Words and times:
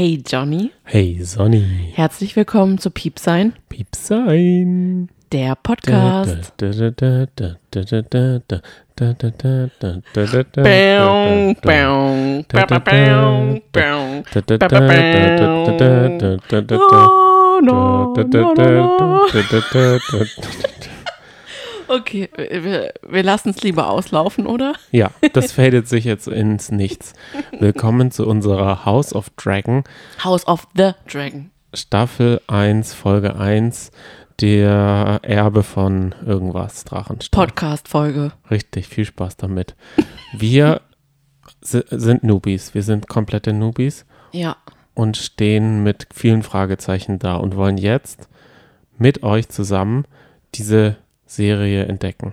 Hey 0.00 0.16
Johnny, 0.26 0.72
Hey 0.84 1.22
Sonny, 1.22 1.92
herzlich 1.92 2.34
willkommen 2.34 2.78
zu 2.78 2.90
Piepsein, 2.90 3.52
Piepsein. 3.68 5.10
der 5.30 5.56
Podcast. 5.56 6.54
Oh, 6.58 6.64
no, 17.62 18.14
no, 18.16 18.54
no. 18.54 19.26
Okay, 21.92 22.28
wir, 22.36 22.92
wir 23.02 23.22
lassen 23.24 23.48
es 23.48 23.62
lieber 23.64 23.90
auslaufen, 23.90 24.46
oder? 24.46 24.74
Ja, 24.92 25.10
das 25.32 25.50
fadet 25.50 25.88
sich 25.88 26.04
jetzt 26.04 26.28
ins 26.28 26.70
Nichts. 26.70 27.14
Willkommen 27.58 28.12
zu 28.12 28.28
unserer 28.28 28.84
House 28.84 29.12
of 29.12 29.30
Dragon 29.30 29.82
House 30.22 30.46
of 30.46 30.68
the 30.76 30.92
Dragon. 31.10 31.50
Staffel 31.74 32.40
1, 32.46 32.94
Folge 32.94 33.34
1, 33.34 33.90
der 34.40 35.18
Erbe 35.22 35.64
von 35.64 36.14
irgendwas, 36.24 36.84
Drachenstein. 36.84 37.36
Podcast-Folge. 37.46 38.34
Richtig, 38.52 38.86
viel 38.86 39.04
Spaß 39.04 39.36
damit. 39.38 39.74
Wir 40.32 40.82
si- 41.60 41.82
sind 41.90 42.22
Newbies, 42.22 42.72
wir 42.72 42.84
sind 42.84 43.08
komplette 43.08 43.52
Newbies 43.52 44.06
Ja, 44.30 44.56
und 44.94 45.16
stehen 45.16 45.82
mit 45.82 46.06
vielen 46.14 46.44
Fragezeichen 46.44 47.18
da 47.18 47.34
und 47.34 47.56
wollen 47.56 47.78
jetzt 47.78 48.28
mit 48.96 49.24
euch 49.24 49.48
zusammen 49.48 50.04
diese 50.54 50.96
Serie 51.30 51.84
entdecken. 51.86 52.32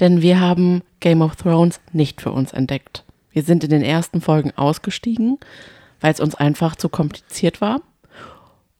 denn 0.00 0.20
wir 0.20 0.40
haben 0.40 0.82
Game 1.00 1.22
of 1.22 1.36
Thrones 1.36 1.80
nicht 1.92 2.20
für 2.20 2.30
uns 2.32 2.52
entdeckt. 2.52 3.02
Wir 3.30 3.42
sind 3.42 3.64
in 3.64 3.70
den 3.70 3.82
ersten 3.82 4.20
Folgen 4.20 4.52
ausgestiegen, 4.56 5.38
weil 6.02 6.12
es 6.12 6.20
uns 6.20 6.34
einfach 6.34 6.76
zu 6.76 6.88
kompliziert 6.90 7.60
war. 7.62 7.80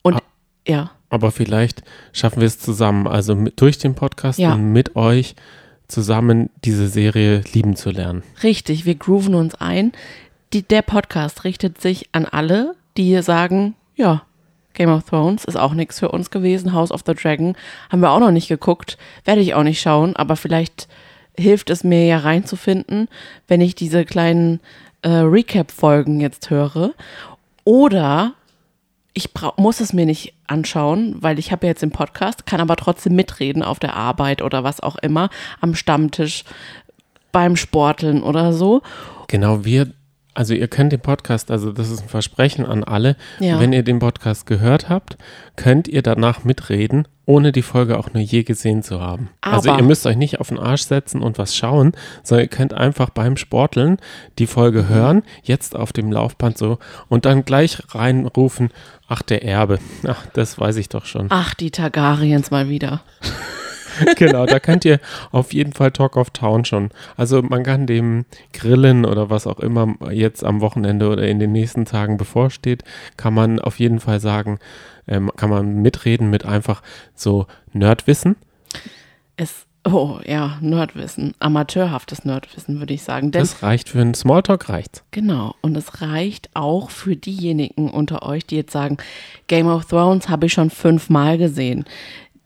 Und 0.02 0.16
Ah. 0.16 0.20
ja, 0.68 0.90
Aber 1.08 1.30
vielleicht 1.32 1.82
schaffen 2.12 2.40
wir 2.40 2.46
es 2.46 2.58
zusammen, 2.58 3.06
also 3.06 3.34
mit, 3.34 3.58
durch 3.60 3.78
den 3.78 3.94
Podcast 3.94 4.38
Ja. 4.38 4.52
und 4.54 4.72
mit 4.72 4.94
euch 4.96 5.36
zusammen 5.88 6.50
diese 6.64 6.88
Serie 6.88 7.42
lieben 7.54 7.76
zu 7.76 7.90
lernen. 7.90 8.22
Richtig, 8.42 8.84
wir 8.84 8.96
grooven 8.96 9.34
uns 9.34 9.54
ein. 9.54 9.92
Die, 10.52 10.62
der 10.62 10.82
Podcast 10.82 11.44
richtet 11.44 11.80
sich 11.80 12.08
an 12.12 12.26
alle, 12.26 12.74
die 12.98 13.22
sagen, 13.22 13.74
ja, 13.94 14.22
Game 14.76 14.90
of 14.90 15.04
Thrones 15.04 15.44
ist 15.44 15.56
auch 15.56 15.74
nichts 15.74 15.98
für 15.98 16.10
uns 16.10 16.30
gewesen. 16.30 16.72
House 16.72 16.92
of 16.92 17.02
the 17.04 17.14
Dragon 17.14 17.56
haben 17.90 18.00
wir 18.00 18.10
auch 18.10 18.20
noch 18.20 18.30
nicht 18.30 18.48
geguckt, 18.48 18.96
werde 19.24 19.40
ich 19.40 19.54
auch 19.54 19.64
nicht 19.64 19.80
schauen, 19.80 20.14
aber 20.14 20.36
vielleicht 20.36 20.88
hilft 21.36 21.70
es 21.70 21.84
mir 21.84 22.06
ja 22.06 22.18
reinzufinden, 22.18 23.08
wenn 23.48 23.60
ich 23.60 23.74
diese 23.74 24.04
kleinen 24.04 24.60
äh, 25.02 25.08
Recap-Folgen 25.08 26.20
jetzt 26.20 26.50
höre. 26.50 26.92
Oder 27.64 28.34
ich 29.12 29.30
muss 29.56 29.80
es 29.80 29.92
mir 29.92 30.06
nicht 30.06 30.34
anschauen, 30.46 31.16
weil 31.20 31.38
ich 31.38 31.50
habe 31.50 31.66
ja 31.66 31.70
jetzt 31.70 31.82
den 31.82 31.90
Podcast, 31.90 32.46
kann 32.46 32.60
aber 32.60 32.76
trotzdem 32.76 33.14
mitreden 33.14 33.62
auf 33.62 33.78
der 33.78 33.94
Arbeit 33.94 34.42
oder 34.42 34.62
was 34.62 34.80
auch 34.80 34.96
immer, 34.96 35.30
am 35.60 35.74
Stammtisch, 35.74 36.44
beim 37.32 37.56
Sporteln 37.56 38.22
oder 38.22 38.52
so. 38.52 38.82
Genau, 39.28 39.64
wir, 39.64 39.90
also 40.36 40.54
ihr 40.54 40.68
könnt 40.68 40.92
den 40.92 41.00
Podcast, 41.00 41.50
also 41.50 41.72
das 41.72 41.90
ist 41.90 42.02
ein 42.02 42.08
Versprechen 42.08 42.64
an 42.66 42.84
alle, 42.84 43.16
Ja. 43.40 43.58
wenn 43.58 43.72
ihr 43.72 43.82
den 43.82 43.98
Podcast 43.98 44.46
gehört 44.46 44.88
habt, 44.88 45.16
könnt 45.56 45.88
ihr 45.88 46.02
danach 46.02 46.44
mitreden, 46.44 47.08
ohne 47.24 47.50
die 47.52 47.62
Folge 47.62 47.98
auch 47.98 48.12
nur 48.12 48.22
je 48.22 48.42
gesehen 48.44 48.82
zu 48.82 49.00
haben. 49.00 49.30
also 49.40 49.70
Aber- 49.70 49.78
ihr 49.80 49.84
müsst 49.84 50.06
euch 50.06 50.16
nicht 50.16 50.38
auf 50.38 50.48
den 50.48 50.58
Arsch 50.58 50.82
setzen 50.82 51.22
und 51.22 51.38
was 51.38 51.56
schauen, 51.56 51.92
sondern 52.22 52.44
ihr 52.44 52.50
könnt 52.50 52.74
einfach 52.74 53.10
beim 53.10 53.36
Sporteln 53.36 53.96
die 54.38 54.44
Mhm. 54.44 54.48
Folge 54.48 54.88
hören, 54.88 55.22
jetzt 55.42 55.74
auf 55.74 55.92
dem 55.92 56.12
Laufband 56.12 56.58
so 56.58 56.78
und 57.08 57.24
dann 57.24 57.44
gleich 57.44 57.78
reinrufen, 57.94 58.68
ach 59.08 59.22
der 59.22 59.42
Erbe, 59.44 59.78
ach 60.06 60.26
das 60.34 60.60
weiß 60.60 60.76
ich 60.76 60.88
doch 60.90 61.06
schon. 61.06 61.26
Ach, 61.30 61.54
die 61.54 61.70
Targaryens 61.70 62.50
mal 62.50 62.68
wieder. 62.68 63.00
genau, 64.16 64.46
da 64.46 64.58
könnt 64.58 64.84
ihr 64.84 65.00
auf 65.32 65.52
jeden 65.52 65.72
Fall 65.72 65.90
Talk 65.90 66.16
of 66.16 66.30
Town 66.30 66.64
schon. 66.64 66.90
Also 67.16 67.42
man 67.42 67.62
kann 67.62 67.86
dem 67.86 68.24
Grillen 68.52 69.04
oder 69.04 69.30
was 69.30 69.46
auch 69.46 69.60
immer 69.60 69.94
jetzt 70.10 70.44
am 70.44 70.60
Wochenende 70.60 71.08
oder 71.08 71.26
in 71.26 71.38
den 71.38 71.52
nächsten 71.52 71.84
Tagen 71.84 72.16
bevorsteht, 72.16 72.84
kann 73.16 73.34
man 73.34 73.58
auf 73.58 73.78
jeden 73.78 74.00
Fall 74.00 74.20
sagen, 74.20 74.58
ähm, 75.08 75.30
kann 75.36 75.50
man 75.50 75.82
mitreden 75.82 76.30
mit 76.30 76.44
einfach 76.44 76.82
so 77.14 77.46
Nerdwissen. 77.72 78.36
Es, 79.36 79.66
oh 79.84 80.18
ja, 80.24 80.58
Nerdwissen. 80.60 81.34
Amateurhaftes 81.38 82.24
Nerdwissen, 82.24 82.78
würde 82.78 82.94
ich 82.94 83.02
sagen. 83.02 83.30
Denn 83.30 83.42
Das 83.42 83.62
reicht 83.62 83.88
für 83.90 84.00
einen 84.00 84.14
Smalltalk, 84.14 84.68
reicht. 84.68 85.04
Genau, 85.10 85.54
und 85.60 85.76
es 85.76 86.00
reicht 86.02 86.50
auch 86.54 86.90
für 86.90 87.16
diejenigen 87.16 87.90
unter 87.90 88.24
euch, 88.24 88.46
die 88.46 88.56
jetzt 88.56 88.72
sagen, 88.72 88.96
Game 89.46 89.68
of 89.68 89.84
Thrones 89.86 90.28
habe 90.28 90.46
ich 90.46 90.52
schon 90.52 90.70
fünfmal 90.70 91.38
gesehen. 91.38 91.84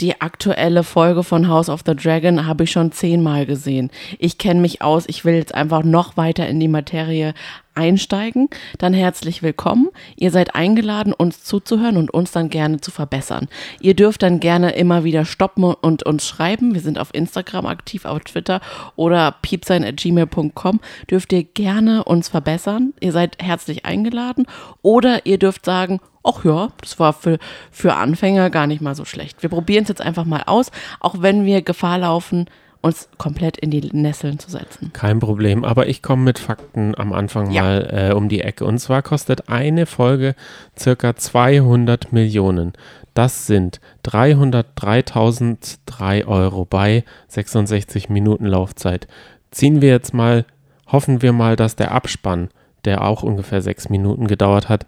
Die 0.01 0.19
aktuelle 0.19 0.83
Folge 0.83 1.23
von 1.23 1.47
House 1.49 1.69
of 1.69 1.83
the 1.85 1.95
Dragon 1.95 2.47
habe 2.47 2.65
ich 2.65 2.71
schon 2.71 2.91
zehnmal 2.91 3.45
gesehen. 3.45 3.91
Ich 4.19 4.39
kenne 4.39 4.61
mich 4.61 4.81
aus, 4.81 5.05
ich 5.07 5.27
will 5.27 5.35
jetzt 5.35 5.55
einfach 5.55 5.83
noch 5.83 6.17
weiter 6.17 6.49
in 6.49 6.59
die 6.59 6.69
Materie 6.69 7.35
einsteigen. 7.75 8.49
Dann 8.79 8.95
herzlich 8.95 9.43
willkommen. 9.43 9.89
Ihr 10.17 10.31
seid 10.31 10.55
eingeladen, 10.55 11.13
uns 11.13 11.45
zuzuhören 11.45 11.99
und 11.99 12.13
uns 12.13 12.33
dann 12.33 12.49
gerne 12.49 12.81
zu 12.81 12.91
verbessern. 12.91 13.49
Ihr 13.81 13.95
dürft 13.95 14.23
dann 14.23 14.41
gerne 14.41 14.73
immer 14.73 15.05
wieder 15.05 15.27
stoppen 15.27 15.65
und 15.65 16.03
uns 16.05 16.27
schreiben. 16.27 16.75
Wir 16.75 16.81
sind 16.81 16.99
auf 16.99 17.15
Instagram 17.15 17.67
aktiv, 17.67 18.07
auf 18.07 18.21
Twitter 18.21 18.63
oder 18.97 19.35
piepsein.gmail.com. 19.43 20.81
Dürft 21.11 21.33
ihr 21.33 21.45
gerne 21.45 22.05
uns 22.05 22.29
verbessern. 22.31 22.95
Ihr 23.01 23.13
seid 23.13 23.37
herzlich 23.39 23.85
eingeladen. 23.85 24.47
Oder 24.81 25.27
ihr 25.27 25.39
dürft 25.39 25.67
sagen, 25.67 26.01
ach 26.23 26.45
ja, 26.45 26.69
das 26.81 26.99
war 26.99 27.13
für, 27.13 27.39
für 27.71 27.95
Anfänger 27.95 28.51
gar 28.51 28.67
nicht 28.67 28.83
mal 28.83 28.95
so 28.95 29.05
schlecht. 29.05 29.43
Wir 29.43 29.51
probieren 29.51 29.83
es 29.85 29.89
jetzt 29.89 30.03
einfach 30.03 30.25
mal 30.25 30.43
aus, 30.47 30.71
auch 31.01 31.17
wenn 31.21 31.45
wir 31.45 31.63
Gefahr 31.63 31.99
laufen, 31.99 32.47
uns 32.83 33.11
komplett 33.19 33.59
in 33.59 33.71
die 33.71 33.91
Nesseln 33.93 34.39
zu 34.39 34.51
setzen. 34.51 34.91
Kein 34.95 35.21
Problem, 35.21 35.65
aber 35.65 35.89
ich 35.89 36.03
komme 36.03 36.23
mit 36.23 36.39
Fakten 36.39 36.95
am 36.97 37.13
Anfang 37.13 37.51
Ja. 37.51 37.63
mal 37.63 38.09
äh, 38.11 38.15
um 38.15 38.31
die 38.31 38.41
Ecke. 38.41 38.65
Und 38.65 38.79
zwar 38.79 39.03
kostet 39.03 39.51
eine 39.51 39.85
Folge 39.85 40.35
circa 40.79 41.15
200 41.15 42.11
Millionen. 42.13 42.73
Das 43.13 43.47
sind 43.47 43.81
303.003 44.07 46.27
Euro 46.27 46.65
bei 46.65 47.05
66 47.29 48.09
Minuten 48.09 48.47
Laufzeit. 48.47 49.07
Ziehen 49.51 49.83
wir 49.83 49.91
jetzt 49.91 50.15
mal, 50.15 50.45
hoffen 50.87 51.23
wir 51.23 51.33
mal, 51.33 51.57
dass 51.57 51.77
der 51.77 51.93
Abspann, 51.93 52.49
der 52.85 53.05
auch 53.05 53.23
ungefähr 53.23 53.63
sechs 53.63 53.89
Minuten 53.89 54.27
gedauert 54.27 54.69
hat, 54.69 54.87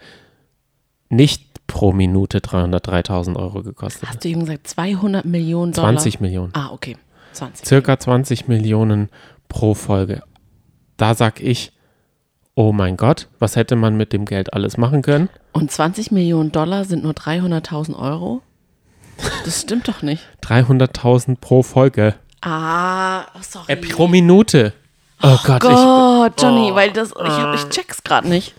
nicht 1.12 1.66
pro 1.66 1.92
Minute 1.92 2.38
303.000 2.38 3.36
Euro 3.36 3.62
gekostet. 3.62 4.08
Hast 4.08 4.24
du 4.24 4.28
eben 4.28 4.40
gesagt, 4.40 4.66
200 4.66 5.24
Millionen 5.24 5.72
Dollar? 5.72 5.92
20 5.92 6.20
Millionen. 6.20 6.52
Ah, 6.54 6.70
okay. 6.72 6.96
20. 7.32 7.66
circa 7.66 7.98
20 7.98 8.48
Millionen 8.48 9.08
pro 9.48 9.74
Folge. 9.74 10.22
Da 10.96 11.14
sag 11.14 11.40
ich, 11.40 11.72
oh 12.54 12.72
mein 12.72 12.96
Gott, 12.96 13.28
was 13.38 13.56
hätte 13.56 13.76
man 13.76 13.96
mit 13.96 14.12
dem 14.12 14.24
Geld 14.24 14.52
alles 14.52 14.76
machen 14.76 15.02
können? 15.02 15.28
Und 15.52 15.70
20 15.70 16.10
Millionen 16.10 16.52
Dollar 16.52 16.84
sind 16.84 17.04
nur 17.04 17.12
300.000 17.12 17.96
Euro? 17.96 18.42
Das 19.44 19.62
stimmt 19.62 19.88
doch 19.88 20.02
nicht. 20.02 20.22
300.000 20.42 21.36
pro 21.40 21.62
Folge. 21.62 22.14
Ah, 22.42 23.22
oh, 23.34 23.38
sorry. 23.40 23.72
Äh, 23.72 23.76
pro 23.76 24.08
Minute. 24.08 24.72
Oh 25.22 25.38
Gott, 25.44 25.60
Gott, 25.60 26.42
Johnny, 26.42 26.74
weil 26.74 26.90
das, 26.90 27.10
ich, 27.10 27.16
hab, 27.16 27.54
ich 27.54 27.68
check's 27.68 28.02
gerade 28.02 28.28
nicht. 28.28 28.54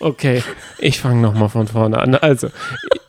Okay, 0.00 0.42
ich 0.78 1.00
fange 1.00 1.20
nochmal 1.20 1.48
von 1.48 1.66
vorne 1.68 1.98
an. 1.98 2.14
Also, 2.14 2.48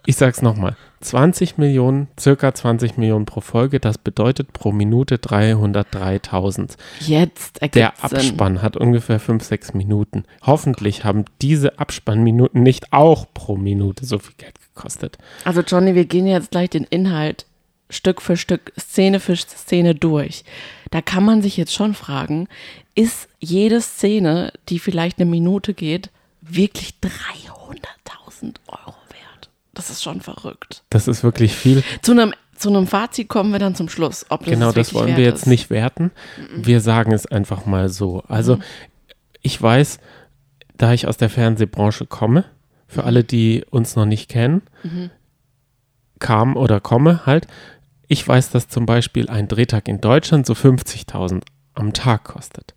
ich, 0.06 0.16
sag's 0.16 0.42
nochmal. 0.42 0.76
20 1.02 1.58
Millionen, 1.58 2.08
circa 2.20 2.54
20 2.54 2.98
Millionen 2.98 3.26
pro 3.26 3.42
Folge, 3.42 3.80
das 3.80 3.98
bedeutet 3.98 4.54
pro 4.54 4.72
Minute 4.72 5.16
303.000. 5.16 6.78
Jetzt 7.00 7.62
Der 7.62 7.94
ergibt 7.94 8.10
Sinn. 8.10 8.20
Abspann 8.20 8.62
hat 8.62 8.78
ungefähr 8.78 9.20
5, 9.20 9.44
6 9.44 9.74
Minuten. 9.74 10.26
Hoffentlich 10.44 11.04
haben 11.04 11.26
diese 11.42 11.80
Abspannminuten 11.80 12.62
nicht 12.62 12.94
auch 12.94 13.26
pro 13.34 13.58
Minute 13.58 14.06
so 14.06 14.20
viel 14.20 14.36
Geld 14.38 14.56
gekostet. 14.62 15.18
Also 15.44 15.62
Johnny, 15.62 15.96
wir 15.96 16.06
gehen 16.06 16.28
jetzt 16.28 16.52
gleich 16.52 16.70
den 16.70 16.84
Inhalt 16.84 17.46
Stück 17.90 18.22
für 18.22 18.38
Stück, 18.38 18.72
Szene 18.80 19.20
für 19.20 19.36
Szene 19.36 19.96
durch. 19.96 20.44
Da 20.92 21.02
kann 21.02 21.26
man 21.26 21.42
sich 21.42 21.58
jetzt 21.58 21.74
schon 21.74 21.94
fragen, 21.94 22.48
ist 22.96 23.28
jede 23.40 23.82
Szene, 23.82 24.54
die 24.70 24.80
vielleicht 24.80 25.20
eine 25.20 25.30
Minute 25.30 25.74
geht, 25.74 26.10
wirklich 26.56 26.96
300.000 27.02 28.56
Euro 28.68 28.96
wert? 29.10 29.50
Das 29.74 29.90
ist 29.90 30.04
schon 30.04 30.22
verrückt. 30.22 30.84
Das 30.90 31.08
ist 31.08 31.24
wirklich 31.24 31.56
viel. 31.56 31.84
Zu 32.02 32.12
einem, 32.12 32.34
zu 32.56 32.70
einem 32.70 32.88
Fazit 32.88 33.28
kommen 33.28 33.52
wir 33.52 33.60
dann 33.60 33.76
zum 33.76 33.90
Schluss. 33.90 34.26
Ob 34.30 34.42
das 34.42 34.54
genau, 34.54 34.72
das 34.72 34.94
wollen 34.94 35.16
wir 35.18 35.24
jetzt 35.24 35.44
ist. 35.44 35.48
nicht 35.48 35.70
werten. 35.70 36.12
Wir 36.56 36.82
sagen 36.82 37.12
es 37.12 37.26
einfach 37.26 37.66
mal 37.66 37.90
so. 37.90 38.24
Also, 38.28 38.60
ich 39.42 39.62
weiß, 39.62 40.00
da 40.78 40.94
ich 40.94 41.08
aus 41.08 41.18
der 41.18 41.30
Fernsehbranche 41.30 42.06
komme, 42.06 42.46
für 42.88 43.04
alle, 43.06 43.24
die 43.24 43.64
uns 43.70 43.96
noch 43.96 44.06
nicht 44.06 44.30
kennen, 44.30 44.62
kam 46.20 46.56
oder 46.56 46.80
komme 46.80 47.26
halt, 47.26 47.48
ich 48.08 48.28
weiß, 48.28 48.50
dass 48.52 48.68
zum 48.68 48.86
Beispiel 48.86 49.30
ein 49.30 49.48
Drehtag 49.48 49.88
in 49.88 50.02
Deutschland 50.02 50.46
so 50.46 50.54
50.000 50.54 51.44
am 51.74 51.94
Tag 51.94 52.26
kostet. 52.26 52.74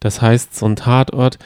Das 0.00 0.22
heißt, 0.22 0.54
so 0.54 0.66
ein 0.66 0.76
Tatort, 0.76 1.38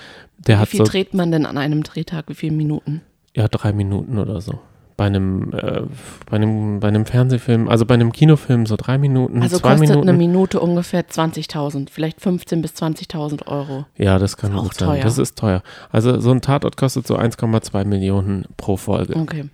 der 0.48 0.56
Wie 0.56 0.60
hat 0.60 0.68
viel 0.68 0.78
so 0.78 0.84
dreht 0.84 1.14
man 1.14 1.30
denn 1.30 1.46
an 1.46 1.56
einem 1.58 1.82
Drehtag? 1.84 2.24
Wie 2.28 2.34
viele 2.34 2.54
Minuten? 2.56 3.02
ja, 3.36 3.46
drei 3.46 3.72
Minuten 3.72 4.18
oder 4.18 4.40
so. 4.40 4.58
Bei 4.96 5.04
einem, 5.06 5.52
äh, 5.52 5.82
bei 6.28 6.36
einem, 6.38 6.80
bei 6.80 6.88
einem 6.88 7.06
Fernsehfilm, 7.06 7.68
also 7.68 7.86
bei 7.86 7.94
einem 7.94 8.10
Kinofilm 8.10 8.66
so 8.66 8.74
drei 8.76 8.98
Minuten, 8.98 9.40
Also 9.42 9.58
zwei 9.60 9.70
kostet 9.74 9.90
Minuten. 9.90 10.08
eine 10.08 10.18
Minute 10.18 10.58
ungefähr 10.58 11.06
20.000, 11.08 11.88
vielleicht 11.88 12.18
15.000 12.18 12.62
bis 12.62 12.72
20.000 12.72 13.46
Euro. 13.46 13.86
ja, 13.96 14.18
das 14.18 14.36
kann 14.36 14.50
Ist 14.50 14.58
auch 14.58 14.62
gut 14.64 14.74
sein. 14.74 14.88
teuer. 14.88 15.02
Das 15.04 15.18
ist 15.18 15.38
teuer. 15.38 15.62
Also 15.92 16.18
so 16.18 16.32
ein 16.32 16.40
Tatort 16.40 16.76
kostet 16.76 17.06
so 17.06 17.16
1,2 17.16 17.84
Millionen 17.84 18.46
pro 18.56 18.76
Folge. 18.76 19.14
Okay. 19.14 19.44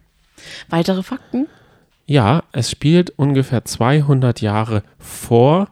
Weitere 0.71 1.03
Fakten? 1.03 1.47
Ja, 2.07 2.45
es 2.53 2.71
spielt 2.71 3.11
ungefähr 3.19 3.67
200 3.67 4.41
Jahre 4.41 4.83
vor 4.99 5.69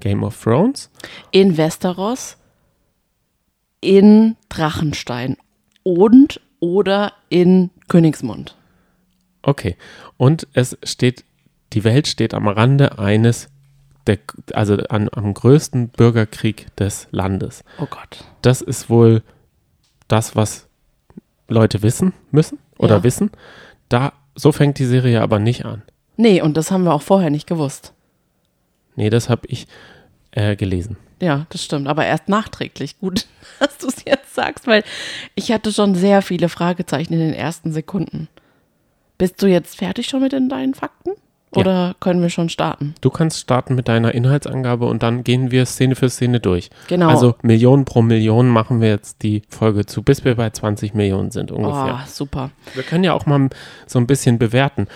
Game 0.00 0.24
of 0.24 0.38
Thrones. 0.42 0.90
In 1.30 1.56
Westeros, 1.56 2.36
in 3.80 4.36
Drachenstein 4.48 5.36
und 5.82 6.40
oder 6.60 7.12
in 7.28 7.70
Königsmund. 7.88 8.56
Okay. 9.42 9.76
Und 10.16 10.46
es 10.54 10.76
steht, 10.82 11.24
die 11.72 11.84
Welt 11.84 12.06
steht 12.08 12.34
am 12.34 12.48
Rande 12.48 12.98
eines, 12.98 13.48
der, 14.06 14.18
also 14.54 14.74
an, 14.88 15.08
am 15.12 15.34
größten 15.34 15.88
Bürgerkrieg 15.90 16.74
des 16.76 17.08
Landes. 17.10 17.62
Oh 17.78 17.86
Gott. 17.88 18.24
Das 18.42 18.60
ist 18.62 18.88
wohl 18.90 19.22
das, 20.08 20.34
was 20.34 20.66
Leute 21.48 21.82
wissen 21.82 22.12
müssen 22.30 22.58
oder 22.78 22.96
Ja. 22.96 23.02
wissen. 23.04 23.30
Da, 23.88 24.12
so 24.34 24.50
fängt 24.52 24.78
die 24.78 24.84
Serie 24.84 25.20
aber 25.22 25.38
nicht 25.38 25.64
an. 25.64 25.82
Nee, 26.16 26.40
und 26.40 26.56
das 26.56 26.70
haben 26.70 26.84
wir 26.84 26.94
auch 26.94 27.02
vorher 27.02 27.30
nicht 27.30 27.46
gewusst. 27.46 27.92
Nee, 28.96 29.10
das 29.10 29.28
habe 29.28 29.42
ich 29.48 29.66
äh, 30.32 30.56
gelesen. 30.56 30.96
Ja, 31.20 31.46
das 31.50 31.64
stimmt. 31.64 31.88
Aber 31.88 32.04
erst 32.04 32.28
nachträglich. 32.28 32.98
Gut, 32.98 33.26
dass 33.58 33.78
du 33.78 33.88
es 33.88 34.04
jetzt 34.06 34.34
sagst, 34.34 34.66
weil 34.66 34.84
ich 35.34 35.52
hatte 35.52 35.72
schon 35.72 35.94
sehr 35.94 36.22
viele 36.22 36.48
Fragezeichen 36.48 37.14
in 37.14 37.20
den 37.20 37.34
ersten 37.34 37.72
Sekunden. 37.72 38.28
Bist 39.18 39.42
du 39.42 39.46
jetzt 39.46 39.76
fertig 39.76 40.08
schon 40.08 40.20
mit 40.20 40.32
in 40.32 40.48
deinen 40.48 40.74
Fakten? 40.74 41.12
Ja. 41.54 41.60
Oder 41.60 41.96
können 42.00 42.20
wir 42.20 42.28
schon 42.28 42.48
starten? 42.48 42.94
Du 43.00 43.08
kannst 43.08 43.38
starten 43.38 43.74
mit 43.74 43.88
deiner 43.88 44.14
Inhaltsangabe 44.14 44.86
und 44.86 45.02
dann 45.02 45.24
gehen 45.24 45.50
wir 45.50 45.64
Szene 45.64 45.94
für 45.94 46.10
Szene 46.10 46.40
durch. 46.40 46.70
Genau. 46.88 47.08
Also 47.08 47.36
Million 47.42 47.84
pro 47.84 48.02
Million 48.02 48.48
machen 48.48 48.80
wir 48.80 48.88
jetzt 48.88 49.22
die 49.22 49.42
Folge 49.48 49.86
zu, 49.86 50.02
bis 50.02 50.24
wir 50.24 50.34
bei 50.34 50.50
20 50.50 50.92
Millionen 50.92 51.30
sind 51.30 51.50
ungefähr. 51.50 52.00
Oh, 52.02 52.08
super. 52.08 52.50
Wir 52.74 52.82
können 52.82 53.04
ja 53.04 53.14
auch 53.14 53.26
mal 53.26 53.48
so 53.86 53.98
ein 53.98 54.06
bisschen 54.06 54.38
bewerten, 54.38 54.86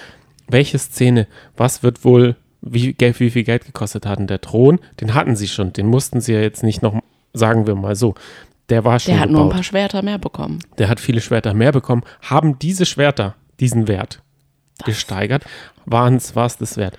welche 0.48 0.78
Szene, 0.78 1.28
was 1.56 1.82
wird 1.82 2.04
wohl, 2.04 2.36
wie, 2.62 2.94
wie 2.98 3.30
viel 3.30 3.44
Geld 3.44 3.64
gekostet 3.64 4.06
hat. 4.06 4.18
Und 4.18 4.28
der 4.28 4.40
Thron, 4.40 4.78
den 5.00 5.14
hatten 5.14 5.36
sie 5.36 5.48
schon, 5.48 5.72
den 5.72 5.86
mussten 5.86 6.20
sie 6.20 6.32
ja 6.34 6.40
jetzt 6.40 6.62
nicht 6.62 6.82
noch, 6.82 7.00
sagen 7.32 7.66
wir 7.66 7.74
mal 7.74 7.96
so. 7.96 8.14
Der 8.68 8.84
war 8.84 9.00
schon 9.00 9.14
Der 9.14 9.20
hat 9.22 9.30
nur 9.30 9.40
ein 9.40 9.44
gebaut. 9.44 9.54
paar 9.54 9.62
Schwerter 9.64 10.02
mehr 10.02 10.18
bekommen. 10.18 10.60
der 10.78 10.88
hat 10.88 11.00
viele 11.00 11.20
Schwerter 11.20 11.54
mehr 11.54 11.72
bekommen. 11.72 12.02
Haben 12.22 12.58
diese 12.58 12.86
Schwerter 12.86 13.34
diesen 13.58 13.88
Wert 13.88 14.22
gesteigert? 14.84 15.44
Waren 15.86 16.16
es 16.16 16.32
das 16.32 16.76
wert? 16.76 16.96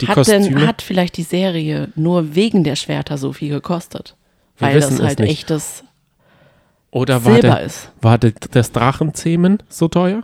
Die 0.00 0.06
hat 0.06 0.14
Kostüme, 0.14 0.48
denn, 0.50 0.66
hat 0.66 0.82
vielleicht 0.82 1.16
die 1.16 1.22
Serie 1.22 1.88
nur 1.96 2.34
wegen 2.34 2.62
der 2.62 2.76
Schwerter 2.76 3.18
so 3.18 3.32
viel 3.32 3.48
gekostet? 3.50 4.16
Weil 4.58 4.74
das 4.74 4.90
es 4.90 5.00
halt 5.00 5.18
nicht. 5.20 5.30
echtes 5.30 5.84
oder 6.90 7.24
war, 7.24 7.32
Silber 7.34 7.56
der, 7.56 7.60
ist. 7.62 7.90
war 8.00 8.18
der, 8.18 8.32
das 8.50 8.72
Drachenzähmen 8.72 9.62
so 9.68 9.88
teuer? 9.88 10.22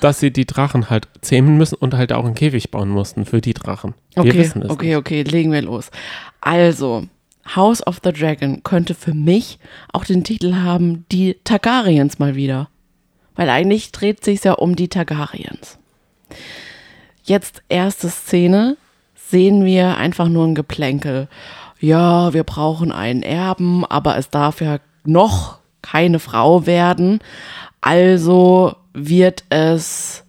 Dass 0.00 0.20
sie 0.20 0.32
die 0.32 0.46
Drachen 0.46 0.90
halt 0.90 1.08
zähmen 1.20 1.56
müssen 1.56 1.76
und 1.76 1.94
halt 1.94 2.12
auch 2.12 2.24
einen 2.24 2.34
Käfig 2.34 2.70
bauen 2.70 2.88
mussten 2.88 3.24
für 3.26 3.40
die 3.40 3.54
Drachen. 3.54 3.94
Wir 4.14 4.22
Okay, 4.24 4.34
wissen 4.38 4.62
es 4.62 4.70
okay, 4.70 4.88
nicht. 4.88 4.96
okay, 4.96 5.22
legen 5.22 5.52
wir 5.52 5.62
los. 5.62 5.90
Also, 6.40 7.04
House 7.54 7.86
of 7.86 8.00
the 8.04 8.12
Dragon 8.12 8.62
könnte 8.62 8.94
für 8.94 9.14
mich 9.14 9.58
auch 9.92 10.04
den 10.04 10.24
Titel 10.24 10.54
haben, 10.56 11.04
die 11.10 11.36
Targaryens 11.44 12.18
mal 12.18 12.34
wieder. 12.36 12.68
Weil 13.36 13.48
eigentlich 13.48 13.92
dreht 13.92 14.24
sich 14.24 14.42
ja 14.44 14.52
um 14.54 14.76
die 14.76 14.88
Targaryens. 14.88 15.78
Jetzt 17.24 17.62
erste 17.68 18.08
Szene, 18.08 18.76
sehen 19.14 19.64
wir 19.64 19.96
einfach 19.96 20.28
nur 20.28 20.46
ein 20.46 20.54
Geplänkel. 20.54 21.28
Ja, 21.80 22.34
wir 22.34 22.44
brauchen 22.44 22.92
einen 22.92 23.22
Erben, 23.22 23.84
aber 23.86 24.18
es 24.18 24.28
darf 24.30 24.60
ja 24.60 24.78
noch 25.04 25.58
keine 25.82 26.18
Frau 26.18 26.66
werden. 26.66 27.20
Also 27.80 28.74
wird 28.92 29.44
es 29.50 30.24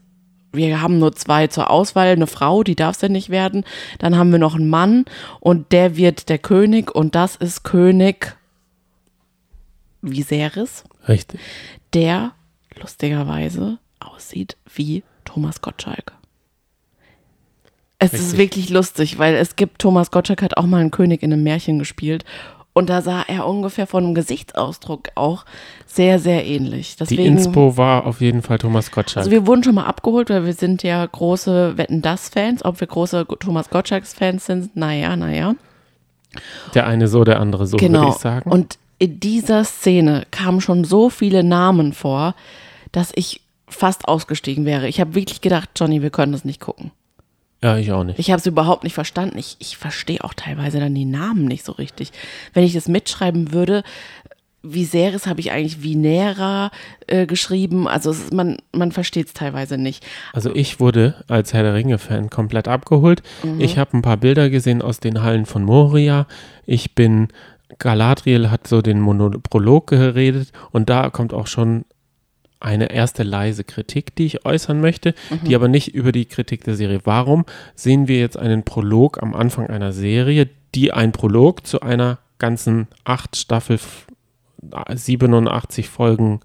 wir 0.53 0.81
haben 0.81 0.99
nur 0.99 1.13
zwei 1.13 1.47
zur 1.47 1.69
Auswahl, 1.69 2.07
eine 2.07 2.27
Frau, 2.27 2.63
die 2.63 2.75
darf 2.75 2.95
es 2.95 3.01
ja 3.01 3.09
nicht 3.09 3.29
werden. 3.29 3.63
Dann 3.99 4.17
haben 4.17 4.31
wir 4.31 4.39
noch 4.39 4.55
einen 4.55 4.69
Mann 4.69 5.05
und 5.39 5.71
der 5.71 5.95
wird 5.95 6.29
der 6.29 6.39
König 6.39 6.93
und 6.93 7.15
das 7.15 7.35
ist 7.35 7.63
König 7.63 8.35
Viserys, 10.01 10.83
Richtig. 11.07 11.39
der 11.93 12.33
lustigerweise 12.79 13.77
aussieht 13.99 14.57
wie 14.73 15.03
Thomas 15.25 15.61
Gottschalk. 15.61 16.13
Es 17.99 18.13
ist 18.13 18.19
Richtig. 18.19 18.39
wirklich 18.39 18.69
lustig, 18.69 19.19
weil 19.19 19.35
es 19.35 19.55
gibt, 19.55 19.79
Thomas 19.79 20.09
Gottschalk 20.09 20.41
hat 20.41 20.57
auch 20.57 20.65
mal 20.65 20.81
einen 20.81 20.89
König 20.89 21.21
in 21.21 21.31
einem 21.31 21.43
Märchen 21.43 21.77
gespielt 21.77 22.25
und 22.73 22.89
da 22.89 23.01
sah 23.01 23.23
er 23.27 23.45
ungefähr 23.47 23.85
von 23.87 24.03
dem 24.03 24.15
Gesichtsausdruck 24.15 25.09
auch 25.15 25.45
sehr, 25.85 26.19
sehr 26.19 26.45
ähnlich. 26.45 26.95
Die 26.95 26.99
Deswegen, 26.99 27.23
Inspo 27.37 27.75
war 27.77 28.05
auf 28.05 28.21
jeden 28.21 28.41
Fall 28.41 28.57
Thomas 28.59 28.91
Gottschalk. 28.91 29.17
also 29.25 29.31
wir 29.31 29.45
wurden 29.45 29.63
schon 29.63 29.75
mal 29.75 29.85
abgeholt, 29.85 30.29
weil 30.29 30.45
wir 30.45 30.53
sind 30.53 30.81
ja 30.83 31.05
große 31.05 31.77
Wetten 31.77 32.01
das 32.01 32.29
Fans. 32.29 32.63
Ob 32.63 32.79
wir 32.79 32.87
große 32.87 33.25
Thomas 33.39 33.69
Gottschalks 33.69 34.13
Fans 34.13 34.45
sind, 34.45 34.75
naja, 34.77 35.15
naja. 35.17 35.55
der 36.73 36.87
eine 36.87 37.07
so, 37.07 37.23
der 37.25 37.39
andere 37.41 37.67
so, 37.67 37.73
würde 37.73 37.85
Genau. 37.87 38.09
ich 38.09 38.15
sagen. 38.15 38.49
Und 38.49 38.77
in 38.99 39.19
dieser 39.19 39.63
Szene 39.65 40.25
kamen 40.31 40.61
schon 40.61 40.83
so 40.85 41.09
viele 41.09 41.43
Namen 41.43 41.91
vor, 41.91 42.35
dass 42.91 43.11
ich 43.15 43.41
fast 43.67 44.07
ausgestiegen 44.07 44.63
wäre. 44.65 44.87
Ich 44.87 44.99
habe 45.01 45.15
wirklich 45.15 45.41
gedacht, 45.41 45.69
Johnny, 45.75 46.01
wir 46.01 46.09
können 46.09 46.31
das 46.33 46.45
nicht 46.45 46.61
gucken. 46.61 46.91
Ja, 47.63 47.77
ich 47.77 47.91
auch 47.91 48.03
nicht. 48.03 48.17
Ich 48.17 48.31
habe 48.31 48.39
es 48.39 48.45
überhaupt 48.45 48.83
nicht 48.83 48.93
verstanden. 48.93 49.37
Ich, 49.37 49.55
ich 49.59 49.77
verstehe 49.77 50.23
auch 50.23 50.33
teilweise 50.33 50.79
dann 50.79 50.95
die 50.95 51.05
Namen 51.05 51.45
nicht 51.45 51.63
so 51.63 51.73
richtig. 51.73 52.11
Wenn 52.53 52.63
ich 52.63 52.73
das 52.73 52.87
mitschreiben 52.87 53.53
würde, 53.53 53.83
Viserys 54.63 55.25
habe 55.27 55.39
ich 55.39 55.51
eigentlich 55.51 55.83
Vinera 55.83 56.71
äh, 57.07 57.25
geschrieben. 57.25 57.87
Also 57.87 58.11
ist, 58.11 58.33
man, 58.33 58.57
man 58.71 58.91
versteht 58.91 59.27
es 59.27 59.33
teilweise 59.33 59.77
nicht. 59.77 60.05
Also 60.33 60.53
ich 60.53 60.79
wurde 60.79 61.23
als 61.27 61.53
Herr 61.53 61.63
der 61.63 61.73
Ringe-Fan 61.73 62.29
komplett 62.29 62.67
abgeholt. 62.67 63.23
Mhm. 63.43 63.59
Ich 63.59 63.77
habe 63.77 63.97
ein 63.97 64.01
paar 64.01 64.17
Bilder 64.17 64.49
gesehen 64.49 64.81
aus 64.81 64.99
den 64.99 65.21
Hallen 65.21 65.45
von 65.45 65.63
Moria. 65.63 66.27
Ich 66.65 66.93
bin, 66.93 67.29
Galadriel 67.79 68.51
hat 68.51 68.67
so 68.67 68.81
den 68.81 69.01
Mono 69.01 69.29
Prolog 69.29 69.87
geredet 69.87 70.51
und 70.71 70.89
da 70.89 71.09
kommt 71.09 71.33
auch 71.33 71.47
schon 71.47 71.85
eine 72.61 72.91
erste 72.91 73.23
leise 73.23 73.63
Kritik, 73.63 74.15
die 74.15 74.25
ich 74.25 74.45
äußern 74.45 74.79
möchte, 74.81 75.13
Mhm. 75.29 75.47
die 75.47 75.55
aber 75.55 75.67
nicht 75.67 75.93
über 75.93 76.11
die 76.11 76.25
Kritik 76.25 76.63
der 76.63 76.75
Serie. 76.75 77.01
Warum 77.03 77.45
sehen 77.75 78.07
wir 78.07 78.19
jetzt 78.19 78.37
einen 78.37 78.63
Prolog 78.63 79.21
am 79.21 79.33
Anfang 79.33 79.67
einer 79.67 79.91
Serie, 79.93 80.47
die 80.75 80.93
ein 80.93 81.11
Prolog 81.11 81.65
zu 81.67 81.81
einer 81.81 82.19
ganzen 82.37 82.87
acht 83.03 83.35
Staffel, 83.35 83.79
87 84.93 85.89
Folgen 85.89 86.39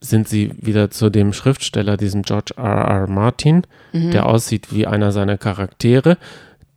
sind 0.00 0.28
sie 0.28 0.52
wieder 0.60 0.90
zu 0.90 1.08
dem 1.08 1.32
Schriftsteller, 1.32 1.96
diesem 1.96 2.22
George 2.22 2.52
R. 2.58 2.64
R. 2.64 3.06
Martin, 3.06 3.62
der 3.94 4.26
aussieht 4.26 4.74
wie 4.74 4.86
einer 4.86 5.12
seiner 5.12 5.38
Charaktere, 5.38 6.18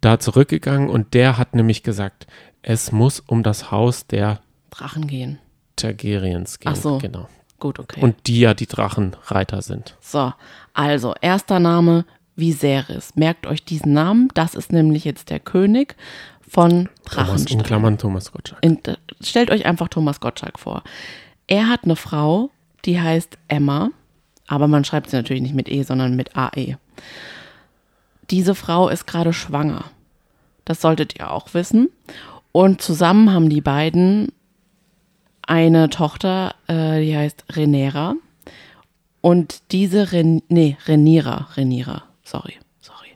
da 0.02 0.20
zurückgegangen 0.20 0.90
und 0.90 1.14
der 1.14 1.38
hat 1.38 1.56
nämlich 1.56 1.84
gesagt, 1.84 2.28
es 2.62 2.92
muss 2.92 3.20
um 3.20 3.44
das 3.44 3.72
Haus 3.72 4.08
der 4.08 4.42
Drachen 4.72 5.08
gehen. 5.08 5.40
Targaryens 5.76 6.60
gehen. 6.60 6.74
Ach 6.74 6.76
so. 6.76 6.98
Genau. 6.98 7.28
Gut, 7.60 7.80
okay. 7.80 8.02
Und 8.02 8.28
die 8.28 8.40
ja 8.40 8.54
die 8.54 8.66
Drachenreiter 8.66 9.62
sind. 9.62 9.96
so, 10.02 10.34
also, 10.74 11.14
erster 11.22 11.60
Name 11.60 12.06
Viserys. 12.36 13.16
Merkt 13.16 13.46
euch 13.46 13.64
diesen 13.64 13.94
Namen. 13.94 14.30
Das 14.34 14.56
ist 14.56 14.72
nämlich 14.72 15.06
jetzt 15.06 15.30
der 15.30 15.40
König 15.40 15.96
von 16.48 16.90
Thomas, 17.06 17.46
in. 17.46 17.62
Klammern 17.62 17.98
Thomas 17.98 18.32
Gottschalk. 18.32 18.64
In, 18.64 18.80
stellt 19.22 19.52
euch 19.52 19.66
einfach 19.66 19.90
Thomas 19.90 20.20
Gottschalk 20.20 20.60
vor. 20.60 20.84
Er 21.48 21.68
hat 21.68 21.84
eine 21.84 21.96
Frau, 21.96 22.50
die 22.86 23.00
heißt 23.00 23.38
Emma, 23.48 23.92
aber 24.48 24.68
man 24.68 24.84
schreibt 24.84 25.10
sie 25.10 25.16
natürlich 25.16 25.42
nicht 25.42 25.56
mit 25.56 25.70
E, 25.70 25.84
sondern 25.84 26.16
mit 26.16 26.36
AE. 26.36 26.78
Diese 28.32 28.56
Frau 28.56 28.90
ist 28.90 29.08
gerade 29.08 29.34
schwanger. 29.34 29.86
Das 30.66 30.82
solltet 30.82 31.20
ihr 31.20 31.32
auch 31.32 31.54
wissen. 31.54 31.90
Und 32.52 32.82
zusammen 32.82 33.32
haben 33.32 33.50
die 33.50 33.62
beiden 33.62 34.32
eine 35.46 35.90
Tochter, 35.90 36.56
äh, 36.68 37.02
die 37.02 37.16
heißt 37.16 37.46
Renera. 37.52 38.16
Und 39.20 39.62
diese 39.72 40.12
Ren 40.12 40.42
nee, 40.48 40.78
Renira, 40.88 41.50
Renira, 41.56 42.04
sorry, 42.24 42.56
sorry. 42.80 43.10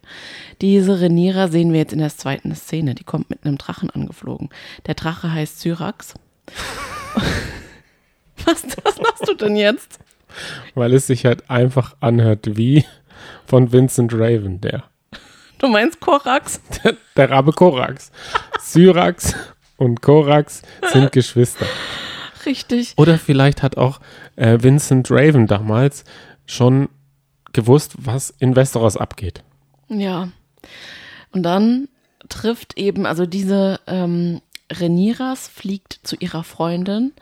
Diese 0.62 1.00
Renira 1.00 1.48
sehen 1.48 1.72
wir 1.72 1.79
jetzt 1.79 1.93
in 1.93 2.00
der 2.00 2.10
zweiten 2.10 2.53
Szene. 2.55 2.93
Die 2.93 3.03
kommt 3.03 3.29
mit 3.29 3.45
einem 3.45 3.57
Drachen 3.57 3.89
angeflogen. 3.89 4.50
Der 4.86 4.95
Drache 4.95 5.31
heißt 5.31 5.62
Syrax. 5.62 6.13
was, 8.45 8.63
was 8.84 9.00
machst 9.00 9.27
du 9.27 9.34
denn 9.34 9.55
jetzt? 9.55 10.00
Weil 10.75 10.93
es 10.93 11.07
sich 11.07 11.25
halt 11.25 11.50
einfach 11.50 11.95
anhört 12.01 12.57
wie 12.57 12.86
von 13.45 13.72
Vincent 13.72 14.13
Raven, 14.13 14.62
der. 14.62 14.84
Du 15.59 15.67
meinst 15.67 16.00
Korax? 16.00 16.62
Der 17.15 17.29
Rabe 17.29 17.51
Korax. 17.51 18.12
Syrax 18.62 19.35
und 19.77 20.01
Korax 20.01 20.62
sind 20.91 21.12
Geschwister. 21.12 21.65
Richtig. 22.45 22.93
Oder 22.97 23.17
vielleicht 23.17 23.63
hat 23.63 23.77
auch 23.77 24.00
äh, 24.35 24.57
Vincent 24.62 25.09
Raven 25.09 25.47
damals 25.47 26.03
schon 26.45 26.89
gewusst, 27.53 27.93
was 27.97 28.33
in 28.39 28.55
Westeros 28.55 28.97
abgeht. 28.97 29.43
Ja. 29.88 30.29
Und 31.31 31.43
dann 31.43 31.88
trifft 32.29 32.77
eben, 32.77 33.05
also 33.05 33.25
diese 33.25 33.79
ähm, 33.88 34.41
Reniras 34.71 35.47
fliegt 35.47 36.00
zu 36.03 36.15
ihrer 36.17 36.43
Freundin. 36.43 37.13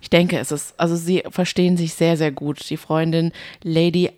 Ich 0.00 0.10
denke, 0.10 0.38
es 0.38 0.50
ist, 0.50 0.78
also 0.78 0.96
sie 0.96 1.22
verstehen 1.30 1.76
sich 1.76 1.94
sehr, 1.94 2.16
sehr 2.16 2.32
gut. 2.32 2.68
Die 2.70 2.76
Freundin 2.76 3.32
Lady 3.62 4.10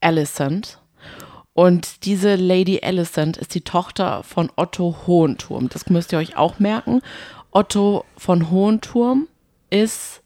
Alicent. 0.00 0.78
Und 1.54 2.06
diese 2.06 2.36
Lady 2.36 2.80
Alicent 2.82 3.36
ist 3.36 3.54
die 3.54 3.60
Tochter 3.60 4.22
von 4.22 4.50
Otto 4.56 4.96
Hohenturm. 5.06 5.68
Das 5.68 5.88
müsst 5.90 6.12
ihr 6.12 6.18
euch 6.18 6.36
auch 6.36 6.58
merken. 6.58 7.02
Otto 7.50 8.04
von 8.16 8.50
Hohenturm 8.50 9.28
ist 9.68 10.22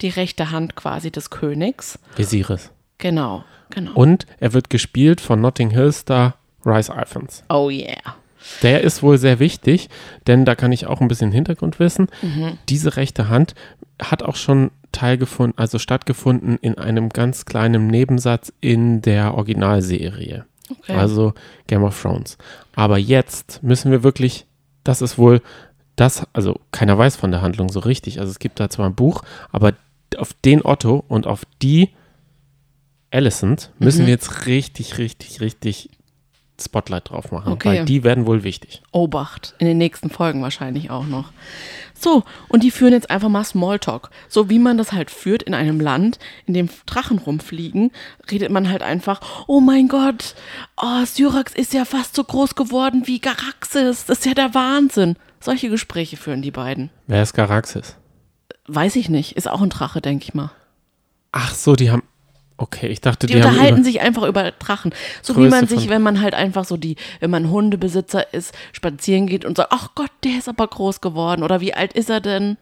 die 0.00 0.08
rechte 0.08 0.50
Hand 0.50 0.74
quasi 0.74 1.10
des 1.10 1.30
Königs. 1.30 1.98
Viserys. 2.16 2.70
Genau, 2.98 3.44
genau. 3.70 3.92
Und 3.92 4.26
er 4.38 4.54
wird 4.54 4.70
gespielt 4.70 5.20
von 5.20 5.40
Notting 5.40 5.70
Hill 5.70 5.92
Star 5.92 6.36
Rice 6.64 6.88
Iphans. 6.88 7.44
oh 7.48 7.68
yeah. 7.68 8.16
Der 8.62 8.80
ist 8.80 9.04
wohl 9.04 9.18
sehr 9.18 9.38
wichtig, 9.38 9.88
denn 10.26 10.44
da 10.44 10.56
kann 10.56 10.72
ich 10.72 10.86
auch 10.86 11.00
ein 11.00 11.06
bisschen 11.06 11.30
Hintergrund 11.30 11.78
wissen. 11.78 12.08
Mhm. 12.22 12.58
Diese 12.68 12.96
rechte 12.96 13.28
Hand 13.28 13.54
hat 14.00 14.24
auch 14.24 14.34
schon 14.34 14.72
teilgefunden, 14.90 15.56
also 15.56 15.78
stattgefunden 15.78 16.58
in 16.60 16.76
einem 16.76 17.08
ganz 17.08 17.44
kleinen 17.44 17.86
Nebensatz 17.86 18.52
in 18.60 19.00
der 19.00 19.34
Originalserie. 19.34 20.44
Okay. 20.80 20.94
Also 20.96 21.34
Game 21.66 21.84
of 21.84 22.00
Thrones. 22.00 22.38
Aber 22.74 22.98
jetzt 22.98 23.62
müssen 23.62 23.90
wir 23.90 24.02
wirklich, 24.02 24.46
das 24.84 25.02
ist 25.02 25.18
wohl 25.18 25.40
das, 25.96 26.26
also 26.32 26.58
keiner 26.70 26.96
weiß 26.96 27.16
von 27.16 27.30
der 27.30 27.42
Handlung 27.42 27.68
so 27.70 27.80
richtig. 27.80 28.18
Also 28.20 28.30
es 28.30 28.38
gibt 28.38 28.58
da 28.60 28.68
zwar 28.70 28.86
ein 28.86 28.94
Buch, 28.94 29.22
aber 29.50 29.74
auf 30.16 30.32
den 30.44 30.64
Otto 30.64 31.04
und 31.08 31.26
auf 31.26 31.42
die 31.62 31.90
Alicent 33.10 33.70
müssen 33.78 34.02
Mhm. 34.02 34.06
wir 34.06 34.12
jetzt 34.14 34.46
richtig, 34.46 34.98
richtig, 34.98 35.40
richtig 35.40 35.90
Spotlight 36.64 37.10
drauf 37.10 37.30
machen, 37.32 37.52
Okay. 37.52 37.68
weil 37.68 37.84
die 37.84 38.04
werden 38.04 38.26
wohl 38.26 38.42
wichtig. 38.44 38.82
Obacht. 38.92 39.54
In 39.58 39.66
den 39.66 39.78
nächsten 39.78 40.10
Folgen 40.10 40.42
wahrscheinlich 40.42 40.90
auch 40.90 41.06
noch. 41.06 41.32
So, 41.98 42.24
und 42.48 42.64
die 42.64 42.70
führen 42.72 42.92
jetzt 42.92 43.10
einfach 43.10 43.28
mal 43.28 43.44
Smalltalk. 43.44 44.10
So 44.28 44.50
wie 44.50 44.58
man 44.58 44.76
das 44.76 44.92
halt 44.92 45.10
führt 45.10 45.42
in 45.44 45.54
einem 45.54 45.78
Land, 45.80 46.18
in 46.46 46.54
dem 46.54 46.68
Drachen 46.86 47.18
rumfliegen, 47.18 47.92
redet 48.30 48.50
man 48.50 48.68
halt 48.68 48.82
einfach, 48.82 49.20
oh 49.46 49.60
mein 49.60 49.86
Gott, 49.88 50.34
oh, 50.76 51.04
Syrax 51.04 51.54
ist 51.54 51.72
ja 51.74 51.84
fast 51.84 52.16
so 52.16 52.24
groß 52.24 52.54
geworden 52.56 53.02
wie 53.06 53.20
Garaxis. 53.20 54.04
Das 54.06 54.18
ist 54.18 54.26
ja 54.26 54.34
der 54.34 54.52
Wahnsinn. 54.54 55.16
Solche 55.38 55.68
Gespräche 55.70 56.16
führen 56.16 56.42
die 56.42 56.50
beiden. 56.50 56.90
Wer 57.06 57.22
ist 57.22 57.34
Garaxis? 57.34 57.96
Weiß 58.66 58.96
ich 58.96 59.08
nicht. 59.08 59.36
Ist 59.36 59.48
auch 59.48 59.60
ein 59.60 59.70
Drache, 59.70 60.00
denke 60.00 60.24
ich 60.24 60.34
mal. 60.34 60.50
Ach 61.32 61.54
so, 61.54 61.74
die 61.76 61.90
haben. 61.90 62.02
Okay, 62.62 62.86
ich 62.86 63.00
dachte, 63.00 63.26
Die, 63.26 63.32
die, 63.32 63.40
unterhalten 63.40 63.82
sich 63.82 64.00
einfach 64.02 64.22
über 64.22 64.52
Drachen. 64.52 64.94
So 65.20 65.34
wie 65.34 65.40
Größe 65.40 65.50
man 65.50 65.66
sich, 65.66 65.88
wenn 65.88 66.00
man 66.00 66.20
halt 66.20 66.34
einfach 66.34 66.64
so 66.64 66.76
die, 66.76 66.94
wenn 67.18 67.30
man 67.30 67.50
Hundebesitzer 67.50 68.32
ist, 68.32 68.54
spazieren 68.72 69.26
geht 69.26 69.44
und 69.44 69.56
sagt, 69.56 69.70
ach 69.72 69.88
Gott, 69.96 70.12
der 70.22 70.38
ist 70.38 70.48
aber 70.48 70.68
groß 70.68 71.00
geworden. 71.00 71.42
Oder 71.42 71.60
wie 71.60 71.74
alt 71.74 71.92
ist 71.92 72.08
er 72.08 72.20
denn? 72.20 72.56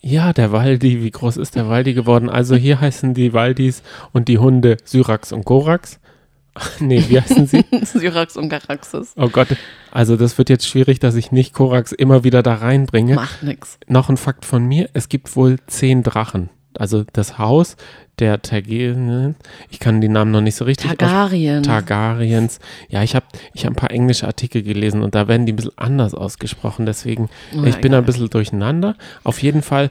ja, 0.00 0.32
der 0.32 0.52
Waldi, 0.52 1.02
wie 1.02 1.10
groß 1.10 1.36
ist 1.38 1.56
der 1.56 1.68
Waldi 1.68 1.94
geworden? 1.94 2.30
Also 2.30 2.54
hier 2.56 2.80
heißen 2.80 3.14
die 3.14 3.32
Waldis 3.32 3.82
und 4.12 4.28
die 4.28 4.38
Hunde 4.38 4.76
Syrax 4.84 5.32
und 5.32 5.44
Korax. 5.44 5.98
nee, 6.80 7.04
wie 7.08 7.20
heißen 7.20 7.46
sie? 7.46 7.64
Syrax 7.82 8.36
und 8.36 8.48
Garaxis. 8.48 9.14
Oh 9.16 9.28
Gott, 9.28 9.48
also 9.90 10.16
das 10.16 10.38
wird 10.38 10.50
jetzt 10.50 10.68
schwierig, 10.68 10.98
dass 10.98 11.14
ich 11.14 11.32
nicht 11.32 11.52
Korax 11.52 11.92
immer 11.92 12.24
wieder 12.24 12.42
da 12.42 12.54
reinbringe. 12.54 13.14
Macht 13.14 13.42
nix. 13.42 13.78
Noch 13.86 14.08
ein 14.08 14.16
Fakt 14.16 14.44
von 14.44 14.64
mir, 14.64 14.88
es 14.92 15.08
gibt 15.08 15.34
wohl 15.36 15.56
zehn 15.66 16.02
Drachen. 16.02 16.50
Also 16.74 17.04
das 17.12 17.38
Haus 17.38 17.76
der 18.20 18.42
Targaryen, 18.42 19.36
ich 19.70 19.78
kann 19.80 20.00
die 20.00 20.08
Namen 20.08 20.30
noch 20.30 20.40
nicht 20.40 20.54
so 20.56 20.64
richtig 20.64 20.90
Targaryen. 20.90 21.62
Targaryens. 21.62 22.60
Ja, 22.88 23.02
ich 23.02 23.14
habe 23.14 23.26
ich 23.54 23.64
hab 23.64 23.72
ein 23.72 23.76
paar 23.76 23.90
englische 23.90 24.26
Artikel 24.26 24.62
gelesen 24.62 25.02
und 25.02 25.14
da 25.14 25.28
werden 25.28 25.46
die 25.46 25.52
ein 25.52 25.56
bisschen 25.56 25.76
anders 25.76 26.14
ausgesprochen. 26.14 26.86
Deswegen, 26.86 27.28
Na, 27.52 27.66
ich 27.66 27.76
bin 27.76 27.92
egal. 27.92 28.00
ein 28.00 28.04
bisschen 28.06 28.30
durcheinander. 28.30 28.96
Auf 29.24 29.42
jeden 29.42 29.62
Fall 29.62 29.90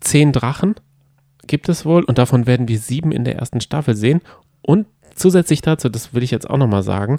zehn 0.00 0.32
Drachen 0.32 0.74
gibt 1.46 1.68
es 1.68 1.84
wohl 1.84 2.04
und 2.04 2.18
davon 2.18 2.46
werden 2.46 2.68
wir 2.68 2.78
sieben 2.78 3.12
in 3.12 3.24
der 3.24 3.36
ersten 3.36 3.60
Staffel 3.60 3.96
sehen. 3.96 4.20
Und 4.62 4.86
zusätzlich 5.14 5.62
dazu, 5.62 5.88
das 5.88 6.14
will 6.14 6.22
ich 6.22 6.30
jetzt 6.30 6.48
auch 6.48 6.58
nochmal 6.58 6.82
sagen, 6.82 7.18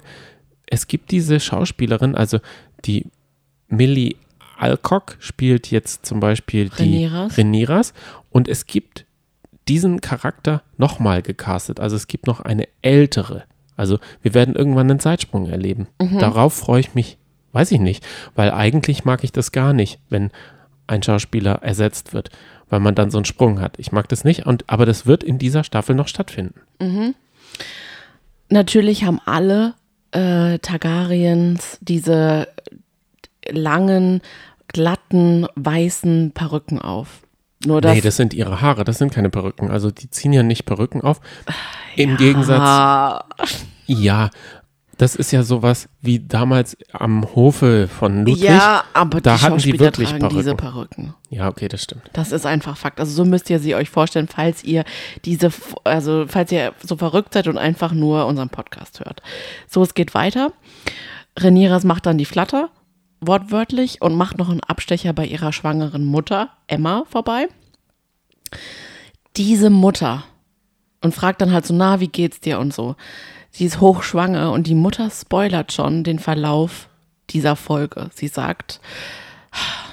es 0.66 0.86
gibt 0.86 1.10
diese 1.10 1.38
Schauspielerin, 1.38 2.14
also 2.14 2.38
die 2.84 3.06
Millie 3.68 4.16
Alcock 4.58 5.16
spielt 5.18 5.70
jetzt 5.70 6.06
zum 6.06 6.20
Beispiel 6.20 6.70
die 6.78 7.04
Rhaenyras. 7.06 7.36
Rhaenyras 7.36 7.94
und 8.30 8.48
es 8.48 8.66
gibt 8.66 9.06
diesen 9.68 10.00
Charakter 10.00 10.62
nochmal 10.76 11.22
gecastet. 11.22 11.80
Also 11.80 11.96
es 11.96 12.06
gibt 12.06 12.26
noch 12.26 12.40
eine 12.40 12.68
ältere. 12.82 13.44
Also 13.76 13.98
wir 14.20 14.34
werden 14.34 14.54
irgendwann 14.54 14.90
einen 14.90 15.00
Zeitsprung 15.00 15.48
erleben. 15.48 15.86
Darauf 16.18 16.54
freue 16.54 16.80
ich 16.80 16.94
mich, 16.94 17.18
weiß 17.52 17.72
ich 17.72 17.80
nicht, 17.80 18.04
weil 18.34 18.50
eigentlich 18.50 19.04
mag 19.04 19.24
ich 19.24 19.32
das 19.32 19.52
gar 19.52 19.72
nicht, 19.72 19.98
wenn 20.08 20.30
ein 20.86 21.02
Schauspieler 21.02 21.62
ersetzt 21.62 22.12
wird, 22.12 22.30
weil 22.68 22.80
man 22.80 22.94
dann 22.94 23.10
so 23.10 23.18
einen 23.18 23.24
Sprung 23.24 23.60
hat. 23.60 23.78
Ich 23.78 23.92
mag 23.92 24.08
das 24.08 24.24
nicht, 24.24 24.46
und, 24.46 24.68
aber 24.68 24.84
das 24.86 25.06
wird 25.06 25.24
in 25.24 25.38
dieser 25.38 25.64
Staffel 25.64 25.94
noch 25.94 26.08
stattfinden. 26.08 26.60
Natürlich 28.48 29.04
haben 29.04 29.20
alle 29.24 29.74
äh, 30.10 30.58
Targaryens 30.58 31.78
diese 31.80 32.48
langen, 33.48 34.20
glatten, 34.68 35.46
weißen 35.54 36.32
Perücken 36.32 36.80
auf. 36.80 37.21
Nur 37.66 37.80
dass 37.80 37.94
nee, 37.94 38.00
das 38.00 38.16
sind 38.16 38.34
ihre 38.34 38.60
Haare, 38.60 38.84
das 38.84 38.98
sind 38.98 39.12
keine 39.12 39.30
Perücken. 39.30 39.70
Also 39.70 39.90
die 39.90 40.10
ziehen 40.10 40.32
ja 40.32 40.42
nicht 40.42 40.64
Perücken 40.64 41.00
auf. 41.02 41.20
Im 41.96 42.16
Gegensatz, 42.16 42.60
Ah, 42.60 43.24
ja, 43.86 44.30
das 44.98 45.16
ist 45.16 45.32
ja 45.32 45.42
sowas 45.42 45.88
wie 46.00 46.20
damals 46.20 46.76
am 46.92 47.24
Hofe 47.34 47.88
von 47.88 48.24
Ludwig. 48.24 48.42
ja, 48.44 48.84
aber 48.92 49.20
da 49.20 49.36
die 49.36 49.42
hatten 49.42 49.56
die 49.56 49.62
Schauspieler 49.70 49.78
wirklich 49.86 50.08
tragen 50.10 50.20
Perücken. 50.20 50.38
diese 50.38 50.54
Perücken. 50.54 51.14
Ja, 51.30 51.48
okay, 51.48 51.68
das 51.68 51.82
stimmt. 51.82 52.02
Das 52.12 52.30
ist 52.30 52.46
einfach 52.46 52.76
Fakt. 52.76 53.00
Also 53.00 53.12
so 53.12 53.24
müsst 53.24 53.48
ihr 53.50 53.58
sie 53.58 53.74
euch 53.74 53.90
vorstellen, 53.90 54.28
falls 54.28 54.62
ihr 54.64 54.84
diese, 55.24 55.50
also 55.84 56.26
falls 56.28 56.52
ihr 56.52 56.72
so 56.82 56.96
verrückt 56.96 57.34
seid 57.34 57.48
und 57.48 57.58
einfach 57.58 57.92
nur 57.92 58.26
unseren 58.26 58.48
Podcast 58.50 59.00
hört. 59.00 59.22
So, 59.68 59.82
es 59.82 59.94
geht 59.94 60.14
weiter. 60.14 60.52
Reniras 61.38 61.84
macht 61.84 62.06
dann 62.06 62.18
die 62.18 62.26
Flatter, 62.26 62.68
wortwörtlich, 63.22 64.02
und 64.02 64.14
macht 64.14 64.38
noch 64.38 64.48
einen 64.48 64.60
Abstecher 64.60 65.12
bei 65.12 65.26
ihrer 65.26 65.52
schwangeren 65.52 66.04
Mutter, 66.04 66.50
Emma, 66.66 67.04
vorbei. 67.08 67.48
Diese 69.36 69.70
Mutter 69.70 70.24
und 71.00 71.14
fragt 71.14 71.40
dann 71.40 71.52
halt 71.52 71.66
so, 71.66 71.74
na, 71.74 72.00
wie 72.00 72.08
geht's 72.08 72.40
dir 72.40 72.58
und 72.58 72.72
so. 72.72 72.96
Sie 73.50 73.66
ist 73.66 73.80
hochschwanger 73.80 74.52
und 74.52 74.66
die 74.66 74.74
Mutter 74.74 75.10
spoilert 75.10 75.72
schon 75.72 76.04
den 76.04 76.18
Verlauf 76.18 76.88
dieser 77.30 77.56
Folge. 77.56 78.10
Sie 78.14 78.28
sagt, 78.28 78.80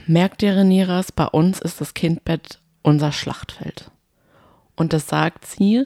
merkt 0.07 0.43
ihr, 0.43 0.55
Reniras, 0.55 1.11
bei 1.11 1.25
uns 1.25 1.59
ist 1.59 1.81
das 1.81 1.93
Kindbett 1.93 2.59
unser 2.81 3.11
Schlachtfeld. 3.11 3.91
Und 4.75 4.93
das 4.93 5.07
sagt 5.07 5.45
sie, 5.45 5.85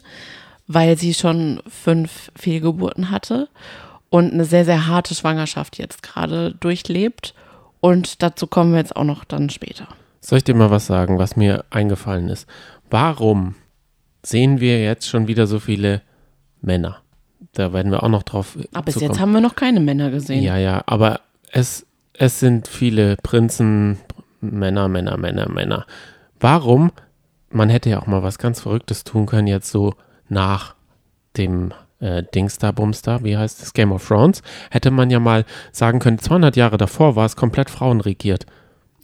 weil 0.68 0.98
sie 0.98 1.14
schon 1.14 1.62
fünf 1.68 2.32
Fehlgeburten 2.36 3.10
hatte 3.10 3.50
und 4.14 4.32
eine 4.32 4.46
sehr, 4.46 4.64
sehr 4.64 4.86
harte 4.86 5.16
Schwangerschaft 5.16 5.80
jetzt 5.80 6.04
gerade 6.04 6.54
durchlebt. 6.60 7.34
Und 7.80 8.22
dazu 8.22 8.46
kommen 8.46 8.74
wir 8.74 8.78
jetzt 8.78 8.96
auch 8.96 9.04
noch 9.04 9.24
dann 9.24 9.50
später. 9.50 9.88
Soll 10.22 10.38
ich 10.38 10.44
dir 10.44 10.54
mal 10.54 10.70
was 10.70 10.86
sagen, 10.86 11.18
was 11.18 11.36
mir 11.36 11.66
eingefallen 11.72 12.30
ist? 12.30 12.48
Warum 12.92 13.56
sehen 14.22 14.60
wir 14.60 14.84
jetzt 14.84 15.10
schon 15.10 15.28
wieder 15.28 15.48
so 15.48 15.60
viele 15.60 16.04
Männer? 16.62 16.98
Da 17.54 17.74
werden 17.74 17.92
wir 17.92 18.04
auch 18.04 18.10
noch 18.10 18.22
drauf. 18.22 18.56
Aber 18.72 18.86
bis 18.86 19.02
jetzt 19.02 19.20
haben 19.20 19.32
wir 19.32 19.42
noch 19.42 19.56
keine 19.56 19.80
Männer 19.80 20.12
gesehen. 20.12 20.44
Ja, 20.44 20.58
ja, 20.58 20.84
aber 20.86 21.22
es, 21.52 21.88
es 22.14 22.40
sind 22.40 22.68
viele 22.68 23.16
Prinzen, 23.24 23.98
Männer, 24.42 24.90
Männer, 24.90 25.18
Männer, 25.18 25.50
Männer. 25.50 25.88
Warum? 26.40 26.92
Man 27.50 27.70
hätte 27.70 27.90
ja 27.90 28.00
auch 28.00 28.06
mal 28.06 28.22
was 28.22 28.38
ganz 28.38 28.62
Verrücktes 28.62 29.06
tun 29.06 29.26
können, 29.26 29.48
jetzt 29.48 29.72
so 29.72 29.96
nach 30.30 30.76
dem 31.36 31.74
äh, 32.04 32.24
Dingstar 32.36 32.74
Bumstar, 32.74 33.24
wie 33.24 33.38
heißt 33.38 33.64
es, 33.64 33.74
Game 33.74 33.92
of 33.92 34.06
Thrones, 34.08 34.42
hätte 34.70 34.92
man 34.92 35.10
ja 35.10 35.20
mal 35.20 35.46
sagen 35.72 36.00
können, 36.00 36.20
200 36.20 36.56
Jahre 36.56 36.78
davor 36.78 37.16
war 37.16 37.26
es 37.26 37.36
komplett 37.36 37.70
frauenregiert. 37.70 38.46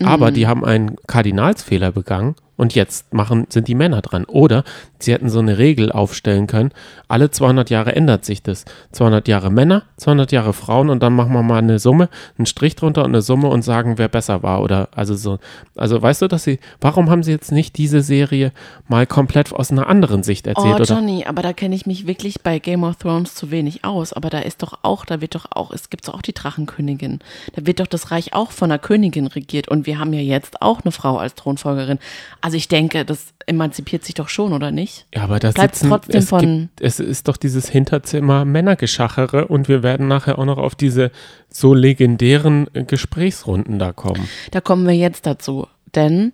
Aber 0.03 0.29
Mhm. 0.31 0.33
die 0.35 0.47
haben 0.47 0.65
einen 0.65 0.95
Kardinalsfehler 1.07 1.91
begangen 1.91 2.35
und 2.59 2.75
jetzt 2.75 3.13
machen, 3.13 3.47
sind 3.47 3.69
die 3.69 3.73
Männer 3.73 4.01
dran. 4.01 4.25
Oder 4.25 4.65
sie 4.99 5.13
hätten 5.13 5.29
so 5.29 5.39
eine 5.39 5.57
Regel 5.57 5.93
aufstellen 5.93 6.45
können, 6.45 6.71
alle 7.07 7.31
200 7.31 7.69
Jahre 7.69 7.95
ändert 7.95 8.25
sich 8.25 8.43
das. 8.43 8.65
200 8.91 9.29
Jahre 9.29 9.49
Männer, 9.49 9.83
200 9.95 10.33
Jahre 10.33 10.51
Frauen 10.51 10.89
und 10.89 11.01
dann 11.01 11.15
machen 11.15 11.31
wir 11.31 11.41
mal 11.41 11.59
eine 11.59 11.79
Summe, 11.79 12.09
einen 12.37 12.45
Strich 12.45 12.75
drunter 12.75 13.05
und 13.05 13.11
eine 13.11 13.21
Summe 13.21 13.47
und 13.47 13.61
sagen, 13.61 13.97
wer 13.97 14.09
besser 14.09 14.43
war. 14.43 14.61
Oder 14.61 14.89
also 14.93 15.15
so, 15.15 15.39
also 15.77 16.01
weißt 16.01 16.21
du, 16.21 16.27
dass 16.27 16.43
sie, 16.43 16.59
warum 16.81 17.09
haben 17.09 17.23
sie 17.23 17.31
jetzt 17.31 17.53
nicht 17.53 17.77
diese 17.77 18.01
Serie 18.01 18.51
mal 18.89 19.07
komplett 19.07 19.53
aus 19.53 19.71
einer 19.71 19.87
anderen 19.87 20.23
Sicht 20.23 20.45
erzählt? 20.45 20.73
Oh, 20.73 20.81
oder? 20.81 20.83
Johnny, 20.83 21.23
aber 21.25 21.41
da 21.41 21.53
kenne 21.53 21.75
ich 21.75 21.85
mich 21.85 22.07
wirklich 22.07 22.41
bei 22.41 22.59
Game 22.59 22.83
of 22.83 22.97
Thrones 22.97 23.35
zu 23.35 23.51
wenig 23.51 23.85
aus. 23.85 24.11
Aber 24.11 24.29
da 24.29 24.39
ist 24.39 24.63
doch 24.63 24.79
auch, 24.81 25.05
da 25.05 25.21
wird 25.21 25.33
doch 25.33 25.45
auch, 25.51 25.71
es 25.71 25.89
gibt 25.89 26.09
doch 26.09 26.13
auch 26.13 26.21
die 26.21 26.33
Drachenkönigin. 26.33 27.19
Da 27.55 27.65
wird 27.65 27.79
doch 27.79 27.87
das 27.87 28.11
Reich 28.11 28.33
auch 28.33 28.51
von 28.51 28.69
einer 28.69 28.79
Königin 28.79 29.27
regiert. 29.27 29.69
Und 29.69 29.85
wir 29.85 29.97
haben 29.97 30.11
ja 30.11 30.19
jetzt 30.19 30.61
auch 30.61 30.81
eine 30.81 30.91
Frau 30.91 31.17
als 31.17 31.35
Thronfolgerin. 31.35 31.99
Also 32.41 32.48
ich 32.53 32.67
denke, 32.67 33.05
das 33.05 33.33
emanzipiert 33.45 34.03
sich 34.03 34.15
doch 34.15 34.29
schon, 34.29 34.53
oder 34.53 34.71
nicht? 34.71 35.05
Ja, 35.13 35.23
aber 35.23 35.39
da 35.39 35.51
Bleibt 35.51 35.75
sitzen, 35.75 35.89
trotzdem 35.89 36.19
es, 36.19 36.29
von- 36.29 36.39
gibt, 36.75 36.81
es 36.81 36.99
ist 36.99 37.27
doch 37.27 37.37
dieses 37.37 37.67
Hinterzimmer 37.69 38.45
Männergeschachere 38.45 39.47
und 39.47 39.67
wir 39.67 39.83
werden 39.83 40.07
nachher 40.07 40.39
auch 40.39 40.45
noch 40.45 40.57
auf 40.57 40.75
diese 40.75 41.11
so 41.49 41.73
legendären 41.73 42.67
äh, 42.73 42.83
Gesprächsrunden 42.83 43.79
da 43.79 43.91
kommen. 43.91 44.27
Da 44.51 44.61
kommen 44.61 44.85
wir 44.87 44.95
jetzt 44.95 45.25
dazu. 45.25 45.67
Denn 45.95 46.33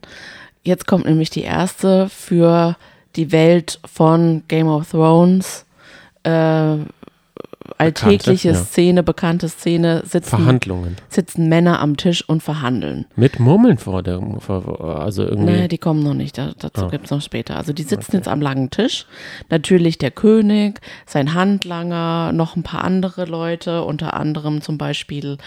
jetzt 0.63 0.87
kommt 0.87 1.05
nämlich 1.05 1.29
die 1.29 1.43
erste 1.43 2.09
für 2.09 2.75
die 3.15 3.31
Welt 3.31 3.79
von 3.85 4.43
Game 4.47 4.67
of 4.67 4.89
Thrones. 4.91 5.65
Äh, 6.23 6.77
alltägliche 7.77 8.49
Bekannte, 8.49 8.49
ja. 8.49 8.53
Szene, 8.65 9.03
bekannte 9.03 9.49
Szene, 9.49 10.03
sitzen, 10.05 10.59
sitzen 11.09 11.49
Männer 11.49 11.79
am 11.79 11.97
Tisch 11.97 12.27
und 12.27 12.41
verhandeln. 12.43 13.05
Mit 13.15 13.39
Murmeln 13.39 13.77
vor 13.77 14.03
der, 14.03 14.21
also 14.79 15.23
irgendwie. 15.23 15.51
Nee, 15.53 15.67
die 15.67 15.77
kommen 15.77 16.03
noch 16.03 16.13
nicht. 16.13 16.37
Da, 16.37 16.51
dazu 16.57 16.85
Ah. 16.85 16.89
gibt's 16.89 17.11
noch 17.11 17.21
später. 17.21 17.55
Also 17.55 17.73
die 17.73 17.83
sitzen 17.83 18.15
jetzt 18.15 18.27
am 18.27 18.41
langen 18.41 18.69
Tisch. 18.69 19.05
Natürlich 19.49 19.97
der 19.97 20.11
König, 20.11 20.79
sein 21.05 21.33
Handlanger, 21.33 22.31
noch 22.33 22.55
ein 22.55 22.63
paar 22.63 22.83
andere 22.83 23.25
Leute, 23.25 23.83
unter 23.83 24.13
anderem 24.13 24.61
zum 24.61 24.77
Beispiel 24.77 25.37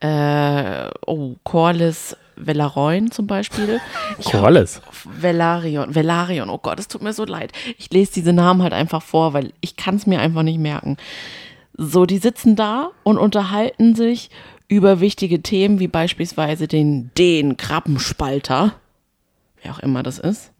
äh, 0.00 0.88
oh, 1.06 1.36
Corlys 1.44 2.16
Velaryon 2.36 3.10
zum 3.10 3.26
Beispiel. 3.26 3.80
Ich 4.18 4.26
Corlys. 4.26 4.80
Velaryon, 5.04 5.94
Velaryon, 5.94 6.50
oh 6.50 6.58
Gott, 6.58 6.78
es 6.78 6.88
tut 6.88 7.02
mir 7.02 7.12
so 7.12 7.24
leid. 7.24 7.52
Ich 7.78 7.90
lese 7.90 8.12
diese 8.14 8.32
Namen 8.32 8.62
halt 8.62 8.72
einfach 8.72 9.02
vor, 9.02 9.32
weil 9.32 9.52
ich 9.60 9.76
kann 9.76 9.96
es 9.96 10.06
mir 10.06 10.20
einfach 10.20 10.42
nicht 10.42 10.58
merken. 10.58 10.96
So, 11.76 12.06
die 12.06 12.18
sitzen 12.18 12.56
da 12.56 12.90
und 13.02 13.18
unterhalten 13.18 13.94
sich 13.94 14.30
über 14.68 15.00
wichtige 15.00 15.42
Themen, 15.42 15.78
wie 15.78 15.88
beispielsweise 15.88 16.66
den, 16.66 17.10
den 17.18 17.56
Krabbenspalter, 17.56 18.74
wer 19.62 19.72
auch 19.72 19.78
immer 19.80 20.02
das 20.02 20.18
ist, 20.18 20.52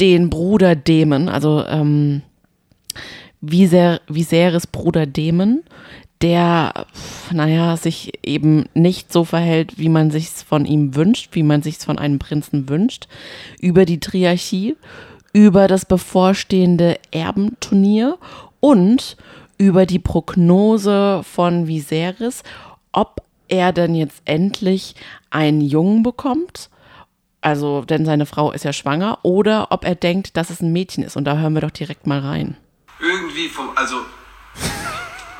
den 0.00 0.30
Bruder 0.30 0.74
Dämon, 0.74 1.28
also 1.28 1.64
ähm, 1.66 2.22
Viser, 3.40 4.00
Viserys 4.08 4.66
Bruder 4.66 5.06
Dämon, 5.06 5.62
der, 6.22 6.86
naja, 7.30 7.76
sich 7.76 8.12
eben 8.26 8.64
nicht 8.72 9.12
so 9.12 9.24
verhält, 9.24 9.78
wie 9.78 9.90
man 9.90 10.10
sich's 10.10 10.42
von 10.42 10.64
ihm 10.64 10.94
wünscht, 10.94 11.30
wie 11.32 11.42
man 11.42 11.62
sich's 11.62 11.84
von 11.84 11.98
einem 11.98 12.18
Prinzen 12.18 12.68
wünscht, 12.68 13.08
über 13.60 13.84
die 13.84 14.00
Triarchie, 14.00 14.76
über 15.34 15.68
das 15.68 15.84
bevorstehende 15.84 16.98
Erbenturnier 17.10 18.18
und 18.60 19.16
über 19.58 19.86
die 19.86 19.98
Prognose 19.98 21.22
von 21.24 21.66
Viserys, 21.66 22.42
ob 22.92 23.22
er 23.48 23.72
denn 23.72 23.94
jetzt 23.94 24.22
endlich 24.24 24.94
einen 25.30 25.60
Jungen 25.60 26.02
bekommt, 26.02 26.70
also 27.40 27.82
denn 27.82 28.06
seine 28.06 28.24
Frau 28.24 28.52
ist 28.52 28.64
ja 28.64 28.72
schwanger, 28.72 29.18
oder 29.22 29.70
ob 29.70 29.84
er 29.84 29.94
denkt, 29.94 30.36
dass 30.36 30.50
es 30.50 30.62
ein 30.62 30.72
Mädchen 30.72 31.04
ist. 31.04 31.16
Und 31.16 31.24
da 31.24 31.36
hören 31.36 31.52
wir 31.52 31.60
doch 31.60 31.70
direkt 31.70 32.06
mal 32.06 32.20
rein. 32.20 32.56
Irgendwie 33.00 33.48
vom, 33.48 33.70
also, 33.76 33.96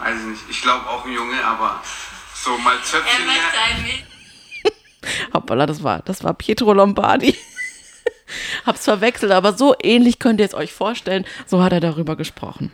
weiß 0.02 0.20
ich 0.20 0.26
nicht, 0.26 0.42
ich 0.50 0.60
glaube 0.60 0.86
auch 0.86 1.06
ein 1.06 1.12
Junge, 1.12 1.42
aber 1.42 1.80
so 2.34 2.58
mal 2.58 2.76
Zöpfchen. 2.82 3.26
ein 3.26 3.82
Mädchen. 3.82 4.06
Hoppala, 5.34 5.64
das 5.64 5.82
war, 5.82 6.00
das 6.00 6.22
war 6.22 6.34
Pietro 6.34 6.74
Lombardi. 6.74 7.34
Hab's 8.66 8.84
verwechselt, 8.84 9.32
aber 9.32 9.54
so 9.54 9.74
ähnlich 9.82 10.18
könnt 10.18 10.40
ihr 10.40 10.46
es 10.46 10.54
euch 10.54 10.72
vorstellen. 10.72 11.24
So 11.46 11.62
hat 11.62 11.72
er 11.72 11.80
darüber 11.80 12.16
gesprochen. 12.16 12.70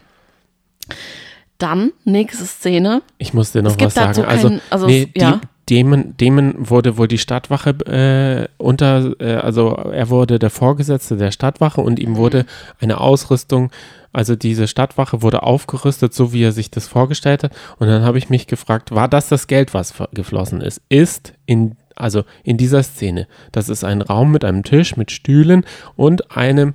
Dann, 1.61 1.93
nächste 2.05 2.45
Szene. 2.45 3.03
Ich 3.19 3.33
muss 3.35 3.53
dir 3.53 3.63
noch 3.63 3.71
Es 3.73 3.77
gibt 3.77 3.87
was 3.87 3.95
sagen. 3.95 4.09
dazu 4.15 4.25
Also, 4.27 4.49
kein- 4.49 4.61
also 4.71 4.87
nee, 4.87 5.09
es- 5.15 5.23
ja. 5.23 5.41
die, 5.69 6.15
Demon 6.19 6.55
wurde 6.59 6.97
wohl 6.99 7.07
die 7.07 7.19
Stadtwache 7.19 7.71
äh, 7.87 8.49
unter, 8.61 9.13
äh, 9.21 9.35
also 9.37 9.69
er 9.71 10.09
wurde 10.11 10.41
der 10.41 10.51
Vorgesetzte 10.51 11.17
der 11.17 11.31
Stadtwache 11.31 11.81
und 11.81 12.01
ihm 12.01 12.17
wurde 12.17 12.45
eine 12.81 12.99
Ausrüstung, 13.01 13.71
also 14.13 14.35
diese 14.35 14.67
Stadtwache 14.67 15.23
wurde 15.23 15.45
aufgerüstet, 15.45 16.13
so 16.13 16.33
wie 16.33 16.43
er 16.43 16.51
sich 16.51 16.73
das 16.73 16.89
vorgestellt 16.89 17.45
hat. 17.45 17.53
Und 17.79 17.87
dann 17.87 18.03
habe 18.03 18.19
ich 18.19 18.29
mich 18.31 18.49
gefragt, 18.49 18.91
war 18.93 19.07
das 19.07 19.29
das 19.29 19.47
Geld, 19.47 19.73
was 19.73 19.95
geflossen 20.13 20.61
ist? 20.61 20.81
Ist 20.89 21.35
in, 21.47 21.77
also 21.95 22.25
in 22.43 22.57
dieser 22.57 22.83
Szene, 22.83 23.29
das 23.53 23.69
ist 23.69 23.85
ein 23.85 24.03
Raum 24.03 24.33
mit 24.33 24.45
einem 24.45 24.65
Tisch, 24.65 24.97
mit 24.97 25.13
Stühlen 25.13 25.65
und 25.95 26.37
einem 26.37 26.75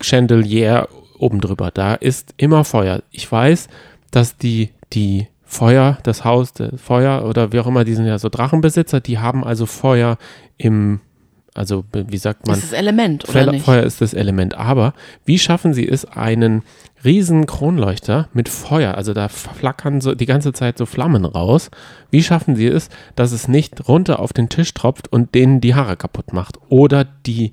Chandelier 0.00 0.88
oben 1.20 1.40
drüber. 1.40 1.70
Da 1.72 1.94
ist 1.94 2.34
immer 2.36 2.64
Feuer. 2.64 3.02
Ich 3.10 3.30
weiß, 3.30 3.68
dass 4.10 4.36
die, 4.36 4.70
die 4.92 5.28
Feuer, 5.50 5.98
das 6.04 6.24
Haus, 6.24 6.52
der 6.52 6.78
Feuer 6.78 7.24
oder 7.24 7.52
wie 7.52 7.60
auch 7.60 7.66
immer, 7.66 7.84
die 7.84 7.94
sind 7.94 8.06
ja 8.06 8.18
so 8.18 8.28
Drachenbesitzer, 8.28 9.00
die 9.00 9.18
haben 9.18 9.44
also 9.44 9.66
Feuer 9.66 10.16
im, 10.58 11.00
also 11.54 11.84
wie 11.92 12.18
sagt 12.18 12.46
man, 12.46 12.54
Das 12.54 12.64
ist 12.64 12.72
das 12.72 12.78
Element, 12.78 13.24
oder 13.24 13.32
Feuer, 13.32 13.52
nicht? 13.52 13.64
Feuer 13.64 13.82
ist 13.82 14.00
das 14.00 14.14
Element. 14.14 14.54
Aber 14.54 14.94
wie 15.24 15.38
schaffen 15.38 15.74
sie 15.74 15.88
es, 15.88 16.04
einen 16.04 16.62
riesen 17.04 17.46
Kronleuchter 17.46 18.28
mit 18.32 18.48
Feuer, 18.48 18.94
also 18.94 19.12
da 19.12 19.28
flackern 19.28 20.00
so 20.00 20.14
die 20.14 20.26
ganze 20.26 20.52
Zeit 20.52 20.78
so 20.78 20.86
Flammen 20.86 21.24
raus, 21.24 21.70
wie 22.10 22.22
schaffen 22.22 22.54
sie 22.54 22.68
es, 22.68 22.88
dass 23.16 23.32
es 23.32 23.48
nicht 23.48 23.88
runter 23.88 24.20
auf 24.20 24.32
den 24.32 24.48
Tisch 24.50 24.72
tropft 24.74 25.12
und 25.12 25.34
denen 25.34 25.60
die 25.60 25.74
Haare 25.74 25.96
kaputt 25.96 26.32
macht 26.32 26.58
oder 26.68 27.04
die 27.04 27.52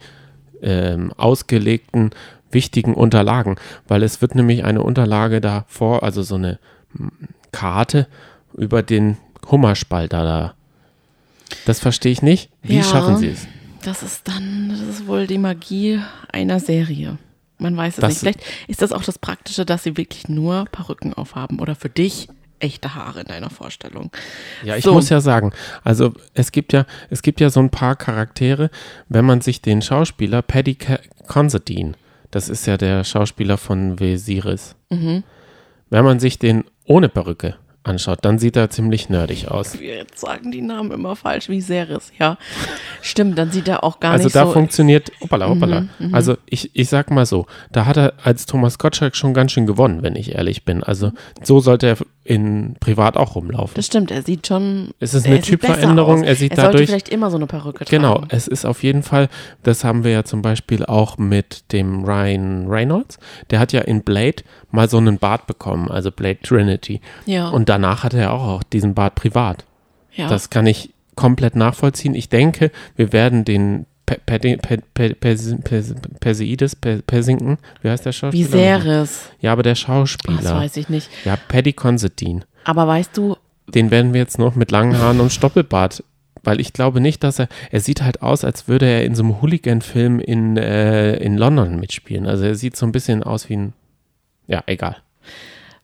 ähm, 0.62 1.13
ausgelegten 1.17 2.12
wichtigen 2.51 2.93
Unterlagen, 2.93 3.55
weil 3.88 4.03
es 4.03 4.21
wird 4.21 4.36
nämlich 4.36 4.63
eine 4.63 4.81
Unterlage 4.83 5.41
davor, 5.41 6.03
also 6.03 6.21
so 6.23 6.36
eine 6.36 6.60
mm, 6.93 7.07
Karte 7.51 8.07
über 8.55 8.83
den 8.83 9.17
Hummerspalter 9.49 10.23
da. 10.23 10.53
Das 11.65 11.79
verstehe 11.79 12.12
ich 12.12 12.21
nicht. 12.21 12.49
Wie 12.62 12.77
Ja. 12.77 12.83
schaffen 12.83 13.17
sie 13.17 13.29
es? 13.29 13.47
Das 13.83 14.03
ist 14.03 14.27
dann, 14.27 14.69
das 14.69 14.79
ist 14.81 15.07
wohl 15.07 15.27
die 15.27 15.38
Magie 15.38 15.99
einer 16.31 16.60
Serie. 16.60 17.17
Man 17.57 17.75
weiß 17.77 17.95
es 17.95 18.01
Das- 18.01 18.10
nicht. 18.10 18.19
Vielleicht 18.19 18.41
ist 18.67 18.81
das 18.81 18.91
auch 18.91 19.03
das 19.03 19.17
Praktische, 19.17 19.65
dass 19.65 19.83
sie 19.83 19.97
wirklich 19.97 20.27
nur 20.29 20.65
Perücken 20.71 21.13
aufhaben 21.13 21.60
oder 21.60 21.75
für 21.75 21.89
dich 21.89 22.27
echte 22.60 22.95
Haare 22.95 23.21
in 23.21 23.27
deiner 23.27 23.49
Vorstellung. 23.51 24.10
Ja, 24.63 24.75
ich 24.75 24.83
So. 24.83 24.93
muss 24.93 25.10
ja 25.10 25.21
sagen, 25.21 25.53
also 25.83 26.13
es 26.33 26.51
gibt 26.51 26.73
ja, 26.73 26.86
es 27.12 27.21
gibt 27.21 27.39
ja 27.39 27.49
so 27.51 27.60
ein 27.60 27.69
paar 27.69 27.95
Charaktere, 27.95 28.69
wenn 29.10 29.25
man 29.25 29.41
sich 29.41 29.62
den 29.62 29.81
Schauspieler 29.83 30.41
Paddy 30.41 30.77
Considine, 31.27 31.93
das 32.31 32.49
ist 32.49 32.65
ja 32.67 32.77
der 32.77 33.03
Schauspieler 33.03 33.57
von 33.57 33.99
Viserys, 33.99 34.75
Mhm. 34.89 35.23
wenn 35.89 36.05
man 36.05 36.19
sich 36.19 36.39
den 36.39 36.63
ohne 36.85 37.09
Perücke 37.09 37.55
anschaut, 37.83 38.19
dann 38.23 38.37
sieht 38.37 38.57
er 38.57 38.69
ziemlich 38.69 39.07
nerdig 39.07 39.47
aus. 39.49 39.79
Wir 39.79 39.95
jetzt 39.95 40.19
sagen 40.19 40.51
die 40.51 40.61
Namen 40.61 40.91
immer 40.91 41.15
falsch, 41.15 41.47
wie 41.47 41.61
Seres, 41.61 42.11
ja. 42.19 42.37
Stimmt, 43.01 43.37
dann 43.37 43.49
sieht 43.51 43.69
er 43.69 43.81
auch 43.85 44.01
gar 44.01 44.11
Also 44.11 44.25
nicht 44.25 44.35
da 44.35 44.41
so. 44.43 44.49
Mhm, 44.49 44.53
funktioniert, 44.53 45.11
hoppala, 45.21 45.47
hoppala. 45.47 45.85
Also 46.11 46.35
ich, 46.45 46.71
ich 46.75 46.89
sag 46.89 47.11
mal 47.11 47.25
so, 47.25 47.45
da 47.71 47.85
hat 47.85 47.95
er 47.95 48.13
als 48.23 48.45
Thomas 48.45 48.77
Gottschalk 48.77 49.15
schon 49.15 49.33
ganz 49.33 49.53
schön 49.53 49.65
gewonnen, 49.65 50.03
wenn 50.03 50.17
ich 50.17 50.35
ehrlich 50.35 50.65
bin. 50.65 50.83
Also 50.83 51.13
so 51.43 51.61
sollte 51.61 51.87
er 51.87 51.97
in 52.27 52.75
privat 52.81 53.15
auch 53.15 53.35
rumlaufen. 53.35 53.73
Das 53.75 53.85
stimmt, 53.85 54.11
er 54.11 54.21
sieht 54.21 54.47
schon. 54.47 54.89
Es 54.99 55.13
ist 55.13 55.25
eine 55.25 55.39
Typveränderung, 55.41 56.23
er 56.23 56.35
sieht 56.35 56.51
er 56.51 56.57
sollte 56.57 56.71
dadurch- 56.73 56.89
vielleicht 56.89 57.09
immer 57.09 57.29
so 57.31 57.37
eine 57.37 57.47
Perücke 57.47 57.85
Genau, 57.85 58.15
tragen. 58.15 58.27
es 58.31 58.47
ist 58.47 58.65
auf 58.65 58.83
jeden 58.83 59.01
Fall, 59.01 59.29
das 59.63 59.83
haben 59.85 60.03
wir 60.03 60.11
ja 60.11 60.23
zum 60.25 60.41
Beispiel 60.41 60.85
auch 60.85 61.17
mit 61.17 61.71
dem 61.71 62.03
Ryan 62.03 62.67
Reynolds. 62.67 63.17
Der 63.49 63.59
hat 63.59 63.71
ja 63.71 63.81
in 63.81 64.01
Blade 64.01 64.43
mal 64.71 64.89
so 64.89 64.97
einen 64.97 65.19
Bart 65.19 65.47
bekommen, 65.47 65.89
also 65.89 66.11
Blade 66.11 66.39
Trinity. 66.43 66.99
Ja. 67.25 67.47
Und 67.49 67.69
danach 67.69 68.03
hatte 68.03 68.17
er 68.19 68.33
auch, 68.33 68.43
auch 68.47 68.63
diesen 68.63 68.93
Bart 68.93 69.15
privat. 69.15 69.63
ja. 70.13 70.27
Das 70.27 70.49
kann 70.49 70.67
ich 70.67 70.89
komplett 71.15 71.55
nachvollziehen. 71.55 72.13
Ich 72.13 72.27
denke, 72.29 72.71
wir 72.95 73.13
werden 73.13 73.45
den 73.45 73.85
Pe- 74.08 74.20
Pe- 74.26 74.39
Pe- 74.39 74.58
Pe- 74.58 75.13
Pe- 75.15 75.15
Pe- 75.15 75.84
Perseides, 76.20 76.76
Pe- 76.76 77.04
Persinken, 77.06 77.58
wie 77.82 77.89
heißt 77.89 78.06
der 78.06 78.13
Schauspieler? 78.13 78.48
Viserys. 78.48 79.30
Ja, 79.41 79.52
aber 79.52 79.62
der 79.63 79.74
Das 79.74 79.80
Schauspieler. 79.82 80.56
weiß 80.56 80.78
ich 80.78 80.88
nicht. 80.89 81.10
Ja, 81.26 81.36
Paddy 81.48 81.74
Considine. 81.74 82.41
Aber 82.63 82.88
weißt 82.88 83.15
du, 83.17 83.36
Den 83.67 83.91
werden 83.91 84.13
wir 84.13 84.22
jetzt 84.22 84.39
noch 84.39 84.56
mit 84.56 84.72
langen 84.72 84.98
Haaren 84.98 85.20
und 85.20 85.32
Stoppelbart, 85.34 86.04
weil 86.43 86.62
ich 86.62 86.72
glaube 86.72 87.02
nicht, 87.02 87.22
dass 87.22 87.38
er, 87.39 87.50
er 87.70 87.82
sieht 87.82 88.02
halt 88.02 88.22
aus, 88.22 88.46
als 88.46 88.70
würde 88.70 88.86
er 88.86 89.04
in 89.04 89.13
so 89.13 89.24
einem 89.24 89.41
Hooligan-Film 89.41 90.22
in, 90.22 90.56
äh, 90.56 91.17
in 91.17 91.36
London 91.38 91.78
mitspielen. 91.78 92.28
Also 92.28 92.46
er 92.46 92.56
sieht 92.56 92.78
so 92.78 92.86
ein 92.86 92.93
bisschen 92.93 93.24
aus 93.24 93.50
wie 93.50 93.58
ein, 93.58 93.74
ja, 94.48 94.63
egal. 94.67 94.96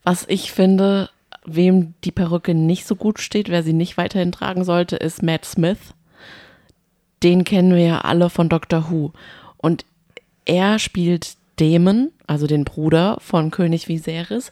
was 0.05 0.23
ich 0.29 0.53
finde, 0.53 1.09
wem 1.45 1.93
die 2.05 2.11
Perücke 2.13 2.53
nicht 2.53 2.85
so 2.87 2.95
gut 2.95 3.19
steht, 3.19 3.49
wer 3.49 3.63
sie 3.63 3.73
nicht 3.73 3.97
weiterhin 3.97 4.31
tragen 4.31 4.63
sollte, 4.63 4.95
ist 4.95 5.21
Matt 5.23 5.43
Smith. 5.43 5.77
Den 7.23 7.43
kennen 7.43 7.73
wir 7.73 7.85
ja 7.85 8.01
alle 8.01 8.29
von 8.29 8.49
Doctor 8.49 8.89
Who. 8.89 9.11
Und 9.57 9.85
er 10.45 10.79
spielt 10.79 11.35
Damon, 11.57 12.11
also 12.27 12.47
den 12.47 12.65
Bruder 12.65 13.17
von 13.21 13.51
König 13.51 13.87
Viserys. 13.87 14.51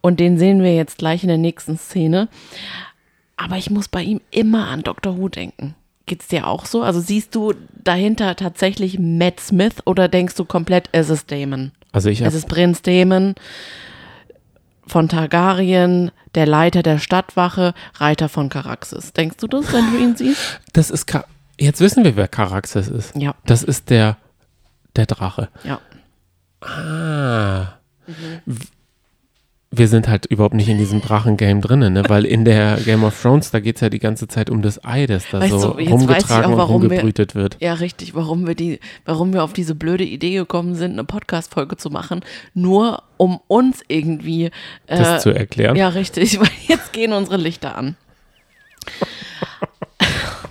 Und 0.00 0.20
den 0.20 0.38
sehen 0.38 0.62
wir 0.62 0.74
jetzt 0.74 0.98
gleich 0.98 1.22
in 1.22 1.28
der 1.28 1.38
nächsten 1.38 1.78
Szene. 1.78 2.28
Aber 3.36 3.56
ich 3.56 3.70
muss 3.70 3.88
bei 3.88 4.02
ihm 4.02 4.20
immer 4.30 4.68
an 4.68 4.82
Doctor 4.82 5.18
Who 5.18 5.28
denken. 5.28 5.74
Geht's 6.06 6.28
dir 6.28 6.46
auch 6.46 6.66
so? 6.66 6.82
Also 6.82 7.00
siehst 7.00 7.34
du 7.34 7.54
dahinter 7.82 8.36
tatsächlich 8.36 8.98
Matt 8.98 9.40
Smith 9.40 9.76
oder 9.86 10.08
denkst 10.08 10.34
du 10.34 10.44
komplett, 10.44 10.90
es 10.92 11.08
ist 11.08 11.32
Damon? 11.32 11.72
Also 11.92 12.10
ich 12.10 12.20
Es 12.20 12.34
ist 12.34 12.46
Prinz 12.48 12.82
Damon 12.82 13.34
von 14.86 15.08
Targaryen, 15.08 16.10
der 16.34 16.46
Leiter 16.46 16.82
der 16.82 16.98
Stadtwache, 16.98 17.72
Reiter 17.94 18.28
von 18.28 18.50
Karaxis. 18.50 19.14
Denkst 19.14 19.38
du 19.38 19.46
das, 19.46 19.72
wenn 19.72 19.92
du 19.92 19.98
ihn 19.98 20.16
siehst? 20.16 20.60
das 20.74 20.90
ist, 20.90 21.06
jetzt 21.58 21.80
wissen 21.80 22.04
wir, 22.04 22.16
wer 22.16 22.28
Karaxes 22.28 22.88
ist. 22.88 23.14
Ja. 23.16 23.34
Das 23.46 23.62
ist 23.62 23.90
der, 23.90 24.16
der 24.96 25.06
Drache. 25.06 25.48
Ja. 25.64 25.80
Ah. 26.60 27.74
W- 28.46 28.64
Wir 29.76 29.88
sind 29.88 30.06
halt 30.08 30.26
überhaupt 30.26 30.54
nicht 30.54 30.68
in 30.68 30.78
diesem 30.78 31.00
Drachengame 31.00 31.60
drinnen, 31.60 31.94
ne? 31.94 32.04
weil 32.08 32.24
in 32.24 32.44
der 32.44 32.76
Game 32.84 33.02
of 33.02 33.20
Thrones, 33.20 33.50
da 33.50 33.58
geht 33.58 33.74
es 33.74 33.80
ja 33.80 33.88
die 33.90 33.98
ganze 33.98 34.28
Zeit 34.28 34.48
um 34.48 34.62
das 34.62 34.84
Ei, 34.84 35.06
das 35.06 35.24
da 35.32 35.40
Weißt 35.40 35.50
so 35.50 35.74
du, 35.74 35.82
rumgetragen 35.90 36.44
auch, 36.46 36.50
und 36.52 36.56
warum 36.58 36.82
wir- 36.82 36.88
rumgebrütet 36.90 37.34
wird. 37.34 37.56
Ja, 37.60 37.74
richtig, 37.74 38.14
warum 38.14 38.46
wir 38.46 38.54
die, 38.54 38.78
warum 39.04 39.32
wir 39.32 39.42
auf 39.42 39.52
diese 39.52 39.74
blöde 39.74 40.04
Idee 40.04 40.34
gekommen 40.36 40.76
sind, 40.76 40.92
eine 40.92 41.02
Podcast-Folge 41.04 41.76
zu 41.76 41.90
machen, 41.90 42.20
nur 42.54 43.02
um 43.16 43.40
uns 43.48 43.82
irgendwie 43.88 44.44
äh, 44.44 44.50
Das 44.86 45.22
zu 45.22 45.30
erklären. 45.30 45.74
Ja, 45.76 45.88
richtig, 45.88 46.38
weil 46.40 46.48
jetzt 46.68 46.92
gehen 46.92 47.12
unsere 47.12 47.36
Lichter 47.36 47.76
an. 47.76 47.96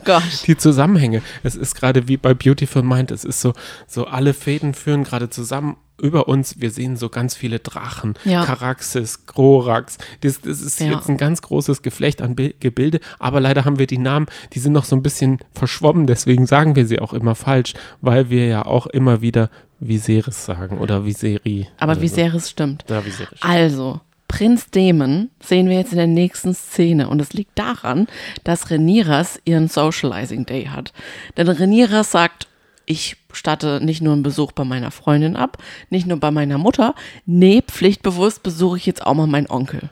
Gott. 0.03 0.23
Die 0.47 0.57
Zusammenhänge. 0.57 1.21
Es 1.43 1.55
ist 1.55 1.75
gerade 1.75 2.07
wie 2.07 2.17
bei 2.17 2.33
Beautiful 2.33 2.83
Mind. 2.83 3.11
Es 3.11 3.23
ist 3.23 3.41
so, 3.41 3.53
so 3.87 4.05
alle 4.05 4.33
Fäden 4.33 4.73
führen 4.73 5.03
gerade 5.03 5.29
zusammen 5.29 5.77
über 6.01 6.27
uns. 6.27 6.59
Wir 6.59 6.71
sehen 6.71 6.97
so 6.97 7.09
ganz 7.09 7.35
viele 7.35 7.59
Drachen, 7.59 8.15
Ja. 8.25 8.43
Karaxis, 8.45 9.25
Grorax. 9.27 9.97
Das, 10.21 10.41
das 10.41 10.59
ist 10.61 10.79
Ja. 10.79 10.87
jetzt 10.93 11.07
ein 11.07 11.17
ganz 11.17 11.41
großes 11.41 11.81
Geflecht 11.83 12.21
an 12.21 12.35
Bil- 12.35 12.55
Gebilde. 12.59 12.99
Aber 13.19 13.39
leider 13.39 13.63
haben 13.63 13.79
wir 13.79 13.87
die 13.87 13.99
Namen, 13.99 14.25
die 14.53 14.59
sind 14.59 14.73
noch 14.73 14.85
so 14.85 14.95
ein 14.95 15.03
bisschen 15.03 15.37
verschwommen. 15.53 16.07
Deswegen 16.07 16.45
sagen 16.47 16.75
wir 16.75 16.87
sie 16.87 16.99
auch 16.99 17.13
immer 17.13 17.35
falsch, 17.35 17.73
weil 18.01 18.29
wir 18.29 18.47
ja 18.47 18.65
auch 18.65 18.87
immer 18.87 19.21
wieder 19.21 19.49
Viserys 19.79 20.45
sagen 20.45 20.77
oder 20.79 21.05
Viseri. 21.05 21.67
Aber 21.77 22.01
Viserys 22.01 22.49
stimmt. 22.49 22.85
So. 22.87 22.93
Ja, 22.95 23.05
Viserys. 23.05 23.39
Also, 23.41 24.01
Prinz 24.27 24.69
Damon 24.71 25.29
sehen 25.41 25.69
wir 25.69 25.77
jetzt 25.77 25.91
in 25.91 25.97
der 25.97 26.07
nächsten 26.07 26.53
Szene 26.53 27.09
und 27.09 27.21
es 27.21 27.33
liegt 27.33 27.57
daran, 27.57 28.07
dass 28.43 28.69
Reniras 28.69 29.39
ihren 29.45 29.67
Socializing 29.67 30.45
Day 30.45 30.65
hat. 30.65 30.93
Denn 31.38 31.47
Reniras 31.47 32.12
sagt, 32.12 32.47
ich 32.86 33.17
statte 33.31 33.79
nicht 33.83 34.01
nur 34.01 34.13
einen 34.13 34.23
Besuch 34.23 34.51
bei 34.51 34.63
meiner 34.63 34.91
Freundin 34.91 35.36
ab, 35.36 35.57
nicht 35.89 36.07
nur 36.07 36.19
bei 36.19 36.31
meiner 36.31 36.57
Mutter, 36.57 36.95
nee, 37.25 37.62
pflichtbewusst 37.62 38.43
besuche 38.43 38.77
ich 38.77 38.86
jetzt 38.86 39.05
auch 39.05 39.13
mal 39.13 39.27
meinen 39.27 39.49
Onkel. 39.49 39.89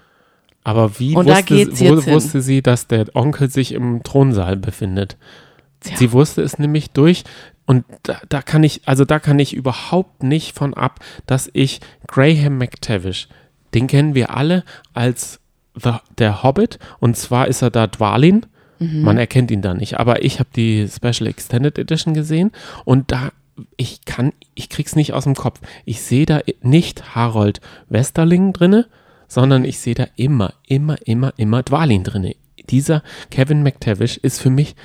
Aber 0.64 1.00
wie 1.00 1.16
Und 1.16 1.28
wusste, 1.28 1.72
wo, 1.80 2.02
hin. 2.02 2.14
wusste 2.14 2.42
sie, 2.42 2.62
dass 2.62 2.88
der 2.88 3.08
Onkel 3.16 3.50
sich 3.50 3.74
im 3.74 4.04
Thronsaal 4.04 4.58
befindet? 4.58 5.18
Tja. 5.80 5.98
Sie 5.98 6.12
wusste 6.12 6.44
es 6.44 6.60
nämlich 6.60 6.92
durch 6.92 7.24
und 7.66 7.86
da, 8.04 8.20
da 8.30 8.42
kann 8.42 8.64
ich, 8.64 8.82
also 8.86 9.06
da 9.06 9.20
kann 9.20 9.40
ich 9.40 9.54
überhaupt 9.54 10.24
nicht 10.24 10.56
von 10.56 10.74
ab, 10.74 11.00
dass 11.26 11.50
ich 11.54 11.80
Graham 12.08 12.58
McTavish, 12.58 13.28
den 13.74 13.88
kennen 13.88 14.16
wir 14.16 14.36
alle 14.36 14.64
als 14.94 15.40
The, 15.74 15.94
der 16.18 16.44
Hobbit 16.44 16.80
und 17.00 17.16
zwar 17.16 17.48
ist 17.48 17.62
er 17.62 17.70
da 17.70 17.88
Dwalin. 17.88 18.46
Man 18.84 19.20
erkennt 19.20 19.52
ihn 19.52 19.62
da 19.62 19.76
nicht, 19.76 20.00
aber 20.00 20.26
ich 20.26 20.40
habe 20.40 20.50
die 20.56 20.88
Special 20.90 21.28
Extended 21.28 21.78
Edition 21.78 22.16
gesehen 22.16 22.52
und 22.84 23.12
da 23.12 23.32
ich 23.78 24.06
kann, 24.06 24.34
ich 24.56 24.70
krieg's 24.70 24.96
nicht 24.96 25.14
aus 25.14 25.26
dem 25.26 25.36
Kopf. 25.36 25.60
Ich 25.86 26.02
sehe 26.02 26.26
da 26.26 26.42
nicht 26.62 27.16
Harold 27.16 27.62
Westerling 27.90 28.54
drinne, 28.54 28.88
sondern 29.28 29.66
ich 29.66 29.80
sehe 29.80 29.96
da 29.96 30.08
immer, 30.16 30.54
immer, 30.68 30.98
immer, 31.06 31.34
immer 31.38 31.64
Dwalin 31.64 32.04
drinne. 32.04 32.36
Dieser 32.70 33.04
Kevin 33.30 33.64
McTavish 33.64 34.18
ist 34.18 34.42
für 34.42 34.50
mich, 34.50 34.76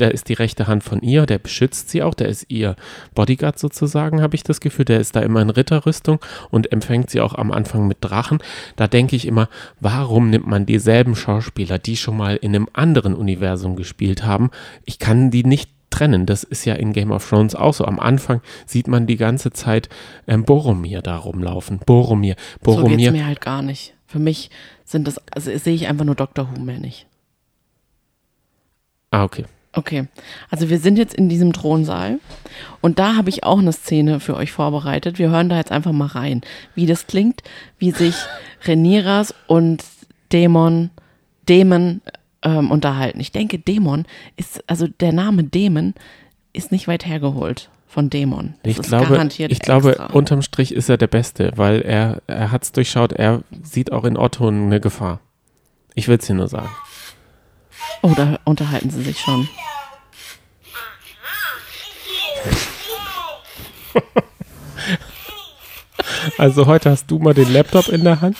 der 0.00 0.12
ist 0.12 0.28
die 0.28 0.34
rechte 0.34 0.66
Hand 0.66 0.84
von 0.84 1.00
ihr, 1.02 1.26
der 1.26 1.38
beschützt 1.38 1.90
sie 1.90 2.02
auch, 2.02 2.14
der 2.14 2.28
ist 2.28 2.46
ihr 2.48 2.76
Bodyguard 3.14 3.58
sozusagen, 3.58 4.22
habe 4.22 4.36
ich 4.36 4.42
das 4.42 4.60
Gefühl. 4.60 4.84
Der 4.84 5.00
ist 5.00 5.16
da 5.16 5.20
immer 5.20 5.42
in 5.42 5.50
Ritterrüstung 5.50 6.20
und 6.50 6.72
empfängt 6.72 7.10
sie 7.10 7.20
auch 7.20 7.34
am 7.34 7.50
Anfang 7.52 7.86
mit 7.88 7.98
Drachen. 8.00 8.38
Da 8.76 8.86
denke 8.88 9.16
ich 9.16 9.26
immer, 9.26 9.48
warum 9.80 10.30
nimmt 10.30 10.46
man 10.46 10.66
dieselben 10.66 11.16
Schauspieler, 11.16 11.78
die 11.78 11.96
schon 11.96 12.16
mal 12.16 12.36
in 12.36 12.54
einem 12.54 12.68
anderen 12.72 13.14
Universum 13.14 13.76
gespielt 13.76 14.24
haben? 14.24 14.50
Ich 14.84 14.98
kann 14.98 15.30
die 15.30 15.44
nicht 15.44 15.70
trennen. 15.90 16.26
Das 16.26 16.44
ist 16.44 16.64
ja 16.64 16.74
in 16.74 16.92
Game 16.92 17.10
of 17.10 17.28
Thrones 17.28 17.54
auch 17.54 17.72
so. 17.74 17.84
Am 17.84 17.98
Anfang 17.98 18.42
sieht 18.66 18.88
man 18.88 19.06
die 19.06 19.16
ganze 19.16 19.50
Zeit 19.52 19.88
ähm, 20.26 20.44
Boromir 20.44 21.00
da 21.02 21.16
rumlaufen. 21.16 21.80
Boromir, 21.86 22.36
So 22.36 22.72
geht's 22.72 22.82
Boromir. 22.82 23.12
mir 23.12 23.26
halt 23.26 23.40
gar 23.40 23.62
nicht. 23.62 23.94
Für 24.06 24.18
mich 24.18 24.50
sind 24.84 25.06
das, 25.08 25.18
also 25.32 25.50
sehe 25.56 25.74
ich 25.74 25.86
einfach 25.86 26.04
nur 26.04 26.14
Dr. 26.14 26.48
Who 26.50 26.60
mehr 26.60 26.78
nicht. 26.78 27.06
ah, 29.10 29.24
okay. 29.24 29.44
Okay, 29.72 30.08
also 30.50 30.70
wir 30.70 30.78
sind 30.78 30.96
jetzt 30.96 31.14
in 31.14 31.28
diesem 31.28 31.52
Thronsaal 31.52 32.20
und 32.80 32.98
da 32.98 33.16
habe 33.16 33.28
ich 33.28 33.44
auch 33.44 33.58
eine 33.58 33.72
Szene 33.72 34.18
für 34.18 34.34
euch 34.34 34.50
vorbereitet. 34.50 35.18
Wir 35.18 35.30
hören 35.30 35.48
da 35.48 35.56
jetzt 35.56 35.70
einfach 35.70 35.92
mal 35.92 36.06
rein, 36.06 36.40
wie 36.74 36.86
das 36.86 37.06
klingt, 37.06 37.42
wie 37.78 37.90
sich 37.90 38.14
Reniras 38.64 39.34
und 39.46 39.84
Dämon, 40.32 40.90
Dämon 41.48 42.00
ähm, 42.42 42.70
unterhalten. 42.70 43.20
Ich 43.20 43.30
denke, 43.30 43.58
Dämon 43.58 44.06
ist, 44.36 44.64
also 44.66 44.86
der 44.86 45.12
Name 45.12 45.44
Dämon 45.44 45.94
ist 46.52 46.72
nicht 46.72 46.88
weit 46.88 47.06
hergeholt 47.06 47.68
von 47.86 48.10
Dämon. 48.10 48.54
Das 48.62 48.78
Ich 48.78 48.82
glaube, 48.82 49.08
garantiert 49.08 49.52
ich 49.52 49.60
glaube, 49.60 50.08
unterm 50.12 50.42
Strich 50.42 50.72
ist 50.72 50.88
er 50.88 50.96
der 50.96 51.06
Beste, 51.06 51.52
weil 51.56 51.80
er, 51.82 52.22
er 52.26 52.52
hat 52.52 52.64
es 52.64 52.72
durchschaut. 52.72 53.12
Er 53.12 53.42
sieht 53.62 53.92
auch 53.92 54.04
in 54.04 54.16
Otto 54.16 54.48
eine 54.48 54.80
Gefahr. 54.80 55.20
Ich 55.94 56.08
will 56.08 56.18
es 56.18 56.26
dir 56.26 56.34
nur 56.34 56.48
sagen. 56.48 56.70
Oh, 58.02 58.14
da 58.16 58.38
unterhalten 58.44 58.90
sie 58.90 59.02
sich 59.02 59.20
schon. 59.20 59.48
Also 66.36 66.66
heute 66.66 66.90
hast 66.90 67.10
du 67.10 67.18
mal 67.18 67.34
den 67.34 67.52
Laptop 67.52 67.88
in 67.88 68.04
der 68.04 68.20
Hand 68.20 68.36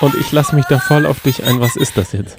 und 0.00 0.14
ich 0.16 0.32
lasse 0.32 0.54
mich 0.54 0.64
da 0.66 0.78
voll 0.78 1.06
auf 1.06 1.20
dich 1.20 1.44
ein. 1.44 1.60
Was 1.60 1.76
ist 1.76 1.96
das 1.96 2.12
jetzt? 2.12 2.36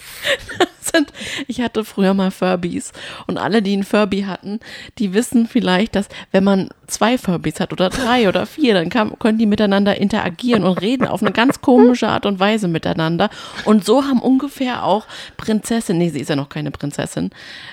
Sind. 0.99 1.13
Ich 1.47 1.61
hatte 1.61 1.83
früher 1.85 2.13
mal 2.13 2.31
Furbies 2.31 2.91
und 3.27 3.37
alle, 3.37 3.61
die 3.61 3.73
einen 3.73 3.83
Furby 3.83 4.21
hatten, 4.23 4.59
die 4.97 5.13
wissen 5.13 5.47
vielleicht, 5.47 5.95
dass 5.95 6.07
wenn 6.31 6.43
man 6.43 6.69
zwei 6.87 7.17
Furbies 7.17 7.59
hat 7.59 7.71
oder 7.71 7.89
drei 7.89 8.27
oder 8.27 8.45
vier, 8.45 8.73
dann 8.73 8.89
kann, 8.89 9.17
können 9.19 9.37
die 9.37 9.45
miteinander 9.45 9.95
interagieren 9.97 10.63
und 10.63 10.79
reden 10.81 11.07
auf 11.07 11.21
eine 11.21 11.31
ganz 11.31 11.61
komische 11.61 12.07
Art 12.07 12.25
und 12.25 12.39
Weise 12.39 12.67
miteinander. 12.67 13.29
Und 13.65 13.85
so 13.85 14.03
haben 14.03 14.19
ungefähr 14.21 14.83
auch 14.83 15.05
Prinzessin, 15.37 15.97
nee, 15.97 16.09
sie 16.09 16.19
ist 16.19 16.29
ja 16.29 16.35
noch 16.35 16.49
keine 16.49 16.71
Prinzessin. 16.71 17.29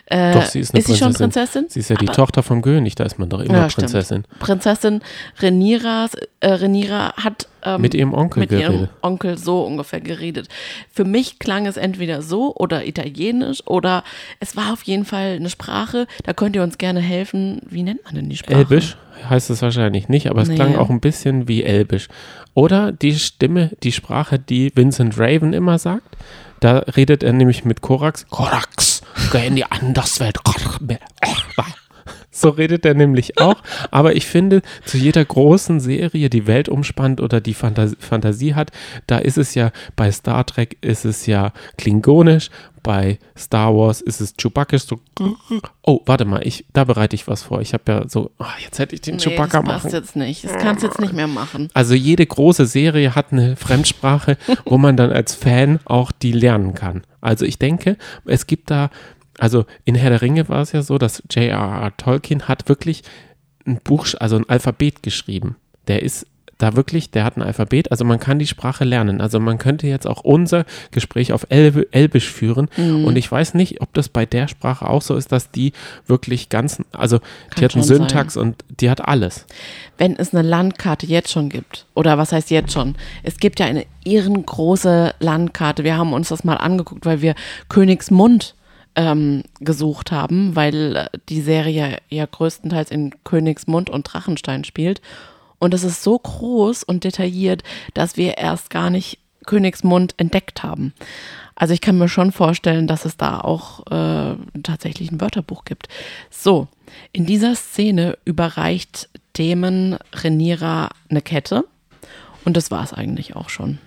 Äh, 0.07 0.33
Doch, 0.33 0.43
sie 0.45 0.61
ist 0.61 0.73
eine 0.75 0.81
ist 0.81 0.87
sie 0.87 0.97
schon 0.97 1.13
Prinzessin. 1.15 1.63
Prinzessin? 1.63 1.67
Sie 1.71 1.81
ist 1.81 1.91
ja 1.91 1.97
die 1.97 2.09
Aber- 2.09 2.17
Tochter 2.17 2.43
vom 2.43 2.63
König, 2.63 2.95
da 2.95 3.05
ist 3.05 3.19
man 3.19 3.29
doch 3.29 3.41
immer 3.41 3.55
Ja, 3.55 3.71
stimmt. 3.71 3.91
Prinzessin. 3.91 4.25
Prinzessin 4.39 5.01
Reniras, 5.41 6.13
äh, 6.41 6.49
Renira 6.53 7.15
hat 7.17 7.49
ähm, 7.67 7.81
Mit 7.83 7.95
ihrem 7.95 8.15
Onkel 8.15 8.41
mit 8.41 8.53
ihrem 8.53 8.73
geredet. 8.73 8.91
Onkel 9.03 9.37
so 9.39 9.63
ungefähr 9.63 10.01
geredet. 10.01 10.49
Für 10.91 11.05
mich 11.05 11.39
klang 11.39 11.67
es 11.67 11.77
entweder 11.77 12.23
so 12.23 12.55
oder 12.55 12.87
italienisch 12.87 13.67
oder 13.67 14.05
es 14.41 14.57
war 14.57 14.73
auf 14.73 14.83
jeden 14.85 15.05
Fall 15.05 15.33
eine 15.37 15.51
Sprache. 15.51 16.07
Da 16.25 16.33
könnt 16.33 16.57
ihr 16.57 16.63
uns 16.63 16.79
gerne 16.79 17.01
helfen. 17.01 17.61
Wie 17.69 17.83
nennt 17.83 18.05
man 18.05 18.15
denn 18.15 18.29
die 18.29 18.37
Sprache? 18.37 18.55
Elbisch 18.59 18.97
heißt 19.29 19.51
es 19.51 19.63
wahrscheinlich 19.63 20.09
nicht, 20.09 20.29
aber 20.31 20.43
es 20.43 20.49
Nee. 20.49 20.55
klang 20.55 20.77
auch 20.77 20.91
ein 20.91 21.01
bisschen 21.01 21.49
wie 21.49 21.63
Elbisch. 21.65 22.09
Oder 22.55 22.93
die 22.93 23.15
Stimme, 23.15 23.71
die 23.83 23.93
Sprache, 23.93 24.39
die 24.39 24.71
Vincent 24.75 25.19
Raven 25.19 25.53
immer 25.53 25.79
sagt. 25.79 26.17
Da 26.61 26.79
redet 26.79 27.23
er 27.23 27.33
nämlich 27.33 27.65
mit 27.65 27.83
Korax. 27.83 28.27
Korax, 28.31 29.03
geh 29.33 29.47
in 29.47 29.57
die 29.57 29.65
Anderswelt. 29.65 30.39
So 32.37 32.51
redet 32.51 32.85
er 32.85 32.95
nämlich 32.95 33.39
auch. 33.41 33.57
Aber 33.91 34.15
ich 34.15 34.27
finde, 34.27 34.61
zu 34.85 34.99
jeder 34.99 35.25
großen 35.25 35.81
Serie, 35.81 36.29
die 36.29 36.47
Welt 36.47 36.69
umspannt 36.69 37.21
oder 37.21 37.41
die 37.41 37.55
Fantas 37.55 37.97
Fantasie 37.99 38.55
hat, 38.55 38.71
da 39.07 39.19
ist 39.19 39.39
es 39.39 39.55
ja, 39.55 39.71
bei 39.97 40.13
Star 40.13 40.45
Trek 40.45 40.77
ist 40.83 41.05
es 41.05 41.27
ja 41.27 41.53
klingonisch, 41.79 42.51
bei 42.83 43.19
Star 43.37 43.75
Wars 43.75 44.01
ist 44.01 44.21
es 44.21 44.35
Chewbacca 44.37 44.79
so. 44.79 45.01
Oh, 45.83 46.01
warte 46.07 46.25
mal, 46.25 46.47
ich, 46.47 46.67
da 46.73 46.85
bereite 46.85 47.17
ich 47.17 47.27
was 47.27 47.43
vor. 47.43 47.61
Ich 47.61 47.73
habe 47.73 47.83
ja 47.91 48.09
so, 48.09 48.31
ah, 48.39 48.47
jetzt 48.63 48.79
hätte 48.79 48.95
ich 48.95 49.01
den 49.01 49.17
Nee, 49.17 49.23
Chewbacca 49.23 49.63
das 49.63 49.69
passt 49.73 49.85
machen. 49.87 49.95
jetzt 49.95 50.15
nicht. 50.17 50.45
Das 50.45 50.53
kannst 50.59 50.83
du 50.83 50.87
jetzt 50.89 51.01
nicht 51.01 51.13
mehr 51.13 51.27
machen. 51.27 51.69
Also 51.75 51.95
jede 51.95 52.25
große 52.27 52.67
Serie 52.67 53.15
hat 53.15 53.33
eine 53.33 53.57
Fremdsprache, 53.57 54.37
wo 54.65 54.79
man 54.79 54.97
dann 54.97 55.11
als 55.11 55.35
Fan 55.35 55.81
auch 55.85 56.13
die 56.13 56.33
lernen 56.33 56.75
kann. 56.75 57.03
Also 57.21 57.45
ich 57.45 57.59
denke, 57.59 57.97
es 58.25 58.47
gibt 58.47 58.71
da, 58.71 58.91
also 59.39 59.65
in 59.85 59.95
Herr 59.95 60.11
der 60.11 60.23
Ringe 60.23 60.49
war 60.49 60.63
es 60.63 60.73
ja 60.73 60.83
so, 60.83 60.99
dass 60.99 61.23
J.R.R. 61.31 61.97
Tolkien 61.97 62.49
hat 62.49 62.69
wirklich 62.69 63.03
ein 63.67 63.81
Buch, 63.83 64.07
also 64.19 64.37
ein 64.37 64.49
Alphabet 64.49 65.03
geschrieben. 65.03 65.57
Der 65.89 66.03
ist 66.03 66.27
da 66.59 66.75
wirklich, 66.75 67.11
der 67.11 67.25
hat 67.25 67.37
ein 67.37 67.43
Alphabet, 67.43 67.91
also 67.91 68.07
man 68.07 68.19
kann 68.19 68.39
die 68.39 68.47
Sprache 68.47 68.85
lernen. 68.85 69.21
Also 69.21 69.39
man 69.41 69.59
könnte 69.59 69.87
jetzt 69.89 70.07
auch 70.07 70.23
unser 70.25 70.65
Gespräch 70.91 71.35
auf 71.35 71.47
Elbe, 71.51 71.87
Elbisch 71.93 72.31
führen 72.31 72.69
Mhm. 72.79 73.05
und 73.05 73.17
ich 73.17 73.31
weiß 73.31 73.53
nicht, 73.53 73.83
ob 73.83 73.93
das 73.93 74.09
bei 74.09 74.25
der 74.25 74.49
Sprache 74.49 74.89
auch 74.89 75.03
so 75.03 75.17
ist, 75.17 75.33
dass 75.33 75.51
die 75.51 75.73
wirklich 76.07 76.49
ganz, 76.49 76.83
also 76.93 77.19
die 77.19 77.55
Kann 77.57 77.65
hat 77.65 77.75
einen 77.75 77.85
Syntax 77.85 78.39
und 78.39 78.65
die 78.81 78.89
hat 78.89 79.07
alles. 79.07 79.45
wenn 79.99 80.17
es 80.17 80.33
eine 80.35 80.49
Landkarte 80.49 81.05
jetzt 81.05 81.31
schon 81.31 81.51
gibt, 81.51 81.85
oder 81.95 82.17
was 82.17 82.33
heißt 82.33 82.51
jetzt 82.51 82.73
schon? 82.73 82.95
Es 83.23 83.37
gibt 83.37 83.61
ja 83.61 83.67
eine 83.67 83.85
ehrengroße 84.07 85.15
Landkarte. 85.21 85.85
Wir 85.85 85.99
haben 85.99 86.13
uns 86.15 86.29
das 86.29 86.43
mal 86.45 86.57
angeguckt, 86.57 87.05
weil 87.05 87.21
wir 87.21 87.35
Königsmund 87.69 88.55
ähm, 88.97 89.45
gesucht 89.61 90.11
haben, 90.11 90.57
weil 90.57 90.97
äh, 90.97 91.19
die 91.29 91.41
Serie 91.41 91.99
ja 92.09 92.27
größtenteils 92.27 92.91
in 92.91 93.13
Königsmund 93.25 93.91
und 93.91 94.03
Drachenstein 94.05 94.65
spielt. 94.65 95.01
Und 95.59 95.75
es 95.75 95.85
ist 95.85 96.03
so 96.03 96.19
groß 96.19 96.83
und 96.83 97.05
detailliert, 97.05 97.63
dass 97.95 98.17
wir 98.17 98.39
erst 98.39 98.71
gar 98.71 98.91
nicht 98.91 99.19
Königsmund 99.47 100.15
entdeckt 100.19 100.63
haben. 100.63 100.93
Also 101.55 101.73
ich 101.73 101.81
kann 101.81 101.97
mir 101.97 102.09
schon 102.09 102.33
vorstellen, 102.33 102.87
dass 102.87 103.07
es 103.07 103.17
da 103.17 103.41
auch 103.41 103.87
äh, 103.91 104.37
tatsächlich 104.63 105.11
ein 105.11 105.21
Wörterbuch 105.21 105.65
gibt. 105.65 105.89
So, 106.31 106.69
in 107.13 107.25
dieser 107.25 107.55
Szene 107.55 108.19
überreicht 108.25 109.09
Damon 109.33 109.97
Renira 110.13 110.91
eine 111.09 111.23
Kette 111.23 111.65
und 112.45 112.57
das 112.57 112.71
war 112.71 112.85
es 112.85 112.93
eigentlich 112.93 113.37
auch 113.37 113.49
schon. 113.49 113.79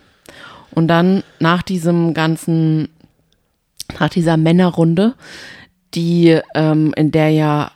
Und 0.72 0.88
dann 0.88 1.24
nach 1.40 1.62
diesem 1.62 2.14
ganzen, 2.14 2.90
nach 4.00 4.10
dieser 4.10 4.38
Männerrunde, 4.38 5.16
die 5.94 6.40
ähm, 6.56 6.94
in 6.96 7.12
der 7.12 7.30
ja 7.30 7.72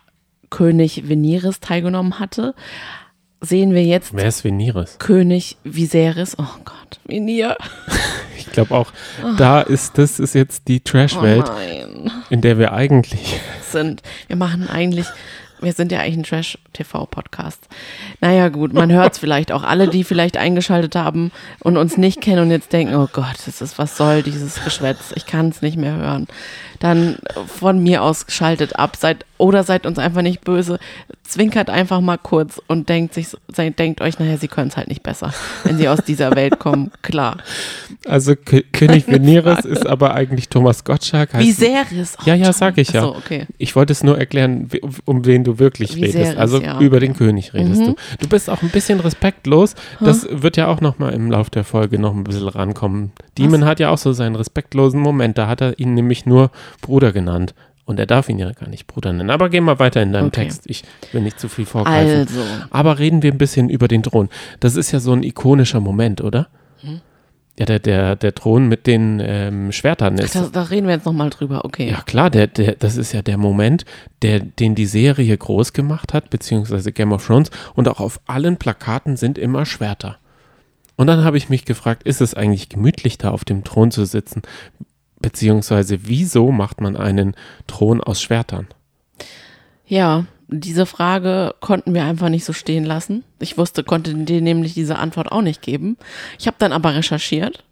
König 0.50 1.10
Veniris 1.10 1.60
teilgenommen 1.60 2.20
hatte, 2.20 2.54
sehen 3.42 3.74
wir 3.74 3.84
jetzt 3.84 4.14
Wer 4.14 4.28
ist 4.28 4.44
Veniris? 4.44 4.98
König 5.00 5.58
Viserys. 5.64 6.38
Oh 6.38 6.46
Gott, 6.64 7.00
Venir. 7.06 7.58
Ich 8.36 8.52
glaube 8.52 8.76
auch, 8.76 8.92
da 9.38 9.62
ist, 9.62 9.98
das 9.98 10.20
ist 10.20 10.36
jetzt 10.36 10.68
die 10.68 10.78
Oh 10.78 10.82
Trash-Welt, 10.84 11.46
nein. 11.48 12.12
in 12.30 12.42
der 12.42 12.60
wir 12.60 12.74
eigentlich, 12.74 13.40
sind. 13.72 14.04
Wir 14.28 14.36
machen 14.36 14.68
eigentlich, 14.70 15.08
wir 15.64 15.74
sind 15.74 15.92
ja 15.92 16.00
eigentlich 16.00 16.18
ein 16.18 16.24
Trash-TV-Podcast. 16.24 17.68
Naja, 18.22 18.50
gut, 18.50 18.74
man 18.74 18.92
hört 18.92 19.14
es 19.14 19.20
vielleicht 19.20 19.52
auch. 19.52 19.64
Alle, 19.64 19.88
die 19.88 20.04
vielleicht 20.04 20.38
eingeschaltet 20.38 20.96
haben 20.96 21.32
und 21.62 21.78
uns 21.78 21.98
nicht 21.98 22.22
kennen 22.22 22.44
und 22.44 22.52
jetzt 22.52 22.74
denken, 22.74 22.96
oh 22.96 23.08
Gott, 23.12 23.36
das 23.46 23.62
ist, 23.62 23.78
was 23.78 23.98
soll 23.98 24.24
dieses 24.24 24.64
Geschwätz? 24.64 25.14
Ich 25.16 25.26
kann 25.26 25.50
es 25.50 25.62
nicht 25.62 25.78
mehr 25.78 25.96
hören. 25.96 26.28
Dann 26.84 27.16
von 27.48 27.82
mir 27.82 28.04
aus 28.04 28.26
schaltet 28.28 28.78
ab, 28.78 28.98
seid 28.98 29.26
oder 29.38 29.64
seid 29.64 29.86
uns 29.86 29.98
einfach 30.00 30.22
nicht 30.22 30.42
böse. 30.44 30.80
Zwinkert 31.24 31.70
einfach 31.70 32.02
mal 32.02 32.18
kurz 32.18 32.62
und 32.68 32.90
denkt 32.90 33.14
sich, 33.14 33.28
denkt 33.58 34.02
euch, 34.02 34.20
naja, 34.20 34.36
sie 34.36 34.50
können 34.50 34.68
es 34.68 34.76
halt 34.76 34.90
nicht 34.90 35.02
besser, 35.02 35.34
wenn 35.64 35.78
sie 35.78 35.88
aus 35.88 36.00
dieser 36.06 36.36
Welt 36.36 36.60
kommen. 36.60 36.92
Klar. 37.02 37.38
also 38.06 38.36
Kö 38.36 38.62
König 38.74 39.08
Veniris 39.12 39.64
ist 39.64 39.88
aber 39.88 40.14
eigentlich 40.14 40.50
Thomas 40.50 40.84
Gottschalk. 40.84 41.34
heißt- 41.34 41.40
Viserys. 41.40 42.18
Oh, 42.20 42.24
Ja, 42.26 42.36
ja, 42.36 42.52
sag 42.52 42.78
ich 42.78 42.90
ja. 42.92 43.02
So, 43.04 43.16
okay. 43.16 43.48
Ich 43.58 43.78
wollte 43.78 43.94
es 43.94 44.04
nur 44.04 44.18
erklären, 44.20 44.70
um 45.06 45.26
wen 45.26 45.46
du 45.46 45.60
wirklich 45.60 45.96
Viserys, 45.96 46.16
redest. 46.16 46.38
Also 46.38 46.62
ja, 46.62 46.80
über 46.82 47.00
den 47.00 47.16
König 47.16 47.54
redest 47.54 47.80
du. 47.82 47.96
Du 48.20 48.28
bist 48.28 48.50
auch 48.50 48.62
ein 48.62 48.70
bisschen 48.70 49.00
respektlos. 49.00 49.76
Das 50.02 50.28
wird 50.30 50.58
ja 50.58 50.68
auch 50.68 50.82
noch 50.82 51.00
mal 51.00 51.14
im 51.14 51.32
Lauf 51.32 51.50
der 51.50 51.64
Folge 51.64 51.98
noch 51.98 52.14
ein 52.14 52.26
bisschen 52.26 52.50
rankommen. 52.50 53.14
Demon 53.38 53.64
hat 53.64 53.80
ja 53.80 53.90
auch 53.90 53.98
so 53.98 54.12
seinen 54.12 54.36
respektlosen 54.36 55.00
Moment. 55.00 55.38
Da 55.38 55.48
hat 55.48 55.62
er 55.62 55.80
ihn 55.80 55.94
nämlich 55.94 56.26
nur 56.26 56.52
Bruder 56.82 57.12
genannt. 57.12 57.54
Und 57.86 58.00
er 58.00 58.06
darf 58.06 58.30
ihn 58.30 58.40
ja 58.40 58.50
gar 58.52 58.70
nicht 58.70 58.88
Bruder 58.88 59.12
nennen. 59.12 59.30
Aber 59.30 59.50
geh 59.50 59.60
mal 59.60 59.78
weiter 59.78 60.02
in 60.02 60.14
deinem 60.14 60.28
Okay. 60.28 60.44
Text. 60.44 60.64
Ich 60.68 60.84
will 61.12 61.22
nicht 61.22 61.38
zu 61.40 61.50
viel 61.50 61.66
vorgreifen. 61.66 62.20
Also. 62.22 62.40
Aber 62.70 62.98
reden 62.98 63.22
wir 63.22 63.32
ein 63.32 63.38
bisschen 63.38 63.70
über 63.70 63.90
den 63.90 64.04
Thron. 64.04 64.30
Das 64.62 64.78
ist 64.78 64.92
ja 64.94 65.02
so 65.02 65.12
ein 65.12 65.24
ikonischer 65.24 65.82
Moment, 65.82 66.22
oder? 66.22 66.48
Hm? 66.80 67.02
Ja, 67.60 67.66
der, 67.66 67.80
der, 67.80 68.16
der 68.16 68.34
Thron 68.34 68.68
mit 68.68 68.88
den 68.88 69.22
ähm, 69.24 69.72
Schwertern 69.74 70.18
ist. 70.18 70.34
Da, 70.34 70.48
da 70.52 70.64
reden 70.64 70.88
wir 70.88 70.96
jetzt 70.96 71.06
nochmal 71.06 71.30
drüber, 71.30 71.66
okay. 71.66 71.90
Ja 71.90 72.02
klar, 72.02 72.32
der, 72.32 72.48
der, 72.48 72.76
das 72.76 72.98
ist 72.98 73.12
ja 73.12 73.22
der 73.22 73.38
Moment, 73.38 73.86
der, 74.24 74.40
den 74.40 74.74
die 74.74 74.88
Serie 74.88 75.38
groß 75.38 75.74
gemacht 75.74 76.14
hat, 76.14 76.30
beziehungsweise 76.30 76.92
Game 76.94 77.12
of 77.12 77.28
Thrones. 77.28 77.52
Und 77.76 77.88
auch 77.90 78.00
auf 78.00 78.22
allen 78.26 78.58
Plakaten 78.58 79.18
sind 79.18 79.38
immer 79.38 79.66
Schwerter. 79.66 80.18
Und 80.96 81.08
dann 81.08 81.24
habe 81.24 81.38
ich 81.38 81.50
mich 81.50 81.66
gefragt, 81.66 82.04
ist 82.04 82.22
es 82.22 82.34
eigentlich 82.34 82.70
gemütlich, 82.70 83.18
da 83.18 83.32
auf 83.32 83.46
dem 83.46 83.64
Thron 83.64 83.92
zu 83.92 84.06
sitzen? 84.06 84.42
Beziehungsweise, 85.24 86.06
wieso 86.06 86.52
macht 86.52 86.82
man 86.82 86.96
einen 86.98 87.34
Thron 87.66 88.02
aus 88.02 88.22
Schwertern? 88.22 88.68
Ja, 89.88 90.26
diese 90.50 90.86
Frage 90.86 91.56
konnten 91.62 91.94
wir 91.94 92.04
einfach 92.04 92.28
nicht 92.30 92.44
so 92.46 92.52
stehen 92.54 92.84
lassen. 92.84 93.24
Ich 93.40 93.58
wusste, 93.58 93.84
konnte 93.84 94.14
dir 94.14 94.42
nämlich 94.42 94.74
diese 94.74 94.98
Antwort 94.98 95.32
auch 95.32 95.42
nicht 95.42 95.62
geben. 95.62 95.98
Ich 96.38 96.46
habe 96.46 96.58
dann 96.60 96.74
aber 96.74 96.94
recherchiert 96.94 97.64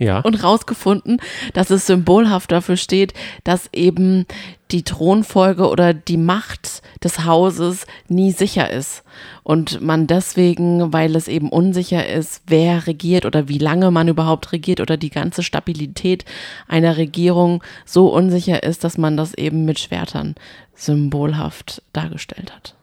Ja. 0.00 0.20
und 0.20 0.42
rausgefunden, 0.42 1.20
dass 1.52 1.68
es 1.70 1.86
symbolhaft 1.86 2.50
dafür 2.50 2.76
steht, 2.76 3.12
dass 3.44 3.68
eben 3.72 4.26
die 4.70 4.82
Thronfolge 4.82 5.68
oder 5.68 5.92
die 5.92 6.16
Macht 6.16 6.82
des 7.04 7.24
Hauses 7.26 7.86
nie 8.08 8.32
sicher 8.32 8.70
ist. 8.70 9.02
Und 9.42 9.80
man 9.80 10.06
deswegen, 10.06 10.92
weil 10.92 11.16
es 11.16 11.28
eben 11.28 11.50
unsicher 11.50 12.08
ist, 12.08 12.42
wer 12.46 12.86
regiert 12.86 13.26
oder 13.26 13.48
wie 13.48 13.58
lange 13.58 13.90
man 13.90 14.08
überhaupt 14.08 14.52
regiert 14.52 14.80
oder 14.80 14.96
die 14.96 15.10
ganze 15.10 15.42
Stabilität 15.42 16.24
einer 16.66 16.96
Regierung 16.96 17.62
so 17.84 18.08
unsicher 18.08 18.62
ist, 18.62 18.84
dass 18.84 18.96
man 18.96 19.16
das 19.16 19.34
eben 19.34 19.64
mit 19.64 19.78
Schwertern 19.78 20.34
symbolhaft 20.74 21.82
dargestellt 21.92 22.54
hat. 22.54 22.74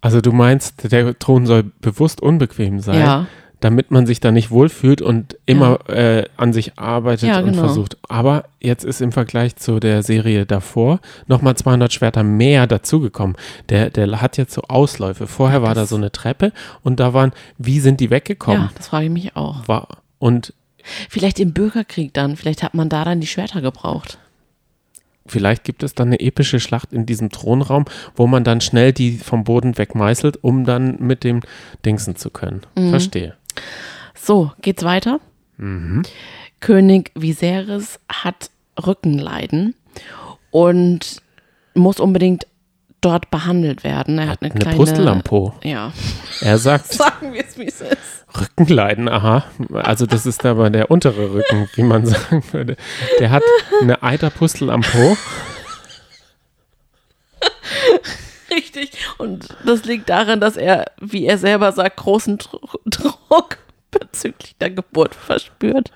Also 0.00 0.20
du 0.20 0.32
meinst, 0.32 0.90
der 0.92 1.18
Thron 1.18 1.46
soll 1.46 1.62
bewusst 1.80 2.20
unbequem 2.20 2.80
sein, 2.80 3.00
Ja. 3.00 3.26
Damit 3.64 3.90
man 3.90 4.06
sich 4.06 4.20
da 4.20 4.30
nicht 4.30 4.50
wohlfühlt 4.50 5.00
und 5.00 5.38
immer 5.46 5.88
äh, 5.88 6.24
an 6.36 6.52
sich 6.52 6.78
arbeitet 6.78 7.28
Ja, 7.30 7.38
und 7.38 7.46
genau. 7.46 7.64
versucht. 7.64 7.96
Aber 8.08 8.44
jetzt 8.60 8.84
ist 8.84 9.00
im 9.00 9.10
Vergleich 9.10 9.56
zu 9.56 9.80
der 9.80 10.02
Serie 10.02 10.44
davor 10.44 11.00
nochmal 11.26 11.56
200 11.56 11.90
Schwerter 11.92 12.22
mehr 12.22 12.66
dazugekommen. 12.66 13.36
Der, 13.70 13.88
der 13.88 14.20
hat 14.20 14.36
jetzt 14.36 14.52
so 14.52 14.62
Ausläufe. 14.68 15.26
Vorher 15.26 15.62
war 15.62 15.74
da 15.74 15.80
das- 15.82 15.88
so 15.90 15.96
eine 15.96 16.12
Treppe 16.12 16.52
und 16.82 17.00
da 17.00 17.14
waren, 17.14 17.32
wie 17.56 17.80
sind 17.80 18.00
die 18.00 18.10
weggekommen? 18.10 18.60
Ja, 18.64 18.70
das 18.76 18.88
frage 18.88 19.06
ich 19.06 19.10
mich 19.12 19.34
auch. 19.36 19.66
War, 19.66 19.88
und 20.18 20.52
Vielleicht 21.08 21.40
im 21.40 21.54
Bürgerkrieg 21.54 22.12
dann, 22.12 22.36
vielleicht 22.36 22.62
hat 22.62 22.74
man 22.74 22.90
da 22.90 23.06
dann 23.06 23.18
die 23.22 23.26
Schwerter 23.26 23.62
gebraucht. 23.62 24.18
vielleicht 25.26 25.64
gibt 25.64 25.82
es 25.82 25.94
dann 25.94 26.08
eine 26.08 26.20
epische 26.20 26.60
Schlacht 26.60 26.92
in 26.92 27.06
diesem 27.06 27.30
Thronraum, 27.30 27.86
wo 28.14 28.26
man 28.26 28.44
dann 28.44 28.60
schnell 28.60 28.92
die 28.92 29.12
vom 29.16 29.44
Boden 29.44 29.78
wegmeißelt, 29.78 30.44
um 30.44 30.64
dann 30.66 30.96
mit 31.00 31.24
dem 31.24 31.40
Dingsen 31.86 32.16
zu 32.16 32.28
können. 32.28 32.60
Mhm. 32.76 32.90
Verstehe. 32.90 33.34
So, 34.14 34.52
geht's 34.62 34.82
weiter? 34.84 35.20
König 36.60 37.10
Viserys 37.14 38.00
hat 38.10 38.50
Rückenleiden 38.84 39.74
und 40.50 41.22
muss 41.74 42.00
unbedingt 42.00 42.46
dort 43.00 43.30
behandelt 43.30 43.84
werden. 43.84 44.18
Er 44.18 44.28
hat 44.28 44.42
eine, 44.42 44.50
Eine 44.50 44.60
kleine 44.60 44.76
Pustel 44.78 45.08
am 45.08 45.22
Po. 45.22 45.52
Ja, 45.62 45.92
Er 46.40 46.58
sagt, 46.58 46.86
sagen 46.92 47.32
wir 47.34 47.44
es, 47.46 47.58
wie 47.58 47.66
es 47.66 47.80
ist. 47.82 48.24
Rückenleiden, 48.40 49.08
aha. 49.08 49.44
Also 49.74 50.06
das 50.06 50.26
ist 50.26 50.44
aber 50.44 50.70
der 50.70 50.90
untere 50.90 51.32
Rücken, 51.34 51.68
wie 51.74 51.82
man 51.82 52.06
sagen 52.06 52.42
würde. 52.52 52.76
Der 53.20 53.30
hat 53.30 53.42
eine 53.82 54.02
Eiterpustel 54.02 54.70
am 54.70 54.80
Po. 54.80 55.16
Richtig. 58.50 58.90
Und 59.18 59.48
das 59.64 59.84
liegt 59.84 60.08
daran, 60.10 60.40
dass 60.40 60.56
er, 60.56 60.86
wie 61.00 61.26
er 61.26 61.38
selber 61.38 61.72
sagt, 61.72 61.96
großen 61.96 62.38
Dr- 62.38 62.80
Druck 62.84 63.58
bezüglich 63.90 64.56
der 64.60 64.70
Geburt 64.70 65.14
verspürt. 65.14 65.92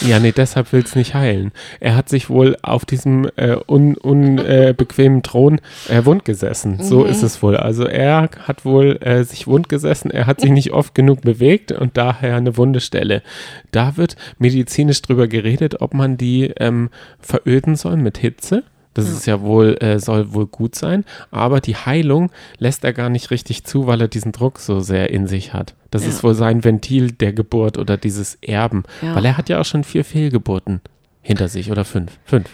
Ja, 0.00 0.18
nee, 0.18 0.32
deshalb 0.32 0.72
will 0.72 0.82
es 0.82 0.96
nicht 0.96 1.14
heilen. 1.14 1.52
Er 1.80 1.94
hat 1.94 2.08
sich 2.08 2.28
wohl 2.28 2.56
auf 2.62 2.84
diesem 2.84 3.30
äh, 3.36 3.54
unbequemen 3.54 5.16
un, 5.16 5.18
äh, 5.18 5.22
Thron 5.22 5.60
äh, 5.88 6.04
wund 6.04 6.24
gesessen. 6.24 6.82
So 6.82 7.04
ist 7.04 7.22
es 7.22 7.42
wohl. 7.42 7.56
Also 7.56 7.84
er 7.84 8.30
hat 8.48 8.64
wohl 8.64 8.98
äh, 9.00 9.22
sich 9.22 9.46
wund 9.46 9.68
gesessen. 9.68 10.10
Er 10.10 10.26
hat 10.26 10.40
sich 10.40 10.50
nicht 10.50 10.72
oft 10.72 10.94
genug 10.94 11.20
bewegt 11.20 11.70
und 11.72 11.96
daher 11.96 12.36
eine 12.36 12.56
wunde 12.56 12.80
Stelle. 12.80 13.22
Da 13.70 13.96
wird 13.96 14.16
medizinisch 14.38 15.02
drüber 15.02 15.28
geredet, 15.28 15.80
ob 15.80 15.94
man 15.94 16.16
die 16.16 16.52
ähm, 16.58 16.90
veröden 17.20 17.76
soll 17.76 17.96
mit 17.96 18.18
Hitze. 18.18 18.64
Das 18.96 19.10
ist 19.10 19.26
ja 19.26 19.42
wohl, 19.42 19.76
äh, 19.80 19.98
soll 19.98 20.32
wohl 20.32 20.46
gut 20.46 20.74
sein, 20.74 21.04
aber 21.30 21.60
die 21.60 21.76
Heilung 21.76 22.30
lässt 22.58 22.82
er 22.82 22.92
gar 22.94 23.10
nicht 23.10 23.30
richtig 23.30 23.64
zu, 23.64 23.86
weil 23.86 24.00
er 24.00 24.08
diesen 24.08 24.32
Druck 24.32 24.58
so 24.58 24.80
sehr 24.80 25.10
in 25.10 25.26
sich 25.26 25.52
hat. 25.52 25.74
Das 25.90 26.02
Ja. 26.04 26.08
ist 26.08 26.24
wohl 26.24 26.34
sein 26.34 26.64
Ventil 26.64 27.12
der 27.12 27.32
Geburt 27.34 27.76
oder 27.76 27.98
dieses 27.98 28.36
Erben, 28.40 28.84
Ja. 29.02 29.14
weil 29.14 29.24
er 29.26 29.36
hat 29.36 29.48
ja 29.50 29.60
auch 29.60 29.64
schon 29.66 29.84
vier 29.84 30.04
Fehlgeburten 30.04 30.80
hinter 31.20 31.48
sich 31.48 31.70
oder 31.70 31.84
fünf. 31.84 32.18
Fünf. 32.24 32.48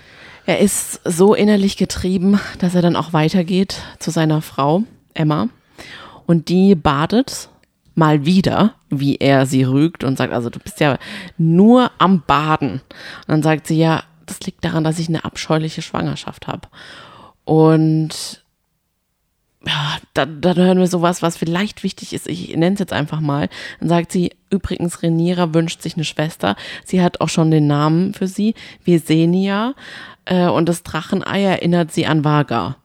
Er 0.47 0.59
ist 0.59 1.01
so 1.05 1.35
innerlich 1.35 1.77
getrieben, 1.77 2.41
dass 2.59 2.75
er 2.75 2.83
dann 2.83 2.97
auch 2.97 3.13
weitergeht 3.13 3.77
zu 4.01 4.11
seiner 4.11 4.43
Frau, 4.43 4.83
Emma. 5.15 5.49
Und 6.27 6.49
die 6.49 6.75
badet 6.75 7.49
mal 7.95 8.25
wieder, 8.25 8.75
wie 8.91 9.17
er 9.17 9.47
sie 9.47 9.63
rügt 9.65 10.03
und 10.03 10.19
sagt, 10.19 10.33
also 10.33 10.51
du 10.51 10.59
bist 10.59 10.81
ja 10.81 10.99
nur 11.39 11.91
am 11.99 12.23
Baden. 12.27 12.73
Und 12.73 13.29
dann 13.29 13.43
sagt 13.43 13.67
sie, 13.69 13.79
ja, 13.79 14.03
das 14.27 14.41
liegt 14.41 14.65
daran, 14.65 14.85
dass 14.85 14.99
ich 14.99 15.09
eine 15.09 15.25
abscheuliche 15.25 15.83
Schwangerschaft 15.83 16.47
habe. 16.47 16.69
Und 17.45 18.43
ja, 19.67 19.99
da, 20.15 20.27
da 20.27 20.55
hören 20.55 20.79
wir 20.79 20.87
sowas, 20.87 21.23
was 21.23 21.37
vielleicht 21.37 21.83
wichtig 21.83 22.13
ist. 22.13 22.29
Ich 22.29 22.49
nenne 22.57 22.75
es 22.75 22.81
jetzt 22.81 22.93
einfach 22.93 23.21
mal. 23.21 23.49
Dann 23.81 23.89
sagt 23.89 24.13
sie, 24.13 24.33
übrigens, 24.51 25.03
Renira 25.03 25.55
wünscht 25.55 25.83
sich 25.83 25.95
eine 25.95 26.05
Schwester. 26.05 26.57
Sie 26.85 27.01
hat 27.01 27.21
auch 27.21 27.29
schon 27.29 27.51
den 27.51 27.67
Namen 27.67 28.15
für 28.15 28.27
sie, 28.27 28.55
Visenia. 28.85 29.75
Äh, 30.25 30.49
und 30.49 30.69
das 30.69 30.83
Drachenei 30.83 31.43
erinnert 31.43 31.93
sie 31.93 32.07
an 32.07 32.25
Vaga. 32.25 32.77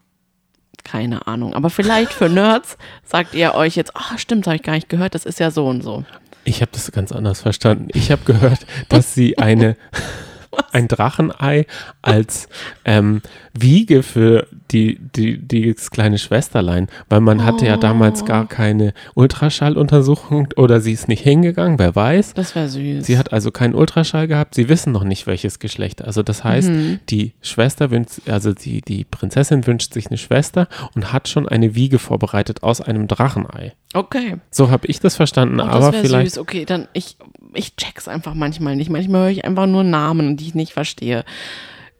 Keine 0.84 1.28
Ahnung. 1.28 1.54
Aber 1.54 1.70
vielleicht 1.70 2.14
für 2.14 2.30
Nerds 2.30 2.78
sagt 3.04 3.34
ihr 3.34 3.56
euch 3.56 3.76
jetzt, 3.76 3.92
ach 3.96 4.18
stimmt, 4.20 4.46
habe 4.46 4.56
ich 4.56 4.64
gar 4.64 4.74
nicht 4.74 4.90
gehört, 4.90 5.16
das 5.16 5.26
ist 5.26 5.40
ja 5.40 5.52
so 5.52 5.68
und 5.68 5.82
so. 5.82 6.06
Ich 6.44 6.62
habe 6.62 6.72
das 6.72 6.90
ganz 6.92 7.12
anders 7.12 7.42
verstanden. 7.42 7.90
Ich 7.94 8.12
habe 8.12 8.24
gehört, 8.24 8.66
dass 8.88 9.14
sie 9.14 9.38
eine 9.38 9.76
ein 10.72 10.88
Drachenei 10.88 11.66
als 12.02 12.48
ähm, 12.86 13.22
Wiege 13.62 14.04
für 14.04 14.48
die, 14.72 15.00
die, 15.16 15.38
die 15.38 15.74
kleine 15.74 16.18
Schwesterlein, 16.18 16.88
weil 17.10 17.22
man 17.22 17.44
hatte 17.46 17.66
ja 17.66 17.78
damals 17.78 18.26
gar 18.26 18.44
Oh. 18.44 18.48
keine 18.48 18.94
Ultraschalluntersuchung 19.16 20.50
oder 20.56 20.82
sie 20.82 20.92
ist 20.92 21.08
nicht 21.08 21.24
hingegangen, 21.24 21.80
wer 21.80 21.96
weiß. 21.96 22.34
Das 22.34 22.56
wäre 22.56 22.68
süß. 22.70 23.06
Sie 23.06 23.18
hat 23.18 23.34
also 23.34 23.52
keinen 23.52 23.74
Ultraschall 23.76 24.28
gehabt, 24.28 24.56
sie 24.56 24.70
wissen 24.70 24.92
noch 24.92 25.04
nicht, 25.04 25.28
welches 25.28 25.60
Geschlecht. 25.60 26.04
Also 26.04 26.24
das 26.24 26.44
heißt, 26.44 26.70
Mhm. 26.70 27.00
die 27.10 27.34
Schwester 27.42 27.92
wünscht, 27.92 28.28
also 28.30 28.54
die, 28.54 28.82
die 28.82 29.04
Prinzessin 29.06 29.66
wünscht 29.68 29.94
sich 29.94 30.08
eine 30.08 30.18
Schwester 30.18 30.68
und 30.96 31.12
hat 31.14 31.28
schon 31.28 31.48
eine 31.48 31.76
Wiege 31.76 32.00
vorbereitet 32.00 32.64
aus 32.64 32.82
einem 32.82 33.08
Drachenei. 33.08 33.74
okay. 33.94 34.36
So 34.52 34.70
habe 34.70 34.88
ich 34.88 35.00
das 35.00 35.16
verstanden, 35.16 35.60
Ach, 35.60 35.68
aber 35.70 35.80
das 35.92 35.94
wäre 35.94 36.06
vielleicht. 36.06 36.32
süß. 36.36 36.40
Okay, 36.40 36.66
dann 36.66 36.88
ich, 36.94 37.18
ich 37.54 37.76
check's 37.76 38.08
einfach 38.08 38.34
manchmal 38.34 38.76
nicht. 38.76 38.90
Manchmal 38.90 39.22
höre 39.24 39.30
ich 39.30 39.46
einfach 39.46 39.66
nur 39.68 39.84
Namen, 39.84 40.38
die 40.38 40.46
ich 40.48 40.56
nicht 40.56 40.74
verstehe. 40.74 41.24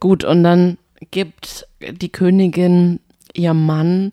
Gut, 0.00 0.22
und 0.24 0.44
dann 0.44 0.78
gibt 1.10 1.66
die 1.80 2.10
Königin 2.10 3.00
ihrem 3.34 3.64
Mann 3.66 4.12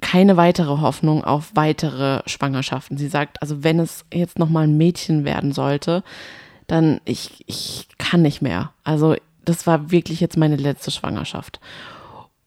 keine 0.00 0.36
weitere 0.36 0.80
Hoffnung 0.80 1.24
auf 1.24 1.50
weitere 1.54 2.22
Schwangerschaften. 2.26 2.98
Sie 2.98 3.08
sagt, 3.08 3.40
also 3.42 3.64
wenn 3.64 3.80
es 3.80 4.04
jetzt 4.12 4.38
noch 4.38 4.48
mal 4.48 4.64
ein 4.64 4.76
Mädchen 4.76 5.24
werden 5.24 5.52
sollte, 5.52 6.04
dann 6.66 7.00
ich, 7.04 7.44
ich 7.46 7.88
kann 7.98 8.22
nicht 8.22 8.42
mehr. 8.42 8.72
Also 8.84 9.16
das 9.44 9.66
war 9.66 9.90
wirklich 9.90 10.20
jetzt 10.20 10.36
meine 10.36 10.56
letzte 10.56 10.90
Schwangerschaft. 10.90 11.60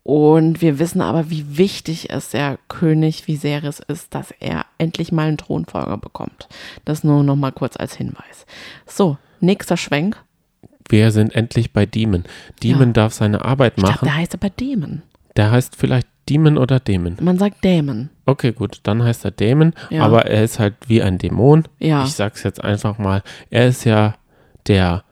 Und 0.03 0.61
wir 0.61 0.79
wissen 0.79 1.01
aber, 1.01 1.29
wie 1.29 1.57
wichtig 1.57 2.09
es 2.09 2.29
der 2.29 2.57
König 2.67 3.27
Viserys 3.27 3.79
ist, 3.79 4.15
dass 4.15 4.31
er 4.39 4.65
endlich 4.77 5.11
mal 5.11 5.27
einen 5.27 5.37
Thronfolger 5.37 5.97
bekommt. 5.97 6.47
Das 6.85 7.03
nur 7.03 7.23
noch 7.23 7.35
mal 7.35 7.51
kurz 7.51 7.77
als 7.77 7.95
Hinweis. 7.95 8.45
So, 8.85 9.17
nächster 9.39 9.77
Schwenk. 9.77 10.17
Wir 10.89 11.11
sind 11.11 11.33
endlich 11.35 11.71
bei 11.71 11.85
Demon. 11.85 12.23
Demon 12.63 12.89
Ja. 12.89 12.93
darf 12.93 13.13
seine 13.13 13.45
Arbeit 13.45 13.73
Ich 13.77 13.83
glaube, 13.83 13.93
machen. 13.93 14.05
der 14.05 14.15
heißt 14.15 14.33
aber 14.33 14.49
Dämon. 14.49 15.01
Der 15.37 15.51
heißt 15.51 15.75
vielleicht 15.75 16.07
Demon 16.27 16.57
oder 16.57 16.79
Dämon. 16.79 17.17
Man 17.21 17.37
sagt 17.37 17.63
Dämon. 17.63 18.09
Okay, 18.25 18.51
gut, 18.51 18.79
dann 18.83 19.01
heißt 19.03 19.23
er 19.25 19.31
Dämon, 19.31 19.73
Ja. 19.89 20.03
aber 20.03 20.25
er 20.25 20.43
ist 20.43 20.59
halt 20.59 20.75
wie 20.87 21.01
ein 21.01 21.17
Dämon. 21.17 21.63
Ja. 21.79 22.03
Ich 22.03 22.13
sag's 22.13 22.43
jetzt 22.43 22.63
einfach 22.63 22.97
mal. 22.97 23.23
Er 23.49 23.67
ist 23.67 23.83
ja 23.85 24.15
der 24.67 25.03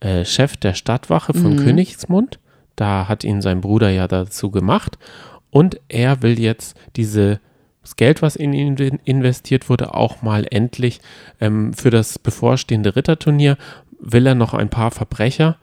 äh, 0.00 0.24
Chef 0.24 0.56
der 0.56 0.72
Stadtwache 0.74 1.34
von 1.34 1.52
Mhm. 1.56 1.64
Königsmund. 1.64 2.38
Da 2.74 3.06
hat 3.08 3.22
ihn 3.22 3.42
sein 3.42 3.60
Bruder 3.60 3.90
ja 3.90 4.08
dazu 4.08 4.50
gemacht. 4.50 4.96
Und 5.50 5.78
er 5.88 6.22
will 6.22 6.38
jetzt 6.40 6.74
diese 6.96 7.40
das 7.82 7.96
Geld, 7.96 8.20
was 8.22 8.36
in 8.36 8.52
ihn 8.52 8.76
in- 8.76 8.98
investiert 9.04 9.68
wurde, 9.70 9.94
auch 9.94 10.20
mal 10.22 10.46
endlich 10.50 11.00
ähm, 11.40 11.72
für 11.74 11.90
das 11.90 12.18
bevorstehende 12.18 12.94
Ritterturnier, 12.94 13.56
will 14.00 14.26
er 14.26 14.34
noch 14.34 14.54
ein 14.54 14.70
paar 14.70 14.90
Verbrecher 14.90 15.56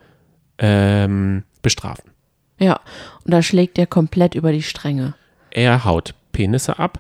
ähm, 0.58 1.44
bestrafen. 1.62 2.12
Ja, 2.60 2.80
und 3.24 3.32
da 3.34 3.42
schlägt 3.42 3.78
er 3.78 3.88
komplett 3.88 4.36
über 4.36 4.52
die 4.52 4.64
Stränge. 4.64 5.14
Er 5.52 5.86
haut 5.86 6.16
Penisse 6.32 6.80
ab 6.80 7.00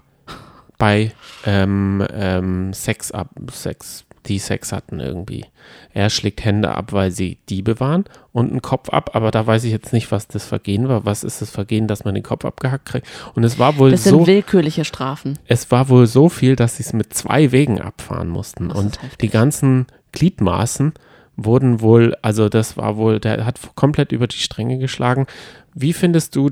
bei 0.78 1.12
ähm, 1.45 2.06
ähm, 2.13 2.73
Sex 2.73 3.12
ab, 3.12 3.30
Sex, 3.52 4.06
die 4.28 4.38
Sex 4.38 4.71
hatten 4.71 5.00
irgendwie. 5.00 5.45
Er 5.93 6.10
schlägt 6.12 6.45
Hände 6.45 6.76
ab, 6.76 6.93
weil 6.93 7.10
sie 7.10 7.39
Diebe 7.50 7.80
waren 7.80 8.06
und 8.32 8.52
einen 8.52 8.62
Kopf 8.62 8.89
ab, 8.89 9.12
aber 9.15 9.32
da 9.32 9.47
weiß 9.47 9.63
ich 9.63 9.71
jetzt 9.71 9.93
nicht, 9.93 10.12
was 10.12 10.28
das 10.28 10.45
Vergehen 10.45 10.88
war. 10.88 11.06
Was 11.06 11.23
ist 11.23 11.41
das 11.41 11.50
Vergehen, 11.50 11.88
dass 11.88 12.06
man 12.06 12.13
den 12.13 12.23
Kopf 12.23 12.45
abgehackt 12.45 12.86
kriegt? 12.86 13.08
Und 13.34 13.43
es 13.43 13.58
war 13.58 13.78
wohl 13.78 13.89
Das 13.89 14.04
sind 14.04 14.12
so, 14.12 14.28
willkürliche 14.28 14.86
Strafen. 14.86 15.39
es 15.47 15.71
war 15.71 15.89
wohl 15.89 16.06
so 16.06 16.30
viel, 16.30 16.56
dass 16.56 16.78
sie 16.78 16.84
es 16.84 16.93
mit 16.93 17.13
zwei 17.13 17.52
Wegen 17.52 17.82
abfahren 17.82 18.30
mussten. 18.30 18.69
Das 18.69 18.78
Und 18.78 19.00
die 19.21 19.30
ganzen 19.30 19.88
Gliedmaßen 20.12 20.93
wurden 21.38 21.82
wohl, 21.82 22.15
also 22.21 22.50
das 22.50 22.76
war 22.76 22.97
wohl, 22.97 23.19
der 23.19 23.45
hat 23.45 23.60
komplett 23.76 24.12
über 24.12 24.28
die 24.28 24.38
Stränge 24.38 24.80
geschlagen. 24.80 25.28
Wie 25.73 25.93
findest 25.93 26.36
du 26.36 26.52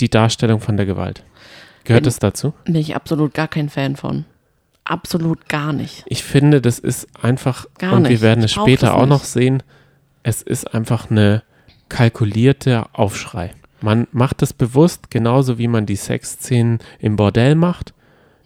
die 0.00 0.10
Darstellung 0.10 0.60
von 0.60 0.76
der 0.76 0.84
Gewalt? 0.84 1.22
Gehört 1.84 2.06
es 2.06 2.18
dazu? 2.18 2.54
Bin 2.64 2.74
ich 2.74 2.96
absolut 2.96 3.34
gar 3.34 3.48
kein 3.48 3.68
Fan 3.68 3.96
von. 3.96 4.24
Absolut 4.82 5.48
gar 5.48 5.72
nicht. 5.72 6.04
Ich 6.06 6.24
finde, 6.24 6.60
das 6.60 6.78
ist 6.78 7.06
einfach, 7.22 7.66
Gar 7.78 7.94
und 7.94 8.02
nicht. 8.02 8.10
wir 8.10 8.20
werden 8.20 8.44
es 8.44 8.52
später 8.52 8.88
das 8.88 8.96
auch 8.96 9.06
noch 9.06 9.24
sehen, 9.24 9.62
es 10.22 10.42
ist 10.42 10.74
einfach 10.74 11.10
eine 11.10 11.42
kalkulierter 11.88 12.88
Aufschrei. 12.92 13.52
Man 13.80 14.06
macht 14.12 14.42
es 14.42 14.52
bewusst, 14.52 15.10
genauso 15.10 15.58
wie 15.58 15.68
man 15.68 15.86
die 15.86 15.96
Sexszenen 15.96 16.78
im 16.98 17.16
Bordell 17.16 17.54
macht. 17.54 17.94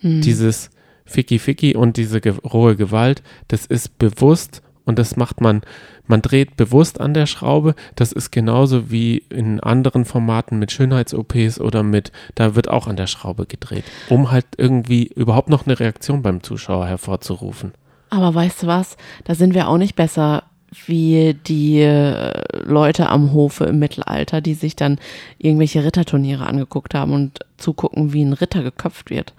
Hm. 0.01 0.21
Dieses 0.21 0.71
Ficky 1.07 1.39
Ficky 1.39 1.75
und 1.75 1.97
diese 1.97 2.21
ge 2.21 2.33
rohe 2.33 2.77
Gewalt, 2.77 3.23
das 3.49 3.65
ist 3.65 3.99
bewusst 3.99 4.63
und 4.89 4.99
das 4.99 5.17
macht 5.17 5.43
man, 5.43 5.61
man 6.07 6.23
dreht 6.23 6.57
bewusst 6.57 6.99
an 6.99 7.13
der 7.13 7.27
Schraube. 7.27 7.75
Das 7.95 8.11
ist 8.11 8.31
genauso 8.31 8.91
wie 8.91 9.19
in 9.29 9.61
anderen 9.61 10.07
Formaten 10.07 10.59
mit 10.59 10.73
Schönheits-OPs 10.73 11.61
oder 11.61 11.83
mit, 11.83 12.11
da 12.35 12.55
wird 12.55 12.69
auch 12.69 12.87
an 12.87 12.97
der 12.97 13.07
Schraube 13.07 13.45
gedreht, 13.45 13.85
um 14.09 14.31
halt 14.31 14.47
irgendwie 14.57 15.05
überhaupt 15.15 15.51
noch 15.51 15.67
eine 15.67 15.79
Reaktion 15.79 16.23
beim 16.23 16.43
Zuschauer 16.43 16.87
hervorzurufen. 16.87 17.73
Aber 18.09 18.35
weißt 18.35 18.63
du 18.63 18.67
was? 18.67 18.97
Da 19.25 19.35
sind 19.35 19.53
wir 19.53 19.69
auch 19.69 19.77
nicht 19.77 19.95
besser 19.95 20.45
wie 20.87 21.35
die 21.35 21.81
äh, 21.81 22.33
Leute 22.65 23.11
am 23.11 23.35
Hofe 23.35 23.65
im 23.65 23.79
Mittelalter, 23.79 24.41
die 24.41 24.55
sich 24.55 24.75
dann 24.75 24.99
irgendwelche 25.37 25.85
Ritterturniere 25.85 26.47
angeguckt 26.47 26.95
haben 26.95 27.13
und 27.13 27.41
zugucken, 27.59 28.15
wie 28.15 28.23
ein 28.23 28.33
Ritter 28.33 28.63
geköpft 28.63 29.11
wird. 29.11 29.35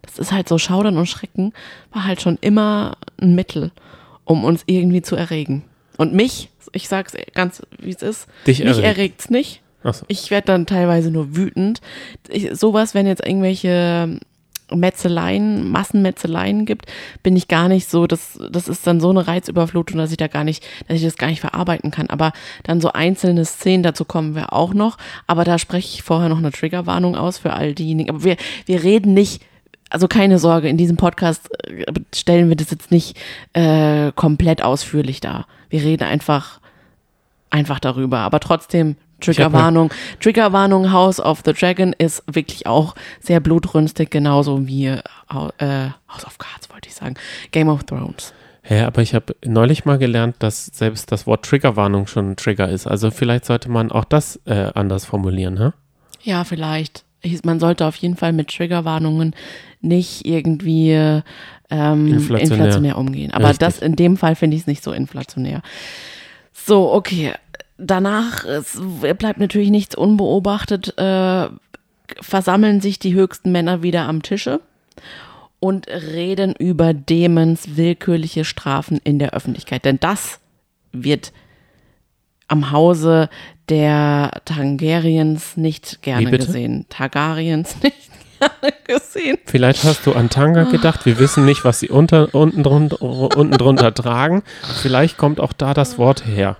Das 0.00 0.18
ist 0.18 0.32
halt 0.32 0.48
so 0.48 0.56
Schaudern 0.56 0.96
und 0.96 1.06
Schrecken, 1.06 1.52
war 1.92 2.04
halt 2.04 2.22
schon 2.22 2.38
immer 2.40 2.96
ein 3.20 3.34
Mittel, 3.34 3.70
um 4.28 4.44
uns 4.44 4.62
irgendwie 4.66 5.02
zu 5.02 5.16
erregen. 5.16 5.64
Und 5.96 6.14
mich, 6.14 6.50
ich 6.72 6.88
sag's 6.88 7.14
ganz 7.34 7.62
wie 7.80 7.90
es 7.90 8.02
ist, 8.02 8.28
Dich 8.46 8.60
mich 8.60 8.68
erregt. 8.68 8.84
erregt's 8.86 9.30
nicht. 9.30 9.62
Achso. 9.82 10.04
Ich 10.08 10.30
werde 10.30 10.46
dann 10.46 10.66
teilweise 10.66 11.10
nur 11.10 11.34
wütend. 11.36 11.80
Ich, 12.28 12.50
sowas, 12.56 12.94
wenn 12.94 13.06
jetzt 13.06 13.26
irgendwelche 13.26 14.20
Metzeleien, 14.74 15.70
Massenmetzeleien 15.70 16.66
gibt, 16.66 16.86
bin 17.22 17.36
ich 17.36 17.48
gar 17.48 17.68
nicht 17.68 17.88
so, 17.88 18.06
das, 18.06 18.38
das 18.50 18.68
ist 18.68 18.86
dann 18.86 19.00
so 19.00 19.08
eine 19.08 19.26
Reizüberflutung, 19.26 19.96
dass 19.96 20.10
ich 20.10 20.18
da 20.18 20.26
gar 20.26 20.44
nicht, 20.44 20.62
dass 20.86 20.98
ich 20.98 21.04
das 21.04 21.16
gar 21.16 21.28
nicht 21.28 21.40
verarbeiten 21.40 21.90
kann. 21.90 22.10
Aber 22.10 22.32
dann 22.64 22.82
so 22.82 22.92
einzelne 22.92 23.46
Szenen, 23.46 23.82
dazu 23.82 24.04
kommen 24.04 24.34
wir 24.34 24.52
auch 24.52 24.74
noch. 24.74 24.98
Aber 25.26 25.44
da 25.44 25.58
spreche 25.58 25.94
ich 25.94 26.02
vorher 26.02 26.28
noch 26.28 26.38
eine 26.38 26.52
Triggerwarnung 26.52 27.16
aus 27.16 27.38
für 27.38 27.54
all 27.54 27.74
diejenigen. 27.74 28.10
Aber 28.10 28.24
wir, 28.24 28.36
wir 28.66 28.82
reden 28.82 29.14
nicht, 29.14 29.42
also 29.90 30.08
keine 30.08 30.38
Sorge, 30.38 30.68
in 30.68 30.76
diesem 30.76 30.96
Podcast 30.96 31.50
äh, 31.66 31.84
stellen 32.14 32.48
wir 32.48 32.56
das 32.56 32.70
jetzt 32.70 32.90
nicht 32.90 33.18
äh, 33.52 34.12
komplett 34.12 34.62
ausführlich 34.62 35.20
dar. 35.20 35.46
Wir 35.70 35.82
reden 35.82 36.04
einfach 36.04 36.60
einfach 37.50 37.80
darüber. 37.80 38.18
Aber 38.18 38.40
trotzdem, 38.40 38.96
Triggerwarnung. 39.20 39.90
Triggerwarnung, 40.20 40.92
House 40.92 41.20
of 41.20 41.42
the 41.44 41.52
Dragon 41.52 41.92
ist 41.96 42.22
wirklich 42.26 42.66
auch 42.66 42.94
sehr 43.20 43.40
blutrünstig, 43.40 44.10
genauso 44.10 44.66
wie 44.66 44.86
äh, 44.86 45.00
House 45.32 46.26
of 46.26 46.38
Cards, 46.38 46.70
wollte 46.70 46.88
ich 46.88 46.94
sagen. 46.94 47.14
Game 47.50 47.68
of 47.68 47.84
Thrones. 47.84 48.32
Hä, 48.62 48.82
aber 48.82 49.02
ich 49.02 49.14
habe 49.14 49.34
neulich 49.44 49.86
mal 49.86 49.98
gelernt, 49.98 50.36
dass 50.40 50.66
selbst 50.66 51.10
das 51.10 51.26
Wort 51.26 51.44
Triggerwarnung 51.44 52.06
schon 52.06 52.32
ein 52.32 52.36
Trigger 52.36 52.68
ist. 52.68 52.86
Also 52.86 53.10
vielleicht 53.10 53.46
sollte 53.46 53.70
man 53.70 53.90
auch 53.90 54.04
das 54.04 54.38
äh, 54.44 54.70
anders 54.74 55.06
formulieren, 55.06 55.58
hä? 55.58 55.70
Ja, 56.22 56.44
vielleicht. 56.44 57.04
Man 57.44 57.60
sollte 57.60 57.86
auf 57.86 57.96
jeden 57.96 58.16
Fall 58.16 58.32
mit 58.32 58.48
Triggerwarnungen 58.48 59.34
nicht 59.80 60.24
irgendwie 60.26 60.92
ähm, 60.92 62.08
Inflationär. 62.08 62.40
inflationär. 62.40 62.98
umgehen. 62.98 63.32
Aber 63.32 63.50
Richtig. 63.50 63.58
das 63.58 63.78
in 63.80 63.96
dem 63.96 64.16
Fall 64.16 64.34
finde 64.36 64.56
ich 64.56 64.62
es 64.62 64.66
nicht 64.66 64.82
so 64.82 64.92
inflationär. 64.92 65.62
So, 66.52 66.92
okay. 66.92 67.32
Danach 67.76 68.44
es 68.44 68.80
bleibt 69.18 69.38
natürlich 69.38 69.70
nichts 69.70 69.94
unbeobachtet. 69.94 70.98
Äh, 70.98 71.48
versammeln 72.20 72.80
sich 72.80 72.98
die 72.98 73.14
höchsten 73.14 73.52
Männer 73.52 73.82
wieder 73.82 74.08
am 74.08 74.22
Tische 74.22 74.60
und 75.60 75.88
reden 75.88 76.54
über 76.58 76.94
Dämons 76.94 77.76
willkürliche 77.76 78.44
Strafen 78.44 79.00
in 79.04 79.18
der 79.18 79.34
Öffentlichkeit. 79.34 79.84
Denn 79.84 79.98
das 80.00 80.40
wird 80.92 81.32
am 82.48 82.72
Hause 82.72 83.28
der 83.68 84.40
Tangariens 84.44 85.56
nicht 85.56 86.02
gerne 86.02 86.30
gesehen. 86.30 86.86
Targaryens 86.88 87.76
nicht 87.82 87.96
gerne 88.38 88.74
gesehen. 88.84 89.38
Vielleicht 89.44 89.84
hast 89.84 90.06
du 90.06 90.12
an 90.12 90.30
Tanga 90.30 90.64
gedacht. 90.64 91.06
Wir 91.06 91.18
wissen 91.18 91.44
nicht, 91.44 91.64
was 91.64 91.80
sie 91.80 91.88
unter, 91.88 92.34
unten, 92.34 92.62
drunter, 92.62 93.00
unten 93.02 93.56
drunter 93.58 93.92
tragen. 93.92 94.42
Vielleicht 94.82 95.18
kommt 95.18 95.40
auch 95.40 95.52
da 95.52 95.74
das 95.74 95.98
Wort 95.98 96.26
her. 96.26 96.56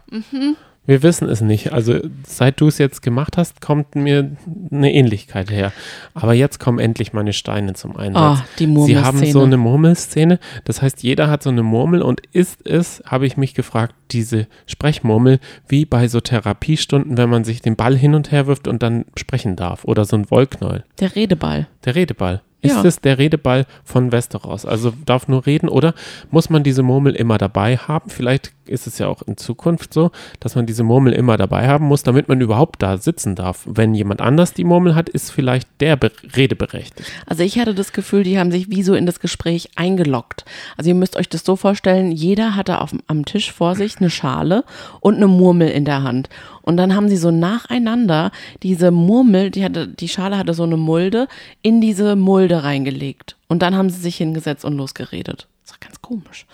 Wir 0.89 1.03
wissen 1.03 1.28
es 1.28 1.43
nicht. 1.43 1.70
Also 1.74 2.01
seit 2.26 2.62
du 2.62 2.68
es 2.68 2.78
jetzt 2.78 3.03
gemacht 3.03 3.36
hast, 3.36 3.61
kommt 3.61 3.95
mir 3.95 4.30
eine 4.72 4.91
Ähnlichkeit 4.91 5.51
her. 5.51 5.70
Aber 6.14 6.32
jetzt 6.32 6.59
kommen 6.61 6.78
endlich 6.78 7.12
meine 7.12 7.34
Steine 7.34 7.74
zum 7.74 7.95
Einsatz. 7.95 8.39
Oh, 8.41 8.43
die 8.59 8.64
Sie 8.64 8.97
haben 8.97 9.18
so 9.18 9.24
Murmelszene. 9.24 9.45
eine 9.45 9.57
Murmelszene. 9.59 10.39
Das 10.64 10.80
heißt, 10.80 11.03
jeder 11.03 11.28
hat 11.28 11.43
so 11.43 11.51
eine 11.51 11.62
Murmel 11.62 12.01
und 12.01 12.22
ist 12.32 12.66
es, 12.66 13.03
habe 13.05 13.26
ich 13.26 13.36
mich 13.36 13.53
gefragt, 13.53 13.95
diese 14.12 14.47
Sprechmurmel 14.64 15.41
wie 15.68 15.84
bei 15.84 16.09
so 16.09 16.20
Therapiestunden, 16.20 17.18
wenn 17.18 17.28
man 17.28 17.45
sich 17.45 17.61
den 17.61 17.76
Ball 17.76 17.95
hin 17.95 18.14
und 18.14 18.32
her 18.32 18.47
wirft 18.47 18.66
und 18.66 18.82
dann 18.82 19.05
sprechen 19.14 19.57
darf. 19.57 19.84
Oder 19.84 20.07
so 20.07 20.16
ein 20.16 20.30
Wollknäuel. 20.30 20.84
Der 21.01 21.14
Redeball. 21.14 21.66
Der 21.84 21.97
Redeball. 21.97 22.41
Ist 22.61 22.74
Ja. 22.76 22.84
es 22.84 23.01
der 23.01 23.18
Redeball 23.18 23.66
von 23.84 24.11
Westeros? 24.11 24.64
Also 24.66 24.93
darf 25.07 25.28
nur 25.28 25.47
reden 25.47 25.68
oder 25.68 25.95
muss 26.30 26.51
man 26.51 26.64
diese 26.64 26.82
Murmel 26.82 27.14
immer 27.14 27.39
dabei 27.39 27.76
haben? 27.76 28.11
Vielleicht 28.11 28.53
ist 28.69 28.87
es 28.87 28.99
ja 28.99 29.09
auch 29.09 29.23
in 29.23 29.37
Zukunft 29.37 29.93
so, 29.93 30.11
dass 30.41 30.55
man 30.55 30.66
diese 30.66 30.83
Murmel 30.83 31.12
immer 31.12 31.37
dabei 31.37 31.69
haben 31.69 31.87
muss, 31.87 32.03
damit 32.03 32.29
man 32.29 32.41
überhaupt 32.41 32.83
da 32.83 32.99
sitzen 32.99 33.35
darf. 33.35 33.62
Wenn 33.66 33.95
jemand 33.95 34.21
anders 34.21 34.53
die 34.53 34.64
Murmel 34.64 34.95
hat, 34.95 35.09
ist 35.09 35.31
vielleicht 35.31 35.69
der 35.81 35.97
be 35.97 36.11
redeberechtigt. 36.35 37.11
Also 37.27 37.43
ich 37.43 37.59
hatte 37.59 37.75
das 37.75 37.93
Gefühl, 37.93 38.23
die 38.23 38.39
haben 38.39 38.51
sich 38.51 38.71
wie 38.71 38.83
so 38.83 38.95
in 38.95 39.07
das 39.07 39.21
Gespräch 39.21 39.71
eingeloggt. 39.77 40.45
Also 40.77 40.91
ihr 40.91 40.95
müsst 40.95 41.16
euch 41.16 41.29
das 41.29 41.45
so 41.45 41.57
vorstellen, 41.57 42.12
jeder 42.12 42.55
hatte 42.55 42.81
auf, 42.81 42.95
am 43.07 43.25
Tisch 43.25 43.53
vor 43.53 43.75
sich 43.75 43.99
eine 43.99 44.11
Schale 44.11 44.64
und 45.01 45.16
eine 45.16 45.29
Murmel 45.29 45.69
in 45.69 45.85
der 45.85 46.03
Hand. 46.03 46.29
Und 46.62 46.77
dann 46.77 46.95
haben 46.95 47.09
sie 47.09 47.16
so 47.16 47.31
nacheinander 47.31 48.31
diese 48.62 48.91
Murmel, 48.91 49.51
die 49.51 49.64
hatte, 49.64 49.89
die 49.89 50.09
Schale 50.09 50.37
hatte 50.37 50.53
so 50.53 50.64
eine 50.64 50.77
Mulde, 50.77 51.27
in 51.62 51.81
diese 51.81 52.14
Mulde 52.14 52.62
reingelegt. 52.62 53.37
Und 53.49 53.62
dann 53.62 53.75
haben 53.75 53.89
sie 53.91 54.01
sich 54.01 54.16
hingesetzt 54.16 54.64
und 54.64 54.77
losgeredet. 54.77 55.49
Das 55.64 55.73
war 55.73 55.79
ganz 55.81 56.03
komisch. 56.03 56.47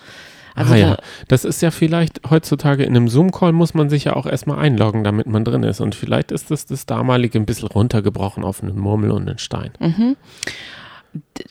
Also 0.54 0.74
ah 0.74 0.76
ja, 0.76 0.90
da, 0.90 1.02
das 1.28 1.44
ist 1.44 1.62
ja 1.62 1.70
vielleicht 1.70 2.30
heutzutage 2.30 2.84
in 2.84 2.96
einem 2.96 3.08
Zoom-Call 3.08 3.52
muss 3.52 3.74
man 3.74 3.90
sich 3.90 4.04
ja 4.04 4.14
auch 4.14 4.26
erstmal 4.26 4.58
einloggen, 4.58 5.04
damit 5.04 5.26
man 5.26 5.44
drin 5.44 5.62
ist. 5.62 5.80
Und 5.80 5.94
vielleicht 5.94 6.30
ist 6.32 6.50
das 6.50 6.66
das 6.66 6.86
damalige 6.86 7.38
ein 7.38 7.46
bisschen 7.46 7.68
runtergebrochen 7.68 8.44
auf 8.44 8.62
eine 8.62 8.72
Murmel 8.72 9.10
und 9.10 9.28
einen 9.28 9.38
Stein. 9.38 9.72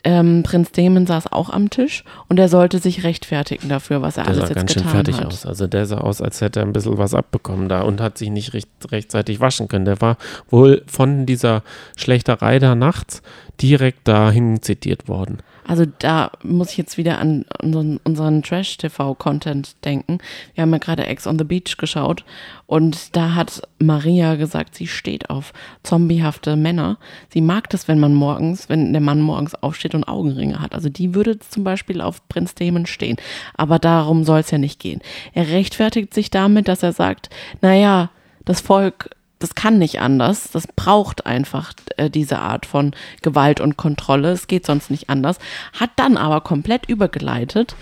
ähm, 0.02 0.42
Prinz 0.42 0.72
Damon 0.72 1.06
saß 1.06 1.32
auch 1.32 1.50
am 1.50 1.70
Tisch 1.70 2.04
und 2.28 2.38
er 2.38 2.48
sollte 2.48 2.78
sich 2.78 3.04
rechtfertigen 3.04 3.68
dafür, 3.68 4.02
was 4.02 4.16
er 4.16 4.24
Der 4.24 4.32
alles 4.32 4.42
sah 4.42 4.48
jetzt 4.48 4.56
ganz 4.56 4.72
schön 4.72 4.82
getan 4.82 4.92
fertig 4.94 5.16
hat. 5.20 5.26
aus. 5.26 5.46
Also 5.46 5.66
der 5.66 5.86
sah 5.86 5.98
aus, 5.98 6.20
als 6.20 6.40
hätte 6.40 6.60
er 6.60 6.66
ein 6.66 6.72
bisschen 6.72 6.98
was 6.98 7.14
abbekommen 7.14 7.68
da 7.68 7.82
und 7.82 8.00
hat 8.00 8.18
sich 8.18 8.30
nicht 8.30 8.52
recht, 8.54 8.68
rechtzeitig 8.90 9.40
waschen 9.40 9.68
können. 9.68 9.84
Der 9.84 10.00
war 10.00 10.16
wohl 10.50 10.82
von 10.86 11.26
dieser 11.26 11.62
Schlechterei 11.96 12.58
da 12.58 12.74
nachts 12.74 13.22
direkt 13.60 14.06
dahin 14.08 14.60
zitiert 14.62 15.08
worden. 15.08 15.38
Also 15.66 15.84
da 15.98 16.32
muss 16.42 16.70
ich 16.70 16.76
jetzt 16.76 16.98
wieder 16.98 17.18
an 17.18 17.46
unseren, 17.62 17.98
unseren 18.04 18.42
Trash-TV-Content 18.42 19.84
denken. 19.84 20.18
Wir 20.54 20.62
haben 20.62 20.72
ja 20.72 20.78
gerade 20.78 21.06
Ex 21.06 21.26
on 21.26 21.38
the 21.38 21.44
Beach 21.44 21.76
geschaut 21.78 22.24
und 22.66 23.16
da 23.16 23.34
hat 23.34 23.62
Maria 23.78 24.34
gesagt, 24.36 24.74
sie 24.74 24.86
steht 24.86 25.30
auf 25.30 25.52
zombiehafte 25.82 26.56
Männer. 26.56 26.98
Sie 27.30 27.40
mag 27.40 27.70
das, 27.70 27.88
wenn 27.88 27.98
man 27.98 28.14
morgens, 28.14 28.68
wenn 28.68 28.92
der 28.92 29.02
Mann 29.02 29.20
morgens 29.20 29.54
aufsteht 29.54 29.94
und 29.94 30.04
Augenringe 30.04 30.60
hat. 30.60 30.74
Also 30.74 30.88
die 30.88 31.14
würde 31.14 31.38
zum 31.38 31.64
Beispiel 31.64 32.00
auf 32.00 32.26
Prinz 32.28 32.54
Damon 32.54 32.86
stehen. 32.86 33.16
Aber 33.54 33.78
darum 33.78 34.24
soll 34.24 34.40
es 34.40 34.50
ja 34.50 34.58
nicht 34.58 34.80
gehen. 34.80 35.00
Er 35.32 35.48
rechtfertigt 35.48 36.14
sich 36.14 36.30
damit, 36.30 36.68
dass 36.68 36.82
er 36.82 36.92
sagt, 36.92 37.30
naja, 37.60 38.10
das 38.44 38.60
Volk 38.60 39.10
das 39.44 39.54
kann 39.54 39.76
nicht 39.76 40.00
anders. 40.00 40.50
Das 40.52 40.66
braucht 40.66 41.26
einfach 41.26 41.74
äh, 41.98 42.08
diese 42.08 42.38
Art 42.38 42.64
von 42.64 42.92
Gewalt 43.20 43.60
und 43.60 43.76
Kontrolle. 43.76 44.30
Es 44.30 44.46
geht 44.46 44.64
sonst 44.64 44.90
nicht 44.90 45.10
anders. 45.10 45.38
Hat 45.78 45.90
dann 45.96 46.16
aber 46.16 46.40
komplett 46.40 46.88
übergeleitet 46.88 47.76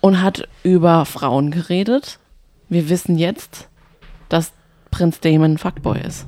und 0.00 0.22
hat 0.22 0.48
über 0.62 1.04
Frauen 1.04 1.50
geredet. 1.50 2.18
Wir 2.70 2.88
wissen 2.88 3.18
jetzt, 3.18 3.68
dass 4.30 4.54
Prinz 4.90 5.20
Damon 5.20 5.58
Fuckboy 5.58 6.00
ist. 6.00 6.26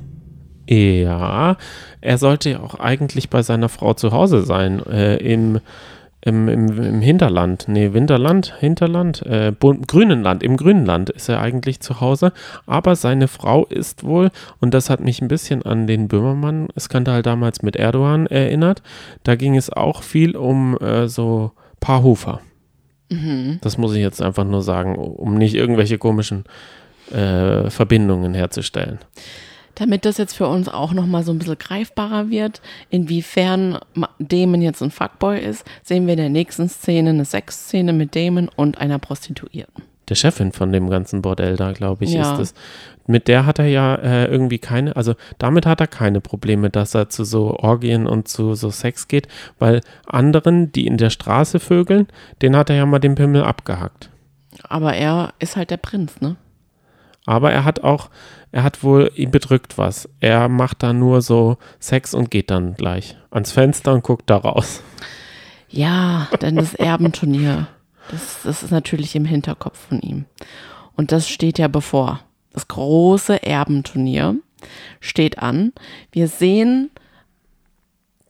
Ja, 0.69 1.57
er 1.99 2.17
sollte 2.19 2.51
ja 2.51 2.59
auch 2.59 2.75
eigentlich 2.75 3.31
bei 3.31 3.41
seiner 3.41 3.69
Frau 3.69 3.95
zu 3.95 4.11
Hause 4.11 4.43
sein, 4.43 4.85
äh, 4.85 5.15
im, 5.15 5.61
im, 6.25 6.49
im, 6.49 6.83
im 6.83 7.01
Hinterland, 7.01 7.65
nee, 7.67 7.93
Winterland, 7.93 8.55
Hinterland, 8.59 9.21
äh, 9.27 9.53
Grünenland, 9.59 10.41
im 10.41 10.57
Grünenland 10.57 11.11
ist 11.11 11.29
er 11.29 11.39
eigentlich 11.39 11.79
zu 11.79 12.01
Hause, 12.01 12.33
aber 12.65 12.95
seine 12.95 13.27
Frau 13.27 13.65
ist 13.65 14.03
wohl, 14.03 14.31
und 14.59 14.73
das 14.73 14.89
hat 14.89 14.99
mich 14.99 15.21
ein 15.21 15.27
bisschen 15.27 15.61
an 15.61 15.85
den 15.85 16.07
Böhmermann-Skandal 16.07 17.21
damals 17.21 17.61
mit 17.61 17.75
Erdogan 17.75 18.25
erinnert, 18.25 18.81
da 19.23 19.35
ging 19.35 19.55
es 19.55 19.69
auch 19.69 20.01
viel 20.01 20.35
um 20.35 20.77
äh, 20.79 21.07
so 21.07 21.51
Paarhufer. 21.79 22.41
Das 23.61 23.77
muss 23.77 23.93
ich 23.93 24.01
jetzt 24.01 24.19
einfach 24.19 24.45
nur 24.45 24.63
sagen, 24.63 24.95
um 24.95 25.35
nicht 25.35 25.53
irgendwelche 25.53 25.99
komischen 25.99 26.45
äh, 27.11 27.69
Verbindungen 27.69 28.33
herzustellen. 28.33 28.97
Damit 29.75 30.05
das 30.05 30.17
jetzt 30.17 30.35
für 30.35 30.47
uns 30.47 30.69
auch 30.69 30.93
nochmal 30.93 31.23
so 31.23 31.31
ein 31.31 31.39
bisschen 31.39 31.57
greifbarer 31.57 32.29
wird, 32.29 32.61
inwiefern 32.89 33.77
Damon 34.19 34.61
jetzt 34.61 34.81
ein 34.81 34.91
Fuckboy 34.91 35.39
ist, 35.39 35.65
sehen 35.83 36.05
wir 36.07 36.13
in 36.13 36.19
der 36.19 36.29
nächsten 36.29 36.69
Szene 36.69 37.09
eine 37.11 37.25
Sexszene 37.25 37.93
mit 37.93 38.15
Damon 38.15 38.49
und 38.55 38.79
einer 38.79 38.99
Prostituierten. 38.99 39.83
der 40.07 40.13
Chefin 40.15 40.51
von 40.51 40.71
dem 40.71 40.87
ganzen 40.87 41.23
Bordell 41.23 41.55
da, 41.55 41.71
glaube 41.71 42.03
ich, 42.05 42.13
Ja. 42.13 42.33
ist 42.33 42.39
es. 42.39 42.53
Mit 43.07 43.27
der 43.27 43.47
hat 43.47 43.57
er 43.57 43.65
ja 43.65 43.95
äh, 43.95 44.25
irgendwie 44.25 44.59
keine, 44.59 44.95
also 44.95 45.15
damit 45.39 45.65
hat 45.65 45.81
er 45.81 45.87
keine 45.87 46.21
Probleme, 46.21 46.69
dass 46.69 46.93
er 46.93 47.09
zu 47.09 47.23
so 47.23 47.57
Orgien 47.57 48.05
und 48.05 48.27
zu 48.27 48.53
so 48.53 48.69
Sex 48.69 49.07
geht, 49.07 49.27
weil 49.57 49.81
anderen, 50.05 50.71
die 50.71 50.85
in 50.85 50.97
der 50.97 51.09
Straße 51.09 51.59
vögeln, 51.59 52.07
den 52.43 52.55
hat 52.55 52.69
er 52.69 52.75
ja 52.75 52.85
mal 52.85 52.99
den 52.99 53.15
Pimmel 53.15 53.43
abgehackt. 53.43 54.11
Aber 54.63 54.93
er 54.93 55.33
ist 55.39 55.55
halt 55.55 55.71
der 55.71 55.77
Prinz, 55.77 56.21
ne? 56.21 56.35
Aber 57.25 57.51
er 57.51 57.65
hat 57.65 57.83
auch, 57.83 58.09
er 58.51 58.63
hat 58.63 58.83
wohl, 58.83 59.11
ihn 59.15 59.31
bedrückt 59.31 59.77
was. 59.77 60.07
Er 60.19 60.47
macht 60.47 60.83
da 60.83 60.93
nur 60.93 61.21
so 61.21 61.57
Sex 61.79 62.13
und 62.13 62.31
geht 62.31 62.51
dann 62.51 62.75
gleich 62.75 63.17
ans 63.31 63.51
Fenster 63.51 63.93
und 63.93 64.03
guckt 64.03 64.29
da 64.29 64.37
raus. 64.37 64.81
Ja, 65.69 66.27
denn 66.41 66.55
das 66.55 66.73
Erbenturnier, 66.73 67.67
das, 68.11 68.43
das 68.43 68.63
ist 68.63 68.71
natürlich 68.71 69.15
im 69.15 69.25
Hinterkopf 69.25 69.87
von 69.89 69.99
ihm. 70.01 70.25
Und 70.95 71.11
das 71.11 71.27
steht 71.27 71.57
ja 71.57 71.67
bevor. 71.67 72.21
Das 72.53 72.67
große 72.67 73.43
Erbenturnier 73.43 74.35
steht 75.01 75.39
an. 75.39 75.73
Wir 76.11 76.27
sehen 76.27 76.89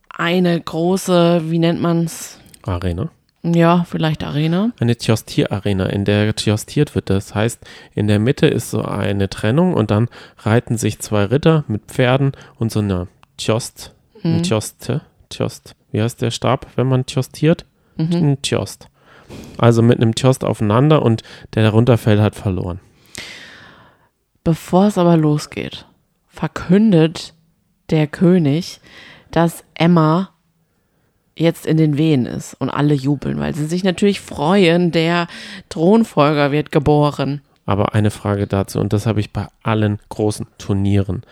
eine 0.10 0.60
große, 0.60 1.52
wie 1.52 1.60
nennt 1.60 1.82
man's? 1.82 2.40
Arena. 2.64 3.12
Ja, 3.54 3.86
vielleicht 3.88 4.24
Arena. 4.24 4.72
Eine 4.80 4.96
Tjostier-Arena, 4.98 5.86
in 5.88 6.04
der 6.04 6.36
tjostiert 6.36 6.96
wird. 6.96 7.12
Das 7.12 7.36
heißt, 7.36 7.60
in 7.94 8.08
der 8.08 8.18
Mitte 8.18 8.48
ist 8.48 8.72
so 8.72 8.82
eine 8.82 9.30
Trennung 9.30 9.76
und 9.76 9.92
dann 9.92 10.10
reiten 10.40 10.78
sich 10.78 11.00
zwei 11.00 11.26
Ritter 11.26 11.64
mit 11.68 11.84
Pferden 11.86 12.32
und 12.58 12.72
so 12.72 12.80
eine 12.80 13.08
Tjost, 13.38 13.94
ein 14.24 14.42
Tjoste, 14.42 15.02
Tjost. 15.30 15.76
Wie 15.92 16.02
heißt 16.02 16.22
der 16.22 16.32
Stab, 16.32 16.68
wenn 16.76 16.88
man 16.88 17.06
tjostiert? 17.06 17.66
Ein 17.98 18.42
Tjost. 18.42 18.88
Also 19.58 19.82
mit 19.82 20.02
einem 20.02 20.16
Tjost 20.16 20.44
aufeinander 20.44 21.04
und 21.04 21.22
der 21.54 21.64
darunter 21.64 21.98
fällt, 21.98 22.20
hat 22.20 22.36
verloren. 22.36 22.80
Bevor 24.44 24.88
es 24.88 24.98
aber 24.98 25.18
losgeht, 25.18 25.86
verkündet 26.28 27.34
der 27.90 28.08
König, 28.08 28.80
dass 29.32 29.64
Emma 29.76 30.35
jetzt 31.38 31.66
in 31.66 31.78
den 31.78 31.98
Wehen 31.98 32.26
ist 32.26 32.54
und 32.56 32.70
alle 32.70 32.94
jubeln, 32.94 33.40
weil 33.40 33.54
sie 33.54 33.66
sich 33.66 33.84
natürlich 33.84 34.22
freuen, 34.22 34.92
der 34.92 35.28
Thronfolger 35.70 36.52
wird 36.52 36.72
geboren. 36.72 37.42
Aber 37.66 37.94
eine 37.94 38.12
Frage 38.12 38.48
dazu, 38.48 38.80
und 38.80 38.94
das 38.94 39.06
habe 39.06 39.20
ich 39.20 39.34
bei 39.34 39.48
allen 39.64 40.00
großen 40.10 40.48
Turnieren. 40.58 41.24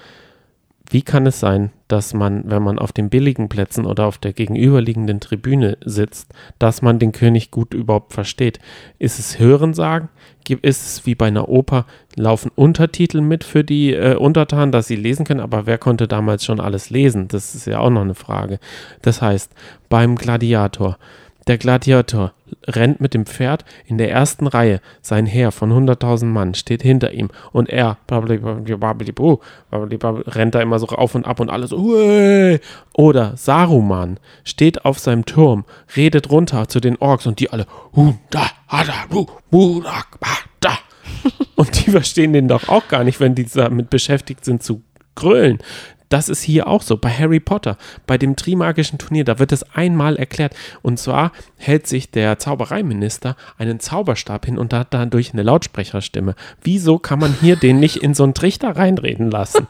Wie 0.94 1.02
kann 1.02 1.26
es 1.26 1.39
sein, 1.39 1.72
dass 1.88 2.14
man, 2.14 2.44
wenn 2.52 2.62
man 2.62 2.78
auf 2.78 2.91
den 2.91 3.10
billigen 3.10 3.50
Plätzen 3.50 3.88
oder 3.88 4.06
auf 4.06 4.20
der 4.20 4.32
gegenüberliegenden 4.32 5.20
Tribüne 5.20 5.76
sitzt, 5.84 6.32
dass 6.60 6.84
man 6.84 7.00
den 7.00 7.12
König 7.12 7.50
gut 7.50 7.74
überhaupt 7.74 8.14
versteht? 8.14 8.60
Ist 9.00 9.18
es 9.18 9.39
Hörensagen? 9.39 10.10
Ist 10.48 10.86
es 10.86 11.06
wie 11.08 11.16
bei 11.16 11.26
einer 11.26 11.50
Oper, 11.50 11.88
laufen 12.16 12.52
Untertitel 12.54 13.22
mit 13.22 13.44
für 13.44 13.64
die 13.64 13.91
äh, 13.91 14.14
Untertanen, 14.14 14.72
dass 14.72 14.86
sie 14.86 14.96
lesen 14.96 15.26
können, 15.26 15.39
aber 15.39 15.66
wer 15.66 15.80
konnte 15.80 16.08
damals 16.08 16.46
schon 16.46 16.60
alles 16.60 16.91
lesen? 16.91 17.28
Das 17.28 17.56
ist 17.56 17.66
ja 17.66 17.80
auch 17.80 17.89
noch 17.89 18.02
eine 18.02 18.14
Frage. 18.14 18.60
Das 19.02 19.20
heißt, 19.20 19.52
beim 19.89 20.16
Gladiator, 20.16 21.00
der 21.48 21.58
Gladiator 21.58 22.34
rennt 22.68 23.01
mit 23.01 23.14
dem 23.14 23.26
Pferd 23.26 23.66
in 23.86 23.97
der 23.97 24.12
ersten 24.12 24.47
Reihe. 24.47 24.82
Sein 25.01 25.26
Heer 25.26 25.51
von 25.51 25.72
100.000 25.72 26.26
Mann 26.26 26.54
steht 26.54 26.82
hinter 26.82 27.12
ihm 27.12 27.30
und 27.51 27.70
er 27.70 27.97
rennt 28.10 30.56
da 30.56 30.62
immer 30.62 30.80
so 30.80 30.88
auf 30.88 31.16
und 31.16 31.26
ab 31.26 31.39
und 31.39 31.49
alles 31.49 31.72
so. 31.72 32.60
Oder 32.93 33.38
Saruman 33.38 34.20
steht 34.43 34.86
auf 34.86 34.99
seinem 34.99 35.26
Turm, 35.26 35.66
redet 35.95 36.30
runter 36.30 36.68
zu 36.68 36.80
den 36.80 36.97
Orks 36.97 37.26
und 37.26 37.39
die 37.39 37.51
alle. 37.51 37.66
Und 41.56 41.86
die 41.86 41.91
verstehen 41.91 42.34
den 42.34 42.47
doch 42.47 42.70
auch 42.70 42.88
gar 42.88 43.04
nicht, 43.04 43.20
wenn 43.20 43.36
die 43.36 43.45
damit 43.45 43.89
beschäftigt 43.89 44.45
sind 44.45 44.64
zu 44.64 44.84
grölen. 45.16 45.60
Das 46.14 46.30
ist 46.30 46.43
hier 46.43 46.68
auch 46.68 46.84
so. 46.84 46.95
Bei 46.95 47.09
Harry 47.09 47.39
Potter, 47.39 47.76
bei 48.05 48.20
dem 48.20 48.36
Trimagischen 48.36 48.99
Turnier, 48.99 49.24
da 49.24 49.39
wird 49.39 49.51
es 49.51 49.64
einmal 49.74 50.16
erklärt. 50.16 50.55
Und 50.84 50.99
zwar 50.99 51.32
hält 51.57 51.88
sich 51.88 52.11
der 52.11 52.38
Zaubereiminister 52.38 53.36
einen 53.57 53.80
Zauberstab 53.80 54.45
hin 54.45 54.59
und 54.59 54.76
hat 54.76 54.93
dadurch 54.93 55.34
eine 55.34 55.41
Lautsprecherstimme. 55.41 56.36
Wieso 56.61 56.99
kann 56.99 57.18
man 57.18 57.36
hier 57.41 57.55
den 57.55 57.80
nicht 57.80 57.95
in 57.95 58.14
so 58.14 58.26
einen 58.26 58.36
Trichter 58.36 58.76
reinreden 58.76 59.32
lassen? 59.32 59.66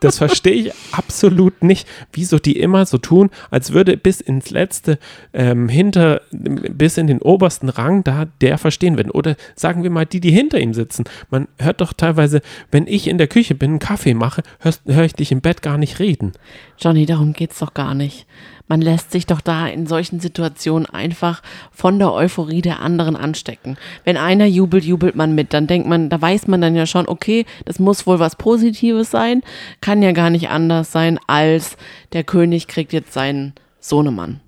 Das 0.00 0.18
verstehe 0.18 0.52
ich 0.52 0.72
absolut 0.92 1.62
nicht. 1.62 1.86
Wieso 2.12 2.38
die 2.38 2.58
immer 2.58 2.86
so 2.86 2.98
tun, 2.98 3.30
als 3.50 3.72
würde 3.72 3.96
bis 3.96 4.20
ins 4.20 4.50
letzte, 4.50 4.98
ähm, 5.32 5.68
hinter, 5.68 6.22
bis 6.30 6.96
in 6.98 7.06
den 7.06 7.20
obersten 7.20 7.68
Rang 7.68 8.04
da 8.04 8.26
der 8.40 8.58
verstehen 8.58 8.96
werden. 8.96 9.10
Oder 9.10 9.36
sagen 9.54 9.82
wir 9.82 9.90
mal 9.90 10.06
die, 10.06 10.20
die 10.20 10.30
hinter 10.30 10.58
ihm 10.58 10.74
sitzen. 10.74 11.04
Man 11.30 11.48
hört 11.58 11.80
doch 11.80 11.92
teilweise, 11.92 12.40
wenn 12.70 12.86
ich 12.86 13.08
in 13.08 13.18
der 13.18 13.28
Küche 13.28 13.54
bin, 13.54 13.70
einen 13.70 13.78
Kaffee 13.78 14.14
mache, 14.14 14.42
höre 14.86 15.04
ich 15.04 15.14
dich 15.14 15.32
im 15.32 15.40
Bett 15.40 15.62
gar 15.62 15.78
nicht 15.78 15.98
reden. 15.98 16.32
Johnny, 16.78 17.06
darum 17.06 17.32
geht's 17.32 17.58
doch 17.58 17.74
gar 17.74 17.94
nicht. 17.94 18.26
Man 18.68 18.80
lässt 18.80 19.10
sich 19.10 19.26
doch 19.26 19.40
da 19.40 19.66
in 19.66 19.86
solchen 19.86 20.20
Situationen 20.20 20.86
einfach 20.86 21.42
von 21.72 21.98
der 21.98 22.12
Euphorie 22.12 22.62
der 22.62 22.80
anderen 22.80 23.16
anstecken. 23.16 23.76
Wenn 24.04 24.16
einer 24.16 24.46
jubelt, 24.46 24.84
jubelt 24.84 25.16
man 25.16 25.34
mit. 25.34 25.54
Dann 25.54 25.66
denkt 25.66 25.88
man, 25.88 26.10
da 26.10 26.20
weiß 26.20 26.46
man 26.46 26.60
dann 26.60 26.76
ja 26.76 26.86
schon, 26.86 27.08
okay, 27.08 27.46
das 27.64 27.78
muss 27.78 28.06
wohl 28.06 28.18
was 28.18 28.36
Positives 28.36 29.10
sein. 29.10 29.42
Kann 29.80 30.02
ja 30.02 30.12
gar 30.12 30.30
nicht 30.30 30.50
anders 30.50 30.92
sein, 30.92 31.18
als 31.26 31.76
der 32.12 32.24
König 32.24 32.68
kriegt 32.68 32.92
jetzt 32.92 33.12
seinen 33.12 33.54
Sohnemann. 33.80 34.40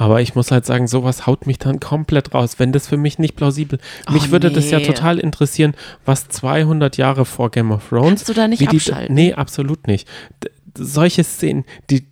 Aber 0.00 0.22
ich 0.22 0.34
muss 0.34 0.50
halt 0.50 0.64
sagen, 0.64 0.88
sowas 0.88 1.26
haut 1.26 1.46
mich 1.46 1.58
dann 1.58 1.78
komplett 1.78 2.32
raus, 2.32 2.54
wenn 2.56 2.72
das 2.72 2.88
für 2.88 2.96
mich 2.96 3.18
nicht 3.18 3.36
plausibel. 3.36 3.78
Mich 4.10 4.28
Oh, 4.28 4.30
würde 4.30 4.50
das 4.50 4.70
ja 4.70 4.78
nee. 4.78 4.86
total 4.86 5.18
interessieren, 5.18 5.74
was 6.06 6.28
200 6.28 6.96
Jahre 6.96 7.26
vor 7.26 7.50
Game 7.50 7.70
of 7.70 7.86
Thrones. 7.90 8.08
Kannst 8.08 8.28
du 8.30 8.32
da 8.32 8.48
nicht 8.48 8.60
wie 8.60 8.66
die, 8.66 8.76
abschalten? 8.78 9.14
Nee, 9.14 9.34
absolut 9.34 9.86
nicht. 9.86 10.08
D 10.42 10.48
solche 10.78 11.24
Szenen, 11.24 11.64
die, 11.90 12.06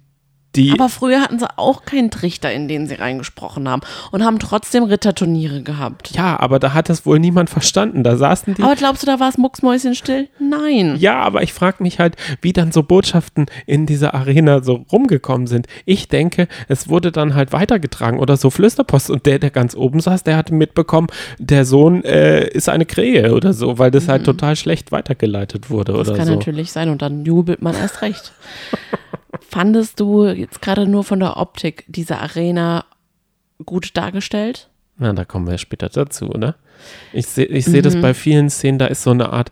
die 0.57 0.73
Aber 0.73 0.89
früher 0.89 1.21
hatten 1.21 1.39
sie 1.39 1.47
auch 1.59 1.85
keinen 1.85 2.11
Trichter, 2.11 2.51
in 2.53 2.69
den 2.69 2.87
sie 2.87 2.95
reingesprochen 2.95 3.69
haben 3.69 3.83
und 4.13 4.25
haben 4.25 4.39
trotzdem 4.39 4.85
Ritterturniere 4.85 5.63
gehabt. 5.63 6.11
ja, 6.17 6.41
aber 6.41 6.59
da 6.59 6.73
hat 6.75 6.89
das 6.89 7.05
wohl 7.05 7.19
niemand 7.19 7.51
verstanden. 7.51 8.03
Da 8.03 8.17
saßen 8.17 8.55
die. 8.55 8.63
Aber 8.63 8.75
glaubst 8.75 9.03
du, 9.03 9.07
da 9.07 9.21
war 9.21 9.29
es 9.29 9.37
mucksmäuschenstill? 9.39 10.29
Nein. 10.39 10.97
ja, 10.99 11.21
aber 11.21 11.43
ich 11.43 11.53
frage 11.53 11.83
mich 11.83 11.99
halt, 11.99 12.17
wie 12.41 12.53
dann 12.53 12.73
so 12.73 12.83
Botschaften 12.83 13.47
in 13.67 13.87
dieser 13.87 14.15
Arena 14.15 14.63
so 14.63 14.85
rumgekommen 14.91 15.47
sind. 15.47 15.67
Ich 15.85 16.09
denke, 16.09 16.49
es 16.69 16.89
wurde 16.89 17.13
dann 17.13 17.35
halt 17.35 17.53
weitergetragen 17.53 18.19
oder 18.19 18.37
so 18.37 18.51
Flüsterpost 18.51 19.11
und 19.11 19.27
der, 19.27 19.39
der 19.39 19.51
ganz 19.51 19.75
oben 19.77 20.01
saß, 20.01 20.25
der 20.25 20.37
hatte 20.37 20.55
mitbekommen, 20.55 21.09
der 21.39 21.65
Sohn 21.65 22.03
äh, 22.05 22.49
ist 22.49 22.69
eine 22.69 22.87
Krähe 22.87 23.35
oder 23.35 23.53
so, 23.53 23.79
weil 23.79 23.91
das 23.91 24.09
halt 24.09 24.25
total 24.25 24.57
schlecht 24.57 24.93
weitergeleitet 24.93 25.71
wurde 25.71 25.93
Mhm. 25.93 25.99
Das 25.99 26.09
oder 26.09 26.17
kann 26.17 26.27
so. 26.27 26.35
natürlich 26.35 26.73
sein 26.73 26.89
und 26.89 27.03
dann 27.03 27.25
jubelt 27.25 27.63
man 27.63 27.75
erst 27.75 28.03
recht. 28.03 28.33
Fandest 29.41 30.01
du 30.01 30.27
jetzt 30.27 30.63
gerade 30.63 30.87
nur 30.87 31.05
von 31.05 31.21
der 31.21 31.37
Optik 31.37 31.85
diese 31.89 32.19
Arena 32.19 32.85
gut 33.65 33.97
dargestellt? 33.97 34.69
Na, 34.97 35.13
da 35.13 35.25
kommen 35.25 35.47
wir 35.47 35.59
später 35.59 35.89
dazu, 35.89 36.29
oder? 36.31 36.57
Ich 37.13 37.27
sehe 37.27 37.45
ich 37.47 37.65
seh 37.67 37.79
Mhm. 37.79 37.83
das 37.83 37.97
bei 38.01 38.15
vielen 38.15 38.51
Szenen, 38.51 38.79
da 38.79 38.87
ist 38.87 39.03
so 39.03 39.11
eine 39.11 39.33
Art, 39.33 39.51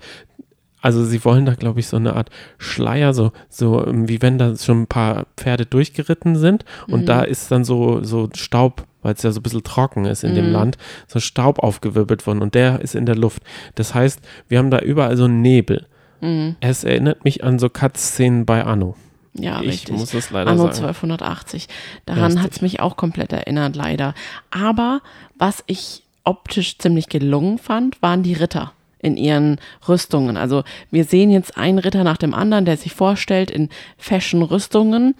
also 0.80 1.04
sie 1.04 1.24
wollen 1.24 1.44
da, 1.46 1.54
glaube 1.54 1.80
ich, 1.80 1.88
so 1.88 1.96
eine 1.96 2.14
Art 2.16 2.30
Schleier, 2.58 3.12
so, 3.14 3.32
so 3.48 3.84
ähm, 3.86 4.08
wie 4.08 4.22
wenn 4.22 4.38
da 4.38 4.56
schon 4.56 4.82
ein 4.82 4.86
paar 4.86 5.26
Pferde 5.36 5.66
durchgeritten 5.66 6.36
sind 6.36 6.64
und 6.88 7.00
Mhm. 7.02 7.06
da 7.06 7.22
ist 7.22 7.50
dann 7.50 7.64
so, 7.64 8.02
so 8.02 8.28
Staub, 8.34 8.86
weil 9.02 9.14
es 9.14 9.22
ja 9.22 9.30
so 9.32 9.40
ein 9.40 9.42
bisschen 9.42 9.62
trocken 9.64 10.04
ist 10.06 10.24
in 10.24 10.30
Mhm. 10.32 10.36
dem 10.36 10.52
Land, 10.52 10.78
so 11.06 11.20
Staub 11.20 11.58
aufgewirbelt 11.60 12.26
worden 12.26 12.42
und 12.42 12.54
der 12.54 12.80
ist 12.80 12.94
in 12.94 13.06
der 13.06 13.16
Luft. 13.16 13.42
Das 13.74 13.94
heißt, 13.94 14.20
wir 14.48 14.58
haben 14.58 14.70
da 14.70 14.78
überall 14.78 15.16
so 15.16 15.24
einen 15.24 15.42
Nebel. 15.42 15.86
Mhm. 16.20 16.56
Es 16.60 16.82
erinnert 16.84 17.24
mich 17.24 17.44
an 17.44 17.58
so 17.58 17.68
Cut-Szenen 17.68 18.46
bei 18.46 18.64
Anno. 18.64 18.96
Ja, 19.38 19.60
ich 19.60 19.68
richtig. 19.68 19.96
muss 19.96 20.14
es 20.14 20.30
leider 20.30 20.50
Anno 20.50 20.64
sagen. 20.64 20.86
1280. 20.86 21.68
Daran 22.06 22.42
hat 22.42 22.52
es 22.52 22.62
mich 22.62 22.80
auch 22.80 22.96
komplett 22.96 23.32
erinnert, 23.32 23.76
leider. 23.76 24.14
Aber 24.50 25.00
was 25.36 25.62
ich 25.66 26.02
optisch 26.24 26.78
ziemlich 26.78 27.08
gelungen 27.08 27.58
fand, 27.58 28.00
waren 28.02 28.22
die 28.22 28.34
Ritter 28.34 28.72
in 28.98 29.16
ihren 29.16 29.60
Rüstungen. 29.88 30.36
Also 30.36 30.64
wir 30.90 31.04
sehen 31.04 31.30
jetzt 31.30 31.56
einen 31.56 31.78
Ritter 31.78 32.02
nach 32.02 32.16
dem 32.16 32.34
anderen, 32.34 32.64
der 32.64 32.76
sich 32.76 32.92
vorstellt 32.92 33.50
in 33.50 33.68
Fashion-Rüstungen. 33.98 35.14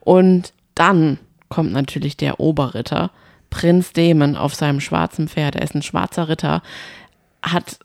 Und 0.00 0.52
dann 0.74 1.18
kommt 1.48 1.72
natürlich 1.72 2.16
der 2.16 2.40
Oberritter, 2.40 3.10
Prinz 3.50 3.92
Damon, 3.92 4.36
auf 4.36 4.54
seinem 4.54 4.80
schwarzen 4.80 5.28
Pferd. 5.28 5.56
Er 5.56 5.62
ist 5.62 5.74
ein 5.74 5.82
schwarzer 5.82 6.28
Ritter, 6.28 6.62
hat 7.42 7.78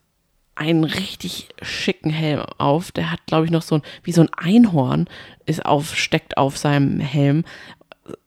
einen 0.57 0.83
richtig 0.83 1.49
schicken 1.61 2.09
Helm 2.09 2.41
auf. 2.57 2.91
Der 2.91 3.11
hat, 3.11 3.25
glaube 3.25 3.45
ich, 3.45 3.51
noch 3.51 3.61
so 3.61 3.75
ein, 3.75 3.81
wie 4.03 4.11
so 4.11 4.21
ein 4.21 4.29
Einhorn 4.35 5.05
ist 5.45 5.65
auf, 5.65 5.95
steckt 5.95 6.37
auf 6.37 6.57
seinem 6.57 6.99
Helm. 6.99 7.43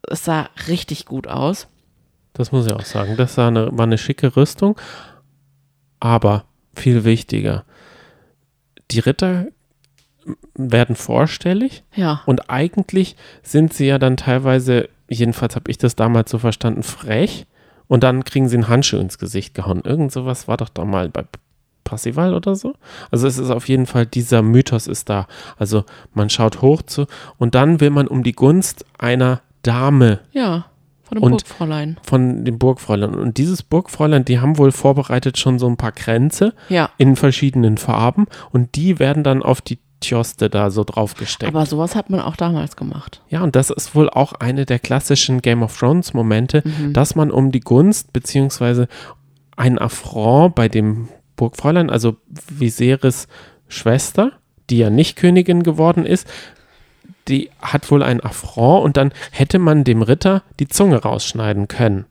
Es 0.08 0.24
sah 0.24 0.48
richtig 0.68 1.06
gut 1.06 1.26
aus. 1.26 1.68
Das 2.32 2.52
muss 2.52 2.66
ich 2.66 2.72
auch 2.72 2.84
sagen. 2.84 3.16
Das 3.16 3.36
war 3.36 3.48
eine, 3.48 3.76
war 3.76 3.84
eine 3.86 3.98
schicke 3.98 4.36
Rüstung, 4.36 4.78
aber 5.98 6.44
viel 6.74 7.04
wichtiger. 7.04 7.64
Die 8.90 9.00
Ritter 9.00 9.46
werden 10.54 10.96
vorstellig 10.96 11.82
Ja. 11.94 12.22
und 12.26 12.50
eigentlich 12.50 13.16
sind 13.42 13.72
sie 13.72 13.86
ja 13.86 13.98
dann 13.98 14.16
teilweise, 14.16 14.88
jedenfalls 15.08 15.56
habe 15.56 15.70
ich 15.70 15.78
das 15.78 15.96
damals 15.96 16.30
so 16.30 16.38
verstanden, 16.38 16.82
frech 16.82 17.46
und 17.88 18.04
dann 18.04 18.24
kriegen 18.24 18.48
sie 18.48 18.56
einen 18.56 18.68
Handschuh 18.68 18.98
ins 18.98 19.18
Gesicht 19.18 19.54
gehauen. 19.54 19.80
Irgend 19.84 20.12
sowas 20.12 20.46
war 20.46 20.56
doch 20.56 20.68
da 20.68 20.84
mal 20.84 21.08
bei 21.08 21.24
Passival 21.84 22.34
oder 22.34 22.54
so. 22.54 22.74
Also 23.10 23.26
es 23.26 23.38
ist 23.38 23.50
auf 23.50 23.68
jeden 23.68 23.86
Fall, 23.86 24.06
dieser 24.06 24.42
Mythos 24.42 24.86
ist 24.86 25.08
da. 25.08 25.26
Also 25.58 25.84
man 26.14 26.30
schaut 26.30 26.62
hoch 26.62 26.82
zu 26.82 27.06
und 27.38 27.54
dann 27.54 27.80
will 27.80 27.90
man 27.90 28.06
um 28.08 28.22
die 28.22 28.32
Gunst 28.32 28.84
einer 28.98 29.40
Dame 29.62 30.20
Ja. 30.32 30.66
Von 31.02 31.16
dem 31.16 31.24
Und- 31.24 31.30
Burgfräulein. 31.32 31.96
von 32.04 32.44
dem 32.44 32.58
Burgfräulein. 32.60 33.14
Und 33.16 33.36
dieses 33.36 33.64
Burgfräulein, 33.64 34.24
die 34.24 34.38
haben 34.38 34.58
wohl 34.58 34.70
vorbereitet 34.70 35.38
schon 35.38 35.58
so 35.58 35.66
ein 35.66 35.76
paar 35.76 35.90
Kränze 35.90 36.54
Ja. 36.68 36.90
in 36.98 37.16
verschiedenen 37.16 37.78
Farben 37.78 38.26
und 38.52 38.76
die 38.76 39.00
werden 39.00 39.24
dann 39.24 39.42
auf 39.42 39.60
die 39.60 39.80
Tjoste 40.00 40.48
da 40.48 40.70
so 40.70 40.84
draufgesteckt. 40.84 41.52
Aber 41.52 41.66
sowas 41.66 41.96
hat 41.96 42.10
man 42.10 42.20
auch 42.20 42.36
damals 42.36 42.76
gemacht. 42.76 43.20
ja, 43.28 43.42
und 43.42 43.56
das 43.56 43.70
ist 43.70 43.94
wohl 43.96 44.08
auch 44.08 44.34
eine 44.34 44.64
der 44.66 44.78
klassischen 44.78 45.42
Game 45.42 45.62
of 45.64 45.76
Thrones 45.76 46.14
Momente, 46.14 46.62
dass 46.92 47.16
man 47.16 47.30
um 47.32 47.50
die 47.50 47.60
Gunst 47.60 48.12
beziehungsweise 48.12 48.86
ein 49.56 49.78
Affront 49.78 50.54
bei 50.54 50.68
dem 50.68 51.08
Burgfräulein, 51.40 51.88
also 51.88 52.16
Viserys 52.50 53.26
Schwester, 53.68 54.32
die 54.68 54.78
ja 54.78 54.90
nicht 54.90 55.16
Königin 55.16 55.62
geworden 55.62 56.04
ist, 56.04 56.28
die 57.28 57.50
hat 57.60 57.90
wohl 57.90 58.02
ein 58.02 58.20
Affront 58.20 58.84
und 58.84 58.96
dann 58.96 59.12
hätte 59.30 59.58
man 59.58 59.84
dem 59.84 60.02
Ritter 60.02 60.42
die 60.58 60.68
Zunge 60.68 60.96
rausschneiden 61.02 61.66
können, 61.66 62.04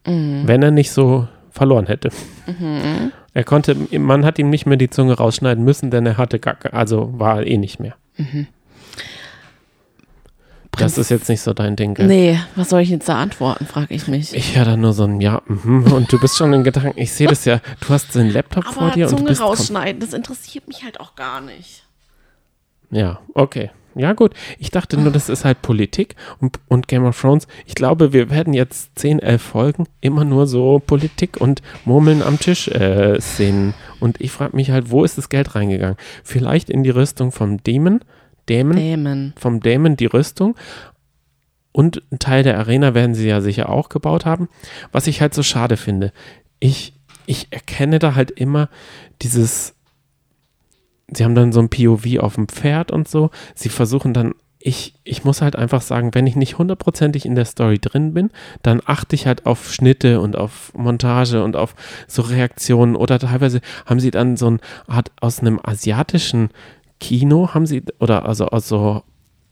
wenn 0.47 0.63
er 0.63 0.71
nicht 0.71 0.91
so 0.91 1.27
verloren 1.51 1.86
hätte. 1.88 2.09
Er 3.34 3.43
konnte, 3.43 3.75
man 3.99 4.25
hat 4.25 4.39
ihm 4.39 4.49
nicht 4.49 4.65
mehr 4.65 4.77
die 4.77 4.89
Zunge 4.89 5.13
rausschneiden 5.13 5.63
müssen, 5.63 5.91
denn 5.91 6.05
er 6.05 6.17
hatte 6.17 6.39
gar, 6.39 6.57
also 6.71 7.11
war 7.19 7.45
eh 7.45 7.57
nicht 7.57 7.80
mehr. 7.80 7.95
Das 10.80 10.97
ist 10.97 11.09
jetzt 11.09 11.30
nicht 11.30 11.41
so 11.41 11.53
dein 11.53 11.75
Ding, 11.75 11.93
gell? 11.93 12.07
Nee, 12.07 12.39
was 12.55 12.69
soll 12.69 12.82
ich 12.82 12.89
jetzt 12.89 13.09
da 13.09 13.17
antworten, 13.17 13.65
frage 13.65 13.93
ich 13.93 14.07
mich. 14.07 14.34
Ich 14.34 14.55
höre 14.55 14.65
da 14.65 14.77
nur 14.77 14.93
so 14.93 15.03
ein 15.03 15.21
Ja, 15.21 15.41
mhm, 15.47 15.91
und 15.91 16.11
du 16.11 16.19
bist 16.19 16.38
schon 16.38 16.53
in 16.53 16.63
Gedanken. 16.63 16.99
Ich 16.99 17.11
sehe 17.11 17.27
das 17.27 17.45
ja, 17.45 17.61
du 17.82 17.89
hast 17.89 18.15
den 18.15 18.30
Laptop 18.30 18.65
vor 18.65 18.84
Aber 18.84 18.91
dir 18.91 19.05
und 19.07 19.11
du 19.13 19.17
Zunge 19.17 19.30
bist. 19.30 19.41
rausschneiden, 19.41 19.99
das 19.99 20.13
interessiert 20.13 20.67
mich 20.67 20.84
halt 20.84 20.99
auch 20.99 21.15
gar 21.15 21.41
nicht. 21.41 21.84
Ja, 22.91 23.19
okay. 23.34 23.71
Ja, 23.95 24.13
gut. 24.13 24.34
Ich 24.59 24.71
dachte 24.71 24.97
nur, 24.97 25.11
das 25.11 25.30
ist 25.30 25.45
halt 25.45 25.61
Politik 25.61 26.15
und, 26.39 26.59
und 26.67 26.88
Game 26.88 27.05
of 27.05 27.19
Thrones. 27.19 27.47
Ich 27.65 27.75
glaube, 27.75 28.13
wir 28.13 28.30
werden 28.30 28.53
jetzt 28.53 28.97
10, 28.99 29.19
11 29.19 29.41
Folgen 29.41 29.88
immer 29.99 30.23
nur 30.23 30.47
so 30.47 30.80
Politik 30.80 31.38
und 31.41 31.61
Murmeln 31.86 32.21
am 32.21 32.39
Tisch 32.39 32.67
äh, 32.69 33.19
sehen. 33.19 33.73
Und 33.99 34.21
ich 34.21 34.32
frage 34.32 34.55
mich 34.55 34.71
halt, 34.71 34.91
wo 34.91 35.03
ist 35.03 35.17
das 35.17 35.27
Geld 35.30 35.55
reingegangen? 35.55 35.97
Vielleicht 36.23 36.69
in 36.69 36.84
die 36.84 36.91
Rüstung 36.91 37.32
vom 37.32 37.61
Dämon, 37.63 37.99
Dämon, 38.49 38.77
Dämon. 38.77 39.33
vom 39.37 39.59
Dämon 39.59 39.95
die 39.95 40.07
Rüstung. 40.07 40.55
Und 41.71 42.01
ein 42.11 42.19
Teil 42.19 42.43
der 42.43 42.57
Arena 42.57 42.93
werden 42.93 43.13
sie 43.13 43.27
ja 43.27 43.41
sicher 43.41 43.69
auch 43.69 43.89
gebaut 43.89 44.25
haben. 44.25 44.49
Was 44.91 45.07
ich 45.07 45.21
halt 45.21 45.33
so 45.33 45.43
schade 45.43 45.77
finde. 45.77 46.11
Ich, 46.59 46.93
ich 47.25 47.47
erkenne 47.51 47.99
da 47.99 48.15
halt 48.15 48.31
immer 48.31 48.69
dieses, 49.21 49.75
sie 51.11 51.23
haben 51.23 51.35
dann 51.35 51.51
so 51.51 51.59
ein 51.59 51.69
POV 51.69 52.19
auf 52.19 52.35
dem 52.35 52.47
Pferd 52.47 52.91
und 52.91 53.07
so. 53.07 53.29
Sie 53.53 53.69
versuchen 53.69 54.13
dann, 54.13 54.33
ich, 54.61 54.95
ich 55.05 55.23
muss 55.23 55.41
halt 55.41 55.55
einfach 55.55 55.81
sagen, 55.81 56.13
wenn 56.13 56.27
ich 56.27 56.35
nicht 56.35 56.57
hundertprozentig 56.57 57.25
in 57.25 57.35
der 57.35 57.45
Story 57.45 57.79
drin 57.79 58.13
bin, 58.13 58.29
dann 58.61 58.81
achte 58.85 59.15
ich 59.15 59.25
halt 59.25 59.45
auf 59.45 59.71
Schnitte 59.71 60.19
und 60.19 60.35
auf 60.35 60.73
Montage 60.75 61.43
und 61.43 61.55
auf 61.55 61.75
so 62.07 62.23
Reaktionen 62.23 62.97
oder 62.97 63.19
teilweise 63.19 63.61
haben 63.85 64.01
sie 64.01 64.11
dann 64.11 64.35
so 64.35 64.47
eine 64.47 64.59
Art 64.87 65.11
aus 65.21 65.39
einem 65.39 65.61
asiatischen 65.63 66.49
Kino 66.99 67.53
haben 67.53 67.65
sie, 67.65 67.83
oder 67.99 68.25
also 68.25 68.47
aus 68.47 68.67
so 68.67 69.03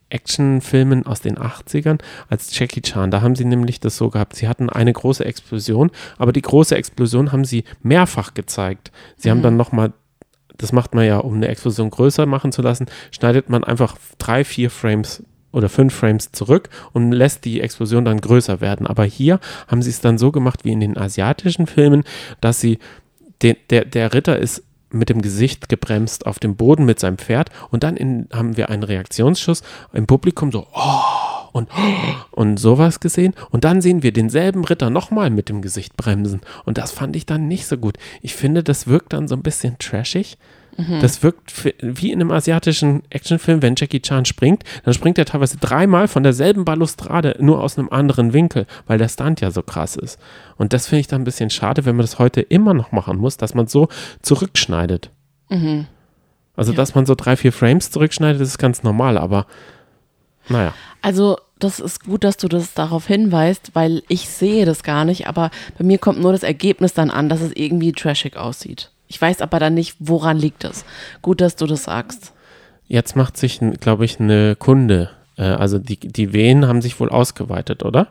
Actionfilmen 0.09 1.05
aus 1.05 1.21
den 1.21 1.37
80ern 1.37 1.99
als 2.29 2.57
Jackie 2.57 2.81
Chan. 2.81 3.11
Da 3.11 3.21
haben 3.21 3.35
sie 3.35 3.45
nämlich 3.45 3.79
das 3.79 3.97
so 3.97 4.09
gehabt. 4.09 4.35
Sie 4.35 4.47
hatten 4.47 4.69
eine 4.69 4.93
große 4.93 5.25
Explosion, 5.25 5.91
aber 6.17 6.31
die 6.31 6.41
große 6.41 6.75
Explosion 6.75 7.31
haben 7.31 7.45
sie 7.45 7.65
mehrfach 7.83 8.33
gezeigt. 8.33 8.91
Sie 9.17 9.29
haben 9.29 9.41
dann 9.41 9.57
nochmal 9.57 9.93
das 10.57 10.71
macht 10.71 10.95
man 10.95 11.05
ja, 11.05 11.19
um 11.19 11.35
eine 11.35 11.47
Explosion 11.47 11.89
größer 11.89 12.25
machen 12.25 12.51
zu 12.51 12.61
lassen, 12.61 12.87
schneidet 13.11 13.49
man 13.49 13.63
einfach 13.63 13.95
drei, 14.17 14.43
vier 14.43 14.69
Frames 14.69 15.23
oder 15.51 15.69
fünf 15.69 15.93
Frames 15.93 16.31
zurück 16.31 16.69
und 16.93 17.11
lässt 17.11 17.45
die 17.45 17.61
Explosion 17.61 18.05
dann 18.05 18.19
größer 18.19 18.59
werden. 18.61 18.85
Aber 18.85 19.05
hier 19.05 19.39
haben 19.67 19.81
sie 19.81 19.89
es 19.89 20.01
dann 20.01 20.17
so 20.17 20.31
gemacht 20.31 20.65
wie 20.65 20.71
in 20.71 20.79
den 20.79 20.97
asiatischen 20.97 21.67
Filmen, 21.67 22.03
dass 22.41 22.59
sie, 22.59 22.79
den, 23.41 23.55
der, 23.69 23.85
der 23.85 24.13
Ritter 24.13 24.37
ist 24.37 24.63
mit 24.91 25.09
dem 25.09 25.21
Gesicht 25.21 25.69
gebremst 25.69 26.25
auf 26.25 26.39
dem 26.39 26.55
Boden 26.55 26.85
mit 26.85 26.99
seinem 26.99 27.17
Pferd 27.17 27.49
und 27.71 27.83
dann 27.83 27.97
in, 27.97 28.27
haben 28.33 28.57
wir 28.57 28.69
einen 28.69 28.83
Reaktionsschuss 28.83 29.63
im 29.93 30.07
Publikum 30.07 30.51
so, 30.51 30.67
oh, 30.73 31.47
und, 31.51 31.69
und 32.31 32.57
sowas 32.57 32.99
gesehen. 32.99 33.33
Und 33.49 33.63
dann 33.63 33.81
sehen 33.81 34.03
wir 34.03 34.13
denselben 34.13 34.63
Ritter 34.63 34.89
nochmal 34.89 35.29
mit 35.29 35.49
dem 35.49 35.61
Gesicht 35.61 35.97
bremsen. 35.97 36.41
Und 36.65 36.77
das 36.77 36.91
fand 36.91 37.15
ich 37.15 37.25
dann 37.25 37.47
nicht 37.47 37.67
so 37.67 37.77
gut. 37.77 37.97
Ich 38.21 38.35
finde, 38.35 38.63
das 38.63 38.88
wirkt 38.88 39.13
dann 39.13 39.27
so 39.27 39.35
ein 39.35 39.43
bisschen 39.43 39.77
trashig. 39.79 40.38
Mhm. 40.78 40.99
Das 41.01 41.23
wirkt 41.23 41.73
wie 41.82 42.11
in 42.11 42.21
einem 42.21 42.32
asiatischen 42.32 43.01
Actionfilm, 43.09 43.61
wenn 43.61 43.75
Jackie 43.75 44.01
Chan 44.01 44.25
springt, 44.25 44.63
dann 44.84 44.93
springt 44.93 45.17
er 45.17 45.25
teilweise 45.25 45.57
dreimal 45.57 46.07
von 46.07 46.23
derselben 46.23 46.65
Balustrade, 46.65 47.36
nur 47.39 47.61
aus 47.63 47.78
einem 47.78 47.89
anderen 47.89 48.32
Winkel, 48.34 48.67
weil 48.86 48.99
der 48.99 49.09
Stunt 49.09 49.41
ja 49.41 49.49
so 49.49 49.63
krass 49.63 49.95
ist. 49.95 50.19
Und 50.55 50.73
das 50.73 50.88
finde 50.88 51.01
ich 51.01 51.07
dann 51.07 51.21
ein 51.21 51.25
bisschen 51.25 51.49
schade, 51.49 51.86
wenn 51.86 51.95
man 51.95 52.03
das 52.03 52.19
heute 52.19 52.41
immer 52.41 52.75
noch 52.75 52.91
machen 52.91 53.17
muss, 53.17 53.38
dass 53.38 53.55
man 53.55 53.67
so 53.67 53.88
zurückschneidet. 54.21 55.09
Mhm. 55.49 55.88
Also, 56.55 56.73
dass 56.73 56.95
man 56.95 57.05
so 57.05 57.13
drei, 57.15 57.36
vier 57.36 57.53
Frames 57.53 57.91
zurückschneidet, 57.91 58.41
das 58.41 58.49
ist 58.49 58.57
ganz 58.57 58.82
normal, 58.82 59.17
aber 59.17 59.45
naja. 60.49 60.73
Also, 61.01 61.38
das 61.59 61.80
ist 61.80 62.03
gut, 62.03 62.23
dass 62.23 62.38
du 62.38 62.47
das 62.47 62.73
darauf 62.73 63.07
hinweist, 63.07 63.71
weil 63.73 64.03
ich 64.07 64.30
sehe 64.30 64.65
das 64.65 64.84
gar 64.84 65.05
nicht, 65.05 65.28
aber 65.28 65.51
bei 65.78 65.84
mir 65.84 65.97
kommt 65.97 66.19
nur 66.19 66.32
das 66.32 66.43
Ergebnis 66.43 66.93
dann 66.93 67.09
an, 67.09 67.30
dass 67.30 67.41
es 67.41 67.51
irgendwie 67.55 67.91
trashig 67.91 68.38
aussieht. 68.38 68.91
Ich 69.08 69.22
weiß 69.22 69.41
aber 69.41 69.60
dann 69.60 69.74
nicht, 69.74 69.95
woran 69.99 70.38
liegt 70.38 70.64
es. 70.64 70.86
Gut, 71.22 71.41
dass 71.41 71.55
du 71.55 71.66
das 71.66 71.86
sagst. 71.86 72.34
Jetzt 72.88 73.16
macht 73.16 73.38
sich, 73.38 73.60
glaube 73.80 74.05
ich, 74.05 74.20
eine 74.20 74.55
Kunde. 74.55 75.10
Äh, 75.38 75.43
also 75.43 75.80
die, 75.80 75.97
die 75.97 76.34
Wehen 76.34 76.68
haben 76.68 76.82
sich 76.82 76.99
wohl 76.99 77.10
ausgeweitet, 77.10 77.84
oder? 77.84 78.08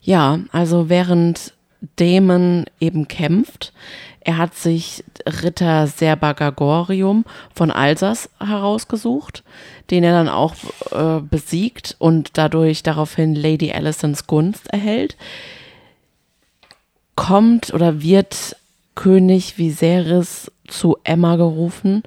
Ja, 0.00 0.38
also 0.52 0.88
während 0.88 1.52
Damon 1.96 2.64
eben 2.80 3.08
kämpft, 3.08 3.72
er 4.20 4.38
hat 4.38 4.54
sich 4.54 5.04
Ritter 5.24 5.86
Serbagagorium 5.86 7.24
von 7.54 7.70
Alsace 7.70 8.28
herausgesucht, 8.40 9.44
den 9.90 10.02
er 10.02 10.12
dann 10.12 10.28
auch 10.28 10.56
äh, 10.90 11.20
besiegt 11.20 11.94
und 12.00 12.36
dadurch 12.36 12.82
daraufhin 12.82 13.36
Lady 13.36 13.72
Alicents 13.72 14.26
Gunst 14.26 14.66
erhält. 14.72 15.16
Kommt 17.14 17.72
oder 17.72 18.02
wird 18.02 18.56
König 18.96 19.58
Viserys 19.58 20.50
zu 20.66 20.96
Emma 21.04 21.36
gerufen, 21.36 22.02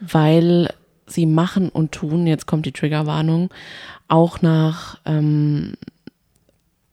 weil 0.00 0.68
sie 1.06 1.24
machen 1.24 1.70
und 1.70 1.92
tun, 1.92 2.26
jetzt 2.26 2.46
kommt 2.46 2.66
die 2.66 2.72
Triggerwarnung, 2.72 3.48
auch 4.08 4.42
nach 4.42 4.98
ähm, 5.06 5.74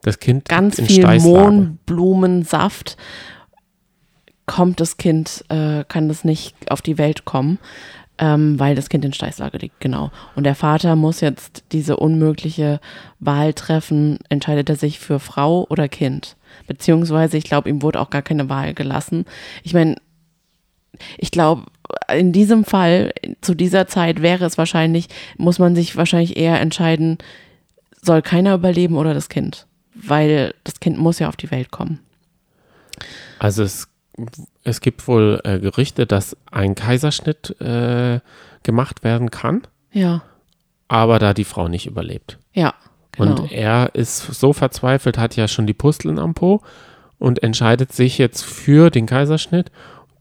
das 0.02 0.20
Kind 0.20 0.46
ganz 0.46 0.82
viel. 0.82 1.06
Mohnblumensaft 1.20 2.98
kommt 4.46 4.80
das 4.80 4.98
Kind, 4.98 5.44
äh, 5.50 5.84
kann 5.88 6.08
das 6.08 6.24
nicht 6.24 6.56
auf 6.70 6.82
die 6.82 6.98
Welt 6.98 7.26
kommen, 7.26 7.60
ähm, 8.18 8.60
weil 8.60 8.76
das 8.76 8.90
Kind 8.90 9.06
in 9.06 9.14
Steißlage 9.14 9.58
liegt, 9.58 9.80
genau. 9.80 10.12
Und 10.36 10.44
der 10.44 10.56
Vater 10.56 10.96
muss 10.96 11.22
jetzt 11.22 11.64
diese 11.72 11.98
unmögliche 11.98 12.80
Wahl 13.20 13.54
treffen, 13.54 14.20
entscheidet 14.30 14.70
er 14.70 14.76
sich 14.76 15.00
für 15.00 15.20
Frau 15.20 15.66
oder 15.70 15.88
Kind. 15.88 16.36
Beziehungsweise, 16.74 17.38
ich 17.38 17.44
glaube, 17.44 17.70
ihm 17.70 17.82
wurde 17.82 18.00
auch 18.00 18.10
gar 18.10 18.22
keine 18.22 18.50
Wahl 18.50 18.74
gelassen. 18.74 19.26
Ich 19.64 19.74
meine, 19.74 19.96
ich 21.18 21.32
glaube, 21.32 21.64
in 22.14 22.32
diesem 22.32 22.64
Fall, 22.64 23.12
zu 23.42 23.56
dieser 23.56 23.88
Zeit 23.88 24.22
wäre 24.22 24.46
es 24.46 24.58
wahrscheinlich, 24.58 25.08
muss 25.38 25.60
man 25.60 25.76
sich 25.76 25.96
wahrscheinlich 25.98 26.38
eher 26.38 26.60
entscheiden, 26.62 27.18
soll 28.02 28.22
keiner 28.22 28.54
überleben 28.56 28.96
oder 28.98 29.14
das 29.14 29.30
Kind. 29.30 29.68
Weil 29.94 30.54
das 30.64 30.80
Kind 30.80 30.98
muss 30.98 31.20
ja 31.20 31.28
auf 31.28 31.36
die 31.36 31.52
Welt 31.52 31.72
kommen. 31.72 32.00
Also 33.40 33.64
es, 33.64 33.88
es 34.64 34.80
gibt 34.82 35.08
wohl 35.08 35.42
äh, 35.44 35.60
Gerüchte, 35.60 36.06
dass 36.06 36.38
ein 36.50 36.76
Kaiserschnitt 36.76 37.60
äh, 37.60 38.20
gemacht 38.64 39.04
werden 39.04 39.32
kann, 39.32 39.64
Ja, 39.92 40.22
aber 40.88 41.20
da 41.20 41.34
die 41.34 41.44
Frau 41.46 41.68
nicht 41.68 41.88
überlebt. 41.88 42.38
ja, 42.54 42.74
genau. 43.12 43.42
Und 43.42 43.52
er 43.52 43.92
ist 43.94 44.18
so 44.18 44.54
verzweifelt, 44.54 45.18
hat 45.18 45.36
ja 45.36 45.48
schon 45.48 45.68
die 45.68 45.74
Pusteln 45.74 46.20
am 46.20 46.34
Po 46.34 46.62
und 47.20 47.44
entscheidet 47.44 47.94
sich 47.94 48.18
jetzt 48.18 48.44
für 48.44 48.90
den 48.90 49.06
Kaiserschnitt 49.06 49.72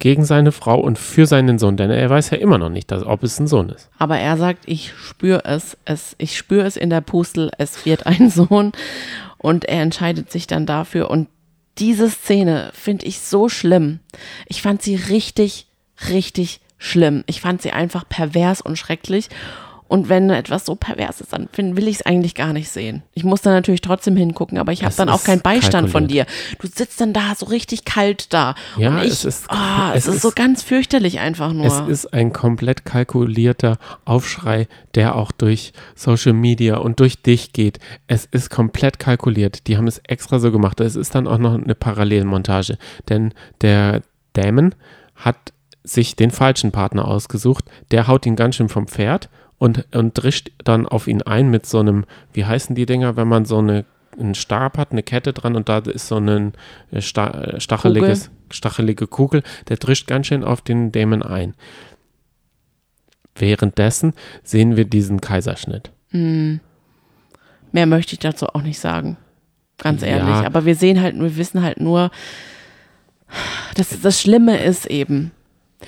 gegen 0.01 0.25
seine 0.25 0.51
Frau 0.51 0.81
und 0.81 0.99
für 0.99 1.27
seinen 1.27 1.59
Sohn, 1.59 1.77
denn 1.77 1.91
er 1.91 2.09
weiß 2.09 2.31
ja 2.31 2.39
immer 2.39 2.59
noch 2.59 2.71
nicht, 2.71 2.91
dass, 2.91 3.05
ob 3.05 3.23
es 3.23 3.39
ein 3.39 3.47
Sohn 3.47 3.69
ist. 3.69 3.91
Aber 3.99 4.19
er 4.19 4.37
sagt, 4.39 4.63
ich 4.67 4.93
spüre 4.95 5.45
es, 5.45 5.77
es, 5.85 6.17
ich 6.19 6.37
spüre 6.37 6.67
es 6.67 6.77
in 6.77 6.91
der 6.91 7.03
Pustel, 7.03 7.51
es 7.59 7.85
wird 7.85 8.07
ein 8.07 8.31
Sohn. 8.31 8.73
Und 9.37 9.67
er 9.67 9.83
entscheidet 9.83 10.31
sich 10.31 10.47
dann 10.47 10.67
dafür. 10.67 11.11
Und 11.11 11.29
diese 11.79 12.11
Szene 12.11 12.71
finde 12.75 13.07
ich 13.07 13.21
so 13.21 13.49
schlimm. 13.49 14.01
Ich 14.47 14.63
fand 14.63 14.83
sie 14.83 14.97
richtig, 14.97 15.67
richtig 16.09 16.61
schlimm. 16.77 17.25
Ich 17.27 17.41
fand 17.41 17.63
sie 17.63 17.73
einfach 17.73 18.09
pervers 18.09 18.61
und 18.61 18.77
schrecklich. 18.77 19.29
Und 19.91 20.09
wenn 20.09 20.31
etwas 20.31 20.67
so 20.67 20.77
pervers 20.77 21.21
ist, 21.21 21.33
dann 21.33 21.49
find, 21.51 21.75
will 21.77 21.89
ich 21.89 21.97
es 21.97 22.03
eigentlich 22.07 22.37
gar 22.37 22.53
nicht 22.53 22.69
sehen. 22.71 23.03
Ich 23.13 23.25
muss 23.25 23.43
dann 23.43 23.55
natürlich 23.55 23.81
trotzdem 23.81 24.17
hingucken, 24.17 24.57
aber 24.57 24.71
ich 24.71 24.85
habe 24.85 24.95
dann 24.95 25.09
auch 25.09 25.25
keinen 25.25 25.41
Beistand 25.41 25.91
von 25.91 26.07
dir. 26.07 26.27
kalkuliert. 26.27 26.61
Du 26.61 26.69
sitzt 26.69 27.01
dann 27.01 27.13
da 27.13 27.35
so 27.37 27.47
richtig 27.47 27.85
kalt 27.85 28.33
da. 28.33 28.55
Ja, 28.79 28.91
und 28.91 28.99
ich, 28.99 29.11
es 29.11 29.25
ist- 29.25 29.47
ah, 29.51 29.91
es 29.95 30.05
es, 30.05 30.07
ist, 30.07 30.15
ist- 30.15 30.23
so 30.23 30.31
ganz 30.33 30.63
fürchterlich 30.63 31.19
einfach 31.19 31.53
nur. 31.53 31.67
Es 31.67 31.81
ist 31.89 32.15
ein 32.15 32.33
komplett 32.33 32.85
kalkulierter 32.85 33.79
Aufschrei, 34.05 34.69
der 34.95 35.17
auch 35.17 35.33
durch 35.33 35.73
Social 35.97 36.35
Media 36.35 36.77
und 36.77 37.01
durch 37.01 37.21
dich 37.23 37.53
geht. 37.53 37.81
Es 38.07 38.27
ist 38.27 38.49
komplett 38.49 39.01
kalkuliert. 39.01 39.67
Die 39.67 39.77
haben 39.77 39.89
es 39.89 39.99
extra 40.07 40.39
so 40.39 40.53
gemacht. 40.53 40.79
Es 40.79 40.95
ist 40.95 41.17
dann 41.17 41.27
auch 41.27 41.39
noch 41.39 41.55
eine 41.55 41.75
Parallelmontage, 41.75 42.79
denn 43.09 43.35
der 43.61 44.03
Damon 44.35 44.73
hat 45.17 45.37
sich 45.83 46.15
den 46.15 46.31
falschen 46.31 46.71
Partner 46.71 47.09
ausgesucht. 47.09 47.65
Der 47.91 48.07
haut 48.07 48.25
ihn 48.25 48.37
ganz 48.37 48.55
schön 48.55 48.69
vom 48.69 48.87
Pferd 48.87 49.29
und, 49.61 49.87
und 49.95 50.15
drischt 50.15 50.51
dann 50.65 50.87
auf 50.87 51.07
ihn 51.07 51.23
ein 51.23 51.51
mit 51.51 51.67
so 51.67 51.79
einem, 51.79 52.07
wie 52.33 52.47
heißen 52.47 52.75
die 52.75 52.87
Dinger, 52.87 53.17
wenn 53.17 53.29
man 53.29 53.45
so 53.45 53.59
eine 53.59 53.85
einen 54.19 54.35
Stab 54.35 54.77
hat, 54.77 54.91
eine 54.91 55.05
Kette 55.05 55.33
dran 55.33 55.55
und 55.55 55.69
da 55.69 55.79
ist 55.79 56.09
so 56.09 56.17
ein 56.17 56.53
äh, 56.91 57.01
sta 57.01 57.29
äh, 57.31 57.61
stacheliges, 57.61 58.31
stachelige 58.51 59.07
Kugel, 59.07 59.45
der 59.69 59.77
drischt 59.77 60.09
ganz 60.09 60.27
schön 60.27 60.43
auf 60.43 60.61
den 60.63 60.91
Dämon 60.91 61.23
ein. 61.23 61.55
Währenddessen 63.37 64.15
sehen 64.43 64.77
wir 64.77 64.85
diesen 64.85 65.21
Kaiserschnitt. 65.21 65.93
Mehr 66.11 67.87
möchte 67.87 68.15
ich 68.15 68.19
dazu 68.19 68.49
auch 68.49 68.63
nicht 68.63 68.81
sagen. 68.81 69.17
Ganz 69.79 70.03
Ja. 70.03 70.09
ehrlich. 70.09 70.45
Aber 70.45 70.65
wir 70.65 70.75
sehen 70.75 71.01
halt, 71.01 71.19
wir 71.19 71.37
wissen 71.37 71.63
halt 71.63 71.81
nur, 71.81 72.11
dass 73.77 74.01
das 74.01 74.21
Schlimme 74.21 74.63
ist 74.63 74.87
eben, 74.87 75.31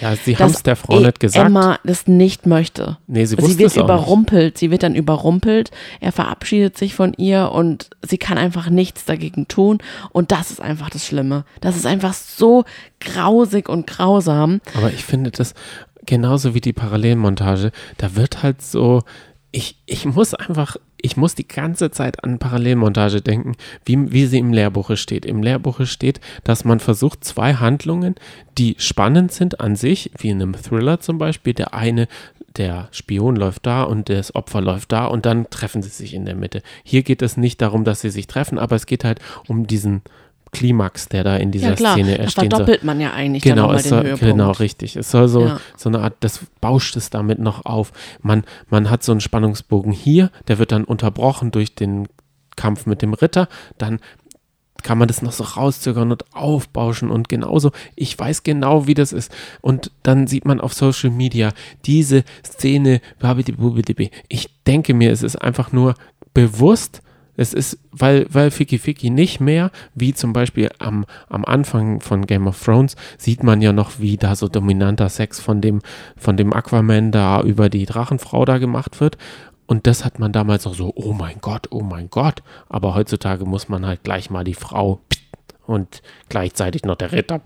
Ja, 0.00 0.16
sie 0.16 0.36
haben 0.38 0.50
es 0.50 0.62
der 0.62 0.76
Frau 0.76 0.98
E- 0.98 1.04
nicht 1.04 1.20
gesagt. 1.20 1.46
Emma 1.46 1.78
das 1.84 2.06
nicht 2.06 2.46
möchte. 2.46 2.96
nee, 3.06 3.24
sie 3.26 3.36
Sie, 3.36 3.42
wusste 3.42 3.58
wird 3.58 3.66
es 3.72 3.72
auch 3.72 3.76
nicht. 3.76 3.84
überrumpelt, 3.84 4.58
sie 4.58 4.70
wird 4.70 4.82
dann 4.82 4.94
überrumpelt, 4.94 5.70
er 6.00 6.12
verabschiedet 6.12 6.78
sich 6.78 6.94
von 6.94 7.12
ihr 7.18 7.50
und 7.52 7.90
sie 8.06 8.16
kann 8.18 8.38
einfach 8.38 8.70
nichts 8.70 9.04
dagegen 9.04 9.48
tun 9.48 9.78
und 10.10 10.32
das 10.32 10.50
ist 10.50 10.60
einfach 10.60 10.88
das 10.90 11.06
Schlimme. 11.06 11.44
Das 11.60 11.76
ist 11.76 11.84
einfach 11.86 12.14
so 12.14 12.64
grausig 13.00 13.68
und 13.68 13.86
grausam. 13.86 14.60
Aber 14.76 14.90
ich 14.92 15.04
finde 15.04 15.30
das 15.30 15.54
genauso 16.06 16.54
wie 16.54 16.60
die 16.60 16.72
Parallelmontage, 16.72 17.70
da 17.98 18.16
wird 18.16 18.42
halt 18.42 18.62
so, 18.62 19.02
ich, 19.50 19.76
ich 19.86 20.04
muss 20.06 20.34
einfach, 20.34 20.76
ich 21.02 21.16
muss 21.16 21.34
die 21.34 21.46
ganze 21.46 21.90
Zeit 21.90 22.24
an 22.24 22.38
Parallelmontage 22.38 23.20
denken, 23.20 23.56
wie, 23.84 24.12
wie 24.12 24.26
sie 24.26 24.38
im 24.38 24.52
Lehrbuche 24.52 24.96
steht. 24.96 25.26
Im 25.26 25.42
Lehrbuche 25.42 25.86
steht, 25.86 26.20
dass 26.44 26.64
man 26.64 26.80
versucht, 26.80 27.24
zwei 27.24 27.54
Handlungen, 27.54 28.14
die 28.56 28.76
spannend 28.78 29.32
sind 29.32 29.60
an 29.60 29.76
sich, 29.76 30.10
wie 30.18 30.30
in 30.30 30.40
einem 30.40 30.54
Thriller 30.54 31.00
zum 31.00 31.18
Beispiel, 31.18 31.54
der 31.54 31.74
eine, 31.74 32.08
der 32.56 32.88
Spion 32.92 33.36
läuft 33.36 33.66
da 33.66 33.82
und 33.82 34.08
das 34.08 34.34
Opfer 34.34 34.60
läuft 34.60 34.92
da 34.92 35.06
und 35.06 35.26
dann 35.26 35.50
treffen 35.50 35.82
sie 35.82 35.90
sich 35.90 36.14
in 36.14 36.24
der 36.24 36.36
Mitte. 36.36 36.62
Hier 36.84 37.02
geht 37.02 37.22
es 37.22 37.36
nicht 37.36 37.60
darum, 37.60 37.84
dass 37.84 38.00
sie 38.00 38.10
sich 38.10 38.26
treffen, 38.26 38.58
aber 38.58 38.76
es 38.76 38.86
geht 38.86 39.04
halt 39.04 39.20
um 39.48 39.66
diesen 39.66 40.02
Klimax, 40.52 41.08
der 41.08 41.24
da 41.24 41.36
in 41.36 41.50
dieser 41.50 41.70
ja 41.70 41.74
klar, 41.74 41.94
Szene 41.94 42.18
entstehen 42.18 42.42
soll. 42.42 42.50
verdoppelt 42.50 42.84
man 42.84 43.00
ja 43.00 43.12
eigentlich 43.12 43.42
dann 43.42 43.52
Genau, 43.54 43.62
nochmal 43.62 43.76
es 43.78 43.82
den 43.84 43.88
soll, 43.90 44.02
Höhepunkt. 44.04 44.20
genau, 44.24 44.50
richtig. 44.52 44.96
Es 44.96 45.10
soll 45.10 45.26
so, 45.28 45.46
Ja. 45.46 45.60
so 45.76 45.88
eine 45.88 46.00
Art, 46.00 46.14
das 46.20 46.40
bauscht 46.60 46.94
es 46.96 47.10
damit 47.10 47.38
noch 47.38 47.64
auf. 47.64 47.92
Man, 48.20 48.44
man 48.68 48.90
hat 48.90 49.02
so 49.02 49.12
einen 49.12 49.20
Spannungsbogen 49.22 49.92
hier, 49.92 50.30
der 50.48 50.58
wird 50.58 50.70
dann 50.72 50.84
unterbrochen 50.84 51.50
durch 51.52 51.74
den 51.74 52.06
Kampf 52.56 52.84
mit 52.84 53.00
dem 53.00 53.14
Ritter. 53.14 53.48
Dann 53.78 53.98
kann 54.82 54.98
man 54.98 55.08
das 55.08 55.22
noch 55.22 55.32
so 55.32 55.44
rauszögern 55.44 56.10
und 56.10 56.24
aufbauschen 56.34 57.10
und 57.10 57.28
genauso, 57.28 57.70
ich 57.94 58.18
weiß 58.18 58.42
genau, 58.42 58.86
wie 58.86 58.94
das 58.94 59.12
ist. 59.12 59.32
Und 59.62 59.90
dann 60.02 60.26
sieht 60.26 60.44
man 60.44 60.60
auf 60.60 60.74
Social 60.74 61.10
Media 61.10 61.52
diese 61.86 62.24
Szene, 62.44 63.00
ich 64.28 64.50
denke 64.66 64.92
mir, 64.92 65.12
es 65.12 65.22
ist 65.22 65.36
einfach 65.36 65.72
nur 65.72 65.94
bewusst 66.34 67.00
Es 67.36 67.54
ist, 67.54 67.78
weil, 67.90 68.26
weil 68.30 68.50
Fiki 68.50 68.78
Fiki 68.78 69.08
nicht 69.08 69.40
mehr, 69.40 69.70
wie 69.94 70.12
zum 70.12 70.32
Beispiel 70.32 70.70
am, 70.78 71.06
am 71.28 71.44
Anfang 71.44 72.00
von 72.00 72.26
Game 72.26 72.46
of 72.46 72.62
Thrones, 72.62 72.96
sieht 73.16 73.42
man 73.42 73.62
ja 73.62 73.72
noch, 73.72 73.98
wie 73.98 74.16
da 74.16 74.36
so 74.36 74.48
dominanter 74.48 75.08
Sex 75.08 75.40
von 75.40 75.60
dem, 75.60 75.80
von 76.16 76.36
dem 76.36 76.52
Aquaman 76.52 77.10
da 77.10 77.40
über 77.42 77.70
die 77.70 77.86
Drachenfrau 77.86 78.44
da 78.44 78.58
gemacht 78.58 79.00
wird. 79.00 79.16
Und 79.66 79.86
das 79.86 80.04
hat 80.04 80.18
man 80.18 80.32
damals 80.32 80.66
noch 80.66 80.74
so, 80.74 80.92
oh 80.94 81.14
mein 81.14 81.38
Gott, 81.40 81.68
oh 81.70 81.80
mein 81.80 82.10
Gott. 82.10 82.42
Aber 82.68 82.94
heutzutage 82.94 83.46
muss 83.46 83.68
man 83.70 83.86
halt 83.86 84.04
gleich 84.04 84.28
mal 84.28 84.44
die 84.44 84.54
Frau 84.54 85.00
und 85.66 86.02
gleichzeitig 86.28 86.84
noch 86.84 86.96
der 86.96 87.12
Ritter. 87.12 87.40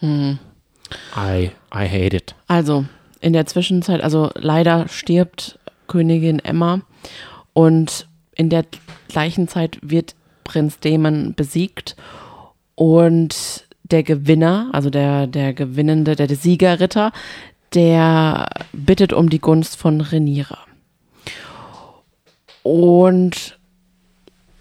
Hm. 0.00 0.38
I, 1.16 1.50
I 1.72 1.88
hate 1.88 2.16
it. 2.16 2.34
Also, 2.48 2.86
in 3.20 3.32
der 3.32 3.46
Zwischenzeit, 3.46 4.02
also 4.02 4.30
leider 4.34 4.88
stirbt 4.88 5.58
Königin 5.86 6.40
Emma 6.40 6.80
und 7.52 8.08
in 8.42 8.48
der 8.50 8.64
gleichen 9.08 9.46
Zeit 9.46 9.78
wird 9.82 10.16
Prinz 10.42 10.80
Damon 10.80 11.34
besiegt 11.34 11.94
und 12.74 13.68
der 13.84 14.02
Gewinner, 14.02 14.68
also 14.72 14.90
der, 14.90 15.28
der 15.28 15.54
Gewinnende, 15.54 16.16
der, 16.16 16.26
der 16.26 16.36
Siegerritter, 16.36 17.12
der 17.72 18.48
bittet 18.72 19.12
um 19.12 19.30
die 19.30 19.38
Gunst 19.38 19.76
von 19.76 20.00
Rhaenyra. 20.00 20.58
Und 22.64 23.58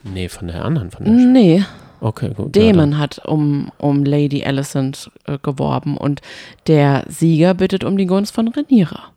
Nee, 0.04 0.30
von 0.30 0.48
der 0.48 0.64
anderen, 0.64 0.92
von 0.92 1.06
der 1.06 1.14
nee, 1.14 1.64
Okay, 2.02 2.34
gut. 2.36 2.56
ja, 2.56 2.64
Damon 2.72 3.00
hat 3.00 3.20
um, 3.26 3.72
um 3.80 4.06
Lady 4.06 4.44
Alicent 4.44 5.10
äh, 5.26 5.40
geworben 5.42 5.98
und 5.98 6.22
der 6.68 7.06
Sieger 7.08 7.56
bittet 7.56 7.84
um 7.84 7.98
die 7.98 8.08
Gunst 8.08 8.34
von 8.34 8.48
Rhaenyra. 8.48 9.12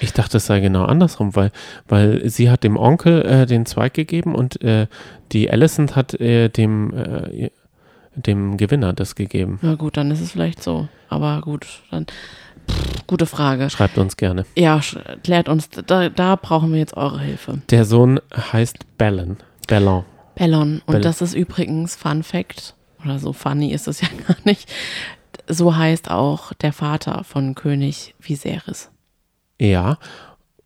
Ich 0.00 0.12
dachte, 0.12 0.38
es 0.38 0.46
sei 0.46 0.60
genau 0.60 0.84
andersrum, 0.84 1.34
weil, 1.36 1.50
weil 1.88 2.28
sie 2.28 2.50
hat 2.50 2.64
dem 2.64 2.76
Onkel 2.76 3.22
äh, 3.24 3.46
den 3.46 3.64
Zweig 3.66 3.94
gegeben 3.94 4.34
und 4.34 4.60
äh, 4.62 4.86
die 5.32 5.50
Alicent 5.50 5.94
hat 5.96 6.14
äh, 6.20 6.48
dem, 6.48 6.92
äh, 6.94 7.50
dem 8.16 8.56
Gewinner 8.56 8.92
das 8.92 9.14
gegeben. 9.14 9.58
Na 9.62 9.74
gut, 9.76 9.96
dann 9.96 10.10
ist 10.10 10.20
es 10.20 10.32
vielleicht 10.32 10.62
so. 10.62 10.88
Aber 11.08 11.40
gut, 11.42 11.66
dann 11.90 12.06
pff, 12.70 13.06
gute 13.06 13.26
Frage. 13.26 13.70
Schreibt 13.70 13.96
uns 13.98 14.16
gerne. 14.16 14.44
Ja, 14.56 14.80
klärt 15.22 15.48
uns, 15.48 15.68
da, 15.70 16.08
da 16.08 16.36
brauchen 16.36 16.72
wir 16.72 16.78
jetzt 16.80 16.96
eure 16.96 17.20
Hilfe. 17.20 17.60
Der 17.70 17.84
Sohn 17.84 18.20
heißt 18.52 18.98
Bellon. 18.98 19.36
Bellon. 19.68 20.04
Bellon. 20.34 20.82
Und 20.86 20.92
Bell- 20.94 21.00
das 21.02 21.22
ist 21.22 21.34
übrigens 21.34 21.94
Fun 21.94 22.22
Fact, 22.24 22.74
oder 23.04 23.18
so 23.20 23.32
funny 23.32 23.72
ist 23.72 23.86
es 23.88 24.00
ja 24.02 24.08
gar 24.26 24.36
nicht. 24.44 24.68
So 25.46 25.76
heißt 25.76 26.10
auch 26.10 26.52
der 26.54 26.72
Vater 26.72 27.22
von 27.22 27.54
König 27.54 28.14
Viserys. 28.18 28.90
Ja. 29.60 29.98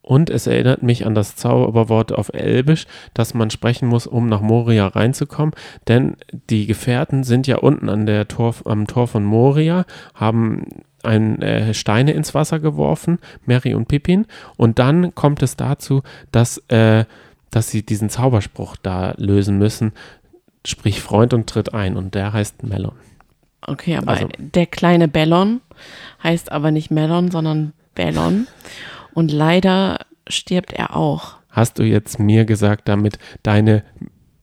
Und 0.01 0.30
es 0.30 0.47
erinnert 0.47 0.82
mich 0.82 1.05
an 1.05 1.14
das 1.14 1.36
Zauberwort 1.36 2.12
auf 2.12 2.30
Elbisch, 2.32 2.86
das 3.12 3.34
man 3.34 3.51
sprechen 3.51 3.89
muss, 3.89 4.07
um 4.07 4.26
nach 4.26 4.41
Moria 4.41 4.86
reinzukommen. 4.86 5.55
Denn 5.86 6.16
die 6.49 6.66
Gefährten 6.66 7.24
sind 7.24 7.47
ja 7.47 7.59
unten 7.59 7.91
an 7.91 8.07
der 8.07 8.26
Tor, 8.26 8.55
am 8.64 8.86
Tor 8.86 9.07
von 9.07 9.22
Moria, 9.24 9.84
haben 10.14 10.64
ein, 11.03 11.43
äh, 11.43 11.74
Steine 11.74 12.12
ins 12.12 12.34
Wasser 12.34 12.59
geworfen, 12.59 13.18
Mary 13.45 13.74
und 13.74 13.86
Pippin. 13.89 14.26
Und 14.57 14.78
dann 14.78 15.14
kommt 15.14 15.43
es 15.43 15.57
dazu, 15.57 16.03
dass, 16.32 16.57
äh, 16.68 17.05
dass 17.51 17.68
sie 17.70 17.84
diesen 17.84 18.09
Zauberspruch 18.09 18.76
da 18.82 19.12
lösen 19.18 19.59
müssen. 19.59 19.93
Sprich 20.64 21.03
Freund 21.03 21.34
und 21.34 21.49
tritt 21.51 21.74
ein. 21.74 21.99
Und 21.99 22.14
der 22.14 22.32
heißt 22.32 22.62
Melon. 22.62 22.95
Okay, 23.61 23.97
aber 23.97 24.09
Also- 24.12 24.28
der 24.39 24.66
kleine 24.66 25.07
Bellon 25.09 25.61
heißt 26.22 26.51
aber 26.51 26.70
nicht 26.70 26.91
Melon, 26.91 27.30
sondern 27.30 27.74
Bellon. 27.99 28.46
Und 29.12 29.32
leider 29.32 29.99
stirbt 30.28 30.72
er 30.72 30.96
auch. 30.96 31.34
Hast 31.51 31.78
du 31.78 31.82
jetzt 31.82 32.20
mir 32.20 32.44
gesagt, 32.44 32.88
damit 32.88 33.18
deine 33.42 33.82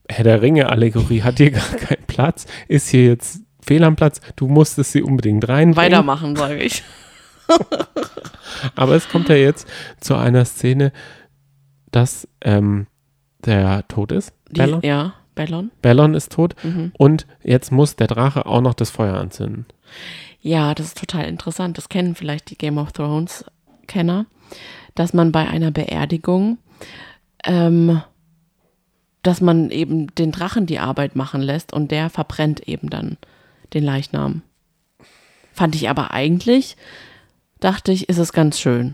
Herr 0.09 0.25
der 0.25 0.41
Ringe-Allegorie 0.41 1.23
hat 1.23 1.37
hier 1.37 1.51
gar 1.51 1.67
keinen 1.77 2.03
Platz? 2.05 2.45
Ist 2.67 2.89
hier 2.89 3.05
jetzt 3.05 3.39
fehl 3.65 3.83
am 3.85 3.95
Platz? 3.95 4.19
Du 4.35 4.47
musstest 4.47 4.91
sie 4.91 5.01
unbedingt 5.01 5.47
reinbringen. 5.47 5.77
Weitermachen, 5.77 6.35
sage 6.35 6.57
ich. 6.57 6.83
Aber 8.75 8.95
es 8.95 9.07
kommt 9.07 9.29
ja 9.29 9.35
jetzt 9.35 9.67
zu 10.01 10.15
einer 10.15 10.43
Szene, 10.43 10.91
dass 11.91 12.27
ähm, 12.41 12.87
der 13.45 13.87
tot 13.87 14.11
ist. 14.11 14.33
Die, 14.49 14.59
Bellon? 14.59 14.81
Ja, 14.83 15.13
Bellon. 15.33 15.71
Bellon 15.81 16.13
ist 16.13 16.33
tot. 16.33 16.55
Mhm. 16.63 16.91
Und 16.97 17.25
jetzt 17.41 17.71
muss 17.71 17.95
der 17.95 18.07
Drache 18.07 18.45
auch 18.45 18.61
noch 18.61 18.73
das 18.73 18.89
Feuer 18.89 19.15
anzünden. 19.15 19.65
Ja, 20.45 20.75
das 20.75 20.89
ist 20.89 20.99
total 20.99 21.25
interessant. 21.25 21.75
Das 21.79 21.89
kennen 21.89 22.13
vielleicht 22.13 22.51
die 22.51 22.57
Game 22.57 22.77
of 22.77 22.91
Thrones 22.91 23.45
Kenner, 23.87 24.27
dass 24.93 25.11
man 25.11 25.31
bei 25.31 25.47
einer 25.47 25.71
Beerdigung, 25.71 26.59
ähm, 27.43 27.99
dass 29.23 29.41
man 29.41 29.71
eben 29.71 30.13
den 30.13 30.31
Drachen 30.31 30.67
die 30.67 30.77
Arbeit 30.77 31.15
machen 31.15 31.41
lässt 31.41 31.73
und 31.73 31.89
der 31.89 32.11
verbrennt 32.11 32.59
eben 32.67 32.91
dann 32.91 33.17
den 33.73 33.83
Leichnam. 33.83 34.43
Fand 35.51 35.73
ich 35.73 35.89
aber 35.89 36.11
eigentlich, 36.11 36.77
dachte 37.59 37.91
ich, 37.91 38.07
ist 38.07 38.19
es 38.19 38.31
ganz 38.31 38.59
schön, 38.59 38.93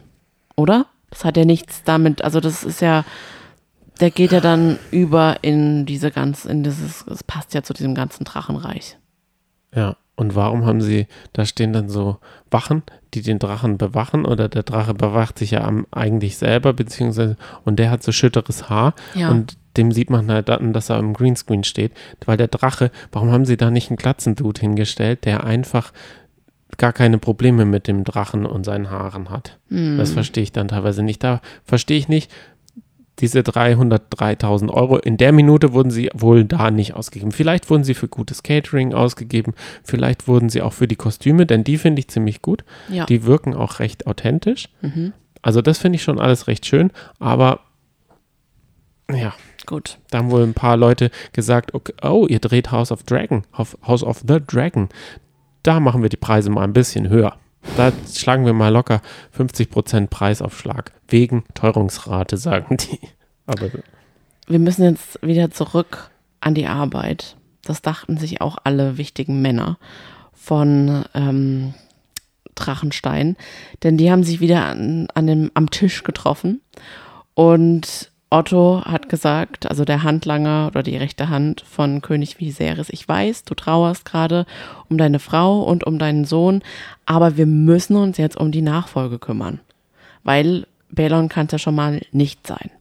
oder? 0.56 0.86
Das 1.10 1.26
hat 1.26 1.36
ja 1.36 1.43
nichts 1.43 1.84
damit, 1.84 2.24
also 2.24 2.39
das 2.39 2.64
ist 2.64 2.80
ja, 2.80 3.04
der 3.99 4.10
geht 4.10 4.32
ja 4.32 4.39
dann 4.39 4.80
über 4.89 5.39
in 5.41 5.86
diese 5.86 6.12
ganz, 6.12 6.45
in 6.45 6.64
dieses, 6.64 7.06
es 7.08 7.26
passt 7.26 7.54
ja 7.54 7.62
zu 7.62 7.74
diesem 7.74 7.93
ganzen 7.93 8.24
Drachenreich. 8.24 8.97
Ja. 9.76 9.97
Und 10.22 10.36
warum 10.36 10.67
haben 10.67 10.82
sie, 10.82 11.07
da 11.34 11.45
stehen 11.45 11.74
dann 11.74 11.89
so 11.89 12.17
Wachen, 12.51 12.84
die 13.15 13.24
den 13.24 13.39
Drachen 13.39 13.80
bewachen 13.80 14.24
oder 14.24 14.49
der 14.49 14.61
Drache 14.61 14.93
bewacht 14.93 15.39
sich 15.39 15.49
ja 15.49 15.63
am, 15.63 15.88
eigentlich 15.89 16.38
selber, 16.38 16.74
beziehungsweise, 16.74 17.38
und 17.65 17.80
der 17.80 17.89
hat 17.89 18.03
so 18.03 18.11
schütteres 18.11 18.69
Haar 18.69 18.93
Ja. 19.15 19.32
und 19.32 19.57
dem 19.78 19.91
sieht 19.91 20.11
man 20.11 20.30
halt 20.32 20.47
dann, 20.47 20.74
dass 20.74 20.91
er 20.91 20.99
im 20.99 21.13
Greenscreen 21.13 21.63
steht, 21.63 21.93
weil 22.24 22.38
der 22.38 22.49
Drache, 22.49 22.91
warum 23.11 23.32
haben 23.32 23.45
sie 23.45 23.57
da 23.57 23.72
nicht 23.72 23.89
einen 23.89 23.97
Glatzendude 23.97 24.61
hingestellt, 24.61 25.26
der 25.26 25.43
einfach 25.43 25.91
gar 26.78 26.93
keine 26.93 27.17
Probleme 27.17 27.65
mit 27.65 27.88
dem 27.88 28.03
Drachen 28.03 28.45
und 28.45 28.63
seinen 28.63 28.91
Haaren 28.91 29.32
hat. 29.32 29.57
Hm. 29.69 29.97
Das 29.97 30.11
verstehe 30.11 30.43
ich 30.43 30.51
dann 30.51 30.67
teilweise 30.67 31.01
nicht. 31.01 31.24
Da 31.24 31.41
verstehe 31.63 31.97
ich 31.97 32.09
nicht, 32.09 32.32
diese 33.22 33.39
303.000 33.39 34.69
Euro, 34.69 34.97
in 34.97 35.17
der 35.17 35.32
Minute 35.32 35.74
wurden 35.74 35.91
sie 35.91 36.09
wohl 36.13 36.43
da 36.43 36.72
nicht 36.72 36.95
ausgegeben. 36.95 37.32
Vielleicht 37.32 37.69
wurden 37.69 37.84
sie 37.84 37.93
für 37.93 38.07
gutes 38.07 38.43
Catering 38.43 38.93
ausgegeben, 38.93 39.53
vielleicht 39.84 40.28
wurden 40.28 40.49
sie 40.49 40.61
auch 40.61 40.74
für 40.74 40.88
die 40.88 40.95
Kostüme, 40.95 41.45
denn 41.45 41.63
die 41.63 41.78
finde 41.78 41.99
ich 41.99 42.07
ziemlich 42.09 42.41
gut. 42.41 42.63
Ja. 42.89 43.05
Die 43.05 43.24
wirken 43.26 43.53
auch 43.53 43.80
recht 43.80 44.07
authentisch. 44.07 44.69
Mhm. 44.82 45.13
Also 45.41 45.61
das 45.61 45.78
finde 45.78 45.95
ich 45.95 46.03
schon 46.03 46.19
alles 46.19 46.47
recht 46.47 46.65
schön, 46.65 46.91
aber 47.19 47.61
ja, 49.11 49.34
Gut. 49.65 49.99
da 50.09 50.19
haben 50.19 50.32
wohl 50.32 50.43
ein 50.43 50.53
paar 50.53 50.78
Leute 50.78 51.11
gesagt, 51.34 51.74
okay, 51.74 51.93
oh, 52.01 52.26
ihr 52.30 52.39
dreht 52.39 52.72
House 52.72 52.91
of 52.91 53.03
Dragon, 53.03 53.43
House 53.57 53.78
House 53.86 54.03
of 54.03 54.24
the 54.28 54.39
Dragon. 54.45 54.89
Da 55.63 55.80
machen 55.80 56.01
wir 56.01 56.09
die 56.09 56.17
Preise 56.17 56.49
mal 56.49 56.63
ein 56.63 56.74
bisschen 56.74 57.09
höher. 57.09 57.38
Da 57.78 57.91
schlagen 58.12 58.45
wir 58.45 58.53
mal 58.53 58.70
locker 58.70 59.01
50% 59.38 60.07
Preisaufschlag. 60.07 60.91
Wegen 61.07 61.43
Teuerungsrate, 61.53 62.38
sagen 62.38 62.78
die. 62.78 62.99
Aber 63.45 63.70
Wir 64.47 64.59
müssen 64.59 64.84
jetzt 64.84 65.22
wieder 65.22 65.51
zurück 65.51 66.09
an 66.39 66.55
die 66.55 66.68
Arbeit. 66.68 67.38
Das 67.64 67.82
dachten 67.82 68.18
sich 68.18 68.41
auch 68.41 68.57
alle 68.64 68.97
wichtigen 68.97 69.41
Männer 69.41 69.78
von 70.34 71.05
ähm, 71.14 71.74
Drachenstein, 72.55 73.38
denn 73.84 73.97
die 73.97 74.12
haben 74.12 74.24
sich 74.24 74.39
wieder 74.39 74.66
an, 74.66 75.07
an 75.14 75.28
dem, 75.28 75.51
am 75.53 75.70
Tisch 75.70 76.03
getroffen 76.03 76.62
und 77.34 78.11
Otto 78.32 78.82
hat 78.86 79.10
gesagt, 79.10 79.70
also 79.70 79.84
der 79.84 80.04
Handlanger 80.04 80.68
oder 80.68 80.84
die 80.84 80.96
rechte 80.96 81.28
Hand 81.28 81.66
von 81.70 82.02
König 82.02 82.40
Viserys, 82.40 82.88
ich 82.90 83.06
weiß, 83.06 83.44
du 83.44 83.56
trauerst 83.56 84.06
gerade 84.06 84.46
um 84.90 84.98
deine 84.98 85.20
Frau 85.20 85.62
und 85.62 85.84
um 85.84 86.00
deinen 86.00 86.24
Sohn, 86.24 86.64
aber 87.06 87.36
wir 87.36 87.46
müssen 87.46 87.98
uns 87.98 88.18
jetzt 88.18 88.38
um 88.38 88.54
die 88.54 88.62
Nachfolge 88.62 89.20
kümmern, 89.20 89.60
weil 90.24 90.66
Balon 90.90 91.28
kann 91.28 91.48
es 91.48 91.52
ja 91.52 91.60
schon 91.60 91.76
mal 91.76 92.02
nicht 92.14 92.48
sein. 92.48 92.72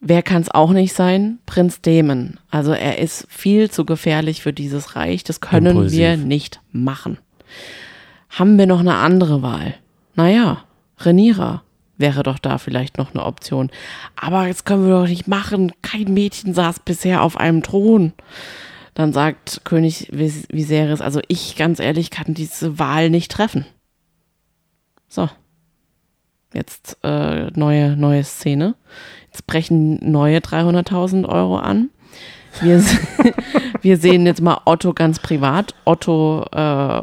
Wer 0.00 0.22
kann 0.22 0.42
es 0.42 0.50
auch 0.50 0.72
nicht 0.72 0.94
sein? 0.94 1.38
Prinz 1.46 1.80
Damon. 1.80 2.38
Also 2.50 2.72
er 2.72 2.98
ist 2.98 3.26
viel 3.28 3.70
zu 3.70 3.84
gefährlich 3.84 4.42
für 4.42 4.52
dieses 4.52 4.94
Reich. 4.94 5.24
Das 5.24 5.40
können 5.40 5.66
Impulsiv. 5.66 5.98
wir 5.98 6.16
nicht 6.16 6.60
machen. 6.70 7.18
Haben 8.30 8.58
wir 8.58 8.66
noch 8.66 8.80
eine 8.80 8.94
andere 8.94 9.42
Wahl? 9.42 9.74
Naja, 10.14 10.64
Rhaenyra 10.98 11.62
wäre 11.98 12.22
doch 12.22 12.38
da 12.38 12.58
vielleicht 12.58 12.96
noch 12.96 13.12
eine 13.14 13.24
Option. 13.24 13.70
Aber 14.16 14.46
das 14.46 14.64
können 14.64 14.86
wir 14.86 14.94
doch 15.00 15.08
nicht 15.08 15.28
machen. 15.28 15.72
Kein 15.82 16.14
Mädchen 16.14 16.54
saß 16.54 16.80
bisher 16.80 17.22
auf 17.22 17.36
einem 17.36 17.62
Thron. 17.62 18.12
Dann 18.94 19.12
sagt 19.12 19.60
König 19.64 20.08
Vis- 20.12 20.48
Viserys, 20.50 21.00
also 21.00 21.20
ich 21.28 21.56
ganz 21.56 21.78
ehrlich 21.80 22.10
kann 22.10 22.34
diese 22.34 22.78
Wahl 22.78 23.10
nicht 23.10 23.30
treffen. 23.30 23.66
So. 25.08 25.28
Jetzt 26.54 26.96
äh, 27.04 27.50
neue, 27.54 27.96
neue 27.96 28.24
Szene. 28.24 28.74
Jetzt 29.26 29.46
brechen 29.46 29.98
neue 30.10 30.38
300.000 30.38 31.28
Euro 31.28 31.58
an. 31.58 31.90
Wir, 32.62 32.82
wir 33.82 33.98
sehen 33.98 34.24
jetzt 34.24 34.40
mal 34.40 34.62
Otto 34.64 34.94
ganz 34.94 35.18
privat. 35.18 35.74
Otto 35.84 36.44
äh, 36.50 37.02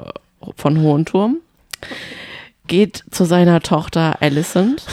von 0.56 0.82
Hohenturm 0.82 1.38
geht 2.68 3.04
zu 3.12 3.26
seiner 3.26 3.62
Tochter 3.62 4.22
Alicent 4.22 4.86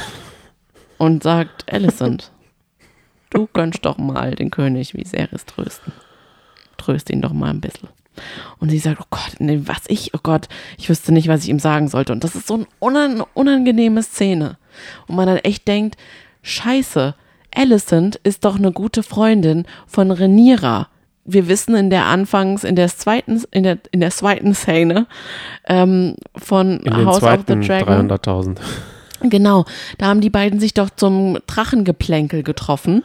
und 0.98 1.22
sagt, 1.22 1.72
Alicent, 1.72 2.30
du 3.30 3.46
könntest 3.46 3.84
doch 3.84 3.98
mal 3.98 4.34
den 4.34 4.50
König 4.50 4.94
Viserys 4.94 5.46
trösten. 5.46 5.92
Tröst 6.76 7.10
ihn 7.10 7.22
doch 7.22 7.32
mal 7.32 7.50
ein 7.50 7.60
bisschen. 7.60 7.88
Und 8.58 8.68
sie 8.68 8.78
sagt, 8.78 9.00
oh 9.00 9.06
Gott, 9.10 9.36
nee, 9.38 9.60
was 9.64 9.82
ich, 9.88 10.14
oh 10.14 10.20
Gott, 10.22 10.48
ich 10.76 10.88
wüsste 10.88 11.12
nicht, 11.12 11.28
was 11.28 11.44
ich 11.44 11.48
ihm 11.48 11.58
sagen 11.58 11.88
sollte. 11.88 12.12
Und 12.12 12.24
das 12.24 12.34
ist 12.34 12.46
so 12.46 12.54
eine 12.54 12.66
unan 12.78 13.22
unangenehme 13.34 14.02
Szene. 14.02 14.58
Und 15.06 15.16
man 15.16 15.26
dann 15.26 15.38
echt 15.38 15.66
denkt, 15.66 15.96
scheiße, 16.42 17.14
Alicent 17.54 18.16
ist 18.16 18.44
doch 18.44 18.56
eine 18.56 18.72
gute 18.72 19.02
Freundin 19.02 19.66
von 19.86 20.10
Rhaenyra. 20.10 20.88
Wir 21.24 21.48
wissen 21.48 21.74
in 21.74 21.90
der 21.90 22.06
Anfangs, 22.06 22.64
in 22.64 22.76
der 22.76 22.88
zweiten, 22.88 23.42
in 23.50 23.62
der, 23.62 23.78
in 23.92 24.00
der 24.00 24.10
zweiten 24.10 24.54
Szene 24.54 25.06
ähm, 25.66 26.16
von 26.36 26.80
House 26.90 27.22
of 27.22 27.40
the 27.46 27.54
Dragon. 27.60 28.10
300.000. 28.10 28.58
Genau, 29.22 29.64
da 29.98 30.06
haben 30.06 30.20
die 30.20 30.30
beiden 30.30 30.58
sich 30.58 30.74
doch 30.74 30.90
zum 30.90 31.38
Drachengeplänkel 31.46 32.42
getroffen. 32.42 33.04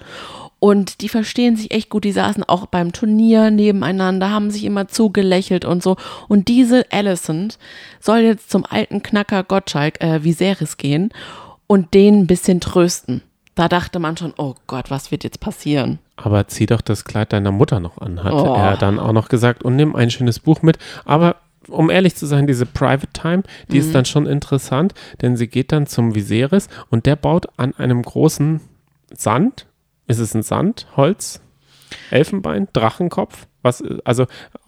Und 0.60 1.02
die 1.02 1.10
verstehen 1.10 1.56
sich 1.56 1.70
echt 1.72 1.90
gut. 1.90 2.04
Die 2.04 2.12
saßen 2.12 2.44
auch 2.44 2.66
beim 2.66 2.92
Turnier 2.92 3.52
nebeneinander, 3.52 4.32
haben 4.32 4.50
sich 4.50 4.64
immer 4.64 4.88
zugelächelt 4.88 5.66
und 5.66 5.84
so. 5.84 5.98
Und 6.28 6.48
diese 6.48 6.86
Alicent 6.92 7.60
soll 8.00 8.20
jetzt 8.20 8.50
zum 8.50 8.66
alten 8.68 9.04
Knacker 9.04 9.44
Gottschalk, 9.44 10.02
äh, 10.02 10.24
Viserys 10.24 10.78
gehen 10.78 11.12
und 11.68 11.94
den 11.94 12.22
ein 12.22 12.28
bisschen 12.28 12.60
trösten. 12.60 13.22
Da 13.54 13.68
dachte 13.68 14.00
man 14.00 14.18
schon, 14.18 14.34
oh 14.38 14.56
Gott, 14.66 14.90
was 14.90 15.12
wird 15.12 15.24
jetzt 15.24 15.40
passieren? 15.40 16.00
Aber 16.18 16.48
zieh 16.48 16.66
doch 16.66 16.82
das 16.82 17.06
Kleid 17.06 17.32
deiner 17.32 17.52
Mutter 17.52 17.80
noch 17.80 18.00
an, 18.00 18.24
hat 18.24 18.34
Oh. 18.34 18.56
er 18.56 18.76
dann 18.76 19.00
auch 19.00 19.14
noch 19.14 19.30
gesagt. 19.30 19.64
Und 19.64 19.76
nimm 19.76 19.96
ein 19.96 20.10
schönes 20.12 20.40
Buch 20.40 20.62
mit. 20.64 20.78
Aber 21.06 21.36
um 21.70 21.90
ehrlich 21.90 22.16
zu 22.16 22.26
sein, 22.26 22.48
diese 22.48 22.66
Private 22.66 23.08
Time, 23.14 23.44
die 23.70 23.76
Mhm. 23.80 23.82
ist 23.86 23.96
dann 23.96 24.06
schon 24.06 24.26
interessant, 24.26 24.94
denn 25.22 25.38
sie 25.38 25.48
geht 25.48 25.72
dann 25.72 25.86
zum 25.86 26.16
Viserys 26.16 26.70
und 26.90 27.06
der 27.06 27.16
baut 27.18 27.46
an 27.58 27.74
einem 27.76 28.02
großen 28.02 28.62
Sand, 29.14 29.68
ist 30.08 30.20
es 30.20 30.34
ein 30.34 30.44
Sand, 30.44 30.88
Holz, 30.96 31.40
Elfenbein, 32.10 32.68
Drachenkopf, 32.74 33.48
was, 33.62 33.84
also 34.06 34.26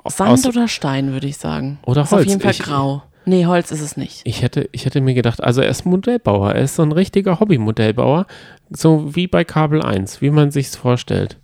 Sand 0.08 0.30
aus, 0.32 0.46
oder 0.46 0.68
Stein, 0.68 1.12
würde 1.14 1.28
ich 1.28 1.38
sagen. 1.38 1.80
Oder 1.86 2.02
ist 2.02 2.08
auf 2.14 2.20
Holz. 2.20 2.28
jeden 2.30 2.42
Fall 2.42 2.52
Ich- 2.52 2.60
grau. 2.60 3.04
Nee, 3.30 3.46
Holz 3.46 3.70
ist 3.70 3.82
es 3.82 3.96
nicht. 3.96 4.22
ich 4.24 4.42
hätte, 4.42 4.68
ich 4.72 4.86
hätte 4.86 5.02
mir 5.02 5.14
gedacht, 5.14 5.44
also 5.44 5.62
er 5.62 5.70
ist 5.70 5.86
Modellbauer, 5.86 6.54
er 6.54 6.64
ist 6.64 6.76
so 6.76 6.82
ein 6.82 6.92
richtiger 6.92 7.40
Hobbymodellbauer, 7.40 8.26
so 8.72 9.16
wie 9.16 9.28
bei 9.28 9.44
Kabel 9.44 9.84
1, 9.84 10.20
wie 10.24 10.32
man 10.32 10.50
sich's 10.50 10.76
vorstellt. 10.76 11.38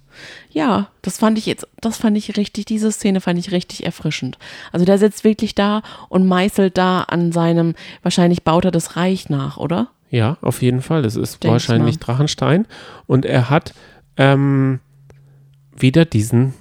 Ja, 0.49 0.88
das 1.03 1.19
fand 1.19 1.38
ich 1.38 1.45
jetzt, 1.45 1.67
das 1.81 1.97
fand 1.97 2.17
ich 2.17 2.38
richtig, 2.38 2.65
diese 2.65 2.91
Szene 2.91 3.21
fand 3.21 3.38
ich 3.38 3.51
richtig 3.51 3.86
erfrischend. 3.86 4.39
Also 4.71 4.83
der 4.83 4.97
sitzt 4.97 5.23
wirklich 5.23 5.53
da 5.53 5.83
und 6.09 6.25
meißelt 6.25 6.75
da 6.75 7.01
an 7.01 7.31
seinem, 7.31 7.75
wahrscheinlich 8.01 8.41
baut 8.41 8.65
er 8.65 8.71
das 8.71 8.95
Reich 8.95 9.29
nach, 9.29 9.57
oder? 9.57 9.89
Ja, 10.09 10.38
auf 10.41 10.63
jeden 10.63 10.81
Fall. 10.81 11.05
Es 11.05 11.15
ist 11.15 11.43
Denk 11.43 11.51
wahrscheinlich. 11.51 11.99
Drachenstein. 11.99 12.65
Und 13.05 13.25
er 13.25 13.51
hat 13.51 13.75
ähm, 14.17 14.79
wieder 15.77 16.05
diesen, 16.05 16.55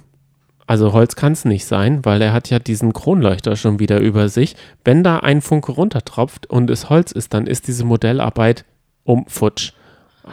also 0.67 0.93
Holz 0.93 1.15
kann 1.15 1.33
es 1.33 1.45
nicht 1.45 1.65
sein, 1.65 2.03
weil 2.03 2.21
er 2.21 2.33
hat 2.33 2.49
ja 2.49 2.59
diesen 2.59 2.93
Kronleuchter 2.93 3.55
schon 3.55 3.79
wieder 3.79 3.99
über 3.99 4.29
sich. 4.29 4.55
Wenn 4.83 5.03
da 5.03 5.19
ein 5.19 5.41
Funke 5.41 5.71
runtertropft 5.71 6.47
und 6.47 6.69
es 6.69 6.89
Holz 6.89 7.11
ist, 7.11 7.33
dann 7.33 7.45
ist 7.45 7.67
diese 7.67 7.85
Modellarbeit 7.85 8.65
um 9.03 9.25
futsch. 9.27 9.73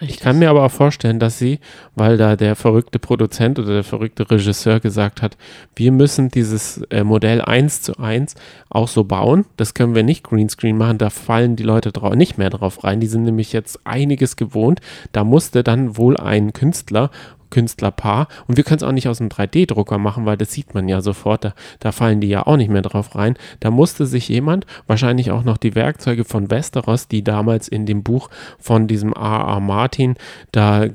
Ich 0.00 0.20
kann 0.20 0.38
mir 0.38 0.48
aber 0.48 0.64
auch 0.64 0.70
vorstellen, 0.70 1.18
dass 1.18 1.38
sie, 1.38 1.58
weil 1.94 2.16
da 2.16 2.34
der 2.34 2.56
verrückte 2.56 2.98
Produzent 2.98 3.58
oder 3.58 3.74
der 3.74 3.84
verrückte 3.84 4.30
Regisseur 4.30 4.80
gesagt 4.80 5.20
hat, 5.20 5.36
wir 5.76 5.92
müssen 5.92 6.30
dieses 6.30 6.78
äh, 6.88 7.04
Modell 7.04 7.42
eins 7.42 7.82
zu 7.82 7.98
eins 7.98 8.34
auch 8.70 8.88
so 8.88 9.04
bauen. 9.04 9.44
Das 9.58 9.74
können 9.74 9.94
wir 9.94 10.02
nicht 10.02 10.24
Greenscreen 10.24 10.78
machen, 10.78 10.96
da 10.96 11.10
fallen 11.10 11.56
die 11.56 11.62
Leute 11.62 11.92
drau 11.92 12.14
nicht 12.14 12.38
mehr 12.38 12.48
drauf 12.48 12.84
rein. 12.84 13.00
Die 13.00 13.06
sind 13.06 13.24
nämlich 13.24 13.52
jetzt 13.52 13.80
einiges 13.84 14.36
gewohnt. 14.36 14.80
Da 15.12 15.24
musste 15.24 15.62
dann 15.62 15.98
wohl 15.98 16.16
ein 16.16 16.54
Künstler 16.54 17.10
Künstlerpaar. 17.52 18.26
Und 18.48 18.56
wir 18.56 18.64
können 18.64 18.78
es 18.78 18.82
auch 18.82 18.92
nicht 18.92 19.08
aus 19.08 19.20
einem 19.20 19.30
3D-Drucker 19.30 19.98
machen, 19.98 20.26
weil 20.26 20.36
das 20.36 20.50
sieht 20.50 20.74
man 20.74 20.88
ja 20.88 21.00
sofort. 21.00 21.44
Da, 21.44 21.54
da 21.78 21.92
fallen 21.92 22.20
die 22.20 22.28
ja 22.28 22.46
auch 22.46 22.56
nicht 22.56 22.70
mehr 22.70 22.82
drauf 22.82 23.14
rein. 23.14 23.36
Da 23.60 23.70
musste 23.70 24.06
sich 24.06 24.28
jemand, 24.28 24.66
wahrscheinlich 24.88 25.30
auch 25.30 25.44
noch 25.44 25.58
die 25.58 25.76
Werkzeuge 25.76 26.24
von 26.24 26.50
Westeros, 26.50 27.06
die 27.06 27.22
damals 27.22 27.68
in 27.68 27.86
dem 27.86 28.02
Buch 28.02 28.28
von 28.58 28.88
diesem 28.88 29.14
A.A. 29.14 29.60
Martin 29.60 30.16
da 30.52 30.86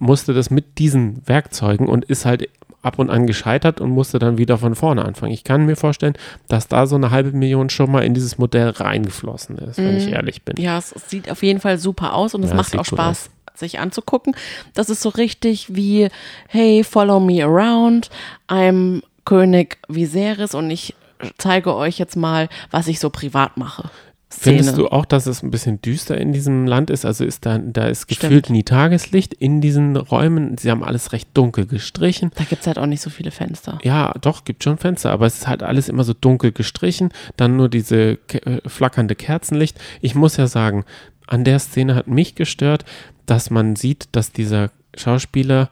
musste 0.00 0.34
das 0.34 0.50
mit 0.50 0.78
diesen 0.78 1.26
Werkzeugen 1.26 1.88
und 1.88 2.04
ist 2.04 2.24
halt 2.24 2.48
ab 2.82 2.98
und 2.98 3.10
an 3.10 3.26
gescheitert 3.26 3.80
und 3.80 3.90
musste 3.90 4.18
dann 4.18 4.36
wieder 4.36 4.58
von 4.58 4.74
vorne 4.74 5.04
anfangen. 5.04 5.32
Ich 5.32 5.42
kann 5.42 5.64
mir 5.64 5.76
vorstellen, 5.76 6.14
dass 6.48 6.68
da 6.68 6.86
so 6.86 6.96
eine 6.96 7.10
halbe 7.10 7.32
Million 7.32 7.70
schon 7.70 7.90
mal 7.90 8.04
in 8.04 8.12
dieses 8.14 8.36
Modell 8.36 8.68
reingeflossen 8.68 9.56
ist, 9.58 9.78
wenn 9.78 9.96
ich 9.96 10.08
ehrlich 10.08 10.42
bin. 10.42 10.62
Ja, 10.62 10.78
es, 10.78 10.90
sieht 11.08 11.30
auf 11.30 11.42
jeden 11.42 11.60
Fall 11.60 11.78
super 11.78 12.14
aus 12.14 12.34
und 12.34 12.44
es 12.44 12.50
Ja, 12.50 12.60
es 12.60 12.72
macht 12.74 12.78
auch 12.78 12.84
Spaß, 12.84 13.30
sich 13.54 13.78
anzugucken. 13.78 14.34
Das 14.74 14.90
ist 14.90 15.00
so 15.00 15.08
richtig 15.10 15.74
wie, 15.74 16.08
hey, 16.48 16.84
follow 16.84 17.20
me 17.20 17.42
around, 17.44 18.10
I'm 18.48 19.02
König 19.24 19.78
Viserys 19.88 20.54
und 20.54 20.70
ich 20.70 20.94
zeige 21.38 21.74
euch 21.74 21.98
jetzt 21.98 22.16
mal, 22.16 22.48
was 22.70 22.88
ich 22.88 23.00
so 23.00 23.10
privat 23.10 23.56
mache. 23.56 23.90
Szene. 24.30 24.56
Findest 24.58 24.78
du 24.78 24.88
auch, 24.88 25.04
dass 25.04 25.26
es 25.26 25.44
ein 25.44 25.52
bisschen 25.52 25.80
düster 25.80 26.18
in 26.18 26.32
diesem 26.32 26.66
Land 26.66 26.90
ist? 26.90 27.04
Also 27.04 27.24
ist 27.24 27.46
da, 27.46 27.58
da 27.58 27.86
ist 27.86 28.02
Stimmt. 28.02 28.20
gefühlt 28.20 28.50
nie 28.50 28.64
Tageslicht 28.64 29.32
in 29.32 29.60
diesen 29.60 29.96
Räumen. 29.96 30.58
Sie 30.58 30.72
haben 30.72 30.82
alles 30.82 31.12
recht 31.12 31.28
dunkel 31.34 31.66
gestrichen. 31.66 32.32
Da 32.34 32.42
gibt 32.42 32.62
es 32.62 32.66
halt 32.66 32.78
auch 32.80 32.86
nicht 32.86 33.00
so 33.00 33.10
viele 33.10 33.30
Fenster. 33.30 33.78
Ja, 33.84 34.12
doch, 34.20 34.42
gibt 34.44 34.64
schon 34.64 34.76
Fenster, 34.76 35.12
aber 35.12 35.26
es 35.26 35.36
ist 35.36 35.46
halt 35.46 35.62
alles 35.62 35.88
immer 35.88 36.02
so 36.02 36.14
dunkel 36.14 36.50
gestrichen. 36.50 37.10
Dann 37.36 37.56
nur 37.56 37.68
diese 37.68 38.16
ke- 38.16 38.44
äh, 38.44 38.68
flackernde 38.68 39.14
Kerzenlicht. 39.14 39.78
Ich 40.00 40.16
muss 40.16 40.36
ja 40.36 40.48
sagen, 40.48 40.84
an 41.26 41.44
der 41.44 41.58
Szene 41.58 41.94
hat 41.94 42.06
mich 42.08 42.34
gestört, 42.34 42.84
dass 43.26 43.50
man 43.50 43.76
sieht, 43.76 44.08
dass 44.12 44.32
dieser 44.32 44.70
Schauspieler 44.96 45.70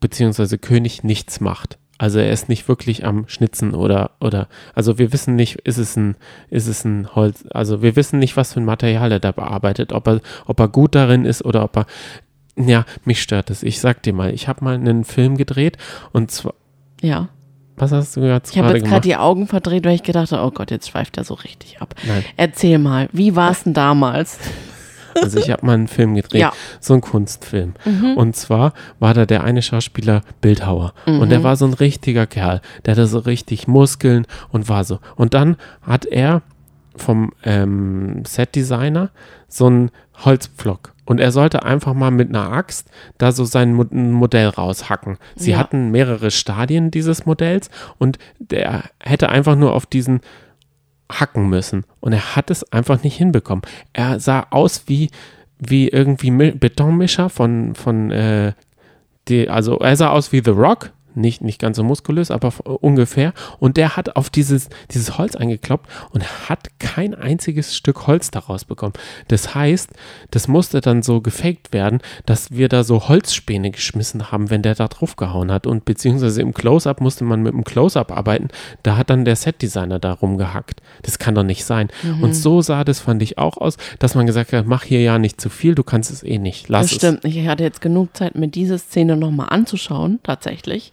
beziehungsweise 0.00 0.58
König 0.58 1.04
nichts 1.04 1.40
macht. 1.40 1.78
Also 2.00 2.20
er 2.20 2.30
ist 2.30 2.48
nicht 2.48 2.68
wirklich 2.68 3.04
am 3.04 3.26
Schnitzen 3.26 3.74
oder 3.74 4.12
oder 4.20 4.46
also 4.72 4.98
wir 4.98 5.12
wissen 5.12 5.34
nicht, 5.34 5.56
ist 5.64 5.78
es 5.78 5.96
ein 5.96 6.14
ist 6.48 6.68
es 6.68 6.84
ein 6.84 7.12
Holz, 7.16 7.44
also 7.50 7.82
wir 7.82 7.96
wissen 7.96 8.20
nicht, 8.20 8.36
was 8.36 8.52
für 8.52 8.60
ein 8.60 8.64
Material 8.64 9.10
er 9.10 9.18
da 9.18 9.32
bearbeitet, 9.32 9.92
ob 9.92 10.06
er 10.06 10.20
ob 10.46 10.60
er 10.60 10.68
gut 10.68 10.94
darin 10.94 11.24
ist 11.24 11.44
oder 11.44 11.64
ob 11.64 11.76
er 11.76 11.86
ja, 12.56 12.84
mich 13.04 13.20
stört 13.22 13.50
es. 13.50 13.62
Ich 13.62 13.80
sag 13.80 14.02
dir 14.02 14.12
mal, 14.12 14.32
ich 14.32 14.46
habe 14.48 14.64
mal 14.64 14.74
einen 14.74 15.04
Film 15.04 15.36
gedreht 15.36 15.76
und 16.12 16.30
zwar 16.30 16.54
Ja. 17.02 17.28
was 17.76 17.90
hast 17.90 18.16
du 18.16 18.20
jetzt 18.20 18.52
Ich 18.52 18.58
habe 18.58 18.68
gerade 18.68 18.78
jetzt 18.78 18.88
gerade 18.88 19.00
die 19.08 19.16
Augen 19.16 19.48
verdreht, 19.48 19.84
weil 19.84 19.94
ich 19.96 20.02
gedacht 20.04 20.30
habe, 20.30 20.44
oh 20.44 20.52
Gott, 20.52 20.70
jetzt 20.70 20.88
schweift 20.88 21.16
er 21.18 21.24
so 21.24 21.34
richtig 21.34 21.80
ab. 21.80 21.96
Nein. 22.06 22.24
Erzähl 22.36 22.78
mal, 22.78 23.08
wie 23.12 23.34
war 23.34 23.50
es 23.50 23.62
denn 23.64 23.74
damals? 23.74 24.38
Also 25.22 25.38
ich 25.38 25.50
habe 25.50 25.64
mal 25.66 25.74
einen 25.74 25.88
Film 25.88 26.14
gedreht, 26.14 26.40
Ja. 26.40 26.52
so 26.80 26.94
einen 26.94 27.00
Kunstfilm. 27.02 27.74
Und 28.16 28.36
zwar 28.36 28.72
war 28.98 29.14
da 29.14 29.26
der 29.26 29.44
eine 29.44 29.62
Schauspieler 29.62 30.22
Bildhauer 30.40 30.92
und 31.06 31.30
der 31.30 31.42
war 31.42 31.56
so 31.56 31.66
ein 31.66 31.74
richtiger 31.74 32.26
Kerl, 32.26 32.60
der 32.84 32.92
hatte 32.92 33.06
so 33.06 33.18
richtig 33.18 33.68
Muskeln 33.68 34.26
und 34.50 34.68
war 34.68 34.84
so. 34.84 34.98
Und 35.16 35.34
dann 35.34 35.56
hat 35.82 36.04
er 36.06 36.42
vom 36.96 37.32
ähm, 37.44 38.24
Setdesigner 38.26 39.10
so 39.48 39.66
einen 39.66 39.90
Holzpflock 40.24 40.94
und 41.04 41.20
er 41.20 41.30
sollte 41.30 41.62
einfach 41.62 41.94
mal 41.94 42.10
mit 42.10 42.28
einer 42.28 42.50
Axt 42.52 42.90
da 43.18 43.30
so 43.32 43.44
sein 43.44 43.72
Mo 43.72 43.86
Modell 43.90 44.48
raushacken. 44.48 45.16
Sie 45.36 45.52
Ja. 45.52 45.58
hatten 45.58 45.90
mehrere 45.92 46.30
Stadien 46.32 46.90
dieses 46.90 47.24
Modells 47.24 47.70
und 47.98 48.18
der 48.40 48.82
hätte 49.00 49.28
einfach 49.28 49.54
nur 49.54 49.74
auf 49.74 49.86
diesen 49.86 50.20
hacken 51.10 51.48
müssen. 51.48 51.84
Und 52.00 52.12
er 52.12 52.36
hat 52.36 52.50
es 52.50 52.70
einfach 52.72 53.02
nicht 53.02 53.16
hinbekommen. 53.16 53.62
Er 53.92 54.20
sah 54.20 54.46
aus 54.50 54.84
wie, 54.86 55.10
wie 55.58 55.88
irgendwie 55.88 56.30
Mi- 56.30 56.52
Betonmischer 56.58 57.28
von, 57.30 57.74
von 57.74 58.10
äh, 58.10 58.52
die, 59.28 59.48
also 59.48 59.78
er 59.78 59.96
sah 59.96 60.10
aus 60.10 60.32
wie 60.32 60.42
The 60.44 60.50
Rock. 60.50 60.90
Nicht, 61.18 61.42
nicht 61.42 61.60
ganz 61.60 61.76
so 61.76 61.84
muskulös, 61.84 62.30
aber 62.30 62.52
ungefähr. 62.64 63.32
Und 63.58 63.76
der 63.76 63.96
hat 63.96 64.16
auf 64.16 64.30
dieses, 64.30 64.68
dieses 64.90 65.18
Holz 65.18 65.36
eingekloppt 65.36 65.88
und 66.10 66.48
hat 66.48 66.78
kein 66.78 67.14
einziges 67.14 67.76
Stück 67.76 68.06
Holz 68.06 68.30
daraus 68.30 68.64
bekommen. 68.64 68.94
Das 69.28 69.54
heißt, 69.54 69.90
das 70.30 70.48
musste 70.48 70.80
dann 70.80 71.02
so 71.02 71.20
gefaked 71.20 71.72
werden, 71.72 72.00
dass 72.26 72.50
wir 72.50 72.68
da 72.68 72.84
so 72.84 73.08
Holzspäne 73.08 73.70
geschmissen 73.70 74.30
haben, 74.30 74.50
wenn 74.50 74.62
der 74.62 74.74
da 74.74 74.88
drauf 74.88 75.16
gehauen 75.16 75.50
hat. 75.50 75.66
Und 75.66 75.84
beziehungsweise 75.84 76.40
im 76.42 76.54
Close-Up 76.54 77.00
musste 77.00 77.24
man 77.24 77.42
mit 77.42 77.52
dem 77.52 77.64
Close-Up 77.64 78.12
arbeiten. 78.12 78.48
Da 78.82 78.96
hat 78.96 79.10
dann 79.10 79.24
der 79.24 79.36
Set-Designer 79.36 79.98
da 79.98 80.12
rumgehackt. 80.12 80.80
Das 81.02 81.18
kann 81.18 81.34
doch 81.34 81.42
nicht 81.42 81.64
sein. 81.64 81.88
Mhm. 82.02 82.22
Und 82.22 82.34
so 82.34 82.62
sah 82.62 82.84
das, 82.84 83.00
fand 83.00 83.22
ich, 83.22 83.38
auch 83.38 83.56
aus, 83.56 83.76
dass 83.98 84.14
man 84.14 84.26
gesagt 84.26 84.52
hat, 84.52 84.66
mach 84.66 84.84
hier 84.84 85.00
ja 85.00 85.18
nicht 85.18 85.40
zu 85.40 85.50
viel, 85.50 85.74
du 85.74 85.82
kannst 85.82 86.10
es 86.10 86.22
eh 86.22 86.38
nicht. 86.38 86.68
Lass 86.68 86.88
Das 86.88 86.94
stimmt 86.96 87.24
nicht. 87.24 87.36
Ich 87.36 87.48
hatte 87.48 87.64
jetzt 87.64 87.80
genug 87.80 88.16
Zeit, 88.16 88.34
mir 88.34 88.48
diese 88.48 88.78
Szene 88.78 89.16
nochmal 89.16 89.48
anzuschauen, 89.50 90.20
tatsächlich. 90.22 90.92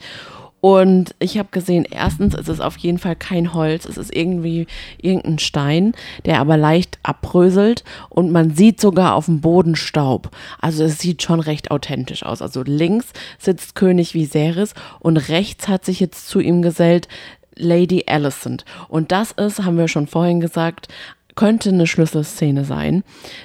Und 0.66 1.13
ich 1.20 1.38
habe 1.38 1.49
gesehen, 1.51 1.86
erstens 1.88 2.34
ist 2.34 2.49
es 2.49 2.59
auf 2.59 2.76
jeden 2.78 2.97
Fall 2.97 3.16
kein 3.16 3.53
Holz, 3.53 3.86
es 3.86 3.97
ist 3.97 4.11
irgendwie 4.11 4.66
irgendein 4.99 5.38
Stein, 5.38 5.93
der 6.26 6.39
aber 6.39 6.57
leicht 6.57 6.97
abbröselt 7.03 7.84
und 8.09 8.32
man 8.32 8.55
sieht 8.55 8.82
sogar 8.82 9.13
auf 9.13 9.26
dem 9.26 9.41
Boden 9.41 9.76
Staub. 9.76 10.32
Also 10.59 10.86
es 10.86 10.97
sieht 10.97 11.22
schon 11.22 11.39
recht 11.39 11.70
authentisch 11.70 12.24
aus. 12.24 12.41
Also 12.41 12.63
links 12.63 13.13
sitzt 13.38 13.76
König 13.76 14.16
Viserys 14.16 14.74
und 14.99 15.18
rechts 15.18 15.68
hat 15.68 15.86
sich 15.86 15.99
jetzt 15.99 16.30
zu 16.30 16.39
ihm 16.39 16.63
gesellt 16.63 17.09
Lady 17.55 18.05
Alicent. 18.07 18.66
Und 18.88 19.11
das 19.11 19.34
ist, 19.34 19.63
haben 19.63 19.78
wir 19.78 19.88
schon 19.88 20.07
vorhin 20.07 20.39
gesagt, 20.39 20.88
könnte 21.36 21.70
eine 21.70 21.86
Schlüsselszene 21.86 22.66
sein. 22.66 23.03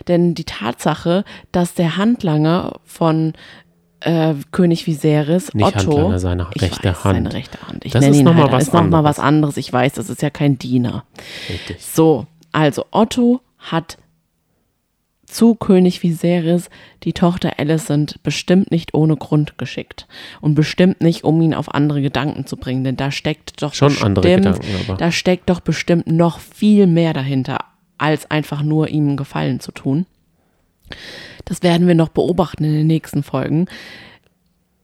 Denn 0.08 0.34
die 0.34 0.44
Tatsache, 0.44 1.24
dass 1.52 1.74
der 1.74 1.98
Handlanger 1.98 2.80
von 2.86 3.34
äh, 4.00 4.34
König 4.52 4.86
Viserys, 4.86 5.52
Nicht 5.54 5.66
Otto. 5.66 5.78
Handlanger, 5.92 6.18
seine 6.18 6.46
ich 6.54 6.62
rechte 6.62 6.88
weiß, 6.88 7.04
Hand. 7.04 7.16
Seine 7.16 7.32
rechte 7.32 7.58
Hand. 7.66 7.84
Ich 7.84 7.92
Das 7.92 8.00
nenne 8.00 8.12
ist 8.14 8.20
ihn 8.20 8.24
noch 8.24 8.34
mal 8.34 8.42
halt, 8.44 8.52
was 8.52 8.62
ist 8.64 8.72
noch 8.72 8.80
mal 8.82 8.98
anderes. 8.98 9.04
was 9.04 9.18
anderes. 9.18 9.56
Ich 9.56 9.72
weiß, 9.72 9.92
das 9.94 10.08
ist 10.10 10.22
ja 10.22 10.30
kein 10.30 10.58
Diener. 10.58 11.04
Richtig. 11.48 11.84
So, 11.84 12.26
also 12.52 12.84
Otto 12.90 13.40
hat 13.58 13.98
zu 15.26 15.54
König 15.54 16.02
Viserys 16.02 16.70
die 17.04 17.12
Tochter 17.12 17.52
Alicent 17.58 18.20
bestimmt 18.24 18.72
nicht 18.72 18.94
ohne 18.94 19.16
Grund 19.16 19.58
geschickt 19.58 20.08
und 20.40 20.56
bestimmt 20.56 21.00
nicht, 21.02 21.22
um 21.22 21.40
ihn 21.40 21.54
auf 21.54 21.72
andere 21.72 22.02
Gedanken 22.02 22.46
zu 22.46 22.56
bringen, 22.56 22.82
denn 22.82 22.96
da 22.96 23.12
steckt 23.12 23.62
doch 23.62 23.72
Schon 23.74 23.90
bestimmt, 23.90 24.06
andere 24.18 24.34
Gedanken, 24.36 24.66
aber. 24.88 24.96
da 24.98 25.12
steckt 25.12 25.48
doch 25.48 25.60
bestimmt 25.60 26.08
noch 26.08 26.40
viel 26.40 26.88
mehr 26.88 27.12
dahinter, 27.12 27.58
als 27.96 28.28
einfach 28.28 28.62
nur 28.62 28.88
ihm 28.88 29.06
einen 29.06 29.16
Gefallen 29.16 29.60
zu 29.60 29.70
tun. 29.70 30.06
Das 31.44 31.62
werden 31.62 31.86
wir 31.86 31.94
noch 31.94 32.08
beobachten 32.08 32.64
in 32.64 32.72
den 32.72 32.86
nächsten 32.86 33.22
Folgen. 33.22 33.66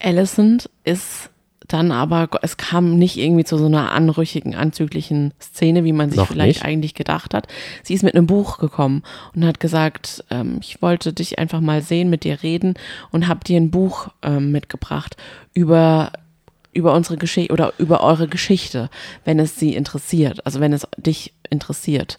Alicent 0.01 0.71
ist 0.85 1.31
dann 1.69 1.91
aber, 1.91 2.29
es 2.43 2.57
kam 2.57 2.97
nicht 2.97 3.17
irgendwie 3.17 3.45
zu 3.45 3.59
so 3.59 3.67
einer 3.67 3.91
anrüchigen, 3.93 4.55
anzüglichen 4.55 5.35
Szene, 5.41 5.85
wie 5.85 5.93
man 5.93 6.11
sich 6.11 6.19
Noch 6.19 6.29
vielleicht 6.29 6.61
nicht. 6.61 6.65
eigentlich 6.65 6.95
gedacht 6.95 7.35
hat. 7.35 7.49
Sie 7.83 7.95
ist 7.95 8.05
mit 8.05 8.15
einem 8.15 8.27
Buch 8.27 8.59
gekommen 8.59 9.03
und 9.35 9.45
hat 9.45 9.59
gesagt, 9.61 10.25
ähm, 10.31 10.59
ich 10.61 10.81
wollte 10.81 11.13
dich 11.13 11.39
einfach 11.39 11.61
mal 11.61 11.83
sehen, 11.83 12.11
mit 12.11 12.25
dir 12.25 12.43
reden 12.43 12.75
und 13.11 13.27
habe 13.27 13.41
dir 13.45 13.57
ein 13.57 13.71
Buch 13.71 14.09
ähm, 14.23 14.53
mitgebracht 14.53 15.17
über 15.55 16.13
über 16.73 16.93
unsere 16.93 17.17
Geschichte 17.17 17.55
oder 17.55 17.73
über 17.79 18.03
eure 18.03 18.29
Geschichte, 18.29 18.91
wenn 19.25 19.39
es 19.39 19.57
sie 19.57 19.75
interessiert, 19.75 20.45
also 20.45 20.61
wenn 20.61 20.75
es 20.75 20.87
dich 20.99 21.33
interessiert. 21.49 22.19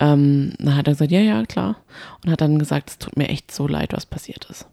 Ähm, 0.00 0.54
dann 0.58 0.76
hat 0.76 0.88
er 0.88 0.94
gesagt, 0.94 1.12
ja, 1.12 1.20
ja, 1.20 1.44
klar. 1.44 1.76
Und 2.24 2.30
hat 2.32 2.40
dann 2.40 2.58
gesagt, 2.58 2.90
es 2.90 2.98
tut 2.98 3.16
mir 3.16 3.28
echt 3.28 3.52
so 3.52 3.66
leid, 3.66 3.92
was 3.92 4.06
passiert 4.06 4.46
ist. 4.50 4.66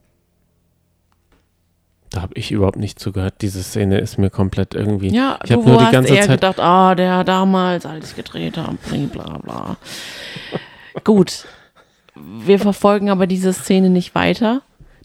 Da 2.10 2.22
habe 2.22 2.34
ich 2.36 2.52
überhaupt 2.52 2.78
nicht 2.78 3.00
zugehört. 3.00 3.36
Diese 3.42 3.64
Szene 3.64 4.00
ist 4.00 4.18
mir 4.18 4.30
komplett 4.30 4.74
irgendwie. 4.74 5.16
Ja, 5.16 5.40
ich 5.46 5.52
habe 5.52 5.64
du 5.64 5.70
nur 5.70 5.80
die 5.80 5.92
ganze 5.92 6.14
Zeit. 6.14 6.30
gedacht, 6.30 6.60
ah, 6.60 6.94
der 6.94 7.24
damals, 7.24 7.86
als 7.86 8.10
ich 8.10 8.16
gedreht 8.18 8.58
habe, 8.58 8.78
bla 9.08 9.38
bla. 9.38 9.78
Gut, 11.06 11.46
wir 12.16 12.60
verfolgen 12.60 13.10
aber 13.10 13.28
diese 13.28 13.54
Szene 13.54 13.90
nicht 13.90 14.14
weiter, 14.14 14.62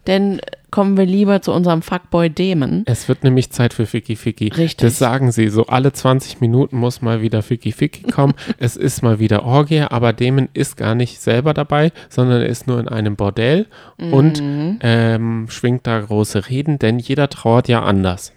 denn 0.09 0.41
kommen 0.77 0.99
wir 0.99 1.07
lieber 1.07 1.41
zu 1.41 1.53
unserem 1.55 1.81
Fuckboy 1.81 2.29
Demon. 2.29 2.83
Es 2.85 3.09
wird 3.09 3.25
nämlich 3.25 3.49
Zeit 3.51 3.73
für 3.73 3.87
Ficky 3.87 4.15
Ficky. 4.15 4.49
Richtig. 4.49 4.77
Das 4.77 4.99
sagen 4.99 5.33
sie. 5.33 5.49
So 5.49 5.69
alle 5.69 5.91
20 5.95 6.43
Minuten 6.43 6.77
muss 6.77 7.01
mal 7.01 7.23
wieder 7.23 7.43
Ficky 7.43 7.73
Ficky 7.73 8.03
kommen. 8.03 8.35
es 8.59 8.77
ist 8.77 9.03
mal 9.03 9.19
wieder 9.19 9.45
Orgie, 9.47 9.81
aber 9.81 10.13
Damon 10.13 10.51
ist 10.53 10.77
gar 10.77 10.95
nicht 10.95 11.19
selber 11.19 11.55
dabei, 11.55 11.93
sondern 12.11 12.43
er 12.43 12.49
ist 12.49 12.67
nur 12.67 12.79
in 12.79 12.89
einem 12.89 13.17
Bordell 13.17 13.69
und 13.97 14.43
Mhm. 14.43 14.79
ähm, 14.83 15.47
schwingt 15.49 15.87
da 15.87 15.99
große 15.99 16.51
Reden, 16.51 16.79
denn 16.79 16.99
jeder 16.99 17.31
trauert 17.31 17.69
ja 17.69 17.83
anders. 17.83 18.35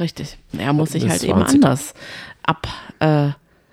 Richtig. 0.00 0.38
Er 0.56 0.72
muss 0.72 0.92
sich 0.92 1.06
halt 1.10 1.20
war 1.24 1.28
eben 1.28 1.42
ein 1.42 1.48
Zitat. 1.48 1.64
anders 1.70 1.94
ab, 2.42 2.68
äh, 3.00 3.32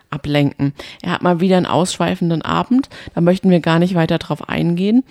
ablenken. 0.09 0.73
Er 1.01 1.13
hat 1.13 1.21
mal 1.21 1.39
wieder 1.39 1.55
einen 1.55 1.67
ausschweifenden 1.67 2.41
Abend. 2.41 2.89
Da 3.13 3.21
möchten 3.21 3.49
wir 3.49 3.61
gar 3.61 3.79
nicht 3.79 3.95
weiter 3.95 4.17
drauf 4.17 4.49
eingehen. 4.49 5.05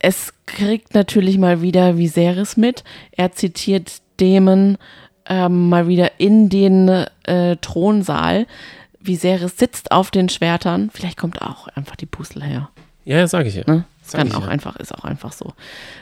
Es 0.00 0.32
kriegt 0.46 0.94
natürlich 0.94 1.38
mal 1.38 1.62
wieder 1.62 1.96
Viserys 1.96 2.56
mit. 2.56 2.84
Er 3.12 3.32
zitiert 3.32 4.00
Dämon 4.18 4.78
ähm, 5.26 5.68
mal 5.68 5.86
wieder 5.86 6.12
in 6.18 6.48
den 6.48 6.88
äh, 7.24 7.56
Thronsaal. 7.60 8.46
Viserys 8.98 9.58
sitzt 9.58 9.92
auf 9.92 10.10
den 10.10 10.28
Schwertern. 10.28 10.90
Vielleicht 10.92 11.18
kommt 11.18 11.40
auch 11.42 11.68
einfach 11.68 11.96
die 11.96 12.06
Pustel 12.06 12.42
her. 12.42 12.70
Ja, 13.04 13.18
ja, 13.18 13.26
sage 13.28 13.48
ich 13.48 13.54
ja. 13.54 13.64
Ne? 13.66 13.84
Sag 14.02 14.22
Kann 14.22 14.32
auch 14.32 14.46
ja. 14.46 14.48
einfach, 14.48 14.76
ist 14.76 14.94
auch 14.94 15.04
einfach 15.04 15.32
so. 15.32 15.52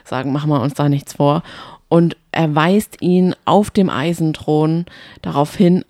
Sagen, 0.05 0.33
machen 0.33 0.51
wir 0.51 0.63
uns 0.63 0.75
da 0.75 0.89
nichts 0.89 1.15
vor. 1.15 1.43
Und 1.89 2.17
er 2.33 2.55
weist 2.55 3.01
ihn 3.01 3.35
auf 3.45 3.71
dem 3.71 3.91
Eisenthron 3.91 4.87
darauf 5.23 5.57
hin, 5.57 5.85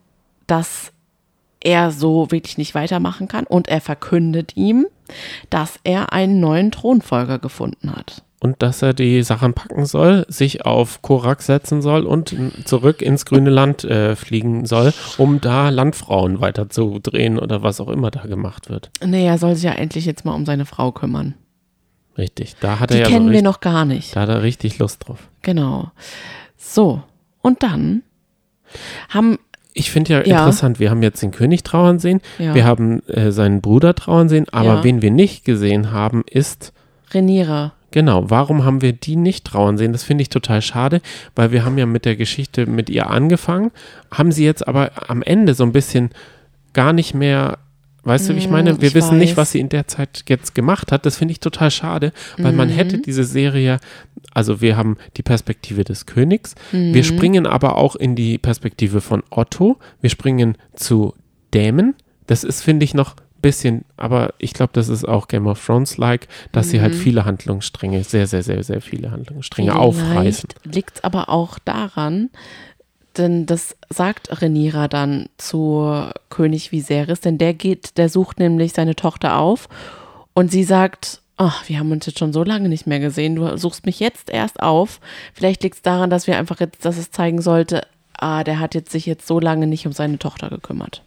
dass 0.47 0.93
er 1.61 1.91
so 1.91 2.31
wirklich 2.31 2.59
nicht 2.59 2.75
weitermachen 2.75 3.29
kann. 3.29 3.45
Und 3.45 3.69
er 3.69 3.81
verkündet 3.81 4.57
ihm, 4.57 4.87
dass 5.51 5.79
er 5.85 6.13
einen 6.13 6.41
neuen 6.41 6.71
Thronfolger 6.71 7.39
gefunden 7.39 7.95
hat. 7.95 8.23
Und 8.41 8.63
dass 8.63 8.83
er 8.83 8.95
die 8.95 9.23
Sachen 9.25 9.53
packen 9.53 9.85
soll, 9.85 10.25
sich 10.29 10.65
auf 10.65 11.03
Korak 11.03 11.43
setzen 11.43 11.83
soll 11.83 12.07
und 12.07 12.37
zurück 12.65 13.03
ins 13.03 13.25
grüne 13.25 13.51
Land 13.51 13.83
äh, 13.83 14.15
fliegen 14.15 14.65
soll, 14.65 14.93
um 15.17 15.41
da 15.41 15.71
Landfrauen 15.71 16.41
weiterzudrehen 16.41 17.37
oder 17.41 17.65
was 17.65 17.81
auch 17.81 17.89
immer 17.89 18.13
da 18.13 18.23
gemacht 18.27 18.71
wird. 18.71 18.91
Nee, 19.05 19.27
er 19.27 19.39
soll 19.39 19.57
sich 19.57 19.65
ja 19.65 19.73
endlich 19.73 20.07
jetzt 20.07 20.25
mal 20.25 20.35
um 20.35 20.47
seine 20.47 20.67
Frau 20.67 20.93
kümmern. 20.93 21.35
Richtig. 22.17 22.55
Da 22.61 22.79
hat 22.79 22.91
Die 22.91 22.95
er 22.95 23.01
ja 23.03 23.07
kennen 23.09 23.27
so 23.27 23.33
wir 23.33 23.43
noch 23.43 23.61
gar 23.61 23.85
nicht. 23.85 24.15
Da 24.15 24.21
hat 24.21 24.29
er 24.29 24.43
richtig 24.43 24.79
Lust 24.79 25.09
drauf. 25.09 25.29
Genau. 25.43 25.91
So, 26.57 27.03
und 27.43 27.65
dann 27.65 28.03
haben, 29.09 29.39
Ich 29.79 29.91
finde 29.91 30.13
ja, 30.13 30.27
Ja. 30.27 30.39
interessant, 30.41 30.81
wir 30.81 30.91
haben 30.91 31.03
jetzt 31.03 31.23
den 31.23 31.31
König 31.31 31.63
trauern 31.63 31.99
sehen, 31.99 32.21
Ja. 32.39 32.55
wir 32.55 32.65
haben 32.65 33.01
äh, 33.09 33.31
seinen 33.31 33.61
Bruder 33.61 33.95
trauern 33.95 34.29
sehen, 34.29 34.47
aber 34.51 34.75
Ja. 34.77 34.85
wen 34.85 35.03
wir 35.03 35.11
nicht 35.11 35.45
gesehen 35.45 35.93
haben, 35.93 36.25
ist, 36.29 36.73
Reniere. 37.13 37.73
genau, 37.93 38.29
warum 38.29 38.65
haben 38.65 38.83
wir 38.83 38.93
die 38.93 39.17
nicht 39.17 39.45
trauern 39.47 39.79
sehen? 39.79 39.93
Das 39.93 40.03
finde 40.05 40.23
ich 40.23 40.31
total 40.31 40.63
schade, 40.63 41.01
weil 41.37 41.53
wir 41.53 41.65
haben 41.65 41.79
ja 41.79 41.87
mit 41.87 42.05
der 42.05 42.17
Geschichte 42.17 42.67
mit 42.67 42.91
ihr 42.91 43.09
angefangen, 43.09 43.71
haben 44.13 44.33
sie 44.33 44.45
jetzt 44.45 44.67
aber 44.67 44.91
am 45.09 45.23
Ende 45.23 45.55
so 45.55 45.63
ein 45.65 45.73
bisschen 45.73 46.11
gar 46.73 46.93
nicht 46.93 47.15
mehr, 47.15 47.59
weißt 48.05 48.29
du, 48.29 48.35
wie 48.35 48.39
ich 48.39 48.51
meine? 48.51 48.81
Wir 48.81 48.89
ich 48.89 48.95
wissen 48.95 49.19
nicht, 49.19 49.31
weiß. 49.33 49.37
was 49.39 49.53
sie 49.53 49.61
in 49.61 49.69
der 49.69 49.87
Zeit 49.87 50.25
jetzt 50.29 50.55
gemacht 50.55 50.93
hat. 50.93 51.07
Das 51.07 51.17
finde 51.17 51.33
ich 51.33 51.41
total 51.41 51.71
schade, 51.71 52.13
weil 52.37 52.53
man 52.53 52.69
Mhm. 52.69 52.73
hätte 52.73 52.99
diese 52.99 53.25
Serie, 53.25 53.79
also 54.35 54.61
wir 54.61 54.77
haben 54.77 54.97
die 55.17 55.23
Perspektive 55.23 55.85
des 55.85 56.07
Königs, 56.07 56.55
Mhm. 56.73 56.95
wir 56.95 57.05
springen 57.05 57.47
aber 57.47 57.77
auch 57.77 57.97
in 57.97 58.15
die 58.15 58.39
Perspektive 58.39 59.01
von 59.01 59.23
Otto, 59.31 59.79
wir 60.01 60.11
springen 60.11 60.57
zu 60.75 61.15
Dämen. 61.55 61.95
Das 62.27 62.45
ist, 62.45 62.63
finde 62.63 62.85
ich, 62.85 62.93
noch 62.95 63.17
ein 63.17 63.41
bisschen, 63.43 63.85
aber 63.97 64.35
ich 64.39 64.53
glaube, 64.53 64.73
das 64.75 64.89
ist 64.89 65.07
auch 65.09 65.29
Game 65.29 65.47
of 65.47 65.65
Thrones-like, 65.65 66.29
dass 66.53 66.71
sie 66.71 66.81
halt 66.81 66.93
Mhm. 66.95 66.99
viele 66.99 67.25
Handlungsstränge, 67.25 68.05
sehr, 68.05 68.27
sehr, 68.27 68.43
sehr, 68.43 68.63
sehr 68.63 68.81
viele 68.83 69.11
Handlungsstränge 69.11 69.75
aufreißen. 69.77 70.51
Liegt 70.65 70.97
es 70.97 71.05
aber 71.05 71.29
auch 71.31 71.59
daran, 71.61 72.31
denn 73.17 73.47
das 73.47 73.77
sagt 73.89 74.43
Renira 74.43 74.89
dann 74.89 75.29
zu 75.39 75.91
König 76.29 76.71
Viserys, 76.73 77.21
denn 77.21 77.39
der 77.39 77.55
geht, 77.55 77.97
der 77.97 78.09
sucht 78.09 78.39
nämlich 78.39 78.73
seine 78.75 78.95
Tochter 78.95 79.39
auf 79.39 79.69
und 80.35 80.51
sie 80.53 80.65
sagt, 80.65 81.23
ach, 81.39 81.69
wir 81.69 81.79
haben 81.79 81.91
uns 81.93 82.05
jetzt 82.07 82.19
schon 82.19 82.33
so 82.33 82.45
lange 82.45 82.69
nicht 82.69 82.87
mehr 82.87 83.01
gesehen, 83.01 83.37
du 83.37 83.57
suchst 83.57 83.87
mich 83.87 84.01
jetzt 84.01 84.29
erst 84.31 84.61
auf. 84.61 85.01
Vielleicht 85.33 85.63
liegt 85.63 85.77
es 85.77 85.83
daran, 85.83 86.11
dass 86.11 86.27
wir 86.27 86.37
einfach 86.37 86.61
jetzt, 86.61 86.85
dass 86.85 86.99
es 86.99 87.11
zeigen 87.11 87.41
sollte, 87.41 87.87
ah, 88.19 88.45
der 88.45 88.59
hat 88.61 88.75
jetzt 88.75 88.91
sich 88.93 89.07
jetzt 89.07 89.27
so 89.27 89.41
lange 89.41 89.67
nicht 89.67 89.87
um 89.87 89.93
seine 89.93 90.19
Tochter 90.19 90.51
gekümmert. 90.51 91.03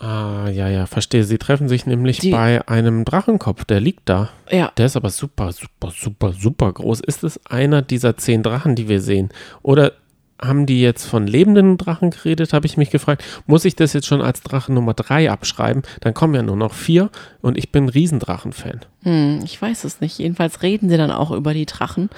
Ah, 0.00 0.48
ja, 0.48 0.68
ja, 0.68 0.86
verstehe. 0.86 1.24
Sie 1.24 1.38
treffen 1.38 1.68
sich 1.68 1.84
nämlich 1.84 2.18
Die- 2.20 2.30
bei 2.30 2.66
einem 2.68 3.04
Drachenkopf, 3.04 3.64
der 3.64 3.80
liegt 3.80 4.08
da. 4.08 4.28
Ja, 4.48 4.70
Der 4.76 4.86
ist 4.86 4.96
aber 4.96 5.10
super, 5.10 5.50
super, 5.50 5.90
super, 5.90 6.32
super 6.32 6.72
groß. 6.72 7.00
Ist 7.00 7.24
es 7.24 7.44
einer 7.46 7.82
dieser 7.82 8.16
zehn 8.16 8.44
Drachen, 8.44 8.76
die 8.76 8.88
wir 8.88 9.00
sehen? 9.00 9.30
Oder 9.62 9.92
haben 10.40 10.66
die 10.66 10.80
jetzt 10.80 11.06
von 11.06 11.26
lebenden 11.26 11.78
Drachen 11.78 12.10
geredet, 12.10 12.52
habe 12.52 12.66
ich 12.66 12.76
mich 12.76 12.90
gefragt. 12.90 13.24
Muss 13.46 13.64
ich 13.64 13.76
das 13.76 13.92
jetzt 13.92 14.06
schon 14.06 14.22
als 14.22 14.42
Drachen 14.42 14.74
Nummer 14.74 14.94
drei 14.94 15.30
abschreiben? 15.30 15.82
Dann 16.00 16.14
kommen 16.14 16.34
ja 16.34 16.42
nur 16.42 16.56
noch 16.56 16.74
vier 16.74 17.10
und 17.40 17.58
ich 17.58 17.72
bin 17.72 17.88
Riesendrachen-Fan. 17.88 18.80
Hm, 19.02 19.40
ich 19.44 19.60
weiß 19.60 19.84
es 19.84 20.00
nicht. 20.00 20.18
Jedenfalls 20.18 20.62
reden 20.62 20.88
sie 20.88 20.96
dann 20.96 21.10
auch 21.10 21.30
über 21.30 21.54
die 21.54 21.66
Drachen 21.66 22.10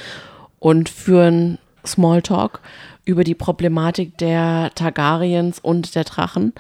und 0.59 0.89
führen 0.89 1.59
Smalltalk 1.87 2.61
über 3.05 3.25
die 3.25 3.35
Problematik 3.35 4.19
der 4.19 4.71
Targaryens 4.75 5.59
und 5.59 5.95
der 5.95 6.05
Drachen. 6.05 6.53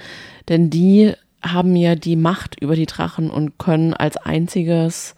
Denn 0.49 0.71
die 0.71 1.13
haben 1.43 1.77
ja 1.77 1.95
die 1.95 2.17
Macht 2.17 2.61
über 2.61 2.77
die 2.77 2.87
Drachen 2.87 3.31
und 3.31 3.59
können 3.59 3.95
als 3.95 4.17
einziges 4.17 5.15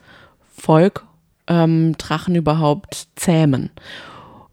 Volk 0.54 1.04
ähm, 1.46 1.96
Drachen 1.98 2.34
überhaupt 2.34 3.08
zähmen. 3.16 3.70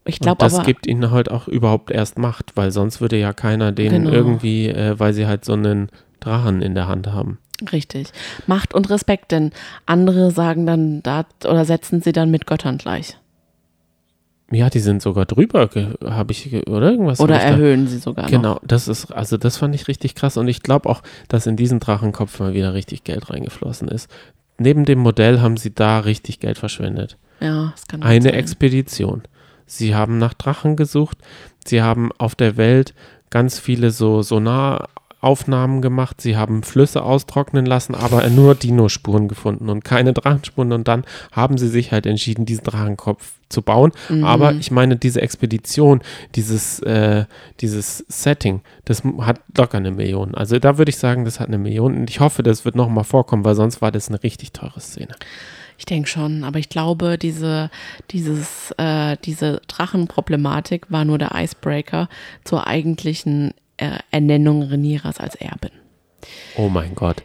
Ich 0.06 0.20
glaube 0.20 0.38
das 0.40 0.56
aber, 0.56 0.64
gibt 0.64 0.88
ihnen 0.88 1.12
halt 1.12 1.30
auch 1.30 1.48
überhaupt 1.48 1.92
erst 1.92 2.18
Macht, 2.18 2.54
weil 2.56 2.72
sonst 2.72 3.00
würde 3.02 3.18
ja 3.18 3.34
keiner 3.34 3.72
denen 3.72 4.06
Genau. 4.06 4.16
irgendwie, 4.16 4.68
äh, 4.70 4.98
weil 5.00 5.14
sie 5.14 5.28
halt 5.28 5.46
so 5.46 5.54
einen 5.54 5.90
Drachen 6.20 6.62
in 6.62 6.74
der 6.76 6.88
Hand 6.88 7.08
haben. 7.08 7.38
richtig, 7.74 8.12
Macht 8.48 8.74
und 8.74 8.90
Respekt, 8.90 9.32
denn 9.34 9.52
andere 9.86 10.32
sagen 10.32 10.66
dann 10.66 11.04
da 11.04 11.26
oder 11.44 11.66
setzen 11.66 12.02
sie 12.02 12.14
dann 12.14 12.32
mit 12.32 12.48
Göttern 12.48 12.78
gleich. 12.78 13.18
Ja, 14.52 14.70
die 14.72 14.80
sind 14.80 15.02
sogar 15.04 15.26
drüber, 15.28 15.70
habe 16.06 16.32
ich, 16.32 16.68
oder 16.68 16.90
irgendwas. 16.90 17.20
Oder 17.20 17.36
ich 17.36 17.44
da- 17.44 17.50
erhöhen 17.50 17.88
sie 17.88 18.00
sogar 18.00 18.24
noch. 18.26 18.32
Genau, 18.32 18.60
das 18.66 18.88
ist, 18.88 19.12
also 19.12 19.38
das 19.38 19.58
fand 19.58 19.76
ich 19.76 19.88
richtig 19.88 20.16
krass 20.16 20.38
und 20.38 20.48
ich 20.48 20.64
glaube 20.64 20.90
auch, 20.90 21.04
dass 21.28 21.46
in 21.46 21.56
diesen 21.56 21.80
Drachenkopf 21.80 22.40
mal 22.40 22.54
wieder 22.56 22.74
richtig 22.74 23.04
Geld 23.04 23.30
reingeflossen 23.30 23.88
ist. 23.90 24.10
Neben 24.58 24.86
dem 24.86 25.00
Modell 25.00 25.40
haben 25.42 25.56
sie 25.58 25.74
da 25.76 26.00
richtig 26.00 26.40
Geld 26.40 26.58
verschwendet. 26.58 27.18
Ja, 27.42 27.70
das 27.76 27.88
kann 27.88 28.02
Eine 28.02 28.24
sein. 28.24 28.34
Expedition. 28.34 29.22
Sie 29.70 29.96
haben 29.96 30.18
nach 30.18 30.34
Drachen 30.34 30.76
gesucht, 30.76 31.18
sie 31.66 31.82
haben 31.82 32.12
auf 32.18 32.36
der 32.36 32.58
Welt 32.58 32.94
ganz 33.30 33.60
viele 33.60 33.92
so 33.92 34.22
Aufnahmen 35.22 35.82
gemacht, 35.82 36.22
sie 36.22 36.38
haben 36.38 36.64
Flüsse 36.64 37.04
austrocknen 37.04 37.66
lassen, 37.66 37.94
aber 37.94 38.28
nur 38.30 38.56
Dinospuren 38.56 39.28
gefunden 39.28 39.70
und 39.70 39.84
keine 39.84 40.14
Drachenspuren. 40.14 40.72
Und 40.72 40.88
dann 40.88 41.04
haben 41.34 41.58
sie 41.58 41.68
sich 41.68 41.92
halt 41.92 42.06
entschieden, 42.06 42.46
diesen 42.46 42.64
Drachenkopf 42.64 43.34
zu 43.50 43.62
bauen. 43.62 43.92
Aber 44.24 44.54
ich 44.54 44.72
meine, 44.72 44.96
diese 44.96 45.22
Expedition, 45.22 46.02
dieses, 46.36 46.80
äh, 46.80 47.26
dieses 47.60 48.06
Setting, 48.08 48.62
das 48.86 49.04
hat 49.20 49.42
locker 49.58 49.78
eine 49.78 49.92
Million. 49.92 50.36
Also 50.36 50.58
da 50.58 50.78
würde 50.78 50.90
ich 50.90 50.98
sagen, 50.98 51.26
das 51.26 51.42
hat 51.42 51.48
eine 51.48 51.58
Million. 51.58 51.98
Und 51.98 52.10
ich 52.10 52.22
hoffe, 52.22 52.42
das 52.42 52.64
wird 52.64 52.76
nochmal 52.76 53.04
vorkommen, 53.04 53.44
weil 53.44 53.56
sonst 53.56 53.82
war 53.82 53.92
das 53.92 54.08
eine 54.08 54.24
richtig 54.24 54.54
teure 54.54 54.80
Szene. 54.80 55.16
Ich 55.80 55.86
denke 55.86 56.10
schon, 56.10 56.44
aber 56.44 56.60
ich 56.60 56.68
glaube, 56.68 57.18
diese, 57.18 57.72
dieses, 58.12 58.72
äh, 58.78 59.16
diese 59.24 59.62
Drachenproblematik 59.68 60.92
war 60.92 61.06
nur 61.06 61.18
der 61.18 61.32
Icebreaker 61.34 62.10
zur 62.44 62.68
eigentlichen 62.68 63.54
äh, 63.78 64.00
Ernennung 64.12 64.62
Reniras 64.64 65.22
als 65.22 65.36
Erbin. 65.36 65.72
Oh 66.58 66.68
mein 66.68 66.96
Gott. 66.96 67.24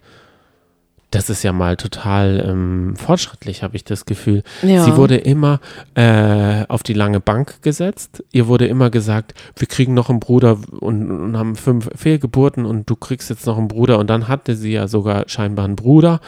Das 1.11 1.31
ist 1.31 1.43
ja 1.43 1.53
mal 1.53 1.77
total 1.77 2.45
ähm, 2.49 2.95
fortschrittlich, 2.97 3.65
habe 3.65 3.75
ich 3.75 3.83
das 3.83 4.07
Gefühl. 4.07 4.45
Ja. 4.63 4.85
Sie 4.85 4.97
wurde 4.97 5.17
immer 5.17 5.59
äh, 5.97 6.65
auf 6.69 6.85
die 6.85 6.95
lange 6.95 7.19
Bank 7.19 7.61
gesetzt. 7.63 8.23
Ihr 8.31 8.47
wurde 8.47 8.67
immer 8.67 8.89
gesagt, 8.89 9.35
wir 9.57 9.67
kriegen 9.67 9.95
noch 9.95 10.11
einen 10.11 10.21
Bruder 10.21 10.59
und, 10.79 11.11
und 11.11 11.37
haben 11.37 11.57
fünf 11.57 11.91
Fehlgeburten 11.97 12.67
und 12.67 12.89
du 12.89 12.95
kriegst 12.95 13.31
jetzt 13.31 13.47
noch 13.47 13.59
einen 13.59 13.69
Bruder. 13.69 13.99
Und 13.99 14.11
dann 14.11 14.29
hatte 14.29 14.55
sie 14.55 14.73
ja 14.73 14.87
sogar 14.87 15.29
scheinbar 15.29 15.65
einen 15.65 15.77
Bruder, 15.77 16.21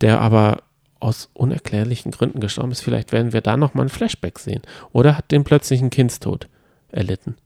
der 0.00 0.20
aber 0.20 0.58
aus 1.00 1.30
unerklärlichen 1.34 2.12
Gründen 2.12 2.40
gestorben 2.40 2.72
ist. 2.72 2.80
Vielleicht 2.82 3.12
werden 3.12 3.32
wir 3.32 3.40
da 3.40 3.56
noch 3.56 3.74
mal 3.74 3.82
ein 3.82 3.88
Flashback 3.88 4.38
sehen. 4.38 4.62
Oder 4.92 5.16
hat 5.16 5.30
den 5.30 5.44
plötzlichen 5.44 5.90
Kindstod 5.90 6.48
erlitten. 6.90 7.36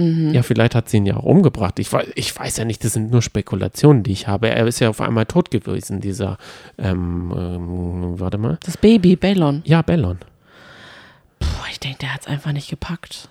Ja, 0.00 0.42
vielleicht 0.42 0.74
hat 0.74 0.88
sie 0.88 0.96
ihn 0.96 1.04
ja 1.04 1.18
auch 1.18 1.24
umgebracht. 1.24 1.78
Ich 1.78 1.92
weiß, 1.92 2.08
ich 2.14 2.34
weiß 2.34 2.56
ja 2.56 2.64
nicht, 2.64 2.82
das 2.82 2.94
sind 2.94 3.10
nur 3.10 3.20
Spekulationen, 3.20 4.02
die 4.02 4.12
ich 4.12 4.28
habe. 4.28 4.48
Er 4.48 4.66
ist 4.66 4.80
ja 4.80 4.88
auf 4.88 5.02
einmal 5.02 5.26
tot 5.26 5.50
gewesen, 5.50 6.00
dieser, 6.00 6.38
ähm, 6.78 7.34
ähm, 7.36 8.18
warte 8.18 8.38
mal. 8.38 8.58
Das 8.64 8.78
Baby, 8.78 9.16
Bellon. 9.16 9.60
Ja, 9.66 9.82
Bellon. 9.82 10.18
Puh, 11.38 11.46
ich 11.70 11.80
denke, 11.80 11.98
der 11.98 12.14
hat 12.14 12.22
es 12.22 12.26
einfach 12.28 12.52
nicht 12.52 12.70
gepackt. 12.70 13.28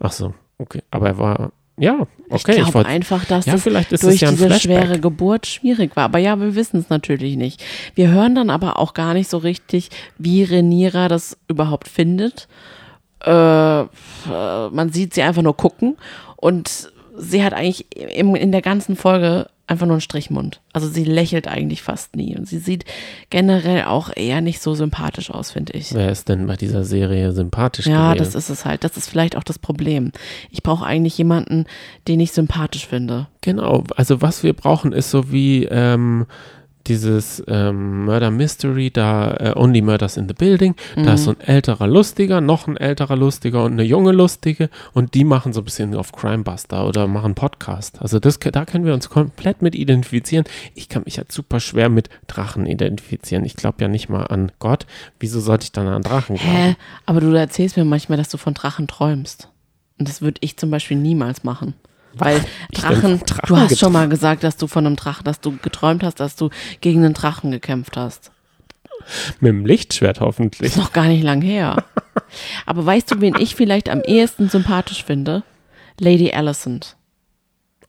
Ach 0.00 0.12
so, 0.12 0.32
okay. 0.56 0.82
Aber 0.90 1.08
er 1.08 1.18
war, 1.18 1.52
ja, 1.78 2.06
Ich 2.28 2.34
okay. 2.42 2.56
glaube 2.56 2.74
wollte- 2.74 2.88
einfach, 2.90 3.24
dass 3.24 3.46
ja, 3.46 3.54
das 3.54 3.64
durch 3.64 4.20
ja 4.20 4.30
diese 4.30 4.46
Flashback. 4.46 4.60
schwere 4.84 5.00
Geburt 5.00 5.46
schwierig 5.46 5.96
war. 5.96 6.04
Aber 6.04 6.18
ja, 6.18 6.38
wir 6.38 6.54
wissen 6.54 6.78
es 6.80 6.88
natürlich 6.90 7.36
nicht. 7.36 7.62
Wir 7.94 8.08
hören 8.08 8.34
dann 8.34 8.50
aber 8.50 8.78
auch 8.78 8.94
gar 8.94 9.14
nicht 9.14 9.30
so 9.30 9.38
richtig, 9.38 9.88
wie 10.18 10.42
Renira 10.42 11.08
das 11.08 11.36
überhaupt 11.48 11.88
findet. 11.88 12.46
Äh, 13.24 13.80
äh, 13.82 13.86
man 14.70 14.90
sieht 14.92 15.14
sie 15.14 15.22
einfach 15.22 15.42
nur 15.42 15.56
gucken 15.56 15.96
und 16.36 16.91
sie 17.16 17.42
hat 17.44 17.52
eigentlich 17.52 17.86
im, 17.96 18.34
in 18.34 18.52
der 18.52 18.62
ganzen 18.62 18.96
Folge 18.96 19.46
einfach 19.66 19.86
nur 19.86 19.94
einen 19.94 20.00
Strichmund. 20.02 20.60
Also 20.72 20.88
sie 20.88 21.04
lächelt 21.04 21.48
eigentlich 21.48 21.82
fast 21.82 22.16
nie 22.16 22.36
und 22.36 22.46
sie 22.46 22.58
sieht 22.58 22.84
generell 23.30 23.84
auch 23.84 24.10
eher 24.14 24.40
nicht 24.40 24.60
so 24.60 24.74
sympathisch 24.74 25.30
aus, 25.30 25.50
finde 25.52 25.72
ich. 25.74 25.94
Wer 25.94 26.10
ist 26.10 26.28
denn 26.28 26.46
bei 26.46 26.56
dieser 26.56 26.84
Serie 26.84 27.32
sympathisch 27.32 27.86
Ja, 27.86 28.12
gewesen? 28.12 28.24
das 28.24 28.34
ist 28.34 28.50
es 28.50 28.64
halt. 28.64 28.84
Das 28.84 28.96
ist 28.96 29.08
vielleicht 29.08 29.36
auch 29.36 29.44
das 29.44 29.58
Problem. 29.58 30.12
Ich 30.50 30.62
brauche 30.62 30.84
eigentlich 30.84 31.16
jemanden, 31.16 31.66
den 32.08 32.20
ich 32.20 32.32
sympathisch 32.32 32.86
finde. 32.86 33.28
Genau, 33.40 33.84
also 33.96 34.20
was 34.20 34.42
wir 34.42 34.52
brauchen 34.52 34.92
ist 34.92 35.10
so 35.10 35.30
wie 35.32 35.64
ähm, 35.64 36.26
dieses 36.86 37.42
ähm, 37.46 38.04
Murder 38.04 38.30
Mystery, 38.30 38.90
da 38.90 39.32
äh, 39.32 39.52
Only 39.56 39.82
Murders 39.82 40.16
in 40.16 40.28
the 40.28 40.34
Building, 40.34 40.74
da 40.96 41.14
ist 41.14 41.24
so 41.24 41.30
ein 41.30 41.40
älterer 41.40 41.86
Lustiger, 41.86 42.40
noch 42.40 42.66
ein 42.66 42.76
älterer 42.76 43.16
Lustiger 43.16 43.64
und 43.64 43.72
eine 43.72 43.82
junge 43.82 44.12
Lustige 44.12 44.70
und 44.92 45.14
die 45.14 45.24
machen 45.24 45.52
so 45.52 45.60
ein 45.60 45.64
bisschen 45.64 45.94
auf 45.94 46.12
Crimebuster 46.12 46.86
oder 46.86 47.06
machen 47.06 47.34
Podcast. 47.34 48.00
Also 48.00 48.18
das, 48.18 48.38
da 48.38 48.64
können 48.64 48.84
wir 48.84 48.94
uns 48.94 49.08
komplett 49.08 49.62
mit 49.62 49.74
identifizieren. 49.74 50.44
Ich 50.74 50.88
kann 50.88 51.02
mich 51.04 51.18
halt 51.18 51.32
super 51.32 51.60
schwer 51.60 51.88
mit 51.88 52.08
Drachen 52.26 52.66
identifizieren. 52.66 53.44
Ich 53.44 53.56
glaube 53.56 53.78
ja 53.80 53.88
nicht 53.88 54.08
mal 54.08 54.24
an 54.24 54.52
Gott. 54.58 54.86
Wieso 55.20 55.40
sollte 55.40 55.64
ich 55.64 55.72
dann 55.72 55.86
an 55.86 56.02
Drachen 56.02 56.36
glauben? 56.36 56.56
Hä? 56.56 56.76
Aber 57.06 57.20
du 57.20 57.32
erzählst 57.32 57.76
mir 57.76 57.84
manchmal, 57.84 58.18
dass 58.18 58.28
du 58.28 58.38
von 58.38 58.54
Drachen 58.54 58.86
träumst. 58.86 59.48
Und 59.98 60.08
das 60.08 60.22
würde 60.22 60.38
ich 60.40 60.56
zum 60.56 60.70
Beispiel 60.70 60.96
niemals 60.96 61.44
machen. 61.44 61.74
Weil 62.14 62.40
Drachen, 62.72 63.20
Drachen 63.20 63.46
du 63.46 63.56
hast 63.56 63.68
schon 63.68 63.68
geträumt? 63.68 63.92
mal 63.92 64.08
gesagt, 64.08 64.44
dass 64.44 64.56
du 64.56 64.66
von 64.66 64.86
einem 64.86 64.96
Drachen, 64.96 65.24
dass 65.24 65.40
du 65.40 65.56
geträumt 65.62 66.02
hast, 66.02 66.20
dass 66.20 66.36
du 66.36 66.50
gegen 66.80 67.04
einen 67.04 67.14
Drachen 67.14 67.50
gekämpft 67.50 67.96
hast. 67.96 68.30
Mit 69.40 69.48
dem 69.50 69.66
Lichtschwert 69.66 70.20
hoffentlich. 70.20 70.70
Ist 70.70 70.76
noch 70.76 70.92
gar 70.92 71.06
nicht 71.06 71.24
lang 71.24 71.42
her. 71.42 71.84
Aber 72.66 72.86
weißt 72.86 73.10
du, 73.10 73.20
wen 73.20 73.34
ich 73.38 73.54
vielleicht 73.56 73.88
am 73.88 74.00
ehesten 74.02 74.48
sympathisch 74.48 75.04
finde? 75.04 75.42
Lady 75.98 76.32
Alicent. 76.32 76.96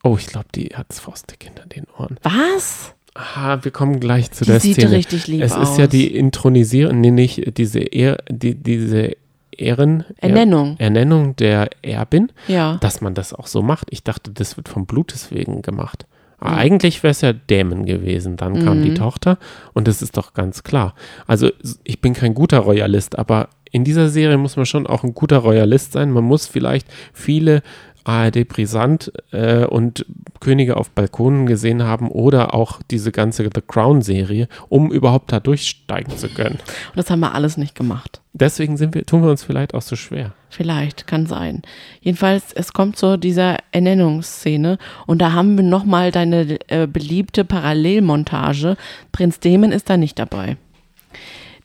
Oh, 0.02 0.16
ich 0.18 0.26
glaube, 0.26 0.46
die 0.54 0.70
hat's 0.74 0.98
faustig 1.00 1.44
hinter 1.44 1.66
den 1.66 1.86
Ohren. 1.98 2.18
Was? 2.22 2.94
Aha, 3.14 3.62
wir 3.62 3.70
kommen 3.70 4.00
gleich 4.00 4.32
zu 4.32 4.44
Die 4.44 4.50
der 4.50 4.60
sieht 4.60 4.74
Szene. 4.76 4.90
richtig 4.90 5.28
lieb 5.28 5.42
es 5.42 5.54
ist 5.56 5.78
ja 5.78 5.86
die 5.86 6.14
Intronisierung, 6.16 7.00
nee, 7.00 7.12
nicht 7.12 7.56
diese 7.58 7.78
Ehr, 7.78 8.18
die, 8.28 8.56
diese 8.56 9.12
Ehren, 9.58 10.04
Ernennung. 10.18 10.76
Er, 10.78 10.84
Ernennung 10.86 11.36
der 11.36 11.70
Erbin, 11.82 12.30
Ja. 12.48 12.76
dass 12.80 13.00
man 13.00 13.14
das 13.14 13.32
auch 13.32 13.46
so 13.46 13.62
macht. 13.62 13.88
Ich 13.90 14.02
dachte, 14.04 14.30
das 14.30 14.56
wird 14.56 14.68
vom 14.68 14.86
Blutes 14.86 15.30
wegen 15.30 15.62
gemacht. 15.62 16.06
Aber 16.38 16.52
Mhm. 16.52 16.58
Eigentlich 16.58 17.02
wäre 17.02 17.12
es 17.12 17.20
ja 17.22 17.32
Dämon 17.32 17.86
gewesen. 17.86 18.36
Dann 18.36 18.64
kam 18.64 18.82
die 18.82 18.92
Tochter 18.94 19.38
und 19.72 19.88
das 19.88 20.02
ist 20.02 20.16
doch 20.16 20.34
ganz 20.34 20.62
klar. 20.62 20.94
Also 21.26 21.50
ich 21.84 22.00
bin 22.00 22.12
kein 22.12 22.34
guter 22.34 22.58
Royalist, 22.58 23.18
aber 23.18 23.48
in 23.70 23.82
dieser 23.84 24.08
Serie 24.08 24.36
muss 24.36 24.56
man 24.56 24.66
schon 24.66 24.86
auch 24.86 25.04
ein 25.04 25.14
guter 25.14 25.38
Royalist 25.38 25.92
sein. 25.92 26.10
Man 26.10 26.24
muss 26.24 26.46
vielleicht 26.46 26.86
viele 27.12 27.62
ARD 28.04 28.46
Brisant 28.46 29.12
äh, 29.32 29.64
und 29.64 30.06
Könige 30.40 30.76
auf 30.76 30.90
Balkonen 30.90 31.46
gesehen 31.46 31.82
haben 31.82 32.08
oder 32.08 32.54
auch 32.54 32.80
diese 32.90 33.12
ganze 33.12 33.44
The 33.44 33.62
Crown 33.66 34.02
Serie, 34.02 34.48
um 34.68 34.92
überhaupt 34.92 35.32
da 35.32 35.40
durchsteigen 35.40 36.16
zu 36.16 36.28
können. 36.28 36.58
Und 36.90 36.96
das 36.96 37.10
haben 37.10 37.20
wir 37.20 37.34
alles 37.34 37.56
nicht 37.56 37.74
gemacht. 37.74 38.20
Deswegen 38.34 38.76
sind 38.76 38.94
wir, 38.94 39.06
tun 39.06 39.22
wir 39.22 39.30
uns 39.30 39.42
vielleicht 39.42 39.74
auch 39.74 39.82
so 39.82 39.96
schwer. 39.96 40.32
Vielleicht, 40.50 41.06
kann 41.06 41.26
sein. 41.26 41.62
Jedenfalls, 42.00 42.52
es 42.52 42.72
kommt 42.72 42.96
zu 42.96 43.16
dieser 43.16 43.56
Ernennungsszene 43.72 44.78
und 45.06 45.22
da 45.22 45.32
haben 45.32 45.56
wir 45.56 45.64
nochmal 45.64 46.10
deine 46.10 46.58
äh, 46.68 46.86
beliebte 46.86 47.44
Parallelmontage. 47.44 48.76
Prinz 49.12 49.40
Damon 49.40 49.72
ist 49.72 49.88
da 49.88 49.96
nicht 49.96 50.18
dabei. 50.18 50.56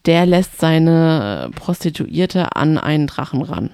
Der 0.06 0.26
lässt 0.26 0.60
seine 0.60 1.52
Prostituierte 1.56 2.56
an 2.56 2.78
einen 2.78 3.08
Drachen 3.08 3.42
ran. 3.42 3.72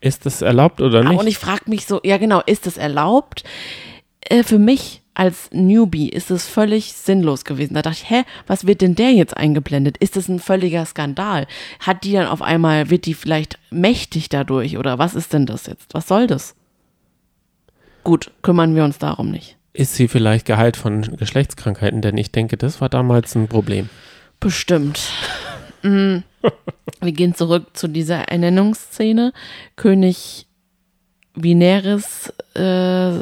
Ist 0.00 0.24
das 0.26 0.42
erlaubt 0.42 0.80
oder 0.80 1.00
Ah, 1.00 1.08
nicht? 1.10 1.20
Und 1.20 1.26
ich 1.26 1.38
frage 1.38 1.68
mich 1.68 1.86
so, 1.86 2.00
ja 2.04 2.16
genau, 2.18 2.40
ist 2.46 2.66
es 2.66 2.76
erlaubt? 2.78 3.44
Äh, 4.22 4.42
für 4.42 4.58
mich 4.58 5.02
als 5.12 5.50
Newbie 5.52 6.08
ist 6.08 6.30
es 6.30 6.46
völlig 6.48 6.92
sinnlos 6.94 7.44
gewesen. 7.44 7.74
Da 7.74 7.82
dachte 7.82 7.98
ich, 8.02 8.10
hä, 8.10 8.22
was 8.46 8.66
wird 8.66 8.80
denn 8.80 8.94
der 8.94 9.10
jetzt 9.12 9.36
eingeblendet? 9.36 9.98
Ist 9.98 10.16
das 10.16 10.28
ein 10.28 10.38
völliger 10.40 10.86
Skandal? 10.86 11.46
Hat 11.80 12.04
die 12.04 12.12
dann 12.12 12.26
auf 12.28 12.40
einmal, 12.40 12.88
wird 12.88 13.04
die 13.06 13.12
vielleicht 13.14 13.58
mächtig 13.70 14.28
dadurch 14.30 14.78
oder 14.78 14.98
was 14.98 15.14
ist 15.14 15.32
denn 15.34 15.44
das 15.46 15.66
jetzt? 15.66 15.92
Was 15.92 16.08
soll 16.08 16.26
das? 16.26 16.54
Gut, 18.04 18.30
kümmern 18.42 18.74
wir 18.74 18.84
uns 18.84 18.96
darum 18.98 19.30
nicht. 19.30 19.56
ist 19.74 19.94
sie 19.94 20.08
vielleicht 20.08 20.46
geheilt 20.46 20.76
von 20.78 21.02
Geschlechtskrankheiten? 21.16 22.00
Denn 22.00 22.16
ich 22.16 22.32
denke, 22.32 22.56
das 22.56 22.80
war 22.80 22.88
damals 22.88 23.34
ein 23.34 23.46
Problem. 23.48 23.90
Bestimmt. 24.38 25.00
Mm. 25.82 26.18
Wir 27.00 27.12
gehen 27.12 27.34
zurück 27.34 27.68
zu 27.74 27.88
dieser 27.88 28.28
Ernennungsszene. 28.28 29.32
König 29.76 30.46
Vineris, 31.34 32.32
äh, 32.54 33.12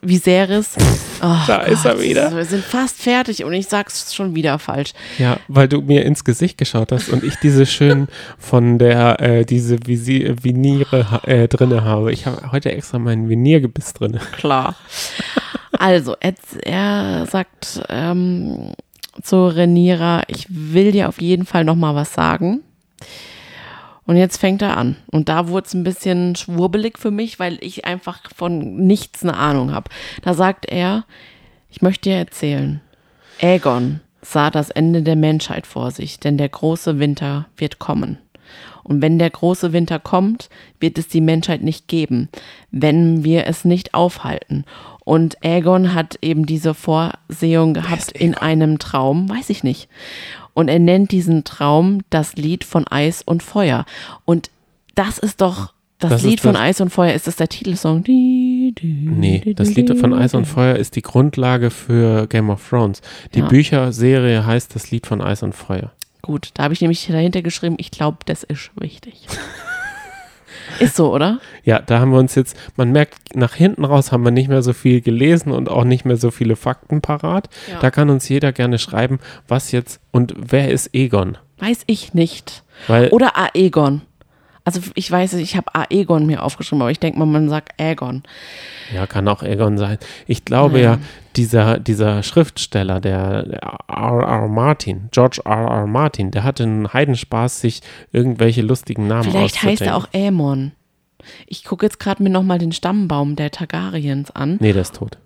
Viserys. 0.00 0.76
Oh 1.20 1.36
Da 1.46 1.62
ist 1.62 1.84
er 1.84 2.00
wieder. 2.00 2.34
Wir 2.34 2.44
sind 2.44 2.64
fast 2.64 3.02
fertig 3.02 3.44
und 3.44 3.52
ich 3.52 3.66
sag's 3.66 4.14
schon 4.14 4.34
wieder 4.34 4.58
falsch. 4.58 4.92
Ja, 5.18 5.38
weil 5.48 5.68
du 5.68 5.82
mir 5.82 6.04
ins 6.04 6.24
Gesicht 6.24 6.56
geschaut 6.56 6.92
hast 6.92 7.10
und 7.10 7.22
ich 7.24 7.36
diese 7.36 7.66
schön 7.66 8.08
von 8.38 8.78
der, 8.78 9.20
äh, 9.20 9.44
diese 9.44 9.86
Visi 9.86 10.34
Viniere 10.42 11.20
äh, 11.26 11.46
drinne 11.48 11.84
habe. 11.84 12.12
Ich 12.12 12.26
habe 12.26 12.52
heute 12.52 12.72
extra 12.72 12.98
meinen 12.98 13.28
Viniergebiss 13.28 13.92
drinne. 13.92 14.20
Klar. 14.32 14.76
Also, 15.72 16.16
er, 16.18 16.34
er 16.62 17.26
sagt 17.26 17.82
ähm, 17.88 18.72
zu 19.22 19.46
Renira, 19.46 20.22
ich 20.28 20.46
will 20.48 20.92
dir 20.92 21.08
auf 21.08 21.20
jeden 21.20 21.46
Fall 21.46 21.64
noch 21.64 21.76
mal 21.76 21.94
was 21.94 22.12
sagen. 22.12 22.62
Und 24.06 24.16
jetzt 24.16 24.38
fängt 24.38 24.62
er 24.62 24.76
an. 24.76 24.96
Und 25.10 25.28
da 25.28 25.48
wurde 25.48 25.66
es 25.66 25.74
ein 25.74 25.84
bisschen 25.84 26.34
schwurbelig 26.34 26.98
für 26.98 27.10
mich, 27.10 27.38
weil 27.38 27.58
ich 27.60 27.84
einfach 27.84 28.20
von 28.34 28.76
nichts 28.86 29.22
eine 29.22 29.36
Ahnung 29.36 29.72
habe. 29.72 29.90
Da 30.22 30.32
sagt 30.32 30.64
er, 30.66 31.04
ich 31.68 31.82
möchte 31.82 32.08
dir 32.08 32.16
erzählen, 32.16 32.80
Aegon 33.40 34.00
sah 34.22 34.50
das 34.50 34.70
Ende 34.70 35.02
der 35.02 35.16
Menschheit 35.16 35.66
vor 35.66 35.90
sich, 35.90 36.18
denn 36.18 36.38
der 36.38 36.48
große 36.48 36.98
Winter 36.98 37.46
wird 37.56 37.78
kommen. 37.78 38.18
Und 38.88 39.02
wenn 39.02 39.18
der 39.18 39.30
große 39.30 39.72
Winter 39.72 39.98
kommt, 39.98 40.48
wird 40.80 40.98
es 40.98 41.06
die 41.08 41.20
Menschheit 41.20 41.62
nicht 41.62 41.86
geben, 41.88 42.28
wenn 42.70 43.22
wir 43.22 43.46
es 43.46 43.64
nicht 43.64 43.94
aufhalten. 43.94 44.64
Und 45.04 45.36
Aegon 45.44 45.94
hat 45.94 46.18
eben 46.22 46.46
diese 46.46 46.74
Vorsehung 46.74 47.74
gehabt 47.74 48.12
in 48.12 48.34
einem 48.34 48.78
Traum, 48.78 49.28
weiß 49.28 49.50
ich 49.50 49.62
nicht. 49.62 49.88
Und 50.54 50.68
er 50.68 50.78
nennt 50.78 51.12
diesen 51.12 51.44
Traum 51.44 52.00
das 52.10 52.34
Lied 52.36 52.64
von 52.64 52.86
Eis 52.88 53.22
und 53.22 53.42
Feuer. 53.42 53.84
Und 54.24 54.50
das 54.94 55.18
ist 55.18 55.40
doch, 55.40 55.72
das, 56.00 56.10
Das 56.10 56.22
Lied 56.24 56.40
von 56.40 56.54
das- 56.54 56.62
Eis 56.62 56.80
und 56.80 56.90
Feuer, 56.90 57.12
ist 57.14 57.26
das 57.26 57.36
der 57.36 57.48
Titelsong? 57.48 58.04
Nee, 58.06 59.54
das 59.56 59.74
Lied 59.74 59.96
von 59.98 60.12
Eis 60.14 60.34
und 60.34 60.44
Feuer 60.46 60.76
ist 60.76 60.96
die 60.96 61.02
Grundlage 61.02 61.70
für 61.70 62.26
Game 62.26 62.50
of 62.50 62.68
Thrones. 62.68 63.02
Die 63.34 63.40
Ja. 63.40 63.46
Bücherserie 63.48 64.44
heißt 64.46 64.74
das 64.74 64.90
Lied 64.90 65.06
von 65.06 65.20
Eis 65.20 65.42
und 65.42 65.54
Feuer. 65.54 65.92
Gut, 66.28 66.50
da 66.52 66.64
habe 66.64 66.74
ich 66.74 66.82
nämlich 66.82 67.06
dahinter 67.06 67.40
geschrieben, 67.40 67.76
ich 67.78 67.90
glaube, 67.90 68.18
das 68.26 68.42
ist 68.42 68.70
wichtig. 68.74 69.26
ist 70.78 70.94
so, 70.94 71.10
oder? 71.10 71.40
Ja, 71.64 71.78
da 71.78 72.00
haben 72.00 72.12
wir 72.12 72.18
uns 72.18 72.34
jetzt, 72.34 72.54
man 72.76 72.92
merkt, 72.92 73.34
nach 73.34 73.54
hinten 73.54 73.82
raus 73.82 74.12
haben 74.12 74.26
wir 74.26 74.30
nicht 74.30 74.50
mehr 74.50 74.60
so 74.60 74.74
viel 74.74 75.00
gelesen 75.00 75.52
und 75.52 75.70
auch 75.70 75.84
nicht 75.84 76.04
mehr 76.04 76.18
so 76.18 76.30
viele 76.30 76.54
Fakten 76.54 77.00
parat. 77.00 77.48
Ja. 77.70 77.78
Da 77.80 77.90
kann 77.90 78.10
uns 78.10 78.28
jeder 78.28 78.52
gerne 78.52 78.78
schreiben, 78.78 79.20
was 79.48 79.72
jetzt 79.72 80.02
und 80.10 80.34
wer 80.36 80.70
ist 80.70 80.94
Egon? 80.94 81.38
Weiß 81.60 81.84
ich 81.86 82.12
nicht. 82.12 82.62
Weil 82.88 83.08
Oder 83.08 83.32
Aegon. 83.34 84.02
Also 84.64 84.82
ich 84.96 85.10
weiß, 85.10 85.32
ich 85.32 85.56
habe 85.56 85.74
Aegon 85.74 86.26
mir 86.26 86.42
aufgeschrieben, 86.42 86.82
aber 86.82 86.90
ich 86.90 87.00
denke 87.00 87.18
mal, 87.18 87.24
man 87.24 87.48
sagt 87.48 87.80
Aegon. 87.80 88.22
Ja, 88.94 89.06
kann 89.06 89.26
auch 89.28 89.42
Egon 89.42 89.78
sein. 89.78 89.96
Ich 90.26 90.44
glaube 90.44 90.78
ja, 90.78 90.92
Ja. 90.92 90.98
Dieser, 91.38 91.78
dieser 91.78 92.22
Schriftsteller, 92.22 93.00
der 93.00 93.44
der 93.44 93.62
R. 93.86 94.22
R. 94.22 94.48
Martin, 94.48 95.08
George 95.12 95.40
R. 95.44 95.52
R. 95.52 95.86
Martin, 95.86 96.30
der 96.30 96.42
hatte 96.42 96.64
einen 96.64 96.92
Heidenspaß, 96.92 97.60
sich 97.60 97.80
irgendwelche 98.12 98.62
lustigen 98.62 99.06
Namen 99.06 99.30
Vielleicht 99.30 99.62
heißt 99.62 99.82
er 99.82 99.96
auch 99.96 100.08
Aemon. 100.12 100.72
Ich 101.46 101.64
gucke 101.64 101.86
jetzt 101.86 102.00
gerade 102.00 102.22
mir 102.22 102.30
nochmal 102.30 102.58
den 102.58 102.72
Stammbaum 102.72 103.36
der 103.36 103.50
Targaryens 103.50 104.30
an. 104.32 104.56
Nee, 104.60 104.72
der 104.72 104.82
ist 104.82 104.96
tot. 104.96 105.18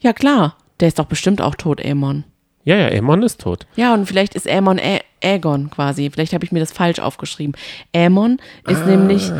Ja 0.00 0.12
klar, 0.12 0.56
der 0.80 0.88
ist 0.88 0.98
doch 0.98 1.06
bestimmt 1.06 1.40
auch 1.40 1.54
tot, 1.54 1.84
Aemon. 1.84 2.24
Ja, 2.64 2.76
ja, 2.76 2.88
Aemon 2.88 3.22
ist 3.22 3.40
tot. 3.40 3.66
Ja, 3.76 3.94
und 3.94 4.06
vielleicht 4.06 4.34
ist 4.34 4.48
Aemon 4.48 4.78
Ä 4.78 5.00
Aegon 5.22 5.70
quasi. 5.70 6.10
Vielleicht 6.10 6.34
habe 6.34 6.44
ich 6.44 6.52
mir 6.52 6.60
das 6.60 6.72
falsch 6.72 6.98
aufgeschrieben. 6.98 7.54
Aemon 7.94 8.38
ist 8.68 8.86
nämlich 8.86 9.30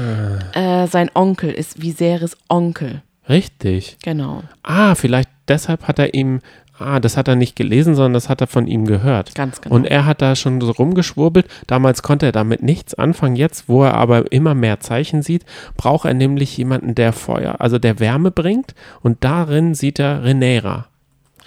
äh, 0.55 0.87
sein 0.87 1.11
Onkel, 1.15 1.51
ist 1.51 1.83
Viserys 1.83 2.37
Onkel. 2.49 3.03
Richtig. 3.29 3.99
Genau. 4.03 4.43
Ah, 4.63 4.95
vielleicht 4.95 5.29
deshalb 5.49 5.85
hat 5.89 5.99
er 5.99 6.15
ihm, 6.15 6.41
ah, 6.79 7.01
das 7.01 7.17
hat 7.17 7.29
er 7.29 7.37
nicht 7.37 7.57
gelesen, 7.57 7.95
sondern 7.95 8.15
das 8.15 8.29
hat 8.29 8.41
er 8.41 8.47
von 8.47 8.67
ihm 8.67 8.87
gehört. 8.87 9.35
Ganz 9.35 9.61
genau. 9.61 9.75
Und 9.75 9.87
er 9.87 10.05
hat 10.07 10.23
da 10.23 10.37
schon 10.37 10.61
so 10.61 10.71
rumgeschwurbelt. 10.71 11.47
Damals 11.67 12.03
konnte 12.03 12.27
er 12.27 12.33
damit 12.33 12.63
nichts 12.63 12.95
anfangen. 12.95 13.37
Jetzt, 13.37 13.69
wo 13.69 13.85
er 13.85 13.95
aber 13.95 14.31
immer 14.33 14.55
mehr 14.55 14.81
Zeichen 14.81 15.23
sieht, 15.23 15.45
braucht 15.77 16.05
er 16.05 16.15
nämlich 16.15 16.57
jemanden, 16.57 16.95
der 16.95 17.13
Feuer, 17.13 17.61
also 17.61 17.79
der 17.79 18.01
Wärme 18.01 18.31
bringt. 18.31 18.75
Und 19.01 19.25
darin 19.25 19.75
sieht 19.75 19.99
er 19.99 20.25
Renera. 20.25 20.87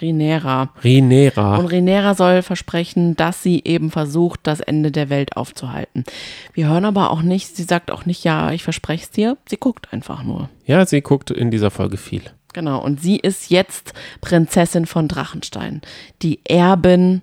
Rhaenyra. 0.00 0.70
Renera. 0.82 1.56
Und 1.56 1.66
Rhaenyra 1.66 2.14
soll 2.14 2.42
versprechen, 2.42 3.16
dass 3.16 3.42
sie 3.42 3.62
eben 3.64 3.90
versucht, 3.90 4.40
das 4.44 4.60
Ende 4.60 4.90
der 4.90 5.10
Welt 5.10 5.36
aufzuhalten. 5.36 6.04
Wir 6.52 6.68
hören 6.68 6.84
aber 6.84 7.10
auch 7.10 7.22
nicht, 7.22 7.56
sie 7.56 7.64
sagt 7.64 7.90
auch 7.90 8.06
nicht, 8.06 8.24
ja, 8.24 8.52
ich 8.52 8.62
verspreche 8.62 9.04
es 9.04 9.10
dir. 9.10 9.36
Sie 9.48 9.56
guckt 9.56 9.92
einfach 9.92 10.22
nur. 10.22 10.48
Ja, 10.66 10.84
sie 10.86 11.00
guckt 11.00 11.30
in 11.30 11.50
dieser 11.50 11.70
Folge 11.70 11.96
viel. 11.96 12.22
Genau, 12.52 12.82
und 12.82 13.00
sie 13.00 13.16
ist 13.16 13.50
jetzt 13.50 13.92
Prinzessin 14.20 14.86
von 14.86 15.06
Drachenstein, 15.06 15.82
die 16.22 16.40
Erbin 16.44 17.22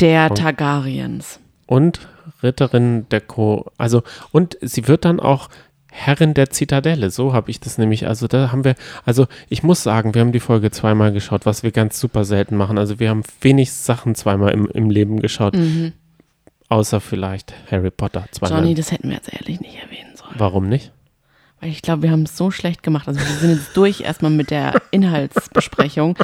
der 0.00 0.30
Targaryens. 0.30 1.40
Und 1.66 2.00
Ritterin 2.42 3.08
der 3.10 3.20
Co. 3.20 3.66
Also, 3.76 4.02
und 4.30 4.56
sie 4.60 4.88
wird 4.88 5.04
dann 5.04 5.20
auch 5.20 5.48
Herrin 5.90 6.34
der 6.34 6.50
Zitadelle. 6.50 7.10
So 7.10 7.32
habe 7.32 7.50
ich 7.50 7.60
das 7.60 7.78
nämlich. 7.78 8.06
Also, 8.06 8.26
da 8.26 8.52
haben 8.52 8.64
wir, 8.64 8.74
also 9.04 9.26
ich 9.48 9.62
muss 9.62 9.82
sagen, 9.82 10.14
wir 10.14 10.20
haben 10.20 10.32
die 10.32 10.40
Folge 10.40 10.70
zweimal 10.70 11.12
geschaut, 11.12 11.46
was 11.46 11.62
wir 11.62 11.72
ganz 11.72 11.98
super 11.98 12.24
selten 12.24 12.56
machen. 12.56 12.78
Also, 12.78 12.98
wir 12.98 13.10
haben 13.10 13.22
wenig 13.40 13.72
Sachen 13.72 14.14
zweimal 14.14 14.52
im, 14.52 14.66
im 14.66 14.90
Leben 14.90 15.20
geschaut. 15.20 15.56
Außer 16.68 17.00
vielleicht 17.00 17.54
Harry 17.70 17.90
Potter 17.90 18.26
zweimal. 18.32 18.60
Johnny, 18.60 18.74
das 18.74 18.90
hätten 18.90 19.08
wir 19.08 19.16
jetzt 19.16 19.32
ehrlich 19.32 19.60
nicht 19.60 19.76
erwähnen 19.76 20.16
sollen. 20.16 20.34
Warum 20.36 20.68
nicht? 20.68 20.92
Weil 21.60 21.70
ich 21.70 21.80
glaube, 21.80 22.02
wir 22.02 22.10
haben 22.10 22.24
es 22.24 22.36
so 22.36 22.50
schlecht 22.50 22.82
gemacht. 22.82 23.08
Also 23.08 23.20
wir 23.20 23.26
sind 23.26 23.50
jetzt 23.50 23.76
durch 23.76 24.00
erstmal 24.00 24.30
mit 24.30 24.50
der 24.50 24.74
Inhaltsbesprechung, 24.90 26.18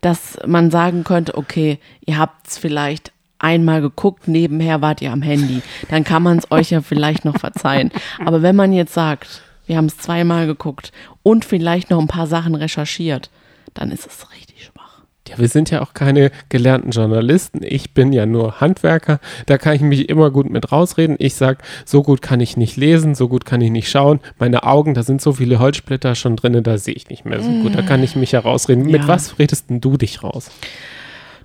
dass 0.00 0.38
man 0.46 0.70
sagen 0.70 1.04
könnte, 1.04 1.36
okay, 1.36 1.78
ihr 2.04 2.18
habt 2.18 2.48
es 2.48 2.58
vielleicht 2.58 3.11
einmal 3.42 3.80
geguckt, 3.82 4.28
nebenher 4.28 4.80
wart 4.80 5.02
ihr 5.02 5.12
am 5.12 5.22
Handy. 5.22 5.60
Dann 5.90 6.04
kann 6.04 6.22
man 6.22 6.38
es 6.38 6.50
euch 6.50 6.70
ja 6.70 6.80
vielleicht 6.80 7.24
noch 7.24 7.38
verzeihen. 7.38 7.90
Aber 8.24 8.42
wenn 8.42 8.56
man 8.56 8.72
jetzt 8.72 8.94
sagt, 8.94 9.42
wir 9.66 9.76
haben 9.76 9.86
es 9.86 9.98
zweimal 9.98 10.46
geguckt 10.46 10.92
und 11.22 11.44
vielleicht 11.44 11.90
noch 11.90 12.00
ein 12.00 12.08
paar 12.08 12.26
Sachen 12.26 12.54
recherchiert, 12.54 13.30
dann 13.74 13.90
ist 13.90 14.06
es 14.06 14.30
richtig 14.32 14.64
schwach. 14.64 15.02
Ja, 15.28 15.38
wir 15.38 15.48
sind 15.48 15.70
ja 15.70 15.80
auch 15.82 15.94
keine 15.94 16.30
gelernten 16.48 16.90
Journalisten. 16.90 17.60
Ich 17.62 17.94
bin 17.94 18.12
ja 18.12 18.26
nur 18.26 18.60
Handwerker. 18.60 19.18
Da 19.46 19.56
kann 19.56 19.74
ich 19.76 19.80
mich 19.80 20.08
immer 20.08 20.30
gut 20.30 20.50
mit 20.50 20.72
rausreden. 20.72 21.16
Ich 21.20 21.36
sag, 21.36 21.62
so 21.86 22.02
gut 22.02 22.22
kann 22.22 22.40
ich 22.40 22.56
nicht 22.56 22.76
lesen, 22.76 23.14
so 23.14 23.28
gut 23.28 23.44
kann 23.46 23.60
ich 23.60 23.70
nicht 23.70 23.88
schauen. 23.88 24.20
Meine 24.38 24.64
Augen, 24.64 24.94
da 24.94 25.02
sind 25.04 25.22
so 25.22 25.32
viele 25.32 25.58
Holzsplitter 25.58 26.16
schon 26.16 26.36
drin, 26.36 26.60
da 26.62 26.76
sehe 26.76 26.94
ich 26.94 27.08
nicht 27.08 27.24
mehr 27.24 27.40
so 27.40 27.48
gut. 27.62 27.74
Da 27.74 27.82
kann 27.82 28.02
ich 28.02 28.14
mich 28.16 28.32
herausreden. 28.32 28.84
Mit 28.84 29.02
Ja. 29.02 29.08
was 29.08 29.38
redest 29.38 29.70
denn 29.70 29.80
du 29.80 29.96
dich 29.96 30.22
raus? 30.24 30.50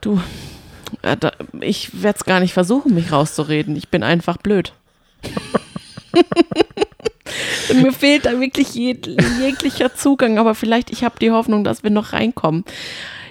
Du, 0.02 0.20
ich 1.62 2.02
werde 2.02 2.18
es 2.18 2.26
gar 2.26 2.40
nicht 2.40 2.54
versuchen, 2.54 2.94
mich 2.94 3.12
rauszureden. 3.12 3.76
Ich 3.76 3.90
bin 3.90 4.04
einfach 4.04 4.38
blöd. 4.38 4.74
Und 7.70 7.82
mir 7.82 7.92
fehlt 7.92 8.26
da 8.26 8.40
wirklich 8.40 8.76
jeg 8.76 9.08
jeglicher 9.42 9.94
Zugang, 9.96 10.38
aber 10.38 10.56
vielleicht, 10.56 10.90
ich 10.92 11.04
habe 11.04 11.20
die 11.20 11.32
Hoffnung, 11.32 11.64
dass 11.64 11.84
wir 11.84 11.92
noch 11.92 12.14
reinkommen. 12.14 12.64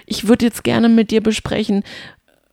Ich 0.05 0.27
würde 0.27 0.45
jetzt 0.45 0.63
gerne 0.63 0.89
mit 0.89 1.11
dir 1.11 1.21
besprechen 1.21 1.83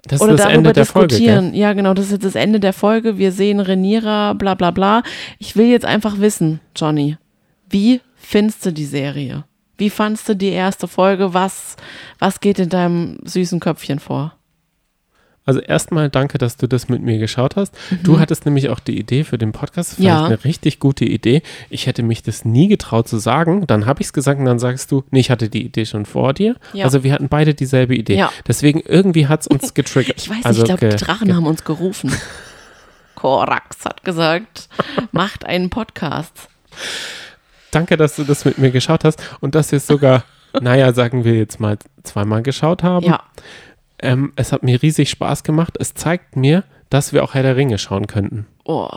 Das 0.08 0.20
oder 0.20 0.32
ist 0.32 0.38
das 0.38 0.46
darüber 0.46 0.58
Ende 0.58 0.72
der 0.72 0.86
Folge. 0.86 1.08
diskutieren. 1.08 1.52
Gell? 1.52 1.60
ja, 1.60 1.72
genau, 1.72 1.94
das 1.94 2.06
ist 2.06 2.12
jetzt 2.12 2.24
das 2.24 2.34
Ende 2.34 2.60
der 2.60 2.72
Folge. 2.72 3.18
Wir 3.18 3.32
sehen 3.32 3.60
Renira, 3.60 4.32
bla 4.32 4.54
bla 4.54 4.70
bla. 4.70 5.02
Ich 5.38 5.56
will 5.56 5.66
jetzt 5.66 5.84
einfach 5.84 6.18
wissen, 6.18 6.60
Johnny, 6.74 7.16
wie 7.68 8.00
findest 8.16 8.66
du 8.66 8.72
die 8.72 8.86
Serie? 8.86 9.44
Wie 9.76 9.90
fandst 9.90 10.28
du 10.28 10.36
die 10.36 10.50
erste 10.50 10.86
Folge? 10.86 11.34
Was, 11.34 11.76
was 12.18 12.40
geht 12.40 12.58
in 12.58 12.68
deinem 12.68 13.18
süßen 13.24 13.60
Köpfchen 13.60 13.98
vor? 13.98 14.34
Also 15.46 15.60
erstmal 15.60 16.08
danke, 16.08 16.38
dass 16.38 16.56
du 16.56 16.66
das 16.66 16.88
mit 16.88 17.02
mir 17.02 17.18
geschaut 17.18 17.56
hast. 17.56 17.76
Du 18.02 18.18
hattest 18.18 18.46
nämlich 18.46 18.70
auch 18.70 18.80
die 18.80 18.98
Idee 18.98 19.24
für 19.24 19.36
den 19.36 19.52
Podcast. 19.52 19.90
Fand 19.94 20.00
Mhm. 20.00 20.06
Ja. 20.06 20.20
ich 20.20 20.26
eine 20.26 20.44
richtig 20.44 20.78
gute 20.80 21.04
Idee. 21.04 21.42
Ich 21.68 21.86
hätte 21.86 22.02
mich 22.02 22.22
das 22.22 22.44
nie 22.46 22.66
getraut 22.68 23.08
zu 23.08 23.18
sagen. 23.18 23.66
Dann 23.66 23.84
habe 23.84 24.00
ich 24.00 24.06
es 24.06 24.12
gesagt 24.14 24.38
und 24.40 24.46
dann 24.46 24.58
sagst 24.58 24.90
du, 24.90 25.04
nee, 25.10 25.20
ich 25.20 25.30
hatte 25.30 25.50
die 25.50 25.62
Idee 25.64 25.84
schon 25.84 26.06
vor 26.06 26.32
dir. 26.32 26.56
Ja. 26.72 26.84
Also 26.86 27.04
wir 27.04 27.12
hatten 27.12 27.28
beide 27.28 27.52
dieselbe 27.54 27.94
Idee. 27.94 28.16
Ja. 28.16 28.32
Deswegen 28.48 28.80
irgendwie 28.80 29.26
hat 29.26 29.42
es 29.42 29.46
uns 29.46 29.74
getriggert. 29.74 30.16
Ich 30.18 30.30
weiß 30.30 30.36
nicht, 30.38 30.46
also 30.46 30.62
ich 30.62 30.68
glaube, 30.68 30.88
Drachen 30.96 31.36
haben 31.36 31.46
uns 31.46 31.62
gerufen. 31.64 32.10
Korax 33.14 33.84
hat 33.84 34.02
gesagt, 34.04 34.68
macht 35.12 35.44
einen 35.44 35.70
Podcast. 35.70 36.48
Danke, 37.70 37.96
dass 37.96 38.16
du 38.16 38.24
das 38.24 38.44
mit 38.44 38.58
mir 38.58 38.70
geschaut 38.70 39.04
hast 39.04 39.22
und 39.40 39.54
dass 39.54 39.72
wir 39.72 39.76
es 39.78 39.86
sogar, 39.86 40.24
naja, 40.60 40.92
sagen 40.92 41.24
wir 41.24 41.34
jetzt 41.34 41.58
mal 41.60 41.78
zweimal 42.02 42.42
geschaut 42.42 42.82
haben. 42.82 43.04
Ja, 43.06 43.22
Ähm, 44.00 44.32
es 44.36 44.52
hat 44.52 44.62
mir 44.62 44.82
riesig 44.82 45.10
Spaß 45.10 45.42
gemacht. 45.44 45.74
Es 45.78 45.94
zeigt 45.94 46.36
mir, 46.36 46.64
dass 46.90 47.12
wir 47.12 47.22
auch 47.24 47.34
Herr 47.34 47.42
der 47.42 47.56
Ringe 47.56 47.78
schauen 47.78 48.06
könnten. 48.06 48.46
oh, 48.64 48.88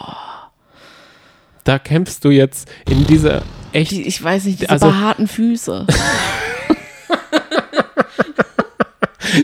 Da 1.63 1.79
kämpfst 1.79 2.23
du 2.25 2.29
jetzt 2.29 2.69
in 2.89 3.05
dieser 3.05 3.41
echt 3.73 3.91
die, 3.91 4.07
ich 4.07 4.21
weiß 4.23 4.45
nicht, 4.45 4.61
diese 4.61 4.69
Also- 4.69 4.87
behaarten 4.87 5.27
Füße. 5.27 5.85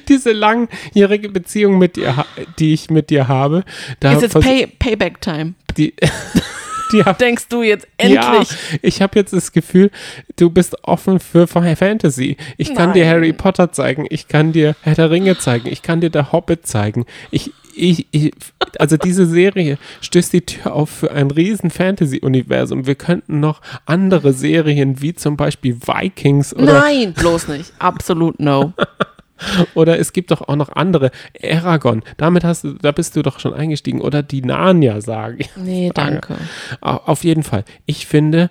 diese 0.08 0.32
langjährige 0.32 1.30
Beziehung 1.30 1.78
mit 1.78 1.96
dir, 1.98 2.26
die 2.60 2.74
ich 2.74 2.90
mit 2.90 3.10
dir 3.10 3.28
habe, 3.28 3.64
da 4.00 4.14
Ist 4.14 4.22
jetzt 4.22 4.40
Pay, 4.40 4.68
Payback-Time. 4.68 5.54
die, 5.78 5.94
die 5.96 5.96
hab, 7.02 7.18
Denkst 7.18 7.48
du 7.50 7.64
jetzt 7.64 7.88
endlich? 7.98 8.22
Ja, 8.22 8.44
ich 8.82 9.02
habe 9.02 9.18
jetzt 9.20 9.34
das 9.34 9.52
Gefühl, 9.52 9.92
du 10.36 10.50
bist 10.50 10.76
offen 10.84 11.20
für 11.20 11.48
Fa- 11.48 11.76
Fantasy. 11.76 12.38
Ich 12.58 12.74
kann 12.76 12.94
dir 12.94 13.06
Nein. 13.06 13.14
Harry 13.16 13.34
Potter 13.34 13.72
zeigen, 13.72 14.06
ich 14.10 14.28
kann 14.28 14.52
dir 14.54 14.76
Herr 14.82 14.96
der 14.96 15.10
Ringe 15.12 15.38
zeigen, 15.38 15.68
ich 15.70 15.82
kann 15.82 16.02
dir 16.02 16.10
der 16.10 16.32
Hobbit 16.32 16.68
zeigen. 16.68 17.06
Ich, 17.32 17.52
ich, 17.76 18.08
ich, 18.12 18.32
also 18.78 18.98
diese 18.98 19.26
Serie 19.26 19.78
stößt 20.02 20.34
die 20.34 20.42
Tür 20.42 20.74
auf 20.74 20.90
für 20.90 21.12
ein 21.12 21.32
riesen 21.32 21.72
Fantasy-Universum. 21.72 22.86
Wir 22.86 22.96
könnten 22.96 23.40
noch 23.40 23.62
andere 23.86 24.34
Serien 24.34 25.02
wie 25.02 25.14
zum 25.16 25.38
Beispiel 25.38 25.78
Vikings 25.82 26.54
oder 26.56 26.80
Nein, 26.82 27.14
bloß 27.14 27.48
nicht. 27.48 27.74
Absolut 27.80 28.40
no. 28.40 28.74
Oder 29.74 30.00
es 30.00 30.14
gibt 30.14 30.32
doch 30.32 30.42
auch 30.42 30.56
noch 30.56 30.70
andere. 30.70 31.12
Aragon, 31.42 32.04
damit 32.18 32.44
hast 32.44 32.64
du, 32.64 32.74
da 32.74 32.92
bist 32.92 33.16
du 33.16 33.22
doch 33.22 33.40
schon 33.40 33.54
eingestiegen. 33.54 34.02
Oder 34.02 34.24
die 34.24 34.42
Narnia 34.42 35.02
sagen. 35.02 35.40
Nee, 35.56 35.92
danke. 35.94 36.38
Auf 36.82 37.24
jeden 37.24 37.44
Fall. 37.44 37.64
Ich 37.86 38.06
finde, 38.06 38.50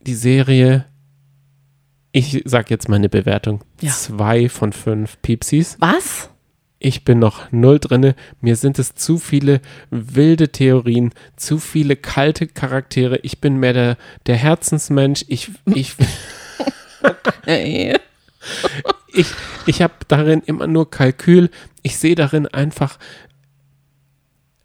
die 0.00 0.14
Serie, 0.14 0.84
ich 2.12 2.42
sag 2.44 2.70
jetzt 2.70 2.88
meine 2.88 3.08
Bewertung. 3.08 3.60
Ja. 3.80 3.90
Zwei 3.90 4.48
von 4.48 4.72
fünf 4.72 5.20
Piepsis. 5.22 5.76
Was? 5.80 6.30
Ich 6.78 7.04
bin 7.04 7.18
noch 7.18 7.50
null 7.50 7.78
drinne. 7.78 8.14
Mir 8.42 8.56
sind 8.56 8.78
es 8.78 8.94
zu 8.94 9.18
viele 9.18 9.62
wilde 9.90 10.50
Theorien, 10.50 11.12
zu 11.34 11.58
viele 11.58 11.96
kalte 11.96 12.46
Charaktere. 12.46 13.18
Ich 13.22 13.40
bin 13.40 13.56
mehr 13.56 13.72
der, 13.72 13.96
der 14.26 14.36
Herzensmensch. 14.36 15.24
Ich, 15.28 15.50
ich, 15.64 15.94
Ey. 17.46 17.94
Ich, 19.08 19.26
ich 19.66 19.82
habe 19.82 19.94
darin 20.08 20.42
immer 20.44 20.66
nur 20.66 20.90
Kalkül. 20.90 21.50
Ich 21.82 21.98
sehe 21.98 22.14
darin 22.14 22.46
einfach, 22.46 22.98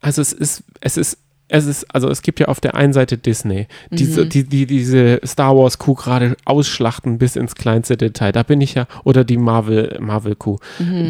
also 0.02 0.22
es 0.22 0.34
ist, 0.34 0.64
es 0.82 0.98
ist 0.98 1.18
es 1.50 1.66
ist, 1.66 1.96
also 1.96 2.10
es 2.10 2.22
gibt 2.22 2.40
ja 2.40 2.48
auf 2.48 2.60
der 2.60 2.76
einen 2.76 2.94
Seite 2.94 3.18
Disney, 3.18 3.68
diese, 3.90 4.28
die, 4.28 4.44
die, 4.44 4.68
diese 4.68 5.20
Star 5.26 5.58
Wars 5.58 5.80
Kuh 5.80 5.96
gerade 5.96 6.38
ausschlachten 6.46 7.18
bis 7.18 7.36
ins 7.36 7.56
kleinste 7.56 7.98
Detail. 7.98 8.32
Da 8.32 8.44
bin 8.44 8.62
ich 8.62 8.76
ja, 8.76 8.86
oder 9.04 9.24
die 9.24 9.38
Marvel, 9.38 9.98
Marvel 10.00 10.36
Kuh. 10.36 10.60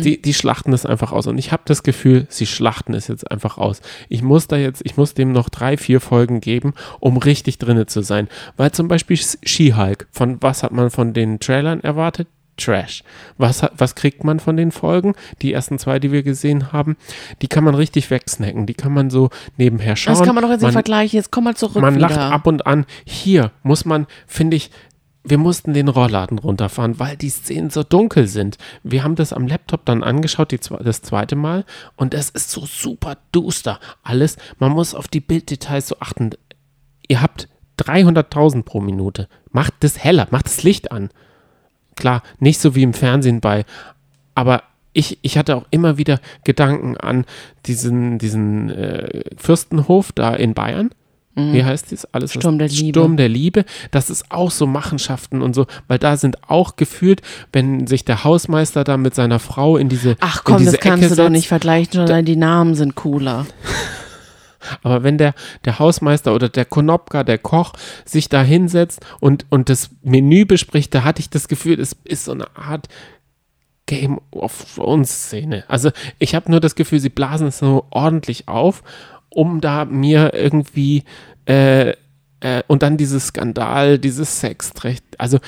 Die, 0.02 0.22
die 0.22 0.34
schlachten 0.34 0.72
das 0.72 0.86
einfach 0.86 1.12
aus. 1.12 1.28
Und 1.28 1.38
ich 1.38 1.52
habe 1.52 1.64
das 1.66 1.84
Gefühl, 1.84 2.26
sie 2.30 2.46
schlachten 2.46 2.94
es 2.94 3.10
jetzt 3.10 3.30
einfach 3.30 3.58
aus. 3.58 3.82
Ich 4.08 4.24
muss 4.24 4.48
da 4.48 4.56
jetzt, 4.56 4.82
ich 4.86 4.96
muss 4.96 5.14
dem 5.14 5.34
noch 5.34 5.50
drei, 5.50 5.76
vier 5.76 6.00
Folgen 6.00 6.40
geben, 6.40 6.74
um 7.02 7.18
richtig 7.18 7.58
drinne 7.58 7.86
zu 7.86 8.02
sein. 8.02 8.30
Weil 8.56 8.72
zum 8.72 8.88
Beispiel 8.88 9.18
She-Hulk, 9.18 10.08
von 10.12 10.42
was 10.42 10.64
hat 10.64 10.72
man 10.72 10.90
von 10.90 11.14
den 11.14 11.42
Trailern 11.42 11.82
erwartet? 11.82 12.30
Trash. 12.60 13.04
Was, 13.38 13.66
was 13.78 13.96
kriegt 13.96 14.24
man 14.24 14.40
von 14.40 14.58
den 14.58 14.72
Folgen? 14.72 15.14
Die 15.42 15.54
ersten 15.54 15.80
zwei, 15.80 16.00
die 16.00 16.12
wir 16.12 16.24
gesehen 16.24 16.72
haben, 16.72 16.98
die 17.42 17.48
kann 17.48 17.64
man 17.64 17.76
richtig 17.76 18.10
wegsnacken. 18.12 18.66
Die 18.66 18.74
kann 18.76 18.94
man 18.94 19.10
so 19.10 19.30
nebenher 19.58 19.96
schauen. 19.96 20.16
Das 20.16 20.26
kann 20.26 20.36
man 20.36 20.44
doch 20.44 20.52
jetzt 20.52 20.60
nicht 20.62 20.68
Man- 20.68 20.74
vergleichen. 20.74 21.18
Jetzt 21.18 21.32
komm 21.32 21.46
mal 21.46 21.56
zurück 21.56 21.82
man 21.82 21.96
wieder. 21.96 22.08
lacht 22.10 22.20
ab 22.20 22.48
und 22.48 22.68
an. 22.68 22.86
Hier 23.06 23.52
muss 23.64 23.86
man, 23.86 24.06
finde 24.28 24.58
ich, 24.58 24.72
wir 25.24 25.38
mussten 25.38 25.74
den 25.74 25.90
Rollladen 25.90 26.40
runterfahren, 26.40 26.98
weil 26.98 27.18
die 27.18 27.30
Szenen 27.30 27.70
so 27.70 27.84
dunkel 27.84 28.28
sind. 28.28 28.58
Wir 28.84 29.04
haben 29.04 29.16
das 29.16 29.34
am 29.34 29.48
Laptop 29.48 29.86
dann 29.86 30.02
angeschaut, 30.02 30.52
die, 30.52 30.60
das 30.82 31.02
zweite 31.02 31.36
Mal, 31.36 31.66
und 31.98 32.14
es 32.14 32.30
ist 32.30 32.50
so 32.52 32.66
super 32.66 33.18
duster. 33.34 33.80
Alles, 34.02 34.38
man 34.60 34.72
muss 34.72 34.96
auf 34.96 35.08
die 35.10 35.20
Bilddetails 35.20 35.90
so 35.90 35.98
achten. 36.00 36.32
Ihr 37.08 37.22
habt 37.22 37.50
300.000 37.80 38.64
pro 38.64 38.80
Minute. 38.82 39.28
Macht 39.52 39.74
das 39.82 40.00
heller, 40.04 40.28
macht 40.32 40.46
das 40.46 40.64
Licht 40.64 40.92
an. 40.92 41.10
Klar, 42.00 42.24
nicht 42.40 42.60
so 42.60 42.74
wie 42.76 42.84
im 42.84 42.94
Fernsehen 42.94 43.42
bei, 43.42 43.66
aber 44.34 44.64
ich, 44.94 45.20
ich 45.22 45.38
hatte 45.38 45.56
auch 45.56 45.66
immer 45.70 45.98
wieder 45.98 46.20
Gedanken 46.44 46.98
an 46.98 47.26
diesen, 47.68 48.18
diesen 48.18 48.70
äh, 48.72 49.22
Fürstenhof 49.38 50.12
da 50.14 50.34
in 50.34 50.54
Bayern. 50.56 50.90
Wie 51.36 51.64
heißt 51.64 51.94
das? 51.94 52.06
Alles 52.14 52.36
Mhm. 52.36 52.42
Sturm 52.42 52.60
der 52.60 52.68
Liebe. 52.68 53.00
Sturm 53.00 53.16
der 53.16 53.30
Liebe. 53.30 53.64
Das 53.92 54.10
ist 54.10 54.30
auch 54.30 54.52
so 54.52 54.68
Machenschaften 54.68 55.42
und 55.42 55.54
so, 55.56 55.68
weil 55.88 55.98
da 55.98 56.18
sind 56.18 56.50
auch 56.50 56.76
gefühlt, 56.76 57.22
wenn 57.54 57.88
sich 57.88 58.04
der 58.04 58.26
Hausmeister 58.26 58.84
da 58.84 58.98
mit 58.98 59.16
seiner 59.16 59.40
Frau 59.40 59.78
in 59.78 59.88
diese 59.88 60.18
Ach 60.20 60.44
komm, 60.44 60.58
diese 60.58 60.72
das 60.72 60.82
kannst 60.82 61.04
Ecke 61.04 61.10
du 61.10 61.16
doch 61.16 61.24
setzt, 61.26 61.32
nicht 61.32 61.48
vergleichen, 61.48 61.94
sondern 61.94 62.26
die 62.26 62.36
Namen 62.36 62.76
sind 62.76 62.96
cooler. 62.96 63.46
Aber 64.84 65.04
wenn 65.04 65.18
der, 65.18 65.34
der 65.66 65.80
Hausmeister 65.80 66.34
oder 66.34 66.50
der 66.50 66.66
Konopka, 66.66 67.24
der 67.24 67.38
Koch, 67.38 67.74
sich 68.06 68.30
da 68.30 68.42
hinsetzt 68.42 69.06
und, 69.20 69.46
und 69.50 69.70
das 69.70 69.90
Menü 70.04 70.46
bespricht, 70.46 70.94
da 70.94 71.04
hatte 71.04 71.22
ich 71.22 71.30
das 71.30 71.48
Gefühl, 71.48 71.80
es 71.80 71.96
ist 72.04 72.26
so 72.26 72.32
eine 72.32 72.56
Art 72.56 72.88
Game 73.86 74.20
of 74.32 74.76
Thrones 74.76 75.10
Szene. 75.10 75.64
Also 75.68 75.92
ich 76.20 76.36
habe 76.36 76.52
nur 76.52 76.60
das 76.60 76.76
Gefühl, 76.76 77.00
sie 77.00 77.10
blasen 77.10 77.48
es 77.48 77.60
so 77.60 77.86
ordentlich 77.90 78.48
auf, 78.48 78.84
um 79.30 79.62
da 79.62 79.86
mir 79.86 80.34
irgendwie 80.34 81.04
äh, 81.48 81.94
äh, 82.42 82.64
und 82.68 82.84
dann 82.84 82.98
dieses 82.98 83.28
Skandal, 83.28 83.98
dieses 83.98 84.40
Sexrecht, 84.40 85.04
also 85.18 85.40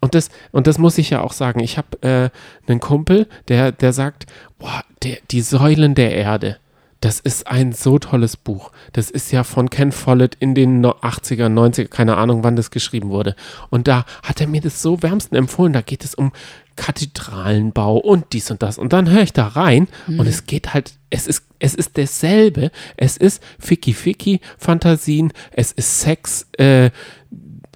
und 0.00 0.14
das, 0.14 0.30
und 0.52 0.66
das 0.66 0.78
muss 0.78 0.98
ich 0.98 1.10
ja 1.10 1.22
auch 1.22 1.32
sagen. 1.32 1.60
Ich 1.60 1.78
habe 1.78 2.02
äh, 2.02 2.30
einen 2.68 2.80
Kumpel, 2.80 3.26
der, 3.48 3.72
der 3.72 3.92
sagt, 3.92 4.26
boah, 4.58 4.84
der, 5.02 5.18
die 5.30 5.40
Säulen 5.40 5.94
der 5.94 6.14
Erde, 6.14 6.58
das 7.00 7.20
ist 7.20 7.46
ein 7.46 7.72
so 7.72 7.98
tolles 7.98 8.36
Buch. 8.36 8.72
Das 8.92 9.10
ist 9.10 9.30
ja 9.30 9.44
von 9.44 9.68
Ken 9.70 9.92
Follett 9.92 10.34
in 10.40 10.54
den 10.54 10.80
no- 10.80 10.96
80er, 11.02 11.46
90er, 11.48 11.88
keine 11.88 12.16
Ahnung, 12.16 12.42
wann 12.42 12.56
das 12.56 12.70
geschrieben 12.70 13.10
wurde. 13.10 13.36
Und 13.68 13.86
da 13.86 14.04
hat 14.22 14.40
er 14.40 14.46
mir 14.46 14.60
das 14.62 14.80
so 14.80 15.02
wärmsten 15.02 15.36
empfohlen. 15.36 15.72
Da 15.74 15.82
geht 15.82 16.04
es 16.04 16.14
um 16.14 16.32
Kathedralenbau 16.76 17.98
und 17.98 18.32
dies 18.32 18.50
und 18.50 18.62
das. 18.62 18.78
Und 18.78 18.92
dann 18.92 19.10
höre 19.10 19.22
ich 19.22 19.32
da 19.32 19.46
rein 19.48 19.88
und 20.06 20.26
es 20.26 20.46
geht 20.46 20.72
halt, 20.74 20.94
es 21.10 21.26
ist, 21.26 21.44
es 21.58 21.74
ist 21.74 21.96
dasselbe. 21.98 22.70
Es 22.96 23.16
ist 23.16 23.42
Ficky-Ficky-Fantasien, 23.58 25.32
es 25.52 25.72
ist 25.72 26.00
Sex, 26.00 26.46
äh, 26.58 26.90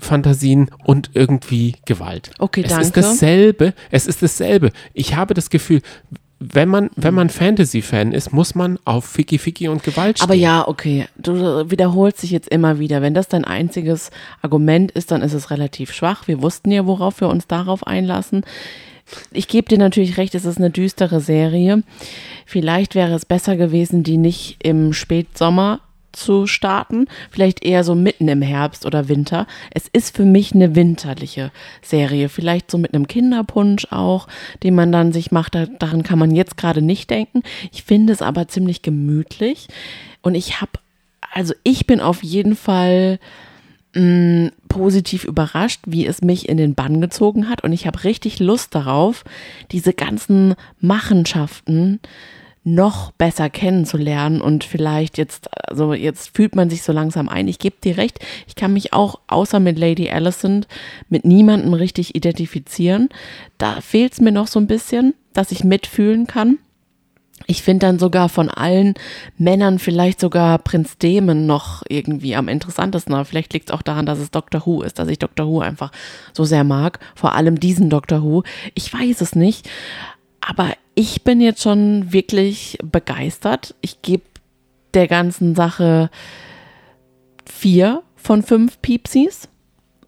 Fantasien 0.00 0.70
und 0.84 1.10
irgendwie 1.14 1.76
Gewalt. 1.84 2.30
Okay, 2.38 2.62
es 2.64 2.72
ist 2.72 2.96
danke. 2.96 3.00
dasselbe, 3.02 3.74
es 3.90 4.06
ist 4.06 4.22
dasselbe. 4.22 4.72
Ich 4.94 5.14
habe 5.14 5.34
das 5.34 5.50
Gefühl, 5.50 5.82
wenn 6.42 6.70
man, 6.70 6.88
wenn 6.96 7.12
man 7.12 7.28
Fantasy-Fan 7.28 8.12
ist, 8.12 8.32
muss 8.32 8.54
man 8.54 8.78
auf 8.86 9.04
Ficky 9.04 9.36
Ficky 9.36 9.68
und 9.68 9.82
Gewalt 9.82 10.18
stehen. 10.18 10.24
Aber 10.24 10.34
ja, 10.34 10.66
okay, 10.66 11.06
du 11.18 11.70
wiederholst 11.70 12.22
dich 12.22 12.30
jetzt 12.30 12.48
immer 12.48 12.78
wieder. 12.78 13.02
Wenn 13.02 13.12
das 13.12 13.28
dein 13.28 13.44
einziges 13.44 14.10
Argument 14.40 14.90
ist, 14.90 15.10
dann 15.10 15.20
ist 15.20 15.34
es 15.34 15.50
relativ 15.50 15.92
schwach. 15.92 16.26
Wir 16.28 16.40
wussten 16.40 16.70
ja, 16.70 16.86
worauf 16.86 17.20
wir 17.20 17.28
uns 17.28 17.46
darauf 17.46 17.86
einlassen. 17.86 18.42
Ich 19.32 19.48
gebe 19.48 19.68
dir 19.68 19.76
natürlich 19.76 20.16
recht, 20.16 20.34
es 20.34 20.46
ist 20.46 20.56
eine 20.56 20.70
düstere 20.70 21.20
Serie. 21.20 21.82
Vielleicht 22.46 22.94
wäre 22.94 23.12
es 23.12 23.26
besser 23.26 23.56
gewesen, 23.56 24.02
die 24.02 24.16
nicht 24.16 24.56
im 24.62 24.94
Spätsommer 24.94 25.80
zu 26.12 26.46
starten, 26.46 27.06
vielleicht 27.30 27.64
eher 27.64 27.84
so 27.84 27.94
mitten 27.94 28.28
im 28.28 28.42
Herbst 28.42 28.86
oder 28.86 29.08
Winter. 29.08 29.46
Es 29.72 29.86
ist 29.92 30.16
für 30.16 30.24
mich 30.24 30.54
eine 30.54 30.74
winterliche 30.74 31.52
Serie, 31.82 32.28
vielleicht 32.28 32.70
so 32.70 32.78
mit 32.78 32.94
einem 32.94 33.06
Kinderpunsch 33.08 33.86
auch, 33.90 34.28
den 34.62 34.74
man 34.74 34.92
dann 34.92 35.12
sich 35.12 35.30
macht. 35.32 35.54
Da- 35.54 35.66
Daran 35.66 36.02
kann 36.02 36.18
man 36.18 36.34
jetzt 36.34 36.56
gerade 36.56 36.82
nicht 36.82 37.10
denken. 37.10 37.42
Ich 37.72 37.82
finde 37.84 38.12
es 38.12 38.22
aber 38.22 38.48
ziemlich 38.48 38.82
gemütlich 38.82 39.68
und 40.22 40.34
ich 40.34 40.60
habe, 40.60 40.72
also 41.32 41.54
ich 41.62 41.86
bin 41.86 42.00
auf 42.00 42.22
jeden 42.22 42.56
Fall 42.56 43.18
mh, 43.94 44.50
positiv 44.68 45.24
überrascht, 45.24 45.80
wie 45.86 46.06
es 46.06 46.22
mich 46.22 46.48
in 46.48 46.56
den 46.56 46.74
Bann 46.74 47.00
gezogen 47.00 47.48
hat 47.48 47.64
und 47.64 47.72
ich 47.72 47.86
habe 47.86 48.04
richtig 48.04 48.38
Lust 48.38 48.74
darauf, 48.74 49.24
diese 49.72 49.92
ganzen 49.92 50.54
Machenschaften 50.80 51.98
noch 52.62 53.12
besser 53.12 53.48
kennenzulernen 53.48 54.40
und 54.40 54.64
vielleicht 54.64 55.16
jetzt, 55.16 55.48
also 55.68 55.94
jetzt 55.94 56.36
fühlt 56.36 56.54
man 56.54 56.68
sich 56.68 56.82
so 56.82 56.92
langsam 56.92 57.28
ein. 57.28 57.48
Ich 57.48 57.58
gebe 57.58 57.76
dir 57.82 57.96
recht, 57.96 58.18
ich 58.46 58.54
kann 58.54 58.74
mich 58.74 58.92
auch 58.92 59.20
außer 59.28 59.60
mit 59.60 59.78
Lady 59.78 60.10
Alicent 60.10 60.68
mit 61.08 61.24
niemandem 61.24 61.72
richtig 61.72 62.14
identifizieren. 62.14 63.08
Da 63.56 63.80
fehlt 63.80 64.12
es 64.12 64.20
mir 64.20 64.32
noch 64.32 64.46
so 64.46 64.60
ein 64.60 64.66
bisschen, 64.66 65.14
dass 65.32 65.52
ich 65.52 65.64
mitfühlen 65.64 66.26
kann. 66.26 66.58
Ich 67.46 67.62
finde 67.62 67.86
dann 67.86 67.98
sogar 67.98 68.28
von 68.28 68.50
allen 68.50 68.94
Männern 69.38 69.78
vielleicht 69.78 70.20
sogar 70.20 70.58
Prinz 70.58 70.98
Damon 70.98 71.46
noch 71.46 71.82
irgendwie 71.88 72.36
am 72.36 72.48
interessantesten. 72.48 73.14
Aber 73.14 73.24
vielleicht 73.24 73.52
liegt 73.54 73.70
es 73.70 73.74
auch 73.74 73.82
daran, 73.82 74.06
dass 74.06 74.18
es 74.18 74.30
Doctor 74.30 74.66
Who 74.66 74.82
ist, 74.82 74.98
dass 74.98 75.08
ich 75.08 75.18
Doctor 75.18 75.48
Who 75.48 75.60
einfach 75.60 75.90
so 76.32 76.44
sehr 76.44 76.64
mag. 76.64 77.00
Vor 77.16 77.34
allem 77.34 77.58
diesen 77.58 77.90
Doctor 77.90 78.22
Who. 78.22 78.42
Ich 78.74 78.92
weiß 78.92 79.22
es 79.22 79.34
nicht. 79.34 79.68
Aber 80.40 80.74
ich 80.94 81.22
bin 81.22 81.40
jetzt 81.40 81.62
schon 81.62 82.12
wirklich 82.12 82.78
begeistert. 82.82 83.74
Ich 83.80 84.02
gebe 84.02 84.24
der 84.94 85.06
ganzen 85.06 85.54
Sache 85.54 86.10
vier 87.44 88.02
von 88.16 88.42
fünf 88.42 88.80
Piepsis. 88.82 89.48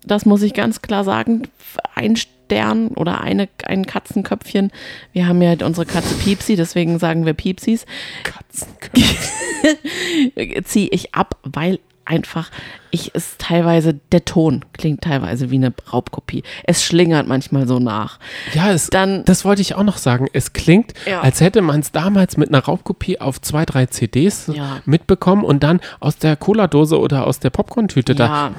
Das 0.04 0.26
muss 0.26 0.42
ich 0.42 0.54
ganz 0.54 0.82
klar 0.82 1.04
sagen. 1.04 1.48
Ein 1.94 2.16
Stern 2.16 2.88
oder 2.88 3.20
eine, 3.20 3.48
ein 3.64 3.86
Katzenköpfchen. 3.86 4.72
Wir 5.12 5.28
haben 5.28 5.40
ja 5.40 5.54
unsere 5.64 5.86
Katze 5.86 6.14
Piepsi, 6.16 6.56
deswegen 6.56 6.98
sagen 6.98 7.24
wir 7.24 7.34
Piepsis. 7.34 7.86
Ziehe 10.64 10.88
ich 10.90 11.14
ab, 11.14 11.38
weil 11.44 11.78
einfach 12.04 12.50
ich 12.90 13.12
es 13.14 13.36
teilweise, 13.38 13.94
der 14.12 14.24
Ton 14.26 14.64
klingt 14.74 15.00
teilweise 15.00 15.50
wie 15.50 15.54
eine 15.54 15.72
Raubkopie. 15.92 16.42
Es 16.64 16.84
schlingert 16.84 17.26
manchmal 17.26 17.66
so 17.66 17.78
nach. 17.78 18.18
Ja, 18.52 18.70
es, 18.70 18.88
Dann- 18.88 19.24
das 19.24 19.44
wollte 19.46 19.62
ich 19.62 19.74
auch 19.76 19.82
noch 19.82 19.96
sagen. 19.96 20.26
Es 20.34 20.52
klingt, 20.52 20.92
Ja. 21.06 21.20
als 21.22 21.40
hätte 21.40 21.62
man 21.62 21.80
es 21.80 21.90
damals 21.92 22.36
mit 22.36 22.50
einer 22.50 22.58
Raubkopie 22.62 23.18
auf 23.20 23.40
zwei, 23.40 23.64
drei 23.64 23.86
CDs 23.86 24.50
Ja. 24.52 24.80
mitbekommen 24.84 25.42
und 25.44 25.62
dann 25.62 25.80
aus 26.00 26.18
der 26.18 26.36
Cola-Dose 26.36 26.98
oder 26.98 27.26
aus 27.26 27.38
der 27.40 27.50
Popcorn-Tüte 27.50 28.12
Ja. 28.12 28.50
da. 28.52 28.54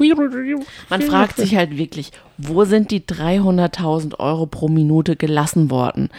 Man 0.90 1.02
fragt 1.02 1.38
sich 1.38 1.56
halt 1.56 1.78
wirklich, 1.78 2.12
wo 2.40 2.66
sind 2.66 2.90
die 2.90 3.06
300.000 3.06 4.20
Euro 4.20 4.48
pro 4.48 4.68
Minute 4.68 5.16
gelassen 5.16 5.70
worden? 5.70 6.10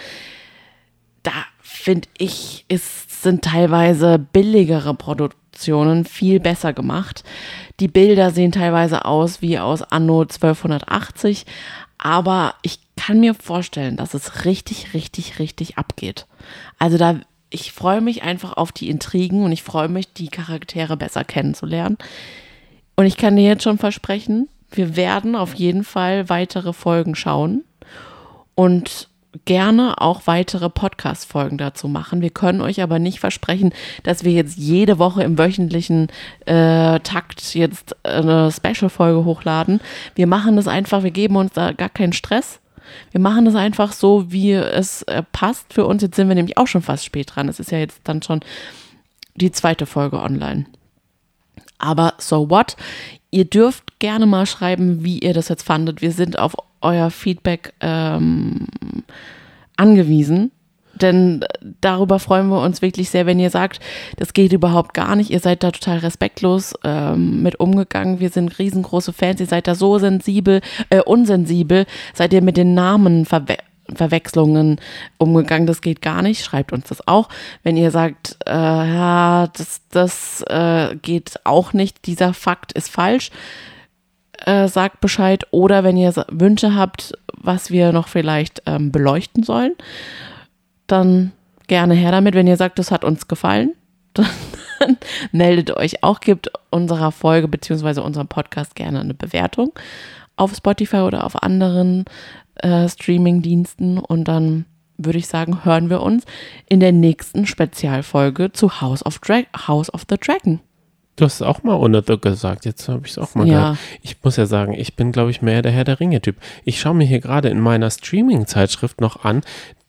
Da 1.24 1.32
finde 1.60 2.08
ich, 2.18 2.64
es 2.68 3.06
sind 3.24 3.42
teilweise 3.42 4.18
billigere 4.18 4.94
Produktionen 4.94 6.04
viel 6.04 6.38
besser 6.38 6.72
gemacht. 6.72 7.24
Die 7.80 7.88
Bilder 7.88 8.30
sehen 8.30 8.52
teilweise 8.52 9.04
aus 9.04 9.42
wie 9.42 9.58
aus 9.58 9.82
Anno 9.82 10.22
1280, 10.22 11.44
aber 11.98 12.54
ich 12.62 12.78
kann 12.96 13.20
mir 13.20 13.34
vorstellen, 13.34 13.96
dass 13.96 14.14
es 14.14 14.44
richtig, 14.44 14.94
richtig, 14.94 15.38
richtig 15.38 15.78
abgeht. 15.78 16.26
Also 16.78 16.98
da, 16.98 17.20
ich 17.50 17.72
freue 17.72 18.00
mich 18.00 18.22
einfach 18.22 18.52
auf 18.56 18.70
die 18.70 18.88
Intrigen 18.88 19.42
und 19.44 19.52
ich 19.52 19.62
freue 19.62 19.88
mich, 19.88 20.12
die 20.12 20.28
Charaktere 20.28 20.96
besser 20.96 21.24
kennenzulernen. 21.24 21.98
Und 22.96 23.06
ich 23.06 23.16
kann 23.16 23.36
dir 23.36 23.44
jetzt 23.44 23.64
schon 23.64 23.78
versprechen, 23.78 24.48
wir 24.70 24.96
werden 24.96 25.36
auf 25.36 25.54
jeden 25.54 25.84
Fall 25.84 26.28
weitere 26.28 26.72
Folgen 26.72 27.14
schauen 27.14 27.64
und 28.54 29.08
gerne 29.44 30.00
auch 30.00 30.22
weitere 30.26 30.70
Podcast-Folgen 30.70 31.58
dazu 31.58 31.88
machen. 31.88 32.22
Wir 32.22 32.30
können 32.30 32.60
euch 32.60 32.82
aber 32.82 32.98
nicht 32.98 33.20
versprechen, 33.20 33.72
dass 34.02 34.24
wir 34.24 34.32
jetzt 34.32 34.56
jede 34.56 34.98
Woche 34.98 35.22
im 35.22 35.38
wöchentlichen 35.38 36.08
äh, 36.46 37.00
Takt 37.00 37.54
jetzt 37.54 37.96
eine 38.04 38.50
Special-Folge 38.50 39.24
hochladen. 39.24 39.80
Wir 40.14 40.26
machen 40.26 40.56
das 40.56 40.68
einfach, 40.68 41.02
wir 41.02 41.10
geben 41.10 41.36
uns 41.36 41.52
da 41.52 41.72
gar 41.72 41.88
keinen 41.88 42.12
Stress. 42.12 42.60
Wir 43.10 43.20
machen 43.20 43.44
das 43.44 43.54
einfach 43.54 43.92
so, 43.92 44.30
wie 44.30 44.52
es 44.52 45.02
äh, 45.02 45.22
passt 45.32 45.72
für 45.72 45.86
uns. 45.86 46.02
Jetzt 46.02 46.16
sind 46.16 46.28
wir 46.28 46.34
nämlich 46.34 46.58
auch 46.58 46.66
schon 46.66 46.82
fast 46.82 47.04
spät 47.04 47.34
dran. 47.34 47.48
Es 47.48 47.60
ist 47.60 47.70
ja 47.70 47.78
jetzt 47.78 48.00
dann 48.04 48.22
schon 48.22 48.40
die 49.34 49.52
zweite 49.52 49.86
Folge 49.86 50.20
online. 50.20 50.66
Aber 51.78 52.14
so 52.18 52.50
what? 52.50 52.76
Ihr 53.30 53.44
dürft 53.44 53.98
gerne 53.98 54.26
mal 54.26 54.46
schreiben, 54.46 55.02
wie 55.02 55.18
ihr 55.18 55.34
das 55.34 55.48
jetzt 55.48 55.64
fandet. 55.64 56.02
Wir 56.02 56.12
sind 56.12 56.38
auf 56.38 56.54
euer 56.84 57.10
Feedback 57.10 57.72
ähm, 57.80 58.66
angewiesen. 59.76 60.52
Denn 61.00 61.44
darüber 61.80 62.18
freuen 62.18 62.48
wir 62.48 62.60
uns 62.60 62.80
wirklich 62.80 63.10
sehr, 63.10 63.26
wenn 63.26 63.40
ihr 63.40 63.50
sagt, 63.50 63.80
das 64.16 64.32
geht 64.32 64.52
überhaupt 64.52 64.94
gar 64.94 65.16
nicht. 65.16 65.30
Ihr 65.30 65.40
seid 65.40 65.62
da 65.62 65.70
total 65.72 65.98
respektlos 65.98 66.74
ähm, 66.84 67.42
mit 67.42 67.58
umgegangen. 67.58 68.20
Wir 68.20 68.30
sind 68.30 68.58
riesengroße 68.58 69.12
Fans. 69.12 69.40
Ihr 69.40 69.46
seid 69.46 69.66
da 69.66 69.74
so 69.74 69.98
sensibel, 69.98 70.60
äh, 70.90 71.00
unsensibel. 71.00 71.86
Seid 72.14 72.32
ihr 72.32 72.42
mit 72.42 72.56
den 72.56 72.74
Namen 72.74 73.26
verwe 73.26 73.56
Verwechslungen 73.94 74.80
umgegangen. 75.18 75.66
Das 75.66 75.82
geht 75.82 76.00
gar 76.00 76.22
nicht. 76.22 76.42
Schreibt 76.42 76.72
uns 76.72 76.88
das 76.88 77.06
auch. 77.06 77.28
Wenn 77.64 77.76
ihr 77.76 77.90
sagt, 77.90 78.38
äh, 78.46 78.50
ja, 78.50 79.48
das, 79.54 79.82
das 79.90 80.42
äh, 80.48 80.96
geht 80.96 81.38
auch 81.44 81.74
nicht, 81.74 82.06
dieser 82.06 82.32
Fakt 82.32 82.72
ist 82.72 82.88
falsch, 82.88 83.30
äh, 84.44 84.68
sagt 84.68 85.00
Bescheid. 85.00 85.46
Oder 85.50 85.84
wenn 85.84 85.96
ihr 85.96 86.12
Wünsche 86.30 86.74
habt, 86.74 87.12
was 87.36 87.70
wir 87.70 87.92
noch 87.92 88.08
vielleicht 88.08 88.62
ähm, 88.66 88.92
beleuchten 88.92 89.42
sollen 89.42 89.72
dann 90.86 91.32
gerne 91.66 91.94
her 91.94 92.12
damit. 92.12 92.34
Wenn 92.34 92.46
ihr 92.46 92.56
sagt, 92.56 92.78
das 92.78 92.90
hat 92.90 93.04
uns 93.04 93.28
gefallen, 93.28 93.72
dann, 94.14 94.96
meldet 95.32 95.70
euch 95.76 96.02
auch, 96.02 96.20
gibt 96.20 96.50
unserer 96.70 97.12
Folge 97.12 97.48
bzw. 97.48 98.00
unserem 98.00 98.28
Podcast 98.28 98.74
gerne 98.74 99.00
eine 99.00 99.14
Bewertung 99.14 99.72
auf 100.36 100.54
Spotify 100.54 100.98
oder 100.98 101.24
auf 101.24 101.42
anderen 101.42 102.04
äh, 102.56 102.88
Streaming-Diensten 102.88 103.98
und 103.98 104.24
dann 104.24 104.66
würde 104.96 105.18
ich 105.18 105.26
sagen, 105.26 105.64
hören 105.64 105.90
wir 105.90 106.02
uns 106.02 106.24
in 106.68 106.80
der 106.80 106.92
nächsten 106.92 107.46
Spezialfolge 107.46 108.52
zu 108.52 108.80
House 108.80 109.04
of, 109.04 109.18
Dra 109.18 109.42
House 109.66 109.92
of 109.92 110.04
the 110.08 110.16
Dragon. 110.16 110.60
Du 111.16 111.24
hast 111.24 111.34
es 111.34 111.42
auch 111.42 111.62
mal 111.62 111.74
ohne 111.74 112.02
The 112.06 112.18
gesagt. 112.20 112.64
Jetzt 112.64 112.88
habe 112.88 113.02
ich 113.04 113.12
es 113.12 113.18
auch 113.18 113.34
mal 113.34 113.46
Ja. 113.46 113.60
gehört. 113.60 113.78
Ich 114.02 114.16
muss 114.22 114.36
ja 114.36 114.46
sagen, 114.46 114.72
ich 114.72 114.96
bin, 114.96 115.12
glaube 115.12 115.30
ich, 115.30 115.42
mehr 115.42 115.62
der 115.62 115.70
Herr 115.72 115.84
der 115.84 116.00
Ringe-Typ. 116.00 116.36
Ich 116.64 116.80
schaue 116.80 116.94
mir 116.94 117.04
hier 117.06 117.20
gerade 117.20 117.48
in 117.48 117.60
meiner 117.60 117.90
Streaming-Zeitschrift 117.90 119.00
noch 119.00 119.24
an, 119.24 119.42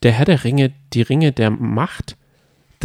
der 0.03 0.11
Herr 0.11 0.26
der 0.26 0.43
Ringe, 0.43 0.72
die 0.93 1.02
Ringe 1.02 1.31
der 1.31 1.49
Macht. 1.49 2.15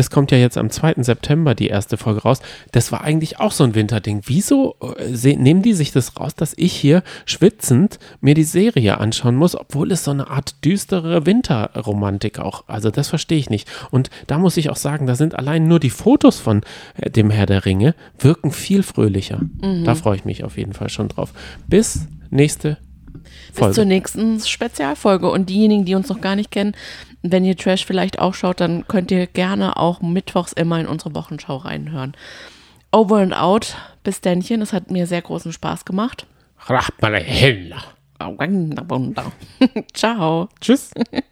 Das 0.00 0.08
kommt 0.08 0.30
ja 0.30 0.38
jetzt 0.38 0.56
am 0.56 0.70
2. 0.70 1.02
September, 1.02 1.54
die 1.54 1.68
erste 1.68 1.98
Folge 1.98 2.22
raus. 2.22 2.40
Das 2.72 2.90
war 2.90 3.04
eigentlich 3.04 3.38
auch 3.38 3.52
so 3.52 3.64
ein 3.64 3.74
Winterding. 3.74 4.22
Wieso 4.24 4.76
äh, 4.96 5.36
nehmen 5.36 5.60
die 5.60 5.74
sich 5.74 5.92
das 5.92 6.18
raus, 6.18 6.34
dass 6.34 6.54
ich 6.56 6.72
hier 6.72 7.02
schwitzend 7.26 7.98
mir 8.22 8.32
die 8.32 8.44
Serie 8.44 8.96
anschauen 8.96 9.36
muss, 9.36 9.54
obwohl 9.54 9.92
es 9.92 10.02
so 10.02 10.10
eine 10.10 10.30
Art 10.30 10.64
düstere 10.64 11.26
Winterromantik 11.26 12.38
auch, 12.38 12.64
also 12.66 12.90
das 12.90 13.10
verstehe 13.10 13.36
ich 13.36 13.50
nicht. 13.50 13.68
Und 13.90 14.08
da 14.26 14.38
muss 14.38 14.56
ich 14.56 14.70
auch 14.70 14.76
sagen, 14.76 15.06
da 15.06 15.16
sind 15.16 15.34
allein 15.34 15.68
nur 15.68 15.80
die 15.80 15.90
Fotos 15.90 16.38
von 16.38 16.62
äh, 16.96 17.10
dem 17.10 17.28
Herr 17.28 17.44
der 17.44 17.66
Ringe, 17.66 17.94
wirken 18.18 18.52
viel 18.52 18.82
fröhlicher. 18.82 19.42
Da 19.84 19.94
freue 19.94 20.16
ich 20.16 20.24
mich 20.24 20.44
auf 20.44 20.56
jeden 20.56 20.72
Fall 20.72 20.88
schon 20.88 21.08
drauf. 21.08 21.34
Bis 21.68 22.06
nächste 22.30 22.78
Bis 23.48 23.56
zur 23.56 23.74
Folge. 23.74 23.84
nächsten 23.84 24.40
Spezialfolge. 24.40 25.30
Und 25.30 25.50
diejenigen, 25.50 25.84
die 25.84 25.94
uns 25.94 26.08
noch 26.08 26.22
gar 26.22 26.36
nicht 26.36 26.50
kennen, 26.50 26.74
wenn 27.22 27.44
ihr 27.44 27.56
Trash 27.56 27.84
vielleicht 27.84 28.18
auch 28.18 28.34
schaut, 28.34 28.60
dann 28.60 28.86
könnt 28.86 29.10
ihr 29.10 29.26
gerne 29.26 29.76
auch 29.76 30.00
mittwochs 30.00 30.52
immer 30.52 30.80
in 30.80 30.86
unsere 30.86 31.14
Wochenschau 31.14 31.56
reinhören. 31.56 32.14
Over 32.92 33.18
and 33.18 33.34
out. 33.34 33.76
Bis 34.02 34.20
Dännchen. 34.20 34.62
Es 34.62 34.72
hat 34.72 34.90
mir 34.90 35.06
sehr 35.06 35.22
großen 35.22 35.52
Spaß 35.52 35.84
gemacht. 35.84 36.26
Ciao. 39.94 40.48
Ciao. 40.60 40.92